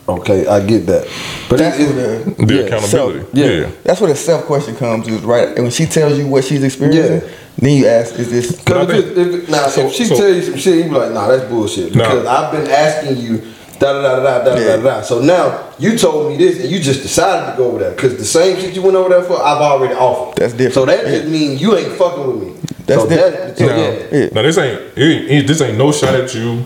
okay, 0.08 0.47
I 0.47 0.66
get 0.66 0.86
that. 0.88 1.08
But 1.49 1.60
That's 1.60 1.80
it, 1.80 1.95
where 1.95 2.16
it, 2.22 2.38
the- 2.38 2.45
The 2.45 2.53
yeah, 2.56 2.62
accountability. 2.62 3.20
so- 3.22 3.28
yeah. 3.34 3.45
yeah. 3.45 3.72
That's 3.84 4.01
where 4.01 4.10
the 4.10 4.16
self 4.16 4.45
question 4.45 4.76
comes. 4.76 5.08
Is 5.08 5.22
right. 5.22 5.49
And 5.49 5.60
when 5.64 5.72
she 5.72 5.86
tells 5.86 6.18
you 6.18 6.28
what 6.28 6.43
she's 6.43 6.64
experiencing, 6.64 7.22
Yeah. 7.28 7.36
then 7.58 7.72
you 7.78 7.88
ask, 7.88 8.18
"Is 8.20 8.30
this?" 8.32 8.51
But 8.64 8.78
I 8.78 8.86
Because 8.86 9.03
if, 9.06 9.18
if, 9.18 9.34
it- 9.43 9.49
now, 9.49 9.68
so- 9.68 9.88
if 9.88 9.93
she 9.93 10.06
so- 10.06 10.16
tell 10.18 10.30
you 10.30 10.41
some 10.41 10.58
shit, 10.58 10.76
you 10.78 10.84
be 10.86 10.89
like, 10.91 11.12
nah, 11.12 11.28
that's 11.28 11.45
bullshit. 11.49 11.95
Nah. 11.95 12.03
Because 12.03 12.26
I've 12.26 12.51
been 12.51 12.70
asking 12.72 13.18
you 13.18 13.41
da 13.80 13.91
da 13.93 14.01
da 14.01 14.24
da 14.24 14.43
da 14.56 14.56
Yeah. 14.60 14.76
da 14.78 14.84
da. 14.84 15.01
So 15.01 15.20
now 15.22 15.60
you 15.80 15.97
told 15.97 16.30
me 16.32 16.38
this, 16.38 16.60
and 16.62 16.70
you 16.72 16.80
just 16.80 17.01
decided 17.01 17.51
to 17.51 17.58
go 17.58 17.66
over 17.72 17.80
there. 17.80 17.91
Because 17.91 18.16
the 18.18 18.26
same 18.26 18.58
shit 18.60 18.74
you 18.74 18.82
went 18.82 18.95
over 18.95 19.10
there 19.10 19.22
for, 19.24 19.34
I've 19.41 19.62
already 19.62 19.93
offered. 19.95 20.38
That's 20.38 20.53
different. 20.53 20.74
So 20.74 20.86
that 20.86 21.06
just 21.06 21.28
means 21.28 21.62
you 21.62 21.76
ain't 21.76 21.91
fucking 21.93 22.26
with 22.28 22.47
me. 22.47 22.53
That's 22.86 23.01
so 23.01 23.10
different. 23.10 23.36
That, 23.36 23.58
so 23.58 23.66
Now, 23.66 23.76
yeah. 23.76 23.93
Yeah. 24.12 24.30
now 24.32 24.41
this 24.43 24.58
ain't, 24.60 24.82
it 24.95 25.01
ain't 25.03 25.32
it- 25.32 25.47
this 25.47 25.60
ain't 25.62 25.78
no 25.78 25.91
shot 25.91 26.14
at 26.16 26.34
you. 26.36 26.64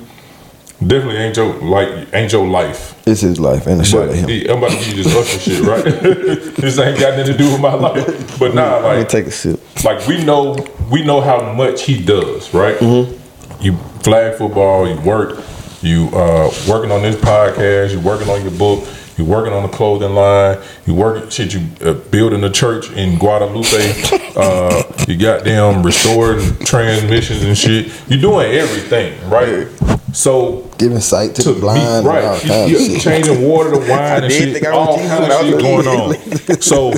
Definitely 0.86 1.18
ain't 1.18 1.36
your 1.36 1.56
like 1.56 2.14
ain't 2.14 2.32
your 2.32 2.48
life. 2.48 2.96
It's 3.06 3.20
his 3.22 3.38
life 3.38 3.68
and 3.68 3.82
a 3.82 3.92
But 3.92 4.16
yeah, 4.16 4.52
I'm 4.54 4.60
about 4.60 4.72
to 4.72 4.78
give 4.78 4.96
you 4.96 5.04
this 5.04 5.14
usher 5.14 5.40
shit, 5.40 5.62
right? 5.66 5.84
this 6.56 6.80
ain't 6.80 6.98
got 6.98 7.18
nothing 7.18 7.34
to 7.34 7.38
do 7.38 7.52
with 7.52 7.60
my 7.60 7.74
life. 7.74 8.40
But 8.40 8.56
nah, 8.56 8.76
Let 8.78 8.82
me 8.84 8.98
like 9.00 9.10
take 9.10 9.26
a 9.26 9.32
sip. 9.32 9.60
like 9.84 10.08
we 10.08 10.24
know 10.24 10.56
we 10.90 11.04
know 11.04 11.20
how 11.20 11.52
much 11.54 11.84
he 11.84 12.02
does, 12.02 12.54
right? 12.54 12.78
Mm-hmm. 12.78 13.62
You 13.62 13.76
flag 14.04 14.38
football, 14.38 14.88
you 14.88 15.00
work, 15.02 15.44
you 15.82 16.08
uh 16.14 16.50
working 16.70 16.92
on 16.92 17.02
this 17.02 17.18
podcast, 17.18 17.92
you 17.92 18.00
working 18.00 18.30
on 18.30 18.42
your 18.42 18.52
book, 18.58 18.86
you 19.20 19.26
working 19.26 19.53
on 19.53 19.63
the 19.63 19.70
clothing 19.70 20.15
line, 20.15 20.57
you 20.88 20.95
working 20.95 21.30
shit, 21.30 21.53
you 21.53 21.61
uh, 21.86 21.93
building 21.93 22.43
a 22.43 22.49
church 22.49 22.89
in 22.91 23.20
Guadalupe, 23.20 23.67
uh, 24.36 24.84
you 25.07 25.17
them 25.43 25.84
restored 25.84 26.39
transmissions 26.65 27.43
and 27.43 27.57
shit. 27.57 27.91
You're 28.07 28.22
doing 28.22 28.51
everything, 28.53 29.30
right? 29.30 29.67
So 30.13 30.70
Giving 30.78 30.99
sight 31.01 31.36
to, 31.36 31.43
to 31.43 31.53
the 31.53 31.59
blind 31.59 31.82
be 31.82 31.86
and 31.86 32.07
all 32.07 32.13
right. 32.13 32.41
kinds 32.41 32.72
You, 32.72 32.78
of 32.78 32.82
you 32.82 32.89
shit. 32.93 33.01
changing 33.01 33.41
water 33.47 33.72
to 33.72 33.78
wine 33.80 33.89
I 33.91 34.15
and 34.15 34.22
did 34.30 34.32
shit. 34.32 34.53
think 34.53 34.65
I 34.65 34.76
was 34.78 34.88
all 34.88 34.97
Jesus 34.97 35.17
kind 35.20 35.32
of 35.32 35.41
shit 35.41 35.61
going 35.61 35.88
on. 35.88 36.61
so 36.61 36.91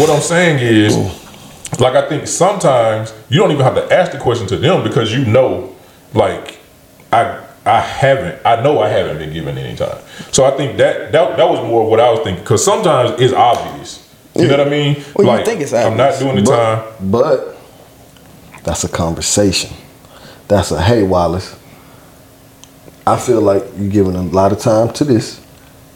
what 0.00 0.10
I'm 0.10 0.20
saying 0.22 0.58
is, 0.60 0.96
like 1.80 1.94
I 1.96 2.08
think 2.08 2.26
sometimes 2.28 3.12
you 3.30 3.38
don't 3.40 3.50
even 3.50 3.64
have 3.64 3.74
to 3.74 3.92
ask 3.92 4.12
the 4.12 4.18
question 4.18 4.46
to 4.48 4.56
them 4.56 4.84
because 4.84 5.12
you 5.12 5.24
know, 5.24 5.74
like 6.12 6.58
I 7.12 7.43
I 7.66 7.80
haven't 7.80 8.44
I 8.44 8.62
know 8.62 8.80
I 8.80 8.88
haven't 8.88 9.18
been 9.18 9.32
given 9.32 9.56
any 9.56 9.76
time. 9.76 9.98
So 10.32 10.44
I 10.44 10.50
think 10.56 10.76
that 10.78 11.12
that 11.12 11.36
that 11.36 11.48
was 11.48 11.66
more 11.66 11.88
what 11.88 12.00
I 12.00 12.10
was 12.10 12.20
thinking 12.20 12.42
because 12.42 12.64
sometimes 12.64 13.20
it's 13.20 13.32
obvious. 13.32 14.00
You 14.36 14.48
know 14.48 14.58
what 14.58 14.66
I 14.66 14.70
mean? 14.70 14.96
Well, 15.14 15.26
you 15.26 15.32
like 15.32 15.44
think 15.44 15.60
it's 15.60 15.72
I'm 15.72 15.96
not 15.96 16.18
doing 16.18 16.36
the 16.36 16.42
time. 16.42 16.92
But, 17.00 17.56
but 17.56 18.64
that's 18.64 18.84
a 18.84 18.88
conversation. 18.88 19.74
That's 20.48 20.72
a 20.72 20.80
hey 20.82 21.02
Wallace. 21.04 21.58
I 23.06 23.18
feel 23.18 23.40
like 23.40 23.62
you're 23.76 23.90
giving 23.90 24.14
a 24.16 24.22
lot 24.22 24.52
of 24.52 24.58
time 24.58 24.92
to 24.94 25.04
this. 25.04 25.40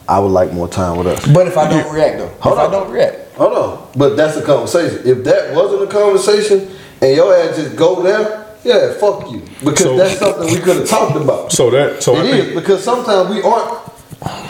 I 0.08 0.18
would 0.20 0.28
like 0.30 0.52
more 0.52 0.68
time 0.68 0.96
with 0.96 1.06
us. 1.06 1.26
But 1.32 1.48
if 1.48 1.58
I 1.58 1.68
don't 1.68 1.92
react 1.94 2.18
though, 2.18 2.28
Hold 2.40 2.54
if 2.54 2.64
on. 2.64 2.68
I 2.68 2.70
don't 2.70 2.90
react, 2.90 3.34
hold 3.34 3.52
on. 3.52 3.88
But 3.94 4.16
that's 4.16 4.36
a 4.38 4.42
conversation. 4.44 5.06
If 5.06 5.24
that 5.24 5.54
wasn't 5.54 5.82
a 5.82 5.86
conversation 5.86 6.70
and 7.02 7.14
your 7.16 7.34
ass 7.34 7.56
just 7.56 7.76
go 7.76 8.02
there, 8.02 8.47
yeah, 8.68 8.92
fuck 8.94 9.30
you. 9.30 9.42
Because 9.60 9.82
So- 9.82 9.96
that's 9.96 10.18
something 10.18 10.46
we 10.54 10.60
could 10.60 10.76
have 10.76 10.88
talked 10.88 11.16
about. 11.16 11.52
So 11.52 11.70
that 11.70 12.02
so 12.02 12.14
It 12.16 12.18
I 12.18 12.22
is 12.24 12.30
think 12.44 12.54
because 12.54 12.84
sometimes 12.84 13.30
we 13.30 13.40
aren't 13.42 13.70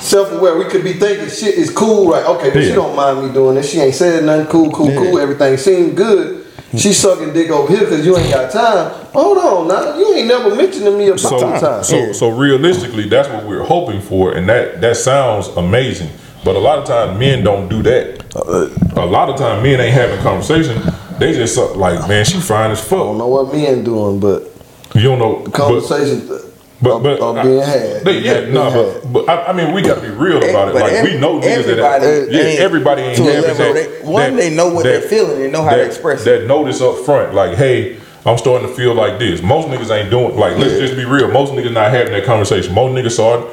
self-aware. 0.00 0.56
We 0.56 0.64
could 0.64 0.82
be 0.84 0.94
thinking 0.94 1.28
shit 1.28 1.54
is 1.54 1.70
cool, 1.70 2.10
right? 2.10 2.24
Okay, 2.26 2.50
but 2.50 2.62
she 2.62 2.72
don't 2.72 2.96
mind 2.96 3.26
me 3.26 3.32
doing 3.32 3.54
this. 3.56 3.70
She 3.70 3.80
ain't 3.80 3.94
said 3.94 4.24
nothing. 4.24 4.46
Cool, 4.46 4.70
cool, 4.70 4.90
cool. 4.90 5.18
Everything 5.18 5.56
seemed 5.56 5.96
good. 5.96 6.44
She 6.76 6.92
sucking 6.92 7.32
dick 7.32 7.50
over 7.50 7.68
here 7.74 7.80
because 7.86 8.04
you 8.04 8.14
ain't 8.18 8.30
got 8.30 8.50
time. 8.52 8.90
Hold 9.14 9.38
on, 9.38 9.68
now 9.68 9.96
you 9.96 10.14
ain't 10.16 10.28
never 10.28 10.54
mentioned 10.54 10.84
to 10.84 10.90
me 10.90 11.06
about 11.08 11.20
so 11.20 11.40
time. 11.58 11.82
so 11.82 12.12
so 12.12 12.28
realistically, 12.28 13.08
that's 13.08 13.28
what 13.28 13.46
we're 13.46 13.64
hoping 13.64 14.02
for, 14.02 14.32
and 14.36 14.46
that 14.50 14.80
that 14.82 14.96
sounds 14.96 15.48
amazing. 15.56 16.10
But 16.44 16.56
a 16.56 16.58
lot 16.58 16.78
of 16.78 16.84
times, 16.84 17.18
men 17.18 17.42
don't 17.42 17.68
do 17.68 17.82
that. 17.84 18.22
Uh, 18.36 18.40
uh, 18.40 19.04
a 19.04 19.06
lot 19.06 19.30
of 19.30 19.36
time, 19.36 19.62
men 19.62 19.80
ain't 19.80 19.94
having 19.94 20.18
conversation. 20.22 20.76
They 21.18 21.32
just 21.32 21.56
like, 21.76 22.08
man, 22.08 22.24
she 22.24 22.40
fine 22.40 22.70
as 22.70 22.80
fuck. 22.80 22.92
I 22.92 22.96
don't 23.04 23.18
know 23.18 23.28
what 23.28 23.52
men 23.52 23.84
doing, 23.84 24.20
but 24.20 24.50
You 24.94 25.02
don't 25.02 25.18
know. 25.18 25.42
but- 25.44 25.52
conversations 25.54 26.30
But 26.80 27.00
but, 27.02 27.20
are, 27.20 27.36
are 27.36 27.44
being 27.44 27.60
had. 27.60 28.04
They, 28.04 28.20
yeah, 28.20 28.48
no, 28.52 28.70
had. 28.70 29.02
but, 29.02 29.12
but 29.26 29.28
I, 29.28 29.46
I 29.46 29.52
mean, 29.52 29.72
we 29.74 29.82
got 29.82 29.96
to 29.96 30.00
be 30.00 30.08
real 30.14 30.42
eh, 30.42 30.50
about 30.50 30.68
it. 30.68 30.74
But 30.74 30.82
Like 30.82 30.92
every- 30.92 31.14
we 31.14 31.18
know 31.20 31.40
niggas 31.40 31.64
that, 31.76 32.28
yeah, 32.30 32.40
ain't 32.40 32.60
everybody 32.60 33.02
ain't 33.02 33.16
to 33.16 33.24
having 33.24 33.56
that, 33.56 33.74
they- 33.74 34.08
one, 34.08 34.36
they 34.36 34.54
know 34.54 34.72
what 34.72 34.84
they're 34.84 35.00
feeling, 35.02 35.40
they 35.40 35.50
know 35.50 35.62
how 35.64 35.70
to 35.72 35.76
that- 35.78 35.86
express 35.86 36.22
it. 36.22 36.24
That 36.42 36.46
notice 36.46 36.80
up 36.80 36.98
front, 37.04 37.34
like, 37.34 37.56
hey, 37.58 37.96
I'm 38.24 38.38
starting 38.38 38.68
to 38.68 38.74
feel 38.74 38.94
like 38.94 39.18
this. 39.18 39.42
Most 39.42 39.68
niggas 39.68 39.90
ain't 39.90 40.10
doing. 40.10 40.36
Like, 40.36 40.56
let's 40.58 40.78
just 40.78 40.94
be 40.96 41.04
real. 41.04 41.28
Most 41.32 41.52
niggas 41.52 41.72
not 41.72 41.90
having 41.90 42.12
that 42.12 42.24
conversation. 42.24 42.74
Most 42.74 42.92
niggas 42.92 43.12
saw 43.16 43.38
it. 43.40 43.46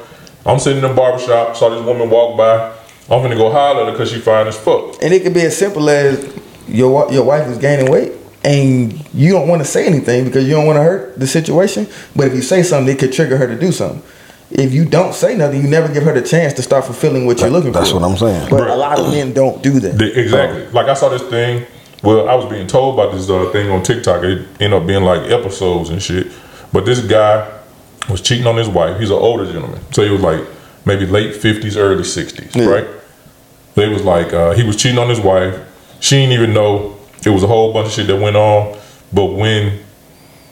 I'm 0.45 0.59
sitting 0.59 0.84
in 0.84 0.88
the 0.89 0.93
barbershop, 0.95 1.55
saw 1.55 1.70
this 1.70 1.84
woman 1.84 2.09
walk 2.09 2.38
by. 2.38 2.74
I'm 3.09 3.22
gonna 3.22 3.36
go 3.36 3.49
holler 3.51 3.82
at 3.82 3.86
her 3.88 3.91
because 3.91 4.11
she 4.11 4.20
fine 4.20 4.47
as 4.47 4.57
fuck. 4.57 5.01
And 5.01 5.13
it 5.13 5.24
could 5.24 5.34
be 5.34 5.41
as 5.41 5.55
simple 5.57 5.89
as 5.89 6.20
your 6.68 7.11
your 7.11 7.24
wife 7.24 7.47
is 7.47 7.57
gaining 7.57 7.91
weight, 7.91 8.13
and 8.43 8.93
you 9.13 9.32
don't 9.32 9.47
want 9.47 9.61
to 9.61 9.66
say 9.68 9.86
anything 9.86 10.26
because 10.26 10.45
you 10.45 10.51
don't 10.55 10.66
want 10.66 10.78
to 10.78 10.84
hurt 10.84 11.20
the 11.20 11.28
situation. 11.28 11.88
But 12.16 12.28
if 12.28 12.34
you 12.34 12.41
say 12.41 12.63
something, 12.63 12.93
it 12.95 12.99
could 12.99 13.13
trigger 13.13 13.38
her 13.38 13.47
to 13.47 13.55
do 13.59 13.72
something. 13.72 14.01
If 14.51 14.74
you 14.74 14.86
don't 14.86 15.13
say 15.13 15.36
nothing, 15.36 15.61
you 15.61 15.68
never 15.68 15.91
give 15.91 16.03
her 16.03 16.13
the 16.13 16.22
chance 16.26 16.53
to 16.53 16.61
start 16.61 16.86
fulfilling 16.86 17.26
what 17.26 17.39
you're 17.39 17.49
looking 17.49 17.72
That's 17.72 17.89
for. 17.91 17.99
That's 17.99 18.22
what 18.22 18.28
I'm 18.32 18.39
saying. 18.39 18.49
But 18.49 18.61
Right. 18.61 18.70
a 18.70 18.76
lot 18.76 18.99
of 18.99 19.09
men 19.11 19.34
don't 19.34 19.61
do 19.63 19.80
that. 19.80 19.97
The- 19.97 20.20
exactly. 20.20 20.68
Like 20.72 20.88
I 20.88 20.93
saw 20.93 21.09
this 21.09 21.24
thing. 21.24 21.66
Well, 22.03 22.30
I 22.30 22.36
was 22.36 22.45
being 22.45 22.68
told 22.68 22.99
about 22.99 23.13
this 23.13 23.28
uh, 23.30 23.49
thing 23.51 23.72
on 23.72 23.82
TikTok. 23.82 24.24
It 24.24 24.45
ended 24.59 24.74
up 24.80 24.86
being 24.86 25.03
like 25.03 25.32
episodes 25.32 25.89
and 25.89 26.01
shit. 26.01 26.28
But 26.72 26.86
this 26.86 26.99
guy 26.99 27.49
was 28.07 28.22
cheating 28.22 28.45
on 28.45 28.55
his 28.55 28.70
wife. 28.70 28.99
He's 28.99 29.09
an 29.09 29.18
older 29.18 29.51
gentleman, 29.51 29.80
so 29.91 30.03
he 30.03 30.11
was 30.11 30.22
like 30.22 30.41
maybe 30.86 31.07
late 31.07 31.36
fifties, 31.36 31.76
early 31.76 32.03
sixties, 32.03 32.51
Yeah. 32.55 32.66
right? 32.66 32.88
They 33.74 33.88
was 33.89 34.03
like 34.03 34.32
uh, 34.32 34.51
he 34.51 34.61
was 34.63 34.76
cheating 34.76 34.99
on 34.99 35.09
his 35.09 35.20
wife. 35.20 35.57
She 36.06 36.18
didn't 36.18 36.34
even 36.34 36.53
know 36.53 36.95
it 37.26 37.30
was 37.32 37.41
a 37.41 37.47
whole 37.47 37.74
bunch 37.74 37.88
of 37.88 37.93
shit 37.93 38.06
that 38.06 38.18
went 38.22 38.36
on. 38.36 38.78
But 39.12 39.26
when 39.34 39.80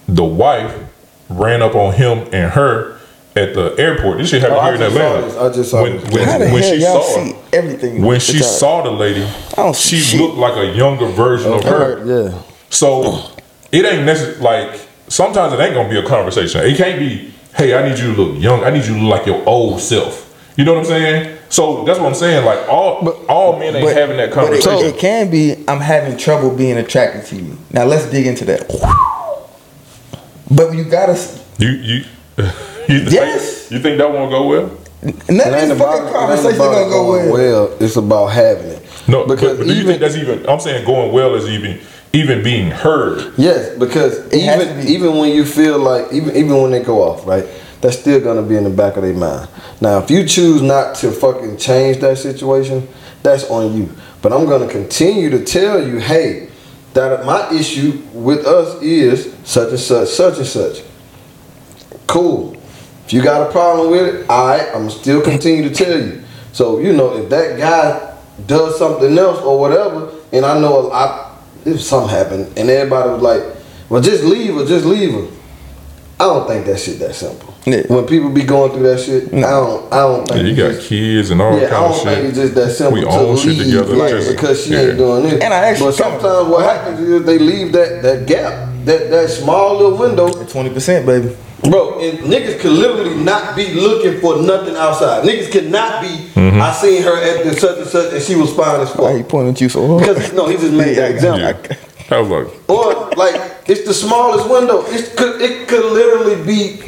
the 0.08 0.24
wife 0.24 0.76
ran 1.30 1.62
up 1.62 1.76
on 1.76 1.94
him 1.94 2.28
and 2.34 2.52
her 2.54 2.98
at 3.36 3.54
the 3.54 3.76
airport, 3.78 4.18
this 4.18 4.30
shit 4.32 4.42
happened 4.42 4.58
Oh, 4.58 4.62
I 4.62 4.66
here 4.66 4.76
in 4.76 4.82
Atlanta. 4.82 5.44
I 5.46 5.54
just 5.54 5.70
saw 5.70 5.84
when, 5.84 5.98
this. 5.98 6.10
when, 6.12 6.24
How 6.28 6.38
the 6.40 6.46
when 6.46 6.64
hell 6.64 6.74
she 6.74 6.82
y'all 6.82 7.02
saw 7.04 7.20
her, 7.20 7.26
see 7.28 7.36
everything? 7.54 8.02
when 8.04 8.20
she 8.20 8.38
y'all- 8.40 8.48
saw 8.48 8.82
the 8.82 8.90
lady, 8.90 9.28
she 9.76 9.98
shit. 10.00 10.20
looked 10.20 10.38
like 10.38 10.58
a 10.58 10.74
younger 10.76 11.06
version 11.06 11.54
of 11.54 11.64
her. 11.66 12.04
Yeah. 12.04 12.42
So 12.72 13.30
it 13.72 13.86
ain't 13.86 14.06
necessarily 14.06 14.42
like 14.42 14.82
sometimes 15.08 15.54
it 15.54 15.60
ain't 15.60 15.76
gonna 15.76 15.88
be 15.90 16.00
a 16.00 16.04
conversation. 16.04 16.62
It 16.62 16.78
can't 16.78 16.98
be, 16.98 17.32
hey, 17.56 17.76
I 17.78 17.88
need 17.88 18.00
you 18.00 18.16
to 18.16 18.22
look 18.24 18.42
young. 18.42 18.64
I 18.64 18.72
need 18.72 18.86
you 18.86 18.96
to 18.96 19.00
look 19.02 19.20
like 19.20 19.28
your 19.28 19.48
old 19.48 19.80
self. 19.82 20.22
You 20.58 20.66
know 20.66 20.74
what 20.74 20.80
I'm 20.80 20.86
saying? 20.86 21.38
So 21.54 21.84
that's 21.84 22.00
what 22.00 22.08
I'm 22.08 22.16
saying. 22.16 22.46
Like 22.46 22.68
all 22.68 23.04
but, 23.04 23.16
all 23.30 23.60
men 23.60 23.76
ain't 23.76 23.88
having 23.96 24.18
that 24.18 24.32
conversation. 24.32 24.72
but 24.72 24.84
it- 24.86 24.96
it, 24.96 24.98
can 25.00 25.30
be. 25.30 25.64
I'm 25.68 25.80
having 25.80 26.18
trouble 26.18 26.50
being 26.50 26.78
attracted 26.78 27.26
to 27.28 27.36
you. 27.36 27.56
Now 27.72 27.86
let's 27.86 28.06
dig 28.10 28.26
into 28.26 28.44
that. 28.46 28.68
But 30.50 30.74
you 30.74 30.84
gotta. 30.84 31.16
you 31.60 31.70
you 31.70 31.96
you 32.38 33.00
think, 33.02 33.12
Yes. 33.12 33.72
you 33.72 33.80
think 33.80 34.00
that 34.00 34.12
won't 34.12 34.32
go 34.32 34.48
well? 34.48 34.72
None 35.30 35.48
of 35.48 35.54
ain't 35.54 35.78
fucking 35.78 36.08
it 36.08 36.12
conversation 36.12 36.58
gonna 36.58 36.90
go 36.90 37.12
well. 37.12 37.32
well. 37.34 37.78
It's 37.80 37.98
about 37.98 38.28
having 38.28 38.70
it. 38.72 38.88
No, 39.08 39.28
because 39.28 39.58
but, 39.58 39.60
but 39.60 39.68
do 39.68 39.74
you 39.76 39.82
even 39.82 39.88
think 39.88 40.00
that's 40.00 40.16
even? 40.16 40.50
I'm 40.50 40.60
saying 40.60 40.86
going 40.86 41.12
well 41.14 41.36
is 41.36 41.48
even 41.48 41.80
even 42.14 42.42
being 42.44 42.72
heard. 42.72 43.32
yes, 43.38 43.78
because 43.78 44.18
It 44.34 44.42
even 44.42 44.86
be. 44.86 44.92
even 44.92 45.18
when 45.18 45.32
you 45.34 45.46
feel 45.46 45.78
like 45.78 46.12
even 46.14 46.36
even 46.36 46.60
when 46.62 46.72
they 46.72 46.82
go 46.82 47.04
off, 47.04 47.28
right? 47.28 47.46
That's 47.84 48.00
still 48.00 48.22
gonna 48.22 48.42
be 48.42 48.56
in 48.56 48.64
the 48.64 48.70
back 48.70 48.96
of 48.96 49.04
their 49.04 49.14
mind. 49.14 49.50
Now, 49.82 49.98
if 49.98 50.10
you 50.10 50.26
choose 50.26 50.62
not 50.62 50.96
to 50.96 51.12
fucking 51.12 51.58
change 51.58 51.98
that 51.98 52.18
situation, 52.18 52.88
that's 53.24 53.44
on 53.50 53.76
you. 53.76 53.90
But 54.22 54.32
I'm 54.32 54.46
gonna 54.46 54.70
continue 54.70 55.30
to 55.32 55.44
tell 55.44 55.86
you, 55.86 56.00
hey, 56.00 56.48
that 56.94 57.26
my 57.26 57.52
issue 57.52 58.02
with 58.14 58.46
us 58.46 58.82
is 58.82 59.36
such 59.44 59.72
and 59.72 59.80
such, 59.80 60.08
such 60.08 60.38
and 60.38 60.48
such. 60.48 60.82
Cool. 62.08 62.56
If 63.06 63.12
you 63.12 63.22
got 63.22 63.50
a 63.50 63.52
problem 63.52 63.92
with 63.92 64.16
it, 64.16 64.30
right, 64.30 64.72
I'm 64.74 64.90
still 64.90 65.22
continue 65.22 65.68
to 65.68 65.76
tell 65.76 66.00
you. 66.00 66.24
So 66.54 66.80
you 66.80 66.94
know, 66.94 67.18
if 67.18 67.30
that 67.32 67.58
guy 67.58 68.16
does 68.48 68.80
something 68.80 69.18
else 69.18 69.42
or 69.44 69.60
whatever, 69.60 70.10
and 70.32 70.46
I 70.46 70.58
know 70.58 70.90
I 70.90 71.36
if 71.66 71.82
something 71.82 72.16
happened 72.16 72.58
and 72.58 72.70
everybody 72.70 73.10
was 73.10 73.22
like, 73.22 73.44
"Well, 73.90 74.02
just 74.02 74.24
leave 74.24 74.56
her, 74.56 74.66
just 74.66 74.86
leave 74.86 75.12
her." 75.12 75.28
I 76.24 76.28
don't 76.28 76.48
think 76.48 76.66
that 76.68 76.80
shit 76.80 77.00
that 77.00 77.14
simple. 77.16 77.54
Yeah. 77.66 77.82
When 77.88 78.06
people 78.06 78.30
be 78.30 78.44
going 78.44 78.72
through 78.72 78.84
that 78.84 79.00
shit, 79.02 79.34
I 79.34 79.42
don't, 79.42 79.92
I 79.94 79.98
don't 79.98 80.28
Yeah, 80.30 80.36
think. 80.36 80.48
you 80.48 80.56
got 80.56 80.72
just- 80.76 80.88
kids 80.88 81.32
and 81.32 81.42
all 81.42 81.58
yeah, 81.60 81.66
I 81.68 81.70
kind 81.70 81.86
of 81.86 81.92
don't 81.96 82.06
think 82.06 82.18
shit. 82.18 82.26
it's 82.28 82.38
just 82.38 82.56
that 82.56 82.70
simple 82.72 82.94
We 82.94 83.02
to 83.02 83.10
own 83.10 83.36
shit 83.38 83.58
together, 83.58 83.96
like, 83.96 84.10
just- 84.12 84.32
because 84.32 84.64
she 84.64 84.72
yeah. 84.72 84.80
ain't 84.82 84.98
doing 84.98 85.24
this. 85.24 85.34
And 85.44 85.54
I 85.54 85.58
actually 85.58 85.88
but 85.88 85.96
sometimes 85.96 86.48
what 86.48 86.64
happens 86.64 87.00
is 87.02 87.24
they 87.26 87.40
leave 87.40 87.74
that 87.74 88.02
that 88.04 88.26
gap, 88.26 88.70
that 88.86 89.10
that 89.12 89.30
small 89.30 89.76
little 89.78 89.98
window, 89.98 90.32
Twenty 90.46 90.70
percent, 90.70 91.06
baby. 91.06 91.36
Bro, 91.70 92.00
and 92.00 92.20
niggas 92.20 92.60
could 92.60 92.72
literally 92.74 93.16
not 93.16 93.56
be 93.56 93.74
looking 93.74 94.20
for 94.20 94.36
nothing 94.42 94.76
outside. 94.76 95.24
Niggas 95.26 95.50
cannot 95.52 96.02
be. 96.02 96.08
Mm-hmm. 96.36 96.62
I 96.62 96.72
seen 96.74 97.02
her 97.04 97.16
at 97.18 97.46
the 97.46 97.54
such 97.58 97.78
and 97.80 97.88
such, 97.88 98.14
and 98.14 98.22
she 98.22 98.36
was 98.36 98.54
fine 98.54 98.82
as 98.82 98.90
fuck. 98.90 99.00
Why 99.00 99.14
he 99.14 99.20
fuck. 99.20 99.30
pointing 99.30 99.54
at 99.54 99.62
you 99.62 99.70
so 99.70 99.88
hard? 99.88 100.00
Because 100.06 100.34
no, 100.34 100.48
he 100.48 100.56
just 100.58 100.74
made 100.74 100.96
that 100.98 101.12
example. 101.12 101.76
I 102.14 102.20
like, 102.20 102.70
Or 102.70 103.10
like 103.12 103.36
it's 103.68 103.86
the 103.86 103.94
smallest 103.94 104.50
window. 104.50 104.84
It 104.88 105.16
could 105.18 105.42
it 105.42 105.68
could 105.68 105.86
literally 105.92 106.44
be 106.46 106.82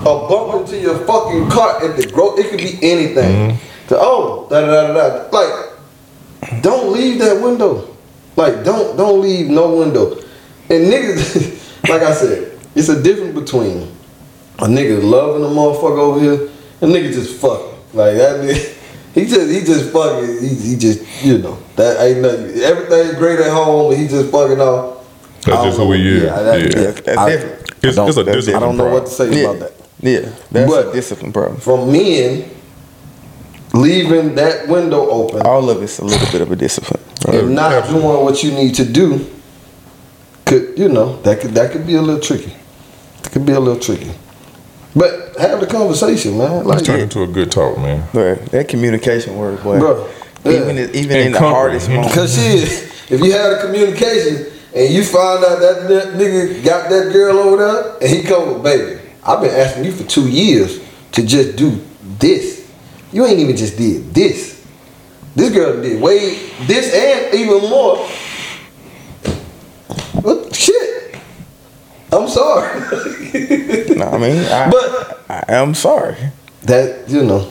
a 0.00 0.04
bump 0.04 0.60
into 0.60 0.78
your 0.78 0.98
fucking 1.06 1.48
car 1.50 1.84
at 1.84 1.96
the 1.96 2.10
gro 2.10 2.36
It 2.36 2.50
could 2.50 2.58
be 2.58 2.78
anything. 2.82 3.50
Mm-hmm. 3.52 3.88
To 3.88 3.98
oh 3.98 4.48
da 4.50 4.60
da 4.60 4.66
da 4.66 4.92
da. 4.92 5.28
da. 5.28 5.38
Like, 5.38 6.62
don't 6.62 6.92
leave 6.92 7.18
that 7.20 7.40
window. 7.42 7.88
Like 8.36 8.64
don't 8.64 8.96
don't 8.96 9.20
leave 9.20 9.48
no 9.48 9.76
window. 9.76 10.16
And 10.70 10.90
niggas, 10.90 11.82
like 11.88 12.02
I 12.02 12.12
said, 12.12 12.58
it's 12.74 12.88
a 12.88 13.02
difference 13.02 13.38
between 13.38 13.94
a 14.58 14.66
nigga 14.66 15.02
loving 15.02 15.44
a 15.44 15.48
motherfucker 15.48 15.98
over 15.98 16.20
here 16.20 16.50
and 16.80 16.92
nigga 16.92 17.12
just 17.12 17.40
fucking. 17.40 17.78
Like 17.94 18.16
that 18.16 18.40
nigga. 18.40 18.78
He 19.14 19.26
just 19.26 19.50
he 19.50 19.60
just 19.64 19.92
fucking 19.92 20.40
he, 20.40 20.48
he 20.54 20.76
just 20.76 21.00
you 21.24 21.38
know 21.38 21.58
that 21.76 22.00
ain't 22.00 22.20
nothing 22.20 22.60
everything's 22.62 23.14
great 23.16 23.38
at 23.40 23.50
home 23.52 23.94
he 23.94 24.08
just 24.08 24.30
fucking 24.30 24.60
off. 24.60 24.98
That's 25.44 25.64
just 25.64 25.78
who 25.78 25.92
he 25.92 26.02
know. 26.02 26.10
is. 26.10 26.22
that- 26.22 26.76
Yeah. 26.76 26.90
That's 26.92 27.18
I- 27.18 27.30
different. 27.30 27.62
It's, 27.62 27.74
it's 27.82 27.92
a 27.92 27.96
don't- 27.96 28.06
discipline 28.26 28.56
I 28.56 28.60
don't 28.60 28.76
know 28.76 28.86
what 28.92 29.06
to 29.06 29.12
say 29.12 29.42
Yeah, 29.42 29.50
about 29.50 29.58
that. 29.60 29.72
yeah, 30.00 30.30
that's 30.50 30.70
But- 30.70 30.88
a 30.88 30.92
discipline 30.92 31.32
problem. 31.32 31.60
From 31.60 31.90
men 31.92 32.44
leaving 33.74 34.34
that 34.36 34.68
window 34.68 35.08
open 35.10 35.42
All 35.42 35.68
of 35.70 35.82
it's 35.82 35.98
a 35.98 36.04
little 36.04 36.30
bit 36.30 36.40
of 36.42 36.52
a 36.52 36.56
discipline. 36.56 37.02
If 37.28 37.48
not 37.48 37.88
doing 37.88 38.02
what 38.24 38.42
you 38.42 38.52
need 38.52 38.74
to 38.76 38.84
do 38.84 39.26
could 40.44 40.76
you 40.78 40.88
know 40.88 41.20
that 41.22 41.40
could 41.40 41.52
that 41.54 41.70
could 41.72 41.86
be 41.86 41.94
a 41.94 42.02
little 42.02 42.20
tricky. 42.20 42.52
It 43.24 43.30
could 43.30 43.46
be 43.46 43.52
a 43.52 43.60
little 43.60 43.80
tricky. 43.80 44.10
But 44.94 45.36
have 45.36 45.60
the 45.60 45.66
conversation, 45.66 46.36
man. 46.36 46.64
Like 46.64 46.76
Let's 46.76 46.82
turn 46.82 47.00
into 47.00 47.22
a 47.22 47.26
good 47.26 47.50
talk, 47.50 47.78
man. 47.78 48.06
But 48.12 48.46
that 48.46 48.68
communication 48.68 49.36
word, 49.36 49.62
boy. 49.62 49.78
Bro, 49.78 50.10
yeah. 50.44 50.52
Even 50.52 50.78
in- 50.78 50.94
even 50.94 51.16
And 51.16 51.26
in 51.26 51.32
the 51.32 51.38
hardest 51.38 51.86
mm-hmm. 51.86 51.96
moments. 51.96 52.14
Cause 52.14 52.34
shit, 52.34 52.92
if 53.10 53.20
you 53.20 53.32
had 53.32 53.52
a 53.52 53.60
communication 53.64 54.52
and 54.74 54.92
you 54.92 55.04
find 55.04 55.44
out 55.44 55.60
that, 55.60 55.88
that 55.88 56.14
nigga 56.14 56.64
got 56.64 56.90
that 56.90 57.12
girl 57.12 57.38
over 57.38 57.56
there 57.56 57.96
and 58.00 58.10
he 58.10 58.22
come 58.22 58.52
with 58.52 58.62
baby, 58.62 59.00
I've 59.24 59.40
been 59.40 59.54
asking 59.54 59.84
you 59.84 59.92
for 59.92 60.04
two 60.04 60.28
years 60.28 60.80
to 61.12 61.24
just 61.24 61.56
do 61.56 61.80
this. 62.18 62.70
You 63.12 63.24
ain't 63.26 63.38
even 63.38 63.56
just 63.56 63.76
did 63.76 64.12
this. 64.12 64.66
This 65.34 65.52
girl 65.52 65.80
did 65.80 66.00
way 66.02 66.50
this 66.66 66.92
and 66.92 67.34
even 67.34 67.70
more. 67.70 67.96
What 70.22 70.54
shit? 70.54 70.81
I'm 72.12 72.28
sorry. 72.28 72.80
No, 73.96 74.06
I 74.06 74.18
mean, 74.18 74.44
I, 74.44 74.70
But- 74.70 75.24
I 75.28 75.44
am 75.48 75.74
sorry. 75.74 76.16
that 76.64 77.08
you 77.08 77.24
know, 77.24 77.50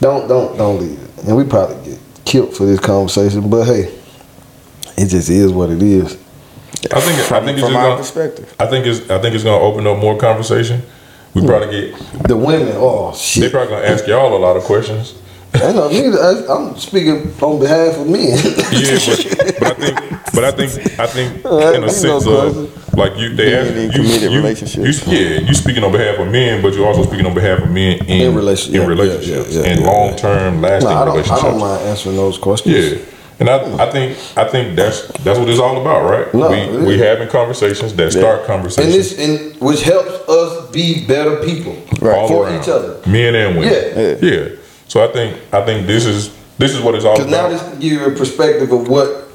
don't 0.00 0.26
don't 0.26 0.56
don't 0.58 0.80
leave 0.80 0.98
it. 1.00 1.24
And 1.24 1.36
we 1.36 1.44
probably 1.44 1.76
get 1.84 1.98
killed 2.24 2.56
for 2.56 2.66
this 2.66 2.80
conversation, 2.80 3.48
but 3.48 3.64
hey, 3.64 3.92
it 4.96 5.06
just 5.06 5.30
is 5.30 5.52
what 5.52 5.70
it 5.70 5.82
is. 5.82 6.14
I 6.92 7.00
think 7.00 7.00
I 7.00 7.00
think 7.00 7.18
it's 7.20 7.28
from 7.30 7.46
just 7.46 7.72
my 7.72 7.82
gonna, 7.82 7.96
perspective. 7.96 8.54
I 8.58 8.66
think 8.66 8.86
it's 8.86 9.08
I 9.10 9.20
think 9.20 9.34
it's 9.34 9.44
gonna 9.44 9.62
open 9.62 9.86
up 9.86 9.98
more 9.98 10.18
conversation. 10.18 10.82
We 11.34 11.42
hmm. 11.42 11.46
probably 11.46 11.90
get 11.90 11.98
The 12.26 12.36
women, 12.36 12.72
oh 12.74 13.12
they 13.12 13.18
shit. 13.18 13.52
probably 13.52 13.74
gonna 13.74 13.86
ask 13.86 14.06
y'all 14.06 14.36
a 14.36 14.38
lot 14.38 14.56
of 14.56 14.64
questions 14.64 15.14
I 15.54 15.72
know 15.72 15.88
neither. 15.88 16.18
I, 16.18 16.46
I'm 16.54 16.76
speaking 16.76 17.32
on 17.42 17.58
behalf 17.60 17.96
of 17.98 18.06
men. 18.08 18.38
Yeah, 18.72 18.98
but, 19.58 19.58
but 19.60 19.64
I 19.64 19.74
think, 19.74 20.00
but 20.34 20.44
I 20.44 20.50
think, 20.52 20.98
I 21.00 21.06
think, 21.06 21.44
Alright, 21.44 21.74
in 21.76 21.84
a 21.84 21.90
sense 21.90 22.24
know, 22.24 22.46
of 22.46 22.96
like 22.96 23.16
you, 23.18 23.34
they 23.34 23.46
Being 23.46 23.56
ask 23.56 23.70
in 23.72 23.82
you, 23.82 23.90
committed 23.92 24.32
you, 24.32 24.38
relationships. 24.38 25.06
you, 25.06 25.18
yeah, 25.18 25.40
you 25.40 25.54
speaking 25.54 25.82
on 25.84 25.92
behalf 25.92 26.18
of 26.18 26.28
men, 26.30 26.62
but 26.62 26.74
you're 26.74 26.86
also 26.86 27.04
speaking 27.04 27.26
on 27.26 27.34
behalf 27.34 27.60
of 27.62 27.70
men 27.70 27.98
in 28.06 28.28
In 28.30 28.34
relation- 28.34 28.74
in 28.74 28.80
yeah, 28.82 28.86
relationships 28.86 29.54
yeah, 29.54 29.62
yeah, 29.62 29.68
and 29.70 29.80
yeah. 29.80 29.86
long 29.86 30.16
term 30.16 30.60
lasting 30.62 30.90
no, 30.90 30.96
I 30.96 31.04
relationships. 31.06 31.42
I 31.44 31.50
don't 31.50 31.60
mind 31.60 31.82
answering 31.82 32.16
those 32.16 32.38
questions. 32.38 32.92
Yeah, 32.92 32.98
and 33.40 33.48
I, 33.48 33.86
I 33.86 33.90
think, 33.90 34.18
I 34.36 34.44
think 34.48 34.76
that's 34.76 35.06
that's 35.24 35.38
what 35.38 35.48
it's 35.48 35.58
all 35.60 35.80
about, 35.80 36.08
right? 36.08 36.32
No, 36.34 36.52
it 36.52 36.80
we 36.80 36.86
we 36.86 36.98
having 36.98 37.28
conversations 37.28 37.94
that 37.94 38.12
start 38.12 38.38
And 38.40 38.46
conversations 38.46 39.16
this, 39.16 39.18
and 39.18 39.60
which 39.60 39.82
helps 39.82 40.10
us 40.28 40.70
be 40.70 41.06
better 41.06 41.36
people 41.44 41.76
all 42.02 42.28
for 42.28 42.46
around, 42.46 42.62
each 42.62 42.68
other. 42.68 43.00
men 43.06 43.34
and 43.34 43.58
women. 43.58 43.72
Yeah. 43.72 44.16
yeah. 44.20 44.48
So 44.90 45.04
I 45.04 45.12
think, 45.12 45.36
I 45.54 45.64
think 45.64 45.86
this 45.86 46.04
is 46.04 46.36
this 46.58 46.74
is 46.74 46.80
what 46.82 46.96
it's 46.96 47.04
all 47.04 47.14
about. 47.14 47.26
Because 47.28 47.30
now 47.30 47.46
about. 47.46 47.60
this 47.60 47.70
can 47.70 47.78
give 47.80 47.92
you 47.92 48.04
a 48.06 48.10
perspective 48.10 48.72
of 48.72 48.88
what 48.88 49.28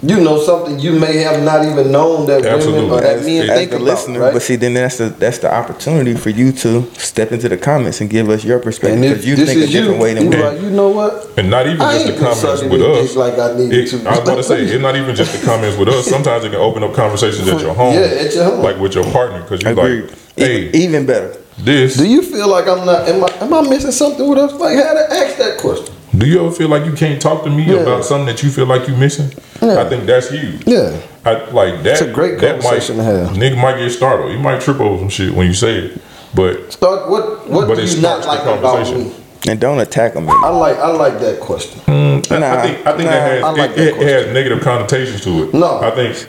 you 0.00 0.20
know, 0.20 0.40
something 0.40 0.78
you 0.78 0.92
may 0.92 1.16
have 1.16 1.42
not 1.42 1.64
even 1.64 1.90
known 1.90 2.24
that 2.26 2.42
women 2.42 2.54
Absolutely. 2.54 2.90
or 2.90 3.00
that 3.00 3.16
As- 3.18 3.26
men 3.26 3.50
as 3.50 3.58
think 3.58 3.70
the 3.70 3.76
about. 3.78 3.86
listener, 3.86 4.20
right? 4.20 4.32
but 4.32 4.42
see, 4.42 4.54
then 4.54 4.74
that's 4.74 4.98
the 4.98 5.08
that's 5.08 5.38
the 5.38 5.52
opportunity 5.52 6.14
for 6.14 6.30
you 6.30 6.52
to 6.52 6.88
step 6.94 7.32
into 7.32 7.48
the 7.48 7.56
comments 7.56 8.00
and 8.00 8.08
give 8.08 8.28
us 8.30 8.44
your 8.44 8.60
perspective 8.60 9.00
because 9.00 9.26
you 9.26 9.34
think 9.34 9.48
a 9.58 9.62
is 9.64 9.74
you, 9.74 9.80
different 9.80 10.00
way 10.00 10.14
than 10.14 10.22
you 10.26 10.30
we. 10.30 10.36
like, 10.36 10.60
you 10.60 10.70
know 10.70 10.90
what? 10.90 11.28
And 11.36 11.50
not 11.50 11.66
even 11.66 11.80
I 11.80 11.94
just 11.94 12.06
the 12.06 12.12
comments 12.12 12.62
with 12.62 12.80
us. 12.80 13.16
like 13.16 13.36
I 13.36 13.56
needed 13.58 13.72
It- 13.74 13.90
to. 13.90 14.08
I 14.08 14.10
was 14.10 14.18
about 14.20 14.36
to 14.36 14.44
say, 14.44 14.62
it's 14.62 14.80
not 14.80 14.94
even 14.94 15.16
just 15.16 15.32
the 15.36 15.44
comments 15.44 15.76
with 15.76 15.88
us. 15.88 16.06
Sometimes 16.06 16.44
it 16.44 16.50
can 16.50 16.60
open 16.60 16.84
up 16.84 16.94
conversations 16.94 17.48
at 17.48 17.60
your 17.60 17.74
home. 17.74 17.94
Yeah, 17.94 18.02
at 18.02 18.32
your 18.32 18.44
home. 18.44 18.62
Like 18.62 18.78
with 18.78 18.94
your 18.94 19.10
partner, 19.10 19.42
because 19.42 19.60
you're 19.62 19.72
Agreed. 19.72 20.02
like, 20.10 20.18
hey, 20.36 20.68
even, 20.68 20.80
even 20.80 21.06
better. 21.06 21.36
This. 21.58 21.96
Do 21.96 22.08
you 22.08 22.22
feel 22.22 22.48
like 22.48 22.66
I'm 22.68 22.84
not? 22.86 23.08
Am 23.08 23.24
I? 23.24 23.28
Am 23.40 23.52
I 23.54 23.60
missing 23.68 23.92
something 23.92 24.28
with 24.28 24.38
us? 24.38 24.52
Like, 24.54 24.76
how 24.76 24.94
to 24.94 25.12
ask 25.12 25.36
that 25.38 25.58
question? 25.58 25.94
Do 26.16 26.26
you 26.26 26.40
ever 26.40 26.50
feel 26.50 26.68
like 26.68 26.84
you 26.86 26.92
can't 26.92 27.20
talk 27.20 27.44
to 27.44 27.50
me 27.50 27.64
Yeah. 27.64 27.80
about 27.80 28.04
something 28.04 28.26
that 28.26 28.42
you 28.42 28.50
feel 28.50 28.66
like 28.66 28.88
you 28.88 28.96
missing? 28.96 29.30
Yeah. 29.60 29.80
I 29.80 29.88
think 29.88 30.06
that's 30.06 30.30
huge. 30.30 30.66
Yeah. 30.66 30.98
I, 31.24 31.50
like 31.50 31.82
that. 31.82 31.92
It's 31.92 32.00
a 32.00 32.10
great 32.12 32.40
that 32.40 32.60
conversation 32.62 32.96
might, 32.96 33.04
to 33.04 33.18
have. 33.26 33.36
Nigga 33.36 33.60
might 33.60 33.76
get 33.78 33.90
startled. 33.90 34.32
You 34.32 34.38
might 34.38 34.60
trip 34.62 34.80
over 34.80 34.98
some 34.98 35.10
shit 35.10 35.34
when 35.34 35.46
you 35.46 35.52
say 35.54 35.76
it, 35.76 36.00
but 36.34 36.72
Start. 36.72 37.10
What? 37.10 37.48
What 37.48 37.68
But 37.68 37.74
do 37.76 37.82
it 37.82 37.94
you 37.94 38.00
not 38.02 38.22
the 38.22 38.28
like 38.28 38.40
about 38.42 38.62
conversation. 38.62 39.08
me? 39.08 39.14
And 39.46 39.60
don't 39.60 39.78
attack 39.78 40.14
them. 40.14 40.28
I 40.28 40.48
like. 40.48 40.76
I 40.78 40.88
like 40.90 41.20
that 41.20 41.40
question. 41.40 41.78
Mm, 41.82 42.32
I, 42.32 42.58
I 42.58 42.62
think 42.66 42.86
I 42.86 42.90
think 42.96 43.04
nah, 43.04 43.10
that 43.10 43.30
has 43.30 43.44
I 43.44 43.50
like 43.50 43.70
it, 43.72 43.76
that 43.76 44.02
it 44.02 44.08
has 44.26 44.34
negative 44.34 44.60
connotations 44.62 45.20
to 45.24 45.44
it. 45.44 45.54
No. 45.54 45.78
I 45.80 45.90
think 45.92 46.26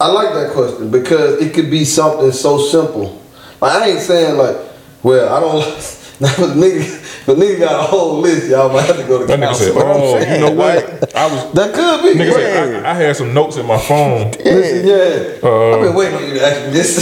I 0.00 0.08
like 0.10 0.32
that 0.34 0.52
question 0.52 0.90
because 0.90 1.40
it 1.40 1.54
could 1.54 1.70
be 1.70 1.84
something 1.84 2.30
so 2.32 2.58
simple. 2.58 3.20
I 3.64 3.88
ain't 3.88 4.00
saying 4.00 4.36
like, 4.36 4.56
well, 5.02 5.34
I 5.34 5.40
don't. 5.40 6.00
Now, 6.20 6.32
but 6.38 6.50
nigga, 6.50 7.03
but 7.26 7.36
nigga 7.36 7.60
got 7.60 7.80
a 7.80 7.82
whole 7.84 8.18
list. 8.20 8.48
Y'all 8.50 8.72
might 8.72 8.82
have 8.86 8.96
to 8.96 9.04
go 9.04 9.18
to 9.20 9.26
that 9.26 9.38
nigga 9.40 9.54
said, 9.54 9.72
council. 9.74 9.84
"Oh, 9.84 10.18
you 10.18 10.38
know 10.40 10.50
what? 10.62 11.14
I 11.16 11.26
was." 11.26 11.52
That 11.54 11.72
could 11.74 12.02
be. 12.02 12.18
Nigga 12.18 12.32
said, 12.32 12.84
I, 12.84 12.90
I 12.90 12.94
had 12.94 13.16
some 13.16 13.32
notes 13.32 13.56
in 13.56 13.66
my 13.66 13.78
phone. 13.78 14.30
Listen, 14.44 14.86
yeah. 14.86 15.48
Uh, 15.48 15.76
I've 15.76 15.82
been 15.82 15.94
waiting 15.94 16.14
on 16.16 16.24
you 16.28 16.34
to 16.34 16.42
ask 16.44 16.66
me 16.66 16.72
this. 16.72 16.96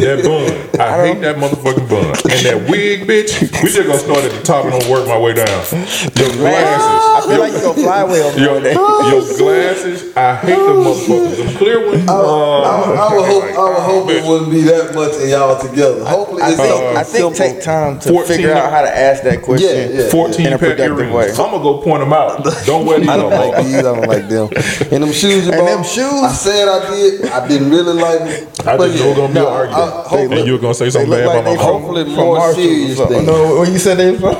That 0.00 0.22
bun. 0.24 0.80
I 0.80 1.06
hate 1.06 1.20
that 1.20 1.36
motherfucking 1.36 1.88
bun. 1.88 2.06
And 2.30 2.40
that 2.46 2.68
wig, 2.70 3.06
bitch. 3.08 3.40
We 3.62 3.68
just 3.70 3.86
gonna 3.86 3.98
start 3.98 4.24
at 4.24 4.32
the 4.32 4.42
top 4.42 4.64
and 4.64 4.72
don't 4.72 4.90
work 4.90 5.06
my 5.08 5.18
way 5.18 5.32
down. 5.34 5.46
Your 5.48 6.32
glasses. 6.36 6.40
I 6.40 7.20
glasses. 7.24 7.30
feel 7.30 7.40
like 7.40 7.52
you 7.52 7.60
gonna 7.60 7.82
fly 7.82 8.00
away 8.00 8.20
on 8.22 8.36
me 8.36 8.42
Your, 8.42 8.54
one 8.54 9.10
your 9.12 9.22
glasses. 9.38 10.16
I 10.16 10.36
hate 10.36 10.56
them 10.56 10.80
motherfuckers. 10.84 11.36
Them 11.36 11.56
clear 11.56 11.86
ones. 11.86 12.08
I, 12.08 12.16
would- 12.16 12.96
I 13.00 13.16
would 13.16 13.26
hope. 13.28 13.44
I 13.44 13.64
would 13.70 13.82
hope 13.82 14.10
it 14.10 14.24
wouldn't 14.24 14.50
be 14.50 14.62
that 14.62 14.94
much 14.94 15.14
in 15.20 15.28
y'all 15.30 15.60
together. 15.60 16.04
Hopefully, 16.04 16.42
I 16.42 16.48
it's 16.52 16.56
think, 16.60 16.72
something 16.72 16.96
I 16.96 17.02
think 17.04 17.36
take 17.36 17.62
time 17.62 17.98
to 18.00 18.08
14 18.08 18.36
figure 18.36 18.52
out 18.52 18.70
how 18.72 18.82
to 18.82 18.92
ask 18.96 19.22
that 19.24 19.39
question. 19.42 19.68
Yeah, 19.92 20.02
yeah. 20.04 20.08
14 20.10 20.46
in 20.46 20.52
a 20.52 20.58
pair 20.58 20.70
productive 20.76 20.98
earrings. 20.98 21.14
way. 21.14 21.30
I'm 21.30 21.36
gonna 21.50 21.62
go 21.62 21.78
point 21.82 22.00
them 22.00 22.12
out. 22.12 22.44
Don't 22.66 22.86
wear 22.86 22.98
these 23.00 23.08
I 23.08 23.16
don't 23.16 23.30
like 23.30 23.64
these. 23.64 23.74
I 23.76 23.82
don't 23.82 24.06
like 24.08 24.28
them. 24.28 24.48
And 24.92 25.02
them 25.04 25.12
shoes 25.12 25.46
you 25.46 25.52
And 25.52 25.60
bought, 25.60 25.66
them 25.76 25.84
shoes? 25.84 26.22
I 26.22 26.32
said 26.32 26.68
I 26.68 26.90
did. 26.90 27.24
I 27.26 27.48
didn't 27.48 27.70
really 27.70 27.94
like 27.94 28.18
them. 28.20 28.48
I 28.68 28.76
But 28.76 28.88
just 28.92 29.00
know 29.02 29.08
yeah, 29.10 29.16
gonna 29.16 29.28
be 29.28 29.34
no, 29.34 29.48
an 29.48 29.52
I- 29.52 29.56
argument. 29.56 29.90
hopefully- 30.06 30.38
And 30.38 30.46
you 30.46 30.52
were 30.54 30.58
gonna 30.58 30.74
say 30.74 30.90
something 30.90 31.10
bad 31.10 31.26
like 31.26 31.36
about 31.40 31.44
they 31.50 31.56
my 31.56 31.62
from, 31.62 31.72
mom. 31.72 31.82
Hopefully 31.82 32.04
from 32.04 32.14
more 32.14 32.38
or 32.38 32.54
serious 32.54 32.96
something. 32.98 33.16
things. 33.16 33.26
No, 33.28 33.56
what 33.56 33.68
you 33.68 33.78
said 33.78 33.96
they 33.98 34.16
from? 34.18 34.34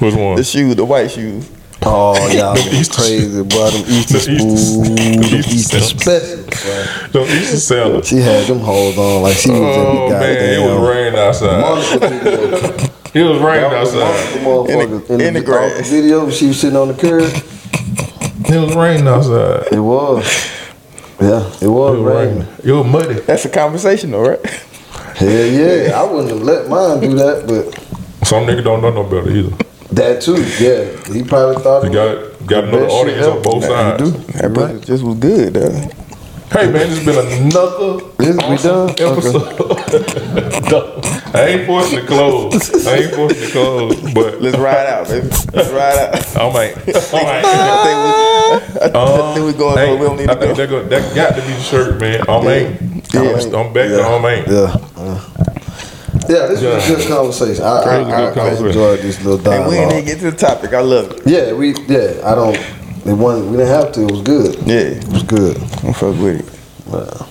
Which 0.00 0.14
one? 0.14 0.36
The 0.36 0.44
shoes, 0.44 0.76
the 0.76 0.84
white 0.84 1.10
shoes. 1.10 1.48
Oh, 1.90 2.14
y'all 2.32 2.54
Them 2.54 2.74
Easter- 2.74 2.94
crazy, 3.02 3.42
bro. 3.42 3.70
Them 3.70 3.84
Easter 3.88 4.18
The 4.18 4.32
Easter- 4.32 4.56
spoons, 4.56 4.78
the 4.78 4.94
them 4.94 5.38
Easter 5.40 5.78
Easter 5.78 5.80
specials, 5.80 7.12
Don't 7.12 7.28
used 7.30 7.50
to 7.50 7.56
sound. 7.60 7.92
bro. 7.92 8.02
She 8.02 8.16
had 8.16 8.46
them 8.46 8.60
hoes 8.60 8.98
on 8.98 9.22
like 9.22 9.36
she 9.36 9.50
was 9.50 9.58
in 9.58 9.64
the 9.64 9.70
Oh 9.70 10.08
man, 10.10 10.36
it 10.54 10.60
was 10.60 10.88
raining 10.88 11.18
outside. 11.18 11.60
Monica. 11.60 12.90
It 13.14 13.22
was 13.24 13.40
raining 13.40 13.70
That 13.70 13.80
was 13.80 13.92
the 13.92 14.04
outside. 14.04 14.40
motherfucker 14.42 15.10
In 15.10 15.18
the- 15.18 15.26
in 15.28 15.34
the 15.34 15.40
grass. 15.40 15.88
video. 15.88 16.28
She 16.30 16.48
was 16.48 16.60
sitting 16.60 16.76
on 16.76 16.88
the 16.88 16.94
curb. 16.94 17.32
It 18.50 18.60
was 18.66 18.74
raining 18.76 19.08
outside. 19.08 19.72
It 19.72 19.80
was. 19.80 20.24
Yeah, 21.20 21.42
it 21.60 21.62
was 21.62 21.62
It 21.62 21.68
was 21.68 21.98
raining. 22.00 22.38
raining. 22.38 22.46
It 22.64 22.72
was 22.72 22.86
muddy. 22.86 23.14
That's 23.26 23.44
a 23.44 23.48
conversation, 23.48 24.10
though, 24.12 24.28
right? 24.28 24.40
Hell 25.16 25.28
yeah, 25.28 25.98
I 26.00 26.04
wouldn't 26.04 26.30
have 26.30 26.42
let 26.42 26.68
mine 26.68 27.00
do 27.00 27.14
that, 27.16 27.46
but 27.48 28.26
Some 28.28 28.44
nigga 28.46 28.62
don't 28.62 28.82
know 28.82 28.90
no 28.90 29.02
better 29.04 29.30
either. 29.30 29.52
That 29.92 30.20
too. 30.22 30.42
Yeah, 30.58 31.12
he 31.12 31.22
probably 31.22 31.62
thought 31.62 31.84
You 31.84 31.90
got 31.92 32.46
got 32.46 32.64
another 32.64 32.86
audience 32.88 33.26
on 33.26 33.42
both 33.42 33.62
Nah, 33.68 33.96
you 33.98 34.06
sides. 34.06 34.10
do. 34.26 34.32
That 34.38 34.52
brother 34.54 34.78
just 34.80 35.02
was 35.04 35.16
good, 35.18 35.54
though. 35.54 35.88
Hey 36.50 36.64
man, 36.64 36.72
this 36.88 36.96
has 36.96 37.04
been 37.04 37.42
another 37.46 37.98
This- 38.16 38.36
we 38.36 38.42
awesome 38.42 38.86
done? 38.86 39.12
episode. 39.12 41.04
I 41.34 41.46
ain't 41.46 41.66
forcing 41.66 42.00
to 42.00 42.06
close. 42.06 42.86
I 42.86 42.96
ain't 42.96 43.14
forcing 43.14 43.40
to 43.42 43.50
close, 43.52 44.00
but 44.14 44.40
Let's 44.40 44.56
ride 44.56 44.86
out, 44.86 45.08
baby. 45.08 45.28
Let's 45.52 45.68
ride 45.70 45.98
out. 45.98 46.36
I 46.36 46.52
might. 46.52 46.72
I 46.78 47.22
might. 47.22 47.44
I 47.44 47.82
think 47.84 47.98
we, 48.04 48.98
I 48.98 49.34
think 49.34 49.46
we 49.46 49.52
going 49.52 49.76
Hey, 49.76 49.88
where 49.90 49.96
we 49.98 50.06
don't 50.06 50.16
need 50.16 50.30
I 50.30 50.34
to 50.34 50.40
think 50.40 50.56
go. 50.56 50.66
that, 50.66 50.70
go, 50.70 50.88
that 50.88 51.14
got 51.14 51.34
to 51.36 51.42
be 51.42 51.52
the 51.52 51.60
shirt, 51.60 52.00
man. 52.00 52.22
I'm 52.28 52.46
ain't. 52.48 52.80
Yeah. 53.14 53.20
I'm, 53.20 53.54
I'm 53.54 53.72
back 53.74 53.88
to 53.88 54.02
I'm 54.02 54.24
ain't. 54.24 54.48
Yeah. 54.48 54.76
uh. 54.96 55.20
Yeah, 56.28 56.46
this 56.46 56.62
was 56.62 56.90
a 56.90 56.96
good 56.96 57.08
conversation. 57.08 57.64
I, 57.64 57.68
I, 57.68 58.04
good 58.32 58.38
I, 58.38 58.48
I 58.48 58.66
enjoyed 58.66 59.00
this 59.00 59.22
little 59.24 59.38
dialogue. 59.38 59.60
And 59.60 59.70
we 59.70 59.76
didn't 59.76 59.92
even 59.92 60.04
get 60.04 60.18
to 60.20 60.30
the 60.30 60.36
topic. 60.36 60.72
I 60.74 60.80
love 60.80 61.10
it. 61.12 61.22
Yeah, 61.26 61.52
we 61.54 61.74
yeah. 61.86 62.20
I 62.24 62.34
don't. 62.34 62.56
It 63.06 63.14
wasn't. 63.14 63.50
We 63.50 63.56
didn't 63.56 63.68
have 63.68 63.92
to. 63.92 64.02
It 64.02 64.10
was 64.10 64.22
good. 64.22 64.56
Yeah, 64.66 64.98
It 65.00 65.08
was 65.08 65.22
good. 65.22 65.56
I'm 65.84 65.94
fuck 65.94 66.16
with 66.18 66.40
it. 66.40 66.92
Wow. 66.92 67.26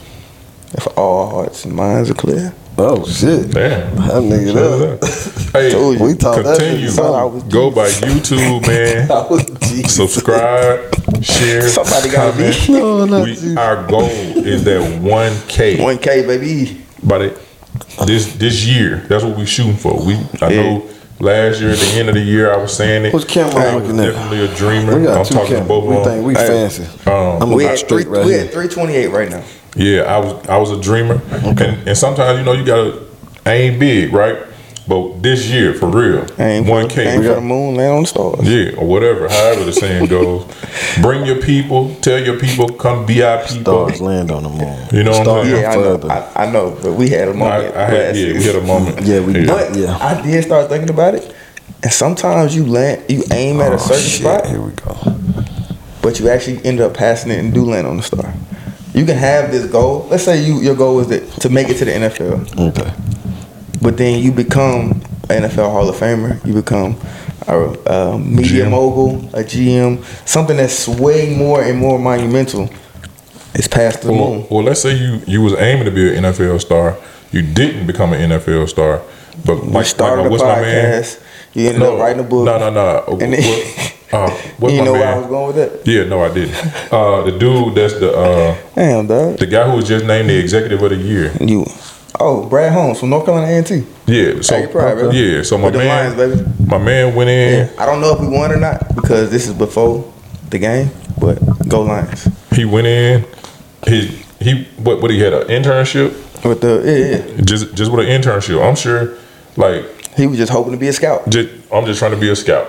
If 0.74 0.98
all 0.98 1.30
hearts 1.30 1.66
and 1.66 1.76
minds 1.76 2.10
are 2.10 2.14
clear. 2.16 2.54
Oh 2.80 3.06
shit. 3.08 3.52
Damn. 3.52 3.96
That 3.96 4.22
nigga 4.24 4.54
there. 5.02 5.62
Hey, 5.64 5.72
Told 5.72 5.98
you. 6.00 6.06
We 6.06 6.14
talked 6.16 6.44
that 6.44 6.58
continue. 6.60 6.88
shit. 6.88 6.96
Thought 6.96 7.16
I 7.20 7.26
was 7.26 7.44
Go 7.44 7.72
by 7.72 7.90
YouTube, 7.90 8.66
man. 8.68 9.08
Oh, 9.12 9.38
that 9.38 9.72
was 9.72 9.94
Subscribe, 9.94 11.24
share, 11.24 11.68
Somebody 11.70 12.10
gotta 12.10 12.38
be. 12.38 12.52
comment. 12.54 12.70
No, 12.70 13.06
not 13.06 13.24
We, 13.26 13.56
our 13.58 13.88
goal 13.88 14.04
is 14.04 14.64
that 14.66 15.02
one 15.02 15.34
K 15.48 15.78
1K, 15.78 16.28
baby. 16.28 16.82
by 17.04 17.18
the, 17.20 17.40
this 18.06 18.34
this 18.36 18.66
year. 18.66 19.06
That's 19.08 19.24
what 19.24 19.38
we 19.38 19.46
shooting 19.46 19.76
for. 19.78 19.94
We 20.04 20.16
I 20.42 20.50
Yeah. 20.50 20.62
know 20.64 20.84
last 21.20 21.60
year 21.62 21.72
at 21.72 21.80
the 21.80 22.00
end 22.00 22.10
of 22.10 22.16
the 22.16 22.22
year 22.22 22.54
I 22.54 22.58
was 22.58 22.74
saying 22.74 23.06
it. 23.06 23.14
Which 23.14 23.28
camera 23.28 23.56
I 23.64 23.68
I'm 23.70 23.76
was 23.76 23.84
looking 23.86 24.00
at? 24.00 24.14
definitely 24.14 24.46
a 24.46 24.56
dreamer. 24.56 25.00
We 25.00 25.06
got 25.06 25.18
I'm 25.20 25.26
two 25.26 25.34
talking 25.36 25.56
to 25.58 25.62
both 25.64 25.86
We 25.86 25.96
of 25.96 26.04
think 26.04 26.16
them. 26.18 26.24
we 26.26 26.34
Hey. 26.36 26.48
fancy. 26.48 26.84
Um, 27.06 27.42
I'm 27.42 27.52
We 27.52 27.66
at, 27.66 27.80
three, 27.88 28.04
right 28.06 28.26
we 28.26 28.32
here. 28.34 28.42
at 28.42 28.52
328 28.52 29.08
right 29.12 29.30
now. 29.30 29.44
Yeah, 29.76 30.02
I 30.04 30.18
was 30.20 30.48
I 30.48 30.58
was 30.58 30.72
a 30.72 30.80
dreamer, 30.82 31.22
and, 31.32 31.60
and 31.88 31.98
sometimes 31.98 32.40
you 32.40 32.46
know 32.46 32.54
you 32.54 32.64
gotta 32.66 33.00
aim 33.46 33.78
big, 33.80 34.12
right? 34.14 34.38
But 34.88 35.22
this 35.22 35.50
year, 35.50 35.74
for 35.74 35.88
real, 35.90 36.26
Aim 36.40 36.64
for, 36.64 36.72
one 36.72 36.84
aim 36.84 36.90
K, 36.90 37.18
for 37.18 37.36
the 37.36 37.42
moon, 37.42 37.76
land 37.76 37.92
on 37.94 38.02
the 38.04 38.08
stars. 38.08 38.40
yeah, 38.50 38.72
or 38.80 38.88
whatever, 38.88 39.28
however 39.28 39.66
the 39.66 39.74
saying 39.74 40.06
goes. 40.18 40.46
Bring 41.02 41.26
your 41.26 41.42
people, 41.42 41.94
tell 41.96 42.18
your 42.24 42.40
people, 42.40 42.70
come 42.70 43.06
be 43.06 43.22
our 43.22 43.40
people. 43.46 43.88
Stars 43.90 44.00
land 44.02 44.32
on 44.32 44.44
the 44.44 44.50
moon. 44.50 44.88
You 44.94 45.04
know 45.04 45.12
what 45.12 45.28
I'm 45.28 45.46
saying? 45.46 45.62
Yeah, 45.62 45.72
I 45.72 45.76
know. 45.76 46.10
I, 46.10 46.44
I 46.48 46.52
know, 46.52 46.78
but 46.82 46.94
we 46.94 47.10
had 47.10 47.28
a 47.28 47.34
moment. 47.34 47.76
I 47.76 47.86
had, 47.90 48.16
yeah, 48.16 48.34
we 48.34 48.44
had 48.44 48.56
a 48.56 48.62
moment. 48.62 49.02
Yeah, 49.06 49.20
we 49.20 49.34
did. 49.34 49.48
But 49.48 49.76
Yeah. 49.76 49.98
I 50.00 50.22
did 50.22 50.42
start 50.46 50.70
thinking 50.70 50.90
about 50.90 51.16
it, 51.16 51.36
and 51.84 51.92
sometimes 51.92 52.56
you 52.56 52.66
land, 52.66 53.04
you 53.10 53.24
aim 53.34 53.60
at 53.60 53.74
a 53.74 53.76
Oh, 53.76 53.78
certain 53.80 54.04
shit. 54.04 54.22
spot, 54.22 54.48
Here 54.48 54.62
we 54.62 54.72
go. 54.72 54.96
but 56.02 56.18
you 56.22 56.30
actually 56.30 56.64
end 56.64 56.80
up 56.80 56.94
passing 56.94 57.32
it 57.32 57.40
and 57.40 57.54
do 57.54 57.66
land 57.66 57.88
on 57.88 57.98
the 57.98 58.04
star. 58.04 58.34
You 58.94 59.06
can 59.06 59.18
have 59.18 59.52
this 59.52 59.70
goal. 59.70 60.08
Let's 60.10 60.24
say 60.24 60.42
you 60.42 60.62
your 60.62 60.76
goal 60.76 61.00
is 61.02 61.08
that, 61.10 61.28
to 61.42 61.50
make 61.50 61.68
it 61.68 61.76
to 61.80 61.86
the 61.86 61.92
NFL, 61.92 62.70
Okay. 62.70 62.92
But 63.88 63.96
then 63.98 64.22
you 64.22 64.34
become 64.34 64.96
NFL 65.30 65.72
Hall 65.72 65.88
of 65.88 65.96
Famer. 65.96 66.46
You 66.46 66.54
become 66.54 66.98
a, 67.48 67.56
a 67.90 68.20
media 68.20 68.66
GM. 68.66 68.72
mogul, 68.72 69.16
a 69.34 69.44
GM, 69.46 70.04
something 70.28 70.58
that's 70.58 70.90
way 70.90 71.34
more 71.34 71.64
and 71.64 71.80
more 71.80 71.98
monumental. 71.98 72.70
It's 73.54 73.68
past 73.70 74.02
the 74.02 74.12
Well, 74.12 74.30
moon. 74.34 74.48
well, 74.52 74.64
let's 74.66 74.82
say 74.82 74.94
you 74.98 75.22
you 75.26 75.42
was 75.42 75.54
aiming 75.54 75.86
to 75.86 75.92
be 75.92 76.04
an 76.18 76.24
NFL 76.26 76.60
star, 76.60 76.98
you 77.32 77.42
didn't 77.42 77.88
become 77.88 78.12
an 78.12 78.30
NFL 78.32 78.68
star, 78.68 79.02
but 79.46 79.56
You 79.64 79.70
like, 79.72 79.86
started 79.86 80.24
like 80.24 80.32
what's 80.32 80.44
my 80.44 80.60
man? 80.62 81.02
podcast. 81.02 81.22
You 81.54 81.70
ended 81.70 81.84
up 81.84 81.98
writing 81.98 82.20
a 82.20 82.28
book. 82.28 82.44
No, 82.46 82.58
no, 82.60 82.70
no. 82.70 83.18
And 83.22 83.34
then- 83.34 83.44
What- 83.44 83.94
uh, 84.14 84.30
what's 84.60 84.74
you 84.76 84.84
know 84.86 84.94
where? 84.94 85.16
I 85.16 85.18
was 85.18 85.28
going 85.28 85.48
with 85.48 85.56
that? 85.64 85.88
Yeah, 85.92 86.04
no, 86.04 86.24
I 86.24 86.34
didn't. 86.34 86.56
Uh, 86.94 87.24
the 87.24 87.32
dude 87.40 87.76
that's 87.76 87.94
the 88.04 88.12
uh, 88.12 88.56
Damn, 88.76 89.08
dog. 89.08 89.38
the 89.38 89.46
guy 89.48 89.64
who 89.70 89.76
was 89.78 89.88
just 89.88 90.06
named 90.06 90.30
the 90.30 90.38
executive 90.38 90.82
of 90.84 90.90
the 90.92 90.96
year. 90.98 91.32
You. 91.42 91.66
Oh, 92.20 92.48
Brad 92.50 92.74
Holmes 92.74 93.00
from 93.00 93.10
North 93.10 93.26
Carolina 93.26 93.60
A&T. 93.60 93.84
Yeah, 94.08 94.42
so 94.42 94.56
Hey, 94.56 94.62
you 94.64 94.68
proud, 94.70 94.98
bro. 94.98 95.12
yeah, 95.12 95.44
so 95.44 95.58
my 95.58 95.70
man, 95.70 95.88
Lions, 95.88 96.16
baby. 96.16 96.50
my 96.66 96.78
man 96.78 97.14
went 97.16 97.30
in. 97.30 97.70
I 97.78 97.86
don't 97.86 98.02
know 98.02 98.14
if 98.14 98.20
we 98.20 98.28
won 98.28 98.52
or 98.52 98.58
not 98.58 98.96
because 98.96 99.30
this 99.30 99.48
is 99.48 99.54
before 99.54 100.12
the 100.50 100.58
game, 100.60 100.90
but 101.20 101.38
go 101.68 101.82
Lions. 101.82 102.28
He 102.52 102.66
went 102.66 102.88
in. 102.88 103.26
He 103.88 104.08
he 104.40 104.64
what 104.78 105.02
what 105.02 105.12
he 105.12 105.20
had 105.20 105.34
an 105.34 105.48
internship. 105.48 106.12
With 106.44 106.62
the 106.62 106.82
yeah, 106.86 107.36
yeah. 107.36 107.42
Just 107.44 107.76
just 107.76 107.92
with 107.92 108.08
an 108.08 108.22
internship. 108.22 108.68
I'm 108.68 108.76
sure, 108.76 109.18
like 109.56 109.86
He 110.16 110.26
was 110.28 110.38
just 110.38 110.52
hoping 110.52 110.72
to 110.72 110.78
be 110.78 110.88
a 110.88 110.94
scout. 110.94 111.30
just, 111.30 111.50
I'm 111.72 111.86
just 111.86 112.00
trying 112.00 112.12
to 112.12 112.18
be 112.18 112.30
a 112.30 112.36
scout. 112.36 112.68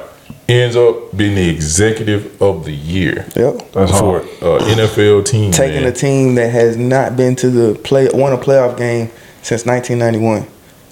Ends 0.49 0.77
up 0.77 1.15
being 1.17 1.35
the 1.35 1.49
executive 1.49 2.41
of 2.41 2.65
the 2.65 2.73
year 2.75 3.27
Yep. 3.37 3.73
That's 3.73 3.91
for 3.99 4.21
hard. 4.21 4.23
uh, 4.43 4.65
NFL 4.65 5.25
team. 5.27 5.53
Taking 5.53 5.83
man. 5.83 5.93
a 5.93 5.95
team 5.95 6.35
that 6.37 6.51
has 6.51 6.77
not 6.77 7.17
been 7.17 7.37
to 7.37 7.51
the 7.51 7.79
play 7.81 8.09
won 8.13 8.33
a 8.33 8.39
playoff 8.39 8.77
game 8.79 9.11
since 9.43 9.65
1991 9.67 10.47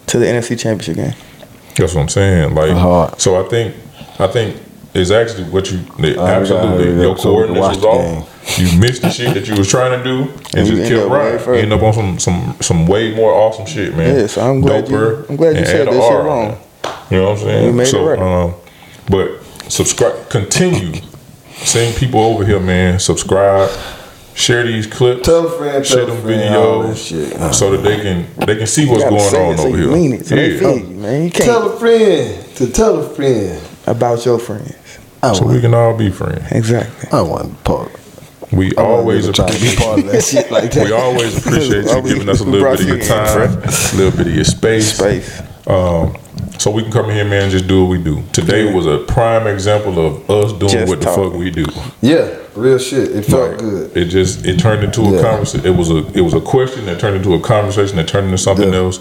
to 0.09 0.19
the 0.19 0.27
NFC 0.27 0.59
Championship 0.59 0.97
game. 0.97 1.15
That's 1.77 1.95
what 1.95 2.03
I'm 2.03 2.09
saying. 2.09 2.55
Like, 2.55 2.69
That's 2.69 2.81
hard. 2.81 3.21
so 3.21 3.45
I 3.45 3.49
think, 3.49 3.75
I 4.19 4.27
think 4.29 4.57
it's 4.95 5.11
actually 5.11 5.45
what 5.51 5.71
you 5.71 5.81
I 6.01 6.31
absolutely 6.31 6.87
gotta- 6.87 7.03
your 7.03 7.19
so 7.19 7.35
we 7.35 7.47
can 7.47 7.55
coordinates 7.55 7.77
was 7.77 7.85
off. 7.85 8.59
You 8.59 8.79
missed 8.79 9.03
the 9.03 9.11
shit 9.11 9.35
that 9.35 9.47
you 9.49 9.57
was 9.57 9.69
trying 9.69 9.99
to 9.99 10.05
do 10.05 10.23
and, 10.23 10.55
And 10.55 10.69
you 10.69 10.77
just 10.77 10.91
end 10.93 11.01
kept 11.01 11.03
up 11.07 11.11
way 11.11 11.19
running. 11.37 11.55
You 11.55 11.55
end 11.63 11.73
up 11.73 11.83
on 11.83 11.93
some 11.93 12.19
some 12.19 12.57
some 12.63 12.87
way 12.87 13.13
more 13.15 13.33
awesome 13.33 13.67
shit, 13.67 13.95
man. 13.97 14.17
Yeah, 14.21 14.27
so 14.29 14.49
I'm 14.49 14.61
glad 14.61 14.89
you- 14.89 14.97
Doper 14.97 15.29
I'm 15.29 15.37
glad 15.37 15.57
you 15.59 15.67
said 15.67 15.81
add 15.83 15.89
a 15.89 15.91
that 15.97 16.03
shit 16.03 16.13
R 16.13 16.23
wrong. 16.25 16.51
it. 16.53 16.59
You 17.11 17.17
know 17.19 17.25
what 17.25 17.33
I'm 17.33 17.39
saying? 17.45 17.65
You 17.67 17.73
made 17.73 17.83
it 17.83 17.87
so, 17.91 18.05
right. 18.09 18.19
um, 18.19 18.55
but 19.11 19.31
subscribe, 19.71 20.31
continue. 20.31 21.01
Seeing 21.59 21.93
people 21.95 22.21
over 22.21 22.45
here, 22.45 22.61
man. 22.61 22.99
Subscribe. 23.01 23.69
Share 24.37 24.65
these 24.67 24.87
clips. 24.87 25.23
Tell 25.27 25.47
a 25.47 25.51
friend, 25.51 25.85
share 25.87 26.05
tell 26.05 26.11
a 26.11 26.15
them 26.15 26.23
friend, 26.23 26.55
all 26.55 26.83
that 26.83 26.89
videos 26.95 27.09
shit. 27.41 27.55
so 27.55 27.71
that 27.75 27.79
they 27.79 27.97
can 28.03 28.27
they 28.47 28.55
can 28.57 28.67
see 28.67 28.87
what's 28.89 29.03
going 29.05 29.19
say 29.19 29.47
on 29.47 29.55
it 29.55 29.57
so 29.59 29.67
over 29.69 29.77
you 29.79 29.83
here. 29.89 29.93
mean 29.97 30.13
it, 30.13 30.27
so 30.27 30.37
they 30.37 30.53
yeah. 30.53 30.59
feel 30.61 30.79
you, 30.79 30.87
man. 30.97 31.25
You 31.25 31.31
can't 31.31 31.45
Tell 31.45 31.73
a 31.73 31.79
friend 31.79 32.57
to 32.57 32.71
tell 32.71 32.99
a 32.99 33.09
friend. 33.15 33.63
about 33.87 34.25
your 34.27 34.39
friends. 34.39 34.75
I 35.23 35.33
So 35.33 35.47
we 35.47 35.61
can 35.61 35.73
all 35.73 35.97
be 35.97 36.11
friends. 36.11 36.53
Exactly. 36.53 37.09
I 37.11 37.23
want 37.23 37.65
part. 37.65 37.91
We 38.53 38.77
I 38.77 38.83
always 38.83 39.25
to 39.27 39.33
try 39.33 39.49
to 39.49 39.59
be 39.61 39.75
part 39.75 40.01
of 40.01 40.07
that 40.07 40.23
shit 40.31 40.51
like 40.53 40.71
that. 40.73 40.85
we 40.85 40.93
always 40.93 41.39
appreciate 41.47 41.87
you 41.87 42.03
giving 42.03 42.29
us 42.29 42.41
a 42.41 42.45
little 42.45 42.71
bit 42.71 42.81
of 42.81 42.87
your 42.87 42.99
time, 43.01 43.59
a 43.59 43.97
little 43.97 44.11
bit 44.17 44.27
of 44.29 44.35
your 44.35 44.45
space. 44.45 44.97
Space. 44.99 45.41
Um, 45.67 46.17
so 46.59 46.71
we 46.71 46.83
can 46.83 46.93
come 46.93 47.07
in 47.11 47.17
here, 47.17 47.25
man, 47.25 47.43
and 47.45 47.51
just 47.51 47.67
do 47.67 47.85
what 47.85 47.91
we 47.91 48.03
do. 48.03 48.23
Today 48.33 48.73
was 48.73 48.87
a 48.87 48.99
prime 48.99 49.47
example 49.47 49.99
of 50.05 50.31
us 50.31 50.53
doing 50.53 50.71
Just 50.73 50.89
what 50.89 51.01
the 51.01 51.07
talking. 51.07 51.31
fuck 51.31 51.39
we 51.39 51.51
do. 51.51 51.65
Yeah, 52.03 52.37
real 52.55 52.79
shit. 52.79 53.11
It 53.15 53.25
felt 53.25 53.51
Like, 53.51 53.59
good. 53.59 53.97
It 53.97 54.05
just 54.07 54.47
it 54.47 54.59
turned 54.59 54.85
into 54.85 55.03
a 55.03 55.13
Yeah. 55.17 55.23
conversation. 55.23 55.67
It 55.67 55.77
was 55.77 55.91
a 55.91 56.07
it 56.15 56.21
was 56.23 56.35
a 56.35 56.41
question 56.41 56.87
that 56.87 57.01
turned 57.01 57.17
into 57.17 57.35
a 57.35 57.41
conversation 57.41 57.97
that 57.97 58.07
turned 58.09 58.27
into 58.27 58.39
something 58.39 58.73
Yeah. 58.73 58.79
else, 58.79 59.01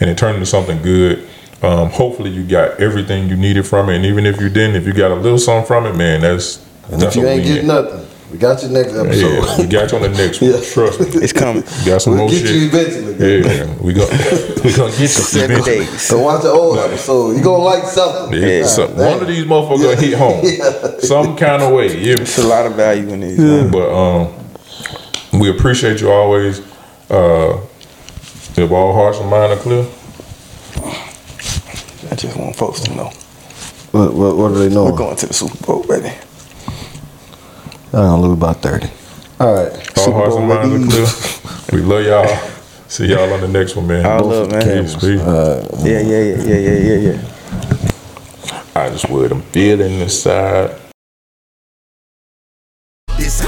and 0.00 0.08
it 0.08 0.16
turned 0.16 0.34
into 0.36 0.46
something 0.46 0.80
good. 0.82 1.22
Um, 1.62 1.90
hopefully, 1.90 2.30
you 2.30 2.42
got 2.44 2.80
everything 2.80 3.28
you 3.28 3.36
needed 3.36 3.66
from 3.66 3.88
it, 3.90 3.96
and 3.96 4.04
even 4.06 4.24
if 4.26 4.40
you 4.40 4.48
didn't, 4.48 4.76
if 4.76 4.86
you 4.86 4.92
got 4.92 5.10
a 5.10 5.14
little 5.14 5.38
something 5.38 5.66
from 5.66 5.86
it, 5.86 5.96
man, 5.96 6.20
that's 6.22 6.60
And 6.90 7.00
that's 7.00 7.16
if 7.16 7.22
you 7.22 7.28
ain't 7.28 7.44
getting 7.44 7.66
nothing, 7.66 8.00
we 8.32 8.38
got 8.38 8.62
you 8.62 8.68
next 8.70 8.94
episode. 8.94 9.44
Yeah, 9.44 9.56
we 9.58 9.66
got 9.66 9.90
you 9.92 9.98
on 9.98 10.02
the 10.02 10.08
next 10.18 10.40
one. 10.40 10.50
Yeah. 10.54 10.60
Trust 10.72 11.00
me. 11.00 11.06
It's 11.22 11.32
coming. 11.32 11.62
We 11.62 11.84
got 11.86 12.02
some 12.02 12.14
We'll 12.14 12.22
more 12.22 12.30
get 12.30 12.46
shit. 12.46 12.56
you 12.56 12.66
eventually. 12.68 13.14
Yeah, 13.56 13.74
we 13.80 13.92
go. 13.92 14.06
We 14.64 14.74
gonna 14.74 14.90
get 14.90 15.00
you 15.00 15.06
Seven 15.08 15.50
eventually. 15.60 15.84
days. 15.86 16.00
So 16.02 16.18
watch 16.22 16.42
the 16.42 16.48
old 16.50 16.78
episode. 16.78 17.36
You 17.36 17.42
gonna 17.44 17.62
like 17.62 17.84
something. 17.84 18.40
Yeah, 18.42 18.64
so 18.66 18.86
Damn. 18.88 18.96
one 18.96 19.20
of 19.22 19.28
these 19.28 19.44
motherfuckers 19.44 19.82
gonna 19.82 19.96
hit 19.96 20.18
home 20.18 20.44
some 21.00 21.36
kind 21.36 21.62
of 21.62 21.72
way. 21.72 21.96
Yeah. 21.98 22.14
It's 22.18 22.38
a 22.38 22.46
lot 22.46 22.66
of 22.66 22.74
value 22.74 23.08
in 23.10 23.20
these. 23.20 23.38
man. 23.38 23.70
But 23.70 23.88
um, 23.94 24.34
we 25.38 25.48
appreciate 25.50 26.00
you 26.00 26.10
always. 26.10 26.60
Uh, 27.08 27.60
if 28.58 28.70
all 28.72 28.92
hearts 28.94 29.18
and 29.18 29.30
mind 29.30 29.52
are 29.52 29.56
clear, 29.56 29.86
I 32.10 32.14
just 32.16 32.36
want 32.36 32.56
folks 32.56 32.80
to 32.80 32.94
know. 32.94 33.10
What, 33.92 34.14
what, 34.14 34.36
what 34.36 34.48
do 34.48 34.68
they 34.68 34.74
know? 34.74 34.84
We're 34.86 34.96
going 34.96 35.16
to 35.16 35.26
the 35.26 35.32
Super 35.34 35.64
Bowl, 35.66 35.84
baby. 35.86 36.12
I'm 37.96 38.02
gonna 38.02 38.22
lose 38.22 38.32
about 38.36 38.60
30. 38.60 38.88
All 39.40 39.54
right. 39.54 39.72
all 39.72 40.04
Super 40.04 40.12
hearts 40.12 40.34
Bowl 40.34 40.38
and 40.38 40.48
minds 40.48 40.94
baby. 40.94 41.02
are 41.02 41.06
clear. 41.06 41.80
We 41.80 41.86
love 41.86 42.04
y'all. 42.04 42.50
See 42.88 43.06
y'all 43.06 43.32
on 43.32 43.40
the 43.40 43.48
next 43.48 43.74
one, 43.74 43.86
man. 43.86 44.04
All 44.04 44.24
love, 44.24 44.50
man. 44.50 44.62
Peace, 44.84 44.94
peace. 44.94 45.18
Yeah, 45.18 45.62
yeah, 45.82 46.00
yeah, 46.00 46.36
yeah, 46.36 46.56
yeah, 46.56 46.78
yeah, 46.78 47.12
yeah. 47.12 48.62
I 48.74 48.90
just 48.90 49.08
would. 49.08 49.32
I'm 49.32 49.40
feeling 49.40 50.00
inside. 50.00 50.78
This 53.16 53.40